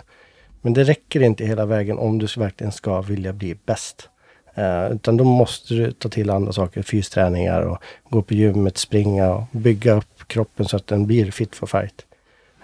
Men 0.61 0.73
det 0.73 0.83
räcker 0.83 1.21
inte 1.23 1.45
hela 1.45 1.65
vägen 1.65 1.97
om 1.97 2.17
du 2.19 2.27
verkligen 2.37 2.71
ska 2.71 3.01
vilja 3.01 3.33
bli 3.33 3.55
bäst. 3.65 4.09
Eh, 4.57 4.91
utan 4.91 5.17
då 5.17 5.23
måste 5.23 5.73
du 5.73 5.91
ta 5.91 6.09
till 6.09 6.29
andra 6.29 6.51
saker, 6.53 6.81
fysträningar 6.81 7.61
och 7.61 7.77
gå 8.09 8.21
på 8.21 8.33
gymmet, 8.33 8.77
springa 8.77 9.33
och 9.33 9.43
bygga 9.51 9.93
upp 9.93 10.27
kroppen 10.27 10.65
så 10.65 10.77
att 10.77 10.87
den 10.87 11.07
blir 11.07 11.31
fit 11.31 11.55
for 11.55 11.67
fight. 11.67 12.05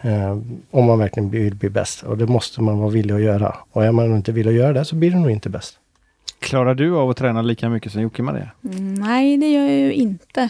Eh, 0.01 0.37
om 0.71 0.85
man 0.85 0.99
verkligen 0.99 1.29
vill 1.29 1.55
bli 1.55 1.69
bäst. 1.69 2.03
Och 2.03 2.17
det 2.17 2.27
måste 2.27 2.61
man 2.61 2.79
vara 2.79 2.89
villig 2.89 3.13
att 3.13 3.21
göra. 3.21 3.55
Och 3.71 3.85
är 3.85 3.91
man 3.91 4.15
inte 4.15 4.31
villig 4.31 4.51
att 4.51 4.57
göra 4.57 4.73
det 4.73 4.85
så 4.85 4.95
blir 4.95 5.11
det 5.11 5.19
nog 5.19 5.31
inte 5.31 5.49
bäst. 5.49 5.79
Klarar 6.39 6.75
du 6.75 6.95
av 6.95 7.09
att 7.09 7.17
träna 7.17 7.41
lika 7.41 7.69
mycket 7.69 7.91
som 7.91 8.01
Jocke-Maria? 8.01 8.49
Nej, 8.99 9.37
det 9.37 9.47
gör 9.47 9.63
jag 9.63 9.79
ju 9.79 9.93
inte. 9.93 10.49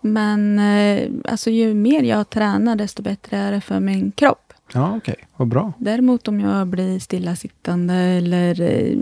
Men 0.00 0.58
eh, 0.58 1.10
alltså, 1.24 1.50
ju 1.50 1.74
mer 1.74 2.02
jag 2.02 2.30
tränar, 2.30 2.76
desto 2.76 3.02
bättre 3.02 3.36
är 3.36 3.52
det 3.52 3.60
för 3.60 3.80
min 3.80 4.12
kropp. 4.12 4.52
Ja, 4.72 4.96
okej. 4.96 5.16
Vad 5.36 5.48
bra. 5.48 5.72
Däremot 5.78 6.28
om 6.28 6.40
jag 6.40 6.66
blir 6.66 6.98
stillasittande 6.98 7.94
eller 7.94 8.60
eh, 8.60 8.98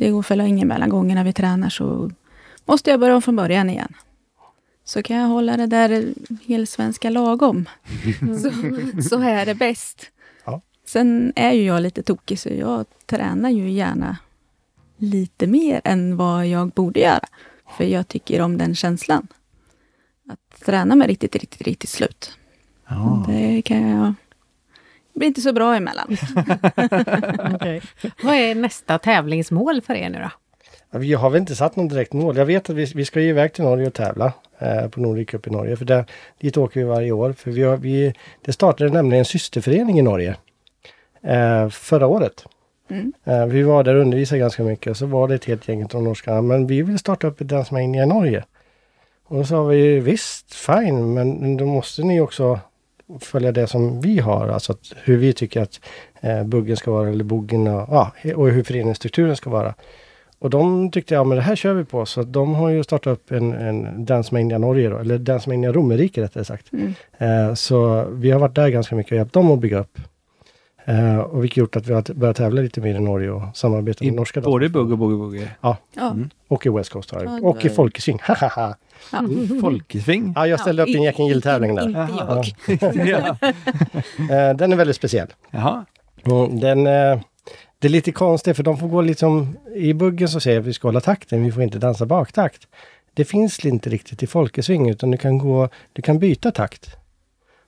det 0.00 0.10
går 0.10 0.22
för 0.22 0.36
länge 0.36 0.64
mellan 0.64 0.88
gångerna 0.88 1.24
vi 1.24 1.32
tränar 1.32 1.68
så 1.68 2.10
måste 2.64 2.90
jag 2.90 3.00
börja 3.00 3.16
om 3.16 3.22
från 3.22 3.36
början 3.36 3.70
igen. 3.70 3.92
Så 4.84 5.02
kan 5.02 5.16
jag 5.16 5.26
hålla 5.26 5.56
det 5.56 5.66
där 5.66 6.14
helsvenska 6.46 7.10
lagom. 7.10 7.68
så, 8.42 8.50
så 9.02 9.20
är 9.20 9.46
det 9.46 9.54
bäst. 9.54 10.10
Ja. 10.44 10.60
Sen 10.86 11.32
är 11.36 11.52
ju 11.52 11.64
jag 11.64 11.82
lite 11.82 12.02
tokig 12.02 12.38
så 12.38 12.48
jag 12.48 12.86
tränar 13.06 13.50
ju 13.50 13.70
gärna 13.70 14.16
lite 14.96 15.46
mer 15.46 15.80
än 15.84 16.16
vad 16.16 16.46
jag 16.46 16.68
borde 16.68 17.00
göra. 17.00 17.26
För 17.76 17.84
jag 17.84 18.08
tycker 18.08 18.40
om 18.40 18.58
den 18.58 18.74
känslan. 18.74 19.26
Att 20.28 20.64
träna 20.64 20.96
mig 20.96 21.08
riktigt, 21.08 21.36
riktigt, 21.36 21.62
riktigt 21.62 21.90
slut. 21.90 22.38
Ja. 22.88 23.24
Det 23.28 23.62
kan 23.62 23.88
jag... 23.88 24.14
Det 25.12 25.18
blir 25.18 25.28
inte 25.28 25.40
så 25.40 25.52
bra 25.52 25.76
emellan. 25.76 26.16
Okej. 27.54 27.82
Vad 28.22 28.34
är 28.34 28.54
nästa 28.54 28.98
tävlingsmål 28.98 29.80
för 29.82 29.94
er 29.94 30.10
nu 30.10 30.18
då? 30.18 30.30
Vi 30.98 31.14
har 31.14 31.30
väl 31.30 31.40
inte 31.40 31.56
satt 31.56 31.76
någon 31.76 31.88
direkt 31.88 32.12
mål. 32.12 32.36
Jag 32.36 32.46
vet 32.46 32.70
att 32.70 32.76
vi, 32.76 32.84
vi 32.84 33.04
ska 33.04 33.20
ju 33.20 33.28
iväg 33.28 33.52
till 33.52 33.64
Norge 33.64 33.86
och 33.86 33.94
tävla 33.94 34.32
eh, 34.58 34.88
på 34.88 35.00
Nordic 35.00 35.28
Cup 35.28 35.46
i 35.46 35.50
Norge. 35.50 35.76
För 35.76 35.84
där, 35.84 36.04
dit 36.40 36.56
åker 36.56 36.80
vi 36.80 36.86
varje 36.86 37.12
år. 37.12 37.32
För 37.32 37.50
vi 37.50 37.62
har, 37.62 37.76
vi, 37.76 38.14
det 38.44 38.52
startade 38.52 38.90
nämligen 38.90 39.18
en 39.18 39.24
systerförening 39.24 39.98
i 39.98 40.02
Norge 40.02 40.36
eh, 41.22 41.68
förra 41.68 42.06
året. 42.06 42.44
Mm. 42.90 43.12
Eh, 43.24 43.46
vi 43.46 43.62
var 43.62 43.84
där 43.84 43.94
och 43.94 44.00
undervisade 44.00 44.38
ganska 44.38 44.62
mycket. 44.62 44.96
Så 44.96 45.06
var 45.06 45.28
det 45.28 45.34
ett 45.34 45.44
helt 45.44 45.68
gäng 45.68 45.84
av 45.94 46.02
norskarna. 46.02 46.42
Men 46.42 46.66
vi 46.66 46.82
vill 46.82 46.98
starta 46.98 47.26
upp 47.26 47.40
ett 47.40 47.48
dansmania 47.48 48.02
i 48.02 48.06
Norge. 48.06 48.44
Och 49.24 49.36
då 49.36 49.44
sa 49.44 49.64
vi 49.64 50.00
visst, 50.00 50.54
fine, 50.54 51.14
men 51.14 51.56
då 51.56 51.66
måste 51.66 52.02
ni 52.02 52.20
också 52.20 52.60
följa 53.20 53.52
det 53.52 53.66
som 53.66 54.00
vi 54.00 54.18
har. 54.18 54.48
Alltså 54.48 54.72
att, 54.72 54.92
hur 55.04 55.16
vi 55.16 55.32
tycker 55.32 55.62
att 55.62 55.80
eh, 56.20 56.44
buggen 56.44 56.76
ska 56.76 56.90
vara 56.90 57.08
eller 57.08 57.24
boggen 57.24 57.66
och, 57.66 57.88
ja, 57.90 58.12
och 58.36 58.50
hur 58.50 58.62
föreningsstrukturen 58.62 59.36
ska 59.36 59.50
vara. 59.50 59.74
Och 60.38 60.50
de 60.50 60.90
tyckte, 60.90 61.14
ja 61.14 61.24
men 61.24 61.36
det 61.36 61.42
här 61.42 61.56
kör 61.56 61.74
vi 61.74 61.84
på. 61.84 62.06
Så 62.06 62.20
att 62.20 62.32
de 62.32 62.54
har 62.54 62.68
ju 62.70 62.84
startat 62.84 63.12
upp 63.12 63.32
en, 63.32 63.52
en 63.52 64.04
Dance 64.04 64.34
Mania 64.34 64.58
Norge 64.58 64.88
då, 64.88 64.98
eller 64.98 65.18
Dance 65.18 65.48
Mania 65.50 65.72
Romerike 65.72 66.22
rättare 66.22 66.44
sagt. 66.44 66.72
Mm. 66.72 66.94
Eh, 67.18 67.54
så 67.54 68.04
vi 68.10 68.30
har 68.30 68.40
varit 68.40 68.54
där 68.54 68.68
ganska 68.68 68.96
mycket 68.96 69.12
och 69.12 69.16
hjälpt 69.18 69.32
dem 69.32 69.50
att 69.50 69.58
bygga 69.58 69.78
upp. 69.78 69.98
Eh, 70.84 71.18
och 71.18 71.44
vilket 71.44 71.56
gjort 71.56 71.76
att 71.76 71.86
vi 71.86 71.94
har 71.94 72.14
börjat 72.14 72.36
tävla 72.36 72.62
lite 72.62 72.80
mer 72.80 72.94
i 72.94 73.00
Norge 73.00 73.30
och 73.30 73.42
samarbeta 73.54 74.04
med 74.04 74.14
norska 74.14 74.40
Både 74.40 74.68
dansare. 74.68 74.82
bugg 74.82 74.92
och 74.92 74.98
boogie 74.98 75.18
boogie. 75.18 75.50
Ja. 75.60 75.76
Och 76.48 76.66
i 76.66 76.68
West 76.68 76.90
Coast 76.90 77.10
det 77.10 77.40
Och 77.42 77.64
i. 77.64 77.68
Hahaha. 78.22 78.74
Ja. 79.12 79.22
Folkesving. 79.60 80.32
ja, 80.36 80.46
jag 80.46 80.60
ställde 80.60 80.82
upp 80.82 80.88
i 80.88 80.96
en 80.96 81.02
Jack 81.02 81.18
gilltävling 81.18 81.74
där. 81.74 81.86
Inte 82.68 82.86
jag. 82.88 83.06
ja. 83.08 83.36
Eh, 84.30 84.56
den 84.56 84.72
är 84.72 84.76
väldigt 84.76 84.96
speciell. 84.96 85.26
Jaha. 85.50 85.84
Mm, 86.24 86.60
den, 86.60 86.86
eh, 86.86 87.20
det 87.78 87.88
är 87.88 87.88
lite 87.88 88.12
konstigt 88.12 88.56
för 88.56 88.62
de 88.62 88.78
får 88.78 88.88
gå 88.88 89.00
liksom... 89.00 89.56
I 89.74 89.94
buggen 89.94 90.28
så 90.28 90.40
säger 90.40 90.56
jag 90.56 90.62
att 90.62 90.66
vi 90.66 90.72
ska 90.72 90.88
hålla 90.88 91.00
takten, 91.00 91.44
vi 91.44 91.52
får 91.52 91.62
inte 91.62 91.78
dansa 91.78 92.06
baktakt. 92.06 92.68
Det 93.14 93.24
finns 93.24 93.64
inte 93.64 93.90
riktigt 93.90 94.22
i 94.22 94.26
folkesving 94.26 94.90
utan 94.90 95.10
du 95.10 95.16
kan, 95.16 95.38
gå, 95.38 95.68
du 95.92 96.02
kan 96.02 96.18
byta 96.18 96.50
takt. 96.50 96.96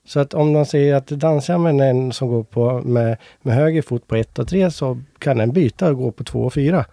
Så 0.04 0.20
att 0.20 0.34
om 0.34 0.52
man 0.52 0.66
säger 0.66 0.94
att 0.94 1.06
dansar 1.06 1.58
med 1.58 1.90
en 1.90 2.12
som 2.12 2.28
går 2.28 2.42
på 2.44 2.82
med, 2.82 3.16
med 3.42 3.54
höger 3.54 3.82
fot 3.82 4.06
på 4.06 4.16
1 4.16 4.38
och 4.38 4.48
3 4.48 4.70
så 4.70 4.98
kan 5.18 5.38
den 5.38 5.52
byta 5.52 5.88
och 5.90 5.96
gå 5.96 6.10
på 6.10 6.24
2 6.24 6.42
och 6.42 6.54
4. 6.54 6.84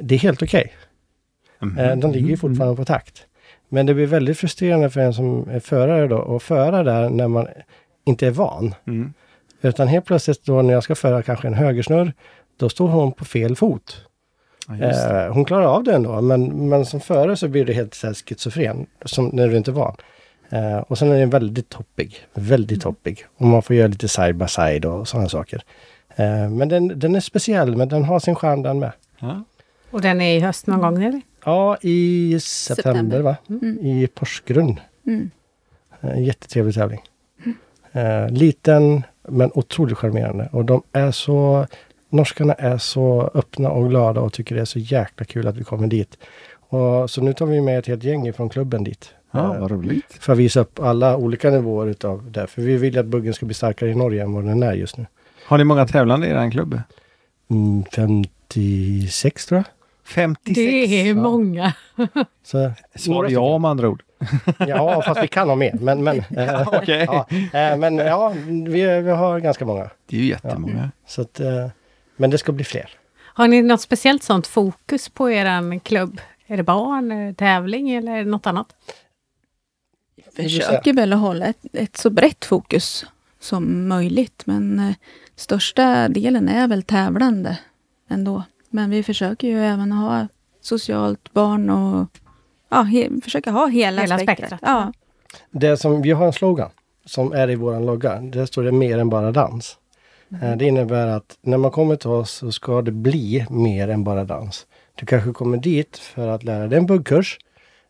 Det 0.00 0.14
är 0.14 0.18
helt 0.18 0.42
okej. 0.42 0.72
Mhm. 1.58 1.78
Eh, 1.78 1.96
De 1.96 2.12
ligger 2.12 2.28
ju 2.28 2.36
fortfarande 2.36 2.76
på 2.76 2.84
takt. 2.84 3.26
Men 3.74 3.86
det 3.86 3.94
blir 3.94 4.06
väldigt 4.06 4.38
frustrerande 4.38 4.90
för 4.90 5.00
en 5.00 5.14
som 5.14 5.48
är 5.48 5.60
förare 5.60 6.08
då 6.08 6.36
att 6.36 6.42
föra 6.42 6.82
där 6.82 7.10
när 7.10 7.28
man 7.28 7.46
inte 8.04 8.26
är 8.26 8.30
van. 8.30 8.74
Mm. 8.86 9.12
Utan 9.62 9.88
helt 9.88 10.04
plötsligt 10.04 10.44
då 10.44 10.62
när 10.62 10.74
jag 10.74 10.82
ska 10.82 10.94
föra 10.94 11.22
kanske 11.22 11.48
en 11.48 11.54
högersnurr, 11.54 12.12
då 12.56 12.68
står 12.68 12.88
hon 12.88 13.12
på 13.12 13.24
fel 13.24 13.56
fot. 13.56 14.06
Ja. 14.68 14.74
Eh, 14.74 15.32
hon 15.32 15.44
klarar 15.44 15.66
av 15.66 15.84
det 15.84 15.94
ändå, 15.94 16.20
men, 16.20 16.68
men 16.68 16.86
som 16.86 17.00
förare 17.00 17.36
så 17.36 17.48
blir 17.48 17.64
det 17.64 17.72
helt 17.72 17.94
så 17.94 18.06
här 18.06 18.14
schizofren, 18.14 18.86
som 19.04 19.26
när 19.26 19.48
du 19.48 19.56
inte 19.56 19.70
är 19.70 19.72
van. 19.72 19.96
Eh, 20.50 20.78
och 20.78 20.98
sen 20.98 21.12
är 21.12 21.18
den 21.18 21.30
väldigt 21.30 21.68
toppig, 21.68 22.16
väldigt 22.34 22.82
toppig. 22.82 23.24
Och 23.36 23.46
man 23.46 23.62
får 23.62 23.76
göra 23.76 23.88
lite 23.88 24.08
side 24.08 24.36
by 24.36 24.48
side 24.48 24.84
och 24.84 25.08
sådana 25.08 25.28
saker. 25.28 25.62
Eh, 26.16 26.50
men 26.50 26.68
den, 26.68 26.98
den 26.98 27.14
är 27.14 27.20
speciell, 27.20 27.76
men 27.76 27.88
den 27.88 28.04
har 28.04 28.18
sin 28.18 28.34
charm 28.34 28.62
den 28.62 28.78
med. 28.78 28.92
Ja. 29.18 29.44
Och 29.94 30.00
den 30.00 30.20
är 30.20 30.36
i 30.36 30.40
höst 30.40 30.66
någon 30.66 30.80
gång 30.80 31.04
eller? 31.04 31.20
Ja, 31.44 31.76
i 31.82 32.38
september, 32.40 32.82
September. 32.92 33.20
va? 33.20 33.36
Mm. 33.48 33.78
I 33.86 34.06
Porsgrunn. 34.06 34.80
Mm. 35.06 35.30
En 36.00 36.24
jättetrevlig 36.24 36.74
tävling. 36.74 37.00
Eh, 37.92 38.28
liten 38.30 39.02
men 39.28 39.50
otroligt 39.54 39.98
charmerande. 39.98 40.48
Och 40.52 40.64
de 40.64 40.82
är 40.92 41.10
så... 41.10 41.66
Norskarna 42.08 42.52
är 42.54 42.78
så 42.78 43.30
öppna 43.34 43.70
och 43.70 43.88
glada 43.88 44.20
och 44.20 44.32
tycker 44.32 44.54
det 44.54 44.60
är 44.60 44.64
så 44.64 44.78
jäkla 44.78 45.24
kul 45.24 45.46
att 45.48 45.56
vi 45.56 45.64
kommer 45.64 45.86
dit. 45.86 46.18
Och, 46.68 47.10
så 47.10 47.20
nu 47.22 47.32
tar 47.32 47.46
vi 47.46 47.60
med 47.60 47.78
ett 47.78 47.86
helt 47.86 48.04
gäng 48.04 48.32
från 48.32 48.48
klubben 48.48 48.84
dit. 48.84 49.14
ja, 49.30 49.54
Eh, 49.54 49.60
vad 49.60 49.70
roligt. 49.70 50.12
för 50.20 50.32
att 50.32 50.38
visa 50.38 50.60
upp 50.60 50.80
alla 50.80 51.16
olika 51.16 51.50
nivåer 51.50 51.86
utav 51.86 52.30
det. 52.30 52.46
För 52.46 52.62
vi 52.62 52.76
vill 52.76 52.98
att 52.98 53.06
buggen 53.06 53.34
ska 53.34 53.46
bli 53.46 53.54
starkare 53.54 53.90
i 53.90 53.94
Norge 53.94 54.22
än 54.22 54.32
vad 54.32 54.44
den 54.44 54.62
är 54.62 54.72
just 54.72 54.96
nu. 54.96 55.06
Har 55.46 55.58
ni 55.58 55.64
många 55.64 55.86
tävlande 55.86 56.26
i 56.26 56.30
er 56.30 56.50
klubb? 56.50 56.80
Mm, 57.50 57.84
56 57.84 59.46
tror 59.46 59.58
jag. 59.58 59.64
56. 60.04 60.54
Det 60.54 61.08
är 61.08 61.14
många. 61.14 61.72
Så, 62.42 62.72
Svar 62.94 63.28
ja 63.30 63.58
med 63.58 63.70
andra 63.70 63.88
ord. 63.88 64.02
Ja, 64.58 65.02
fast 65.02 65.22
vi 65.22 65.28
kan 65.28 65.48
ha 65.48 65.56
mer. 65.56 65.72
Men, 65.80 66.04
men, 66.04 66.18
eh, 66.36 66.68
Okej. 66.68 67.04
ja, 67.08 67.26
eh, 67.30 67.76
men 67.76 67.96
ja, 67.96 68.34
vi, 68.46 69.00
vi 69.00 69.10
har 69.10 69.40
ganska 69.40 69.64
många. 69.64 69.90
Det 70.06 70.16
är 70.16 70.20
ju 70.20 70.26
jättemånga. 70.26 70.90
Så 71.06 71.22
att, 71.22 71.40
eh, 71.40 71.68
men 72.16 72.30
det 72.30 72.38
ska 72.38 72.52
bli 72.52 72.64
fler. 72.64 72.90
Har 73.16 73.48
ni 73.48 73.62
något 73.62 73.80
speciellt 73.80 74.22
sånt 74.22 74.46
fokus 74.46 75.08
på 75.08 75.30
er 75.30 75.78
klubb? 75.78 76.20
Är 76.46 76.56
det 76.56 76.62
barn, 76.62 77.34
tävling 77.34 77.90
eller 77.90 78.24
något 78.24 78.46
annat? 78.46 78.74
försöker 80.36 80.92
väl 80.92 81.12
att 81.12 81.18
hålla 81.18 81.46
ett, 81.46 81.64
ett 81.72 81.96
så 81.96 82.10
brett 82.10 82.44
fokus 82.44 83.06
som 83.40 83.88
möjligt. 83.88 84.42
Men 84.46 84.94
största 85.36 86.08
delen 86.08 86.48
är 86.48 86.68
väl 86.68 86.82
tävlande 86.82 87.58
ändå. 88.08 88.42
Men 88.74 88.90
vi 88.90 89.02
försöker 89.02 89.48
ju 89.48 89.58
även 89.64 89.92
ha 89.92 90.26
socialt 90.60 91.32
barn 91.32 91.70
och 91.70 92.06
ja, 92.70 92.82
he, 92.82 93.08
försöka 93.24 93.50
ha 93.50 93.66
hela, 93.66 94.02
Hela 94.02 94.18
spektrat. 94.18 94.38
spektrat. 94.38 94.60
Ja. 94.62 94.92
Det 95.50 95.76
som, 95.76 96.02
vi 96.02 96.10
har 96.10 96.26
en 96.26 96.32
slogan 96.32 96.70
som 97.04 97.32
är 97.32 97.50
i 97.50 97.54
våran 97.54 97.86
logga. 97.86 98.20
Där 98.20 98.46
står 98.46 98.62
det 98.62 98.72
mer 98.72 98.98
än 98.98 99.08
bara 99.08 99.32
dans. 99.32 99.76
Eh, 100.42 100.56
Det 100.56 100.64
innebär 100.64 101.06
att 101.06 101.38
när 101.42 101.56
man 101.58 101.70
kommer 101.70 101.96
till 101.96 102.10
oss 102.10 102.30
så 102.30 102.52
ska 102.52 102.82
det 102.82 102.90
bli 102.92 103.46
mer 103.50 103.88
än 103.88 104.04
bara 104.04 104.24
dans. 104.24 104.66
Du 104.94 105.06
kanske 105.06 105.32
kommer 105.32 105.56
dit 105.56 105.98
för 105.98 106.28
att 106.28 106.44
lära 106.44 106.66
dig 106.66 106.78
en 106.78 106.86
buggkurs. 106.86 107.38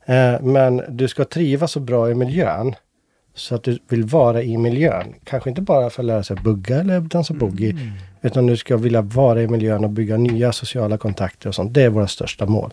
eh, 0.06 0.40
Men 0.42 0.82
du 0.88 1.08
ska 1.08 1.24
trivas 1.24 1.72
så 1.72 1.80
bra 1.80 2.10
i 2.10 2.14
miljön 2.14 2.74
så 3.34 3.54
att 3.54 3.62
du 3.62 3.78
vill 3.88 4.04
vara 4.04 4.42
i 4.42 4.56
miljön. 4.56 5.14
Kanske 5.24 5.50
inte 5.50 5.62
bara 5.62 5.90
för 5.90 6.02
att 6.02 6.06
lära 6.06 6.22
sig 6.22 6.36
bugga 6.36 6.76
eller 6.80 7.00
dansa 7.00 7.34
boogie. 7.34 7.76
Utan 8.24 8.46
du 8.46 8.56
ska 8.56 8.76
vilja 8.76 9.02
vara 9.02 9.42
i 9.42 9.48
miljön 9.48 9.84
och 9.84 9.90
bygga 9.90 10.16
nya 10.16 10.52
sociala 10.52 10.98
kontakter 10.98 11.48
och 11.48 11.54
sånt. 11.54 11.74
Det 11.74 11.82
är 11.82 11.90
våra 11.90 12.06
största 12.06 12.46
mål. 12.46 12.72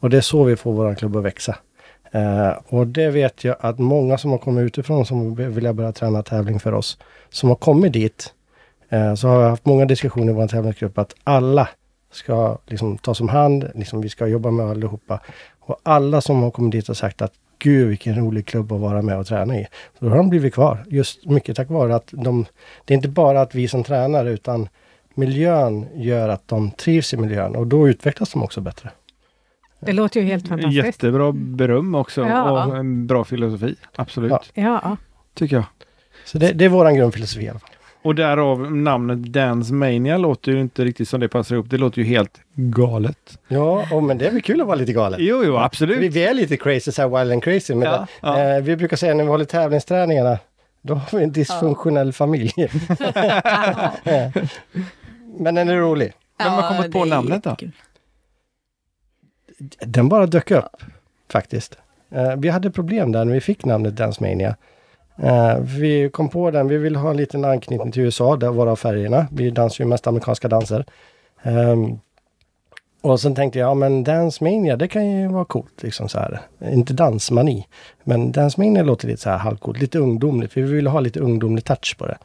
Och 0.00 0.10
det 0.10 0.16
är 0.16 0.20
så 0.20 0.44
vi 0.44 0.56
får 0.56 0.72
vår 0.72 0.94
klubb 0.94 1.16
att 1.16 1.24
växa. 1.24 1.56
Uh, 2.14 2.50
och 2.68 2.86
det 2.86 3.10
vet 3.10 3.44
jag 3.44 3.56
att 3.60 3.78
många 3.78 4.18
som 4.18 4.30
har 4.30 4.38
kommit 4.38 4.64
utifrån 4.64 5.06
som 5.06 5.34
vill 5.34 5.72
börja 5.72 5.92
träna 5.92 6.22
tävling 6.22 6.60
för 6.60 6.72
oss, 6.72 6.98
som 7.30 7.48
har 7.48 7.56
kommit 7.56 7.92
dit, 7.92 8.34
uh, 8.92 9.14
så 9.14 9.28
har 9.28 9.42
jag 9.42 9.50
haft 9.50 9.66
många 9.66 9.84
diskussioner 9.84 10.32
i 10.32 10.34
vår 10.34 10.48
tävlingsgrupp 10.48 10.98
att 10.98 11.14
alla 11.24 11.68
ska 12.12 12.58
liksom 12.66 12.98
tas 12.98 13.20
om 13.20 13.28
hand, 13.28 13.70
liksom 13.74 14.00
vi 14.00 14.08
ska 14.08 14.26
jobba 14.26 14.50
med 14.50 14.66
allihopa. 14.66 15.20
Och 15.60 15.80
alla 15.82 16.20
som 16.20 16.42
har 16.42 16.50
kommit 16.50 16.72
dit 16.72 16.88
har 16.88 16.94
sagt 16.94 17.22
att 17.22 17.32
Gud 17.58 17.88
vilken 17.88 18.16
rolig 18.16 18.46
klubb 18.46 18.72
att 18.72 18.80
vara 18.80 19.02
med 19.02 19.18
och 19.18 19.26
träna 19.26 19.58
i. 19.58 19.66
Så 19.98 20.04
då 20.04 20.10
har 20.10 20.16
de 20.16 20.30
blivit 20.30 20.54
kvar. 20.54 20.84
Just 20.86 21.26
mycket 21.26 21.56
tack 21.56 21.68
vare 21.68 21.94
att 21.94 22.08
de... 22.10 22.46
Det 22.84 22.94
är 22.94 22.96
inte 22.96 23.08
bara 23.08 23.40
att 23.40 23.54
vi 23.54 23.68
som 23.68 23.84
tränar 23.84 24.26
utan 24.26 24.68
miljön 25.18 25.86
gör 25.94 26.28
att 26.28 26.48
de 26.48 26.70
trivs 26.70 27.14
i 27.14 27.16
miljön 27.16 27.56
och 27.56 27.66
då 27.66 27.88
utvecklas 27.88 28.32
de 28.32 28.42
också 28.42 28.60
bättre. 28.60 28.90
Det 29.80 29.92
låter 29.92 30.20
ju 30.20 30.26
helt 30.26 30.48
fantastiskt. 30.48 30.84
Jättebra 30.86 31.32
beröm 31.32 31.94
också 31.94 32.20
Ja. 32.26 32.66
och 32.66 32.76
en 32.76 33.06
bra 33.06 33.24
filosofi. 33.24 33.74
Absolut, 33.96 34.32
Ja. 34.32 34.40
Ja, 34.54 34.96
tycker 35.34 35.56
jag. 35.56 35.64
Så 36.24 36.38
det, 36.38 36.52
det 36.52 36.64
är 36.64 36.68
våran 36.68 36.94
grundfilosofi 36.94 37.44
i 37.44 37.48
alla 37.48 37.58
fall. 37.58 37.70
Och 38.02 38.14
därav 38.14 38.72
namnet 38.76 39.18
Dance 39.18 39.72
Mania 39.74 40.16
låter 40.18 40.52
ju 40.52 40.60
inte 40.60 40.84
riktigt 40.84 41.08
som 41.08 41.20
det 41.20 41.28
passar 41.28 41.54
ihop. 41.54 41.70
Det 41.70 41.78
låter 41.78 41.98
ju 42.02 42.04
helt 42.08 42.40
galet. 42.54 43.38
Ja, 43.48 43.84
och, 43.92 44.02
men 44.02 44.18
det 44.18 44.26
är 44.26 44.30
väl 44.32 44.42
kul 44.42 44.60
att 44.60 44.66
vara 44.66 44.76
lite 44.76 44.92
galen. 44.92 45.18
Jo, 45.22 45.42
jo, 45.44 45.56
absolut. 45.56 45.98
Vi, 45.98 46.08
vi 46.08 46.24
är 46.24 46.34
lite 46.34 46.56
crazy, 46.56 46.92
så 46.92 47.02
här 47.02 47.18
wild 47.18 47.32
and 47.32 47.42
crazy. 47.44 47.74
Men 47.74 47.88
Ja, 47.92 48.06
ja. 48.20 48.38
Eh, 48.56 48.62
vi 48.62 48.76
brukar 48.76 48.96
säga 48.96 49.14
när 49.14 49.24
vi 49.24 49.30
håller 49.30 49.44
tävlingsträningarna, 49.44 50.38
då 50.82 50.94
har 50.94 51.18
vi 51.18 51.24
en 51.24 51.32
dysfunktionell 51.32 52.12
familj. 52.12 52.52
Men 55.38 55.54
den 55.54 55.68
är 55.68 55.76
rolig. 55.76 56.12
Vem 56.38 56.52
har 56.52 56.76
kommit 56.76 56.92
på 56.92 57.04
namnet 57.04 57.44
då? 57.44 57.56
Den 59.80 60.08
bara 60.08 60.26
dök 60.26 60.50
upp 60.50 60.82
faktiskt. 61.28 61.78
Eh, 62.10 62.36
vi 62.36 62.48
hade 62.48 62.70
problem 62.70 63.12
där 63.12 63.24
när 63.24 63.32
vi 63.32 63.40
fick 63.40 63.64
namnet 63.64 63.96
Dance 63.96 64.22
Mania. 64.22 64.56
Eh, 65.22 65.58
vi 65.58 66.10
kom 66.10 66.28
på 66.28 66.50
den, 66.50 66.68
vi 66.68 66.76
ville 66.76 66.98
ha 66.98 67.10
en 67.10 67.16
liten 67.16 67.44
anknytning 67.44 67.92
till 67.92 68.02
USA, 68.02 68.36
där 68.36 68.50
varav 68.50 68.76
färgerna. 68.76 69.26
Vi 69.32 69.50
dansar 69.50 69.84
ju 69.84 69.88
mest 69.88 70.06
amerikanska 70.06 70.48
danser. 70.48 70.84
Ehm, 71.42 71.98
och 73.00 73.20
sen 73.20 73.34
tänkte 73.34 73.58
jag, 73.58 73.68
ja 73.70 73.74
men 73.74 74.04
Dance 74.04 74.44
Mania, 74.44 74.76
det 74.76 74.88
kan 74.88 75.10
ju 75.10 75.28
vara 75.28 75.44
coolt. 75.44 75.82
Liksom 75.82 76.08
så 76.08 76.18
här. 76.18 76.40
Inte 76.72 76.92
dansmani. 76.92 77.66
Men 78.04 78.32
Dance 78.32 78.60
Mania 78.60 78.82
låter 78.82 79.08
lite 79.08 79.22
så 79.22 79.30
här 79.30 79.38
halvcoolt, 79.38 79.80
lite 79.80 79.98
ungdomligt. 79.98 80.56
Vi 80.56 80.62
ville 80.62 80.90
ha 80.90 81.00
lite 81.00 81.20
ungdomlig 81.20 81.64
touch 81.64 81.96
på 81.98 82.06
det. 82.06 82.18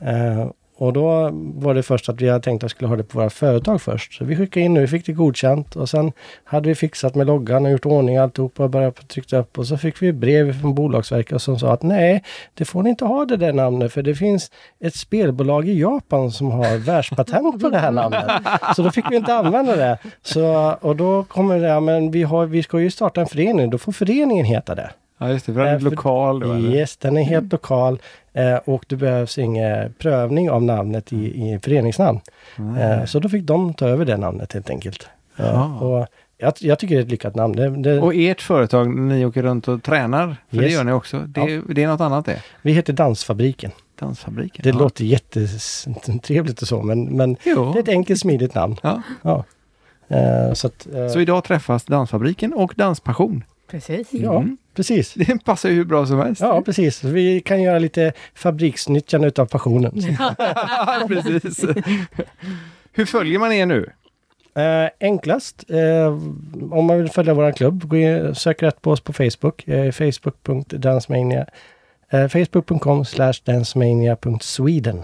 Eh, 0.00 0.50
och 0.80 0.92
då 0.92 1.30
var 1.32 1.74
det 1.74 1.82
först 1.82 2.08
att 2.08 2.20
vi 2.20 2.28
hade 2.28 2.44
tänkt 2.44 2.64
att 2.64 2.70
vi 2.70 2.74
skulle 2.74 2.88
ha 2.88 2.96
det 2.96 3.02
på 3.02 3.18
våra 3.18 3.30
företag 3.30 3.82
först. 3.82 4.14
Så 4.14 4.24
vi 4.24 4.36
skickade 4.36 4.66
in 4.66 4.76
och 4.76 4.82
vi 4.82 4.86
fick 4.86 5.06
det 5.06 5.12
godkänt 5.12 5.76
och 5.76 5.88
sen 5.88 6.12
hade 6.44 6.68
vi 6.68 6.74
fixat 6.74 7.14
med 7.14 7.26
loggan 7.26 7.64
och 7.64 7.72
gjort 7.72 7.86
ordning 7.86 8.16
alltihopa 8.16 8.64
och 8.64 8.70
börjat 8.70 9.08
trycka 9.08 9.38
upp 9.38 9.58
och 9.58 9.66
så 9.66 9.76
fick 9.76 10.02
vi 10.02 10.12
brev 10.12 10.60
från 10.60 10.74
Bolagsverket 10.74 11.42
som 11.42 11.58
sa 11.58 11.72
att 11.72 11.82
nej, 11.82 12.24
det 12.54 12.64
får 12.64 12.82
ni 12.82 12.90
inte 12.90 13.04
ha 13.04 13.24
det 13.24 13.36
där 13.36 13.52
namnet 13.52 13.92
för 13.92 14.02
det 14.02 14.14
finns 14.14 14.50
ett 14.80 14.94
spelbolag 14.94 15.68
i 15.68 15.80
Japan 15.80 16.30
som 16.30 16.50
har 16.50 16.78
världspatent 16.78 17.62
på 17.62 17.70
det 17.70 17.78
här 17.78 17.90
namnet. 17.90 18.30
Så 18.76 18.82
då 18.82 18.90
fick 18.90 19.10
vi 19.10 19.16
inte 19.16 19.34
använda 19.34 19.76
det. 19.76 19.98
Så, 20.22 20.74
och 20.80 20.96
då 20.96 21.24
kommer 21.24 21.58
det, 21.60 21.68
ja, 21.68 21.80
men 21.80 22.10
vi, 22.10 22.22
har, 22.22 22.46
vi 22.46 22.62
ska 22.62 22.80
ju 22.80 22.90
starta 22.90 23.20
en 23.20 23.26
förening, 23.26 23.70
då 23.70 23.78
får 23.78 23.92
föreningen 23.92 24.46
heta 24.46 24.74
det. 24.74 24.90
Ja, 25.22 25.28
just 25.28 25.46
det. 25.46 25.52
För 25.52 25.60
den 25.64 25.74
är 25.74 25.78
för- 25.78 25.90
lokal 25.90 26.40
då, 26.40 26.52
eller? 26.52 26.74
Yes, 26.74 26.96
den 26.96 27.16
är 27.16 27.22
helt 27.22 27.52
lokal 27.52 27.98
eh, 28.32 28.54
och 28.54 28.84
det 28.88 28.96
behövs 28.96 29.38
ingen 29.38 29.92
prövning 29.98 30.50
av 30.50 30.62
namnet 30.62 31.12
i, 31.12 31.16
i 31.16 31.58
föreningsnamn. 31.62 32.20
Eh, 32.80 33.04
så 33.04 33.18
då 33.18 33.28
fick 33.28 33.44
de 33.44 33.74
ta 33.74 33.88
över 33.88 34.04
det 34.04 34.16
namnet 34.16 34.52
helt 34.52 34.70
enkelt. 34.70 35.08
Eh, 35.36 35.82
och 35.82 36.06
jag, 36.38 36.52
jag 36.60 36.78
tycker 36.78 36.94
det 36.94 37.00
är 37.00 37.04
ett 37.04 37.10
lyckat 37.10 37.34
namn. 37.34 37.56
Det, 37.56 37.68
det, 37.70 38.00
Och 38.00 38.14
ert 38.14 38.40
företag, 38.40 38.96
ni 38.96 39.24
åker 39.26 39.42
runt 39.42 39.68
och 39.68 39.82
tränar, 39.82 40.36
för 40.50 40.56
det 40.56 40.62
Yes. 40.64 40.72
gör 40.72 40.84
ni 40.84 40.92
också. 40.92 41.18
Det, 41.18 41.62
det 41.74 41.82
är 41.82 41.88
något 41.88 42.00
annat 42.00 42.26
det. 42.26 42.42
vi 42.62 42.72
heter 42.72 42.92
Dansfabriken. 42.92 43.70
Dansfabriken. 44.00 44.62
Det 44.62 44.68
ja. 44.68 44.78
låter 44.78 45.04
jättetrevligt 45.04 46.62
och 46.62 46.68
så, 46.68 46.82
men, 46.82 47.04
men 47.04 47.36
Jo. 47.44 47.72
det 47.72 47.78
är 47.78 47.82
ett 47.82 47.88
enkelt 47.88 48.20
smidigt 48.20 48.54
namn. 48.54 48.76
Ja. 48.82 49.02
Ja. 49.22 49.44
Eh, 50.08 50.52
så 50.52 50.66
att, 50.66 50.86
eh, 50.94 51.08
Så 51.08 51.20
idag 51.20 51.44
träffas 51.44 51.84
Dansfabriken 51.84 52.52
och 52.52 52.72
Danspassion. 52.76 53.44
Precis. 53.70 54.08
ja, 54.12 54.38
Mm. 54.40 54.56
precis. 54.74 55.14
Det 55.18 55.44
passar 55.44 55.68
ju 55.68 55.74
hur 55.74 55.84
bra 55.84 56.06
som 56.06 56.18
helst. 56.18 56.40
Ja, 56.40 56.62
precis. 56.62 57.04
Vi 57.04 57.40
kan 57.40 57.62
göra 57.62 57.78
lite 57.78 58.12
fabriksnyttjande 58.34 59.28
utav 59.28 59.46
passionen. 59.46 59.92
precis. 61.08 61.64
hur 62.92 63.04
följer 63.04 63.38
man 63.38 63.52
er 63.52 63.66
nu? 63.66 63.90
Eh, 64.54 64.90
enklast, 65.00 65.70
eh, 65.70 66.06
om 66.72 66.84
man 66.86 66.98
vill 66.98 67.08
följa 67.10 67.34
vår 67.34 67.52
klubb, 67.52 67.88
gå 67.88 67.96
in, 67.96 68.34
sök 68.34 68.62
rätt 68.62 68.82
på 68.82 68.90
oss 68.90 69.00
på 69.00 69.12
Facebook. 69.12 69.68
Eh, 69.68 69.90
Facebook.dancemania. 69.92 71.46
Eh, 72.10 72.28
Facebook.com 72.28 73.04
slash 73.04 73.32
dancemania.sweden. 73.44 75.02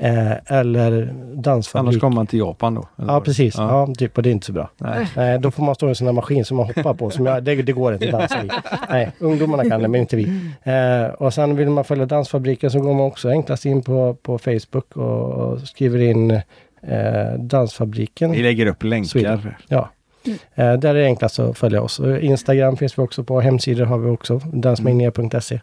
Eh, 0.00 0.32
eller 0.58 1.12
dansfabrik. 1.34 1.88
Annars 1.88 2.00
kommer 2.00 2.14
man 2.14 2.26
till 2.26 2.38
Japan 2.38 2.74
då? 2.74 2.88
eller 2.98 3.12
Ja, 3.12 3.20
precis. 3.20 3.54
Ja. 3.58 3.88
typ, 3.98 4.16
och 4.16 4.22
det 4.22 4.28
är 4.28 4.32
inte 4.32 4.46
så 4.46 4.52
bra. 4.52 4.70
Nej. 4.78 5.06
Nej, 5.16 5.38
då 5.38 5.50
får 5.50 5.62
man 5.62 5.74
stå 5.74 5.86
i 5.86 5.88
en 5.88 5.94
sån 5.94 6.06
här 6.06 6.12
maskin 6.14 6.44
som 6.44 6.56
man 6.56 6.66
hoppar 6.66 6.94
på. 6.94 7.10
Som 7.10 7.26
jag, 7.26 7.44
det, 7.44 7.54
det 7.54 7.72
går 7.72 7.92
inte 7.92 8.06
att 8.06 8.12
dansa 8.12 8.44
i. 8.44 8.48
Nej, 8.90 9.12
ungdomarna 9.18 9.70
kan 9.70 9.82
det, 9.82 9.88
men 9.88 10.00
inte 10.00 10.16
vi. 10.16 10.50
Eh, 10.62 11.06
och 11.14 11.34
sen 11.34 11.56
vill 11.56 11.70
man 11.70 11.84
följa 11.84 12.06
Dansfabriken 12.06 12.70
så 12.70 12.80
går 12.80 12.94
man 12.94 13.06
också 13.06 13.28
enklast 13.28 13.66
in 13.66 13.82
på, 13.82 14.14
på 14.22 14.38
Facebook 14.38 14.96
och, 14.96 15.30
och 15.32 15.60
skriver 15.60 15.98
in 15.98 16.30
eh, 16.30 17.32
Dansfabriken. 17.38 18.30
Vi 18.32 18.42
lägger 18.42 18.66
upp 18.66 18.82
länkar. 18.84 19.08
Sweden. 19.08 19.54
Ja. 19.68 19.90
Eh, 20.54 20.72
där 20.72 20.88
är 20.88 20.94
det 20.94 21.04
enklast 21.04 21.38
att 21.38 21.58
följa 21.58 21.82
oss. 21.82 22.00
Instagram 22.20 22.76
finns 22.76 22.98
vi 22.98 23.02
också 23.02 23.24
på. 23.24 23.40
Hemsidor 23.40 23.84
har 23.84 23.98
vi 23.98 24.10
också. 24.10 24.40
Dansmania.se. 24.52 25.60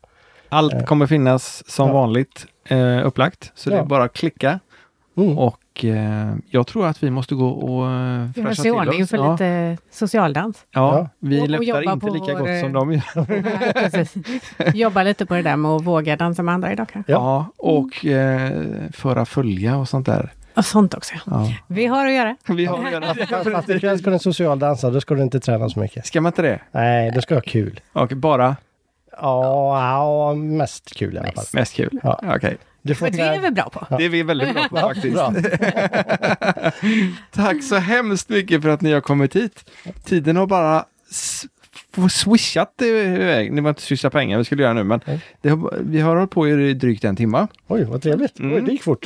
Allt 0.49 0.85
kommer 0.85 1.07
finnas 1.07 1.63
som 1.71 1.87
Ja. 1.87 1.93
vanligt 1.93 2.45
eh, 2.65 3.05
upplagt. 3.07 3.51
Så 3.55 3.69
det 3.69 3.75
är 3.75 3.79
Ja. 3.79 3.85
bara 3.85 4.03
att 4.03 4.13
klicka. 4.13 4.59
Mm. 5.17 5.37
Och 5.37 5.85
eh, 5.85 6.33
jag 6.49 6.67
tror 6.67 6.87
att 6.87 7.03
vi 7.03 7.09
måste 7.09 7.35
gå 7.35 7.47
och 7.49 7.91
eh, 7.91 8.27
Vi 8.35 8.41
fräscha 8.43 8.61
till 8.61 8.71
ordning 8.71 9.03
oss. 9.03 9.09
för 9.09 9.17
ja. 9.17 9.31
lite 9.31 9.77
socialdans. 9.91 10.65
Ja, 10.71 10.97
Ja. 10.97 11.09
vi 11.19 11.41
Och- 11.41 11.49
luktar 11.49 11.93
inte 11.93 12.09
lika 12.09 12.33
vår, 12.33 12.39
gott 12.39 12.59
som 12.59 12.73
de 12.73 12.91
gör. 12.93 14.73
Jobba 14.75 15.03
lite 15.03 15.25
på 15.25 15.33
det 15.33 15.41
där 15.41 15.55
med 15.55 15.71
att 15.71 15.83
våga 15.83 16.15
dansa 16.15 16.43
med 16.43 16.53
andra 16.53 16.71
idag 16.71 16.87
kanske. 16.93 17.11
Ja, 17.11 17.45
och 17.57 18.05
eh, 18.05 18.51
föra 18.93 19.25
följa 19.25 19.77
och 19.77 19.89
sånt 19.89 20.05
där. 20.05 20.31
Och 20.55 20.65
sånt 20.65 20.93
också. 20.93 21.13
Ja. 21.25 21.51
Vi 21.67 21.85
har 21.85 22.05
att 22.07 22.13
göra. 22.13 22.35
Vi 22.47 22.65
har 22.65 22.83
redan 22.83 23.15
Fast, 23.29 23.51
fast 23.51 23.69
ikväll 23.69 23.99
ska 23.99 24.09
du 24.09 24.19
socialdansa, 24.19 24.89
då 24.89 25.01
ska 25.01 25.15
du 25.15 25.21
inte 25.21 25.39
träna 25.39 25.69
så 25.69 25.79
mycket. 25.79 26.05
Ska 26.05 26.21
man 26.21 26.29
inte 26.29 26.41
det? 26.41 26.59
Nej, 26.71 27.11
du 27.11 27.21
ska 27.21 27.33
ha 27.35 27.41
kul. 27.41 27.79
Och 27.93 28.07
bara 28.07 28.55
Ja, 29.17 29.91
ja, 29.91 30.33
mest 30.35 30.95
kul 30.95 31.15
i 31.15 31.17
alla 31.19 31.31
fall. 31.31 31.45
mest 31.53 31.73
kul? 31.73 31.99
Ja. 32.03 32.19
Okej. 32.35 32.57
Du 32.81 32.95
får 32.95 33.05
För 33.05 33.13
det 33.13 33.21
är 33.23 33.39
vi 33.39 33.51
bra 33.51 33.69
på. 33.69 33.95
Det 33.97 34.05
är 34.05 34.09
vi 34.09 34.23
väldigt 34.23 34.53
bra 34.53 34.67
på 34.69 34.77
faktiskt. 34.77 35.13
bra. 35.15 35.33
Tack 37.31 37.63
så 37.63 37.75
hemskt 37.75 38.29
mycket 38.29 38.61
för 38.61 38.69
att 38.69 38.81
ni 38.81 38.91
har 38.93 39.01
kommit 39.01 39.35
hit. 39.35 39.69
Tiden 40.05 40.35
har 40.35 40.47
bara 40.47 40.85
swishat 42.09 42.81
iväg. 42.81 43.55
Det 43.55 43.61
var 43.61 43.69
inte 43.69 43.81
swisha 43.81 44.09
pengar 44.09 44.37
vi 44.37 44.43
skulle 44.45 44.63
göra 44.63 44.73
nu, 44.73 44.83
men 44.83 44.99
har, 45.43 45.79
vi 45.83 45.99
har 46.01 46.15
hållit 46.15 46.31
på 46.31 46.49
i 46.49 46.73
drygt 46.73 47.03
en 47.03 47.15
timme. 47.15 47.47
Oj, 47.67 47.83
vad 47.83 48.01
trevligt. 48.01 48.39
Oj, 48.39 48.45
Mm. 48.45 48.65
det 48.65 48.71
gick 48.71 48.83
fort. 48.83 49.05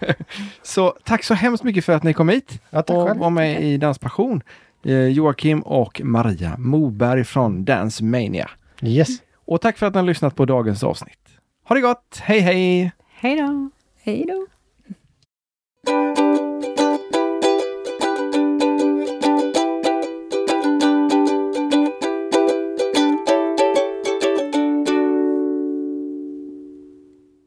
Så 0.62 0.94
tack 1.04 1.24
så 1.24 1.34
hemskt 1.34 1.64
mycket 1.64 1.84
för 1.84 1.92
att 1.92 2.02
ni 2.02 2.12
kom 2.14 2.28
hit 2.28 2.60
Ja, 2.70 2.80
och 2.80 3.06
själv. 3.08 3.20
var 3.20 3.30
med 3.30 3.62
i 3.62 3.76
Danspassion. 3.76 4.42
Eh, 4.84 4.94
Joakim 5.06 5.60
och 5.62 6.00
Maria 6.04 6.54
Moberg 6.58 7.24
från 7.24 7.64
Dance 7.64 8.04
Mania. 8.04 8.50
Yes. 8.82 9.08
Och 9.46 9.60
tack 9.60 9.78
för 9.78 9.86
att 9.86 9.94
ni 9.94 9.98
har 9.98 10.06
lyssnat 10.06 10.34
på 10.36 10.44
dagens 10.44 10.84
avsnitt. 10.84 11.28
Ha 11.64 11.74
det 11.74 11.80
gott! 11.80 12.18
Hej 12.22 12.40
hej! 12.40 12.92
Hej 13.08 13.36
då! 13.36 13.70
Hej 14.02 14.24
då! 14.28 14.46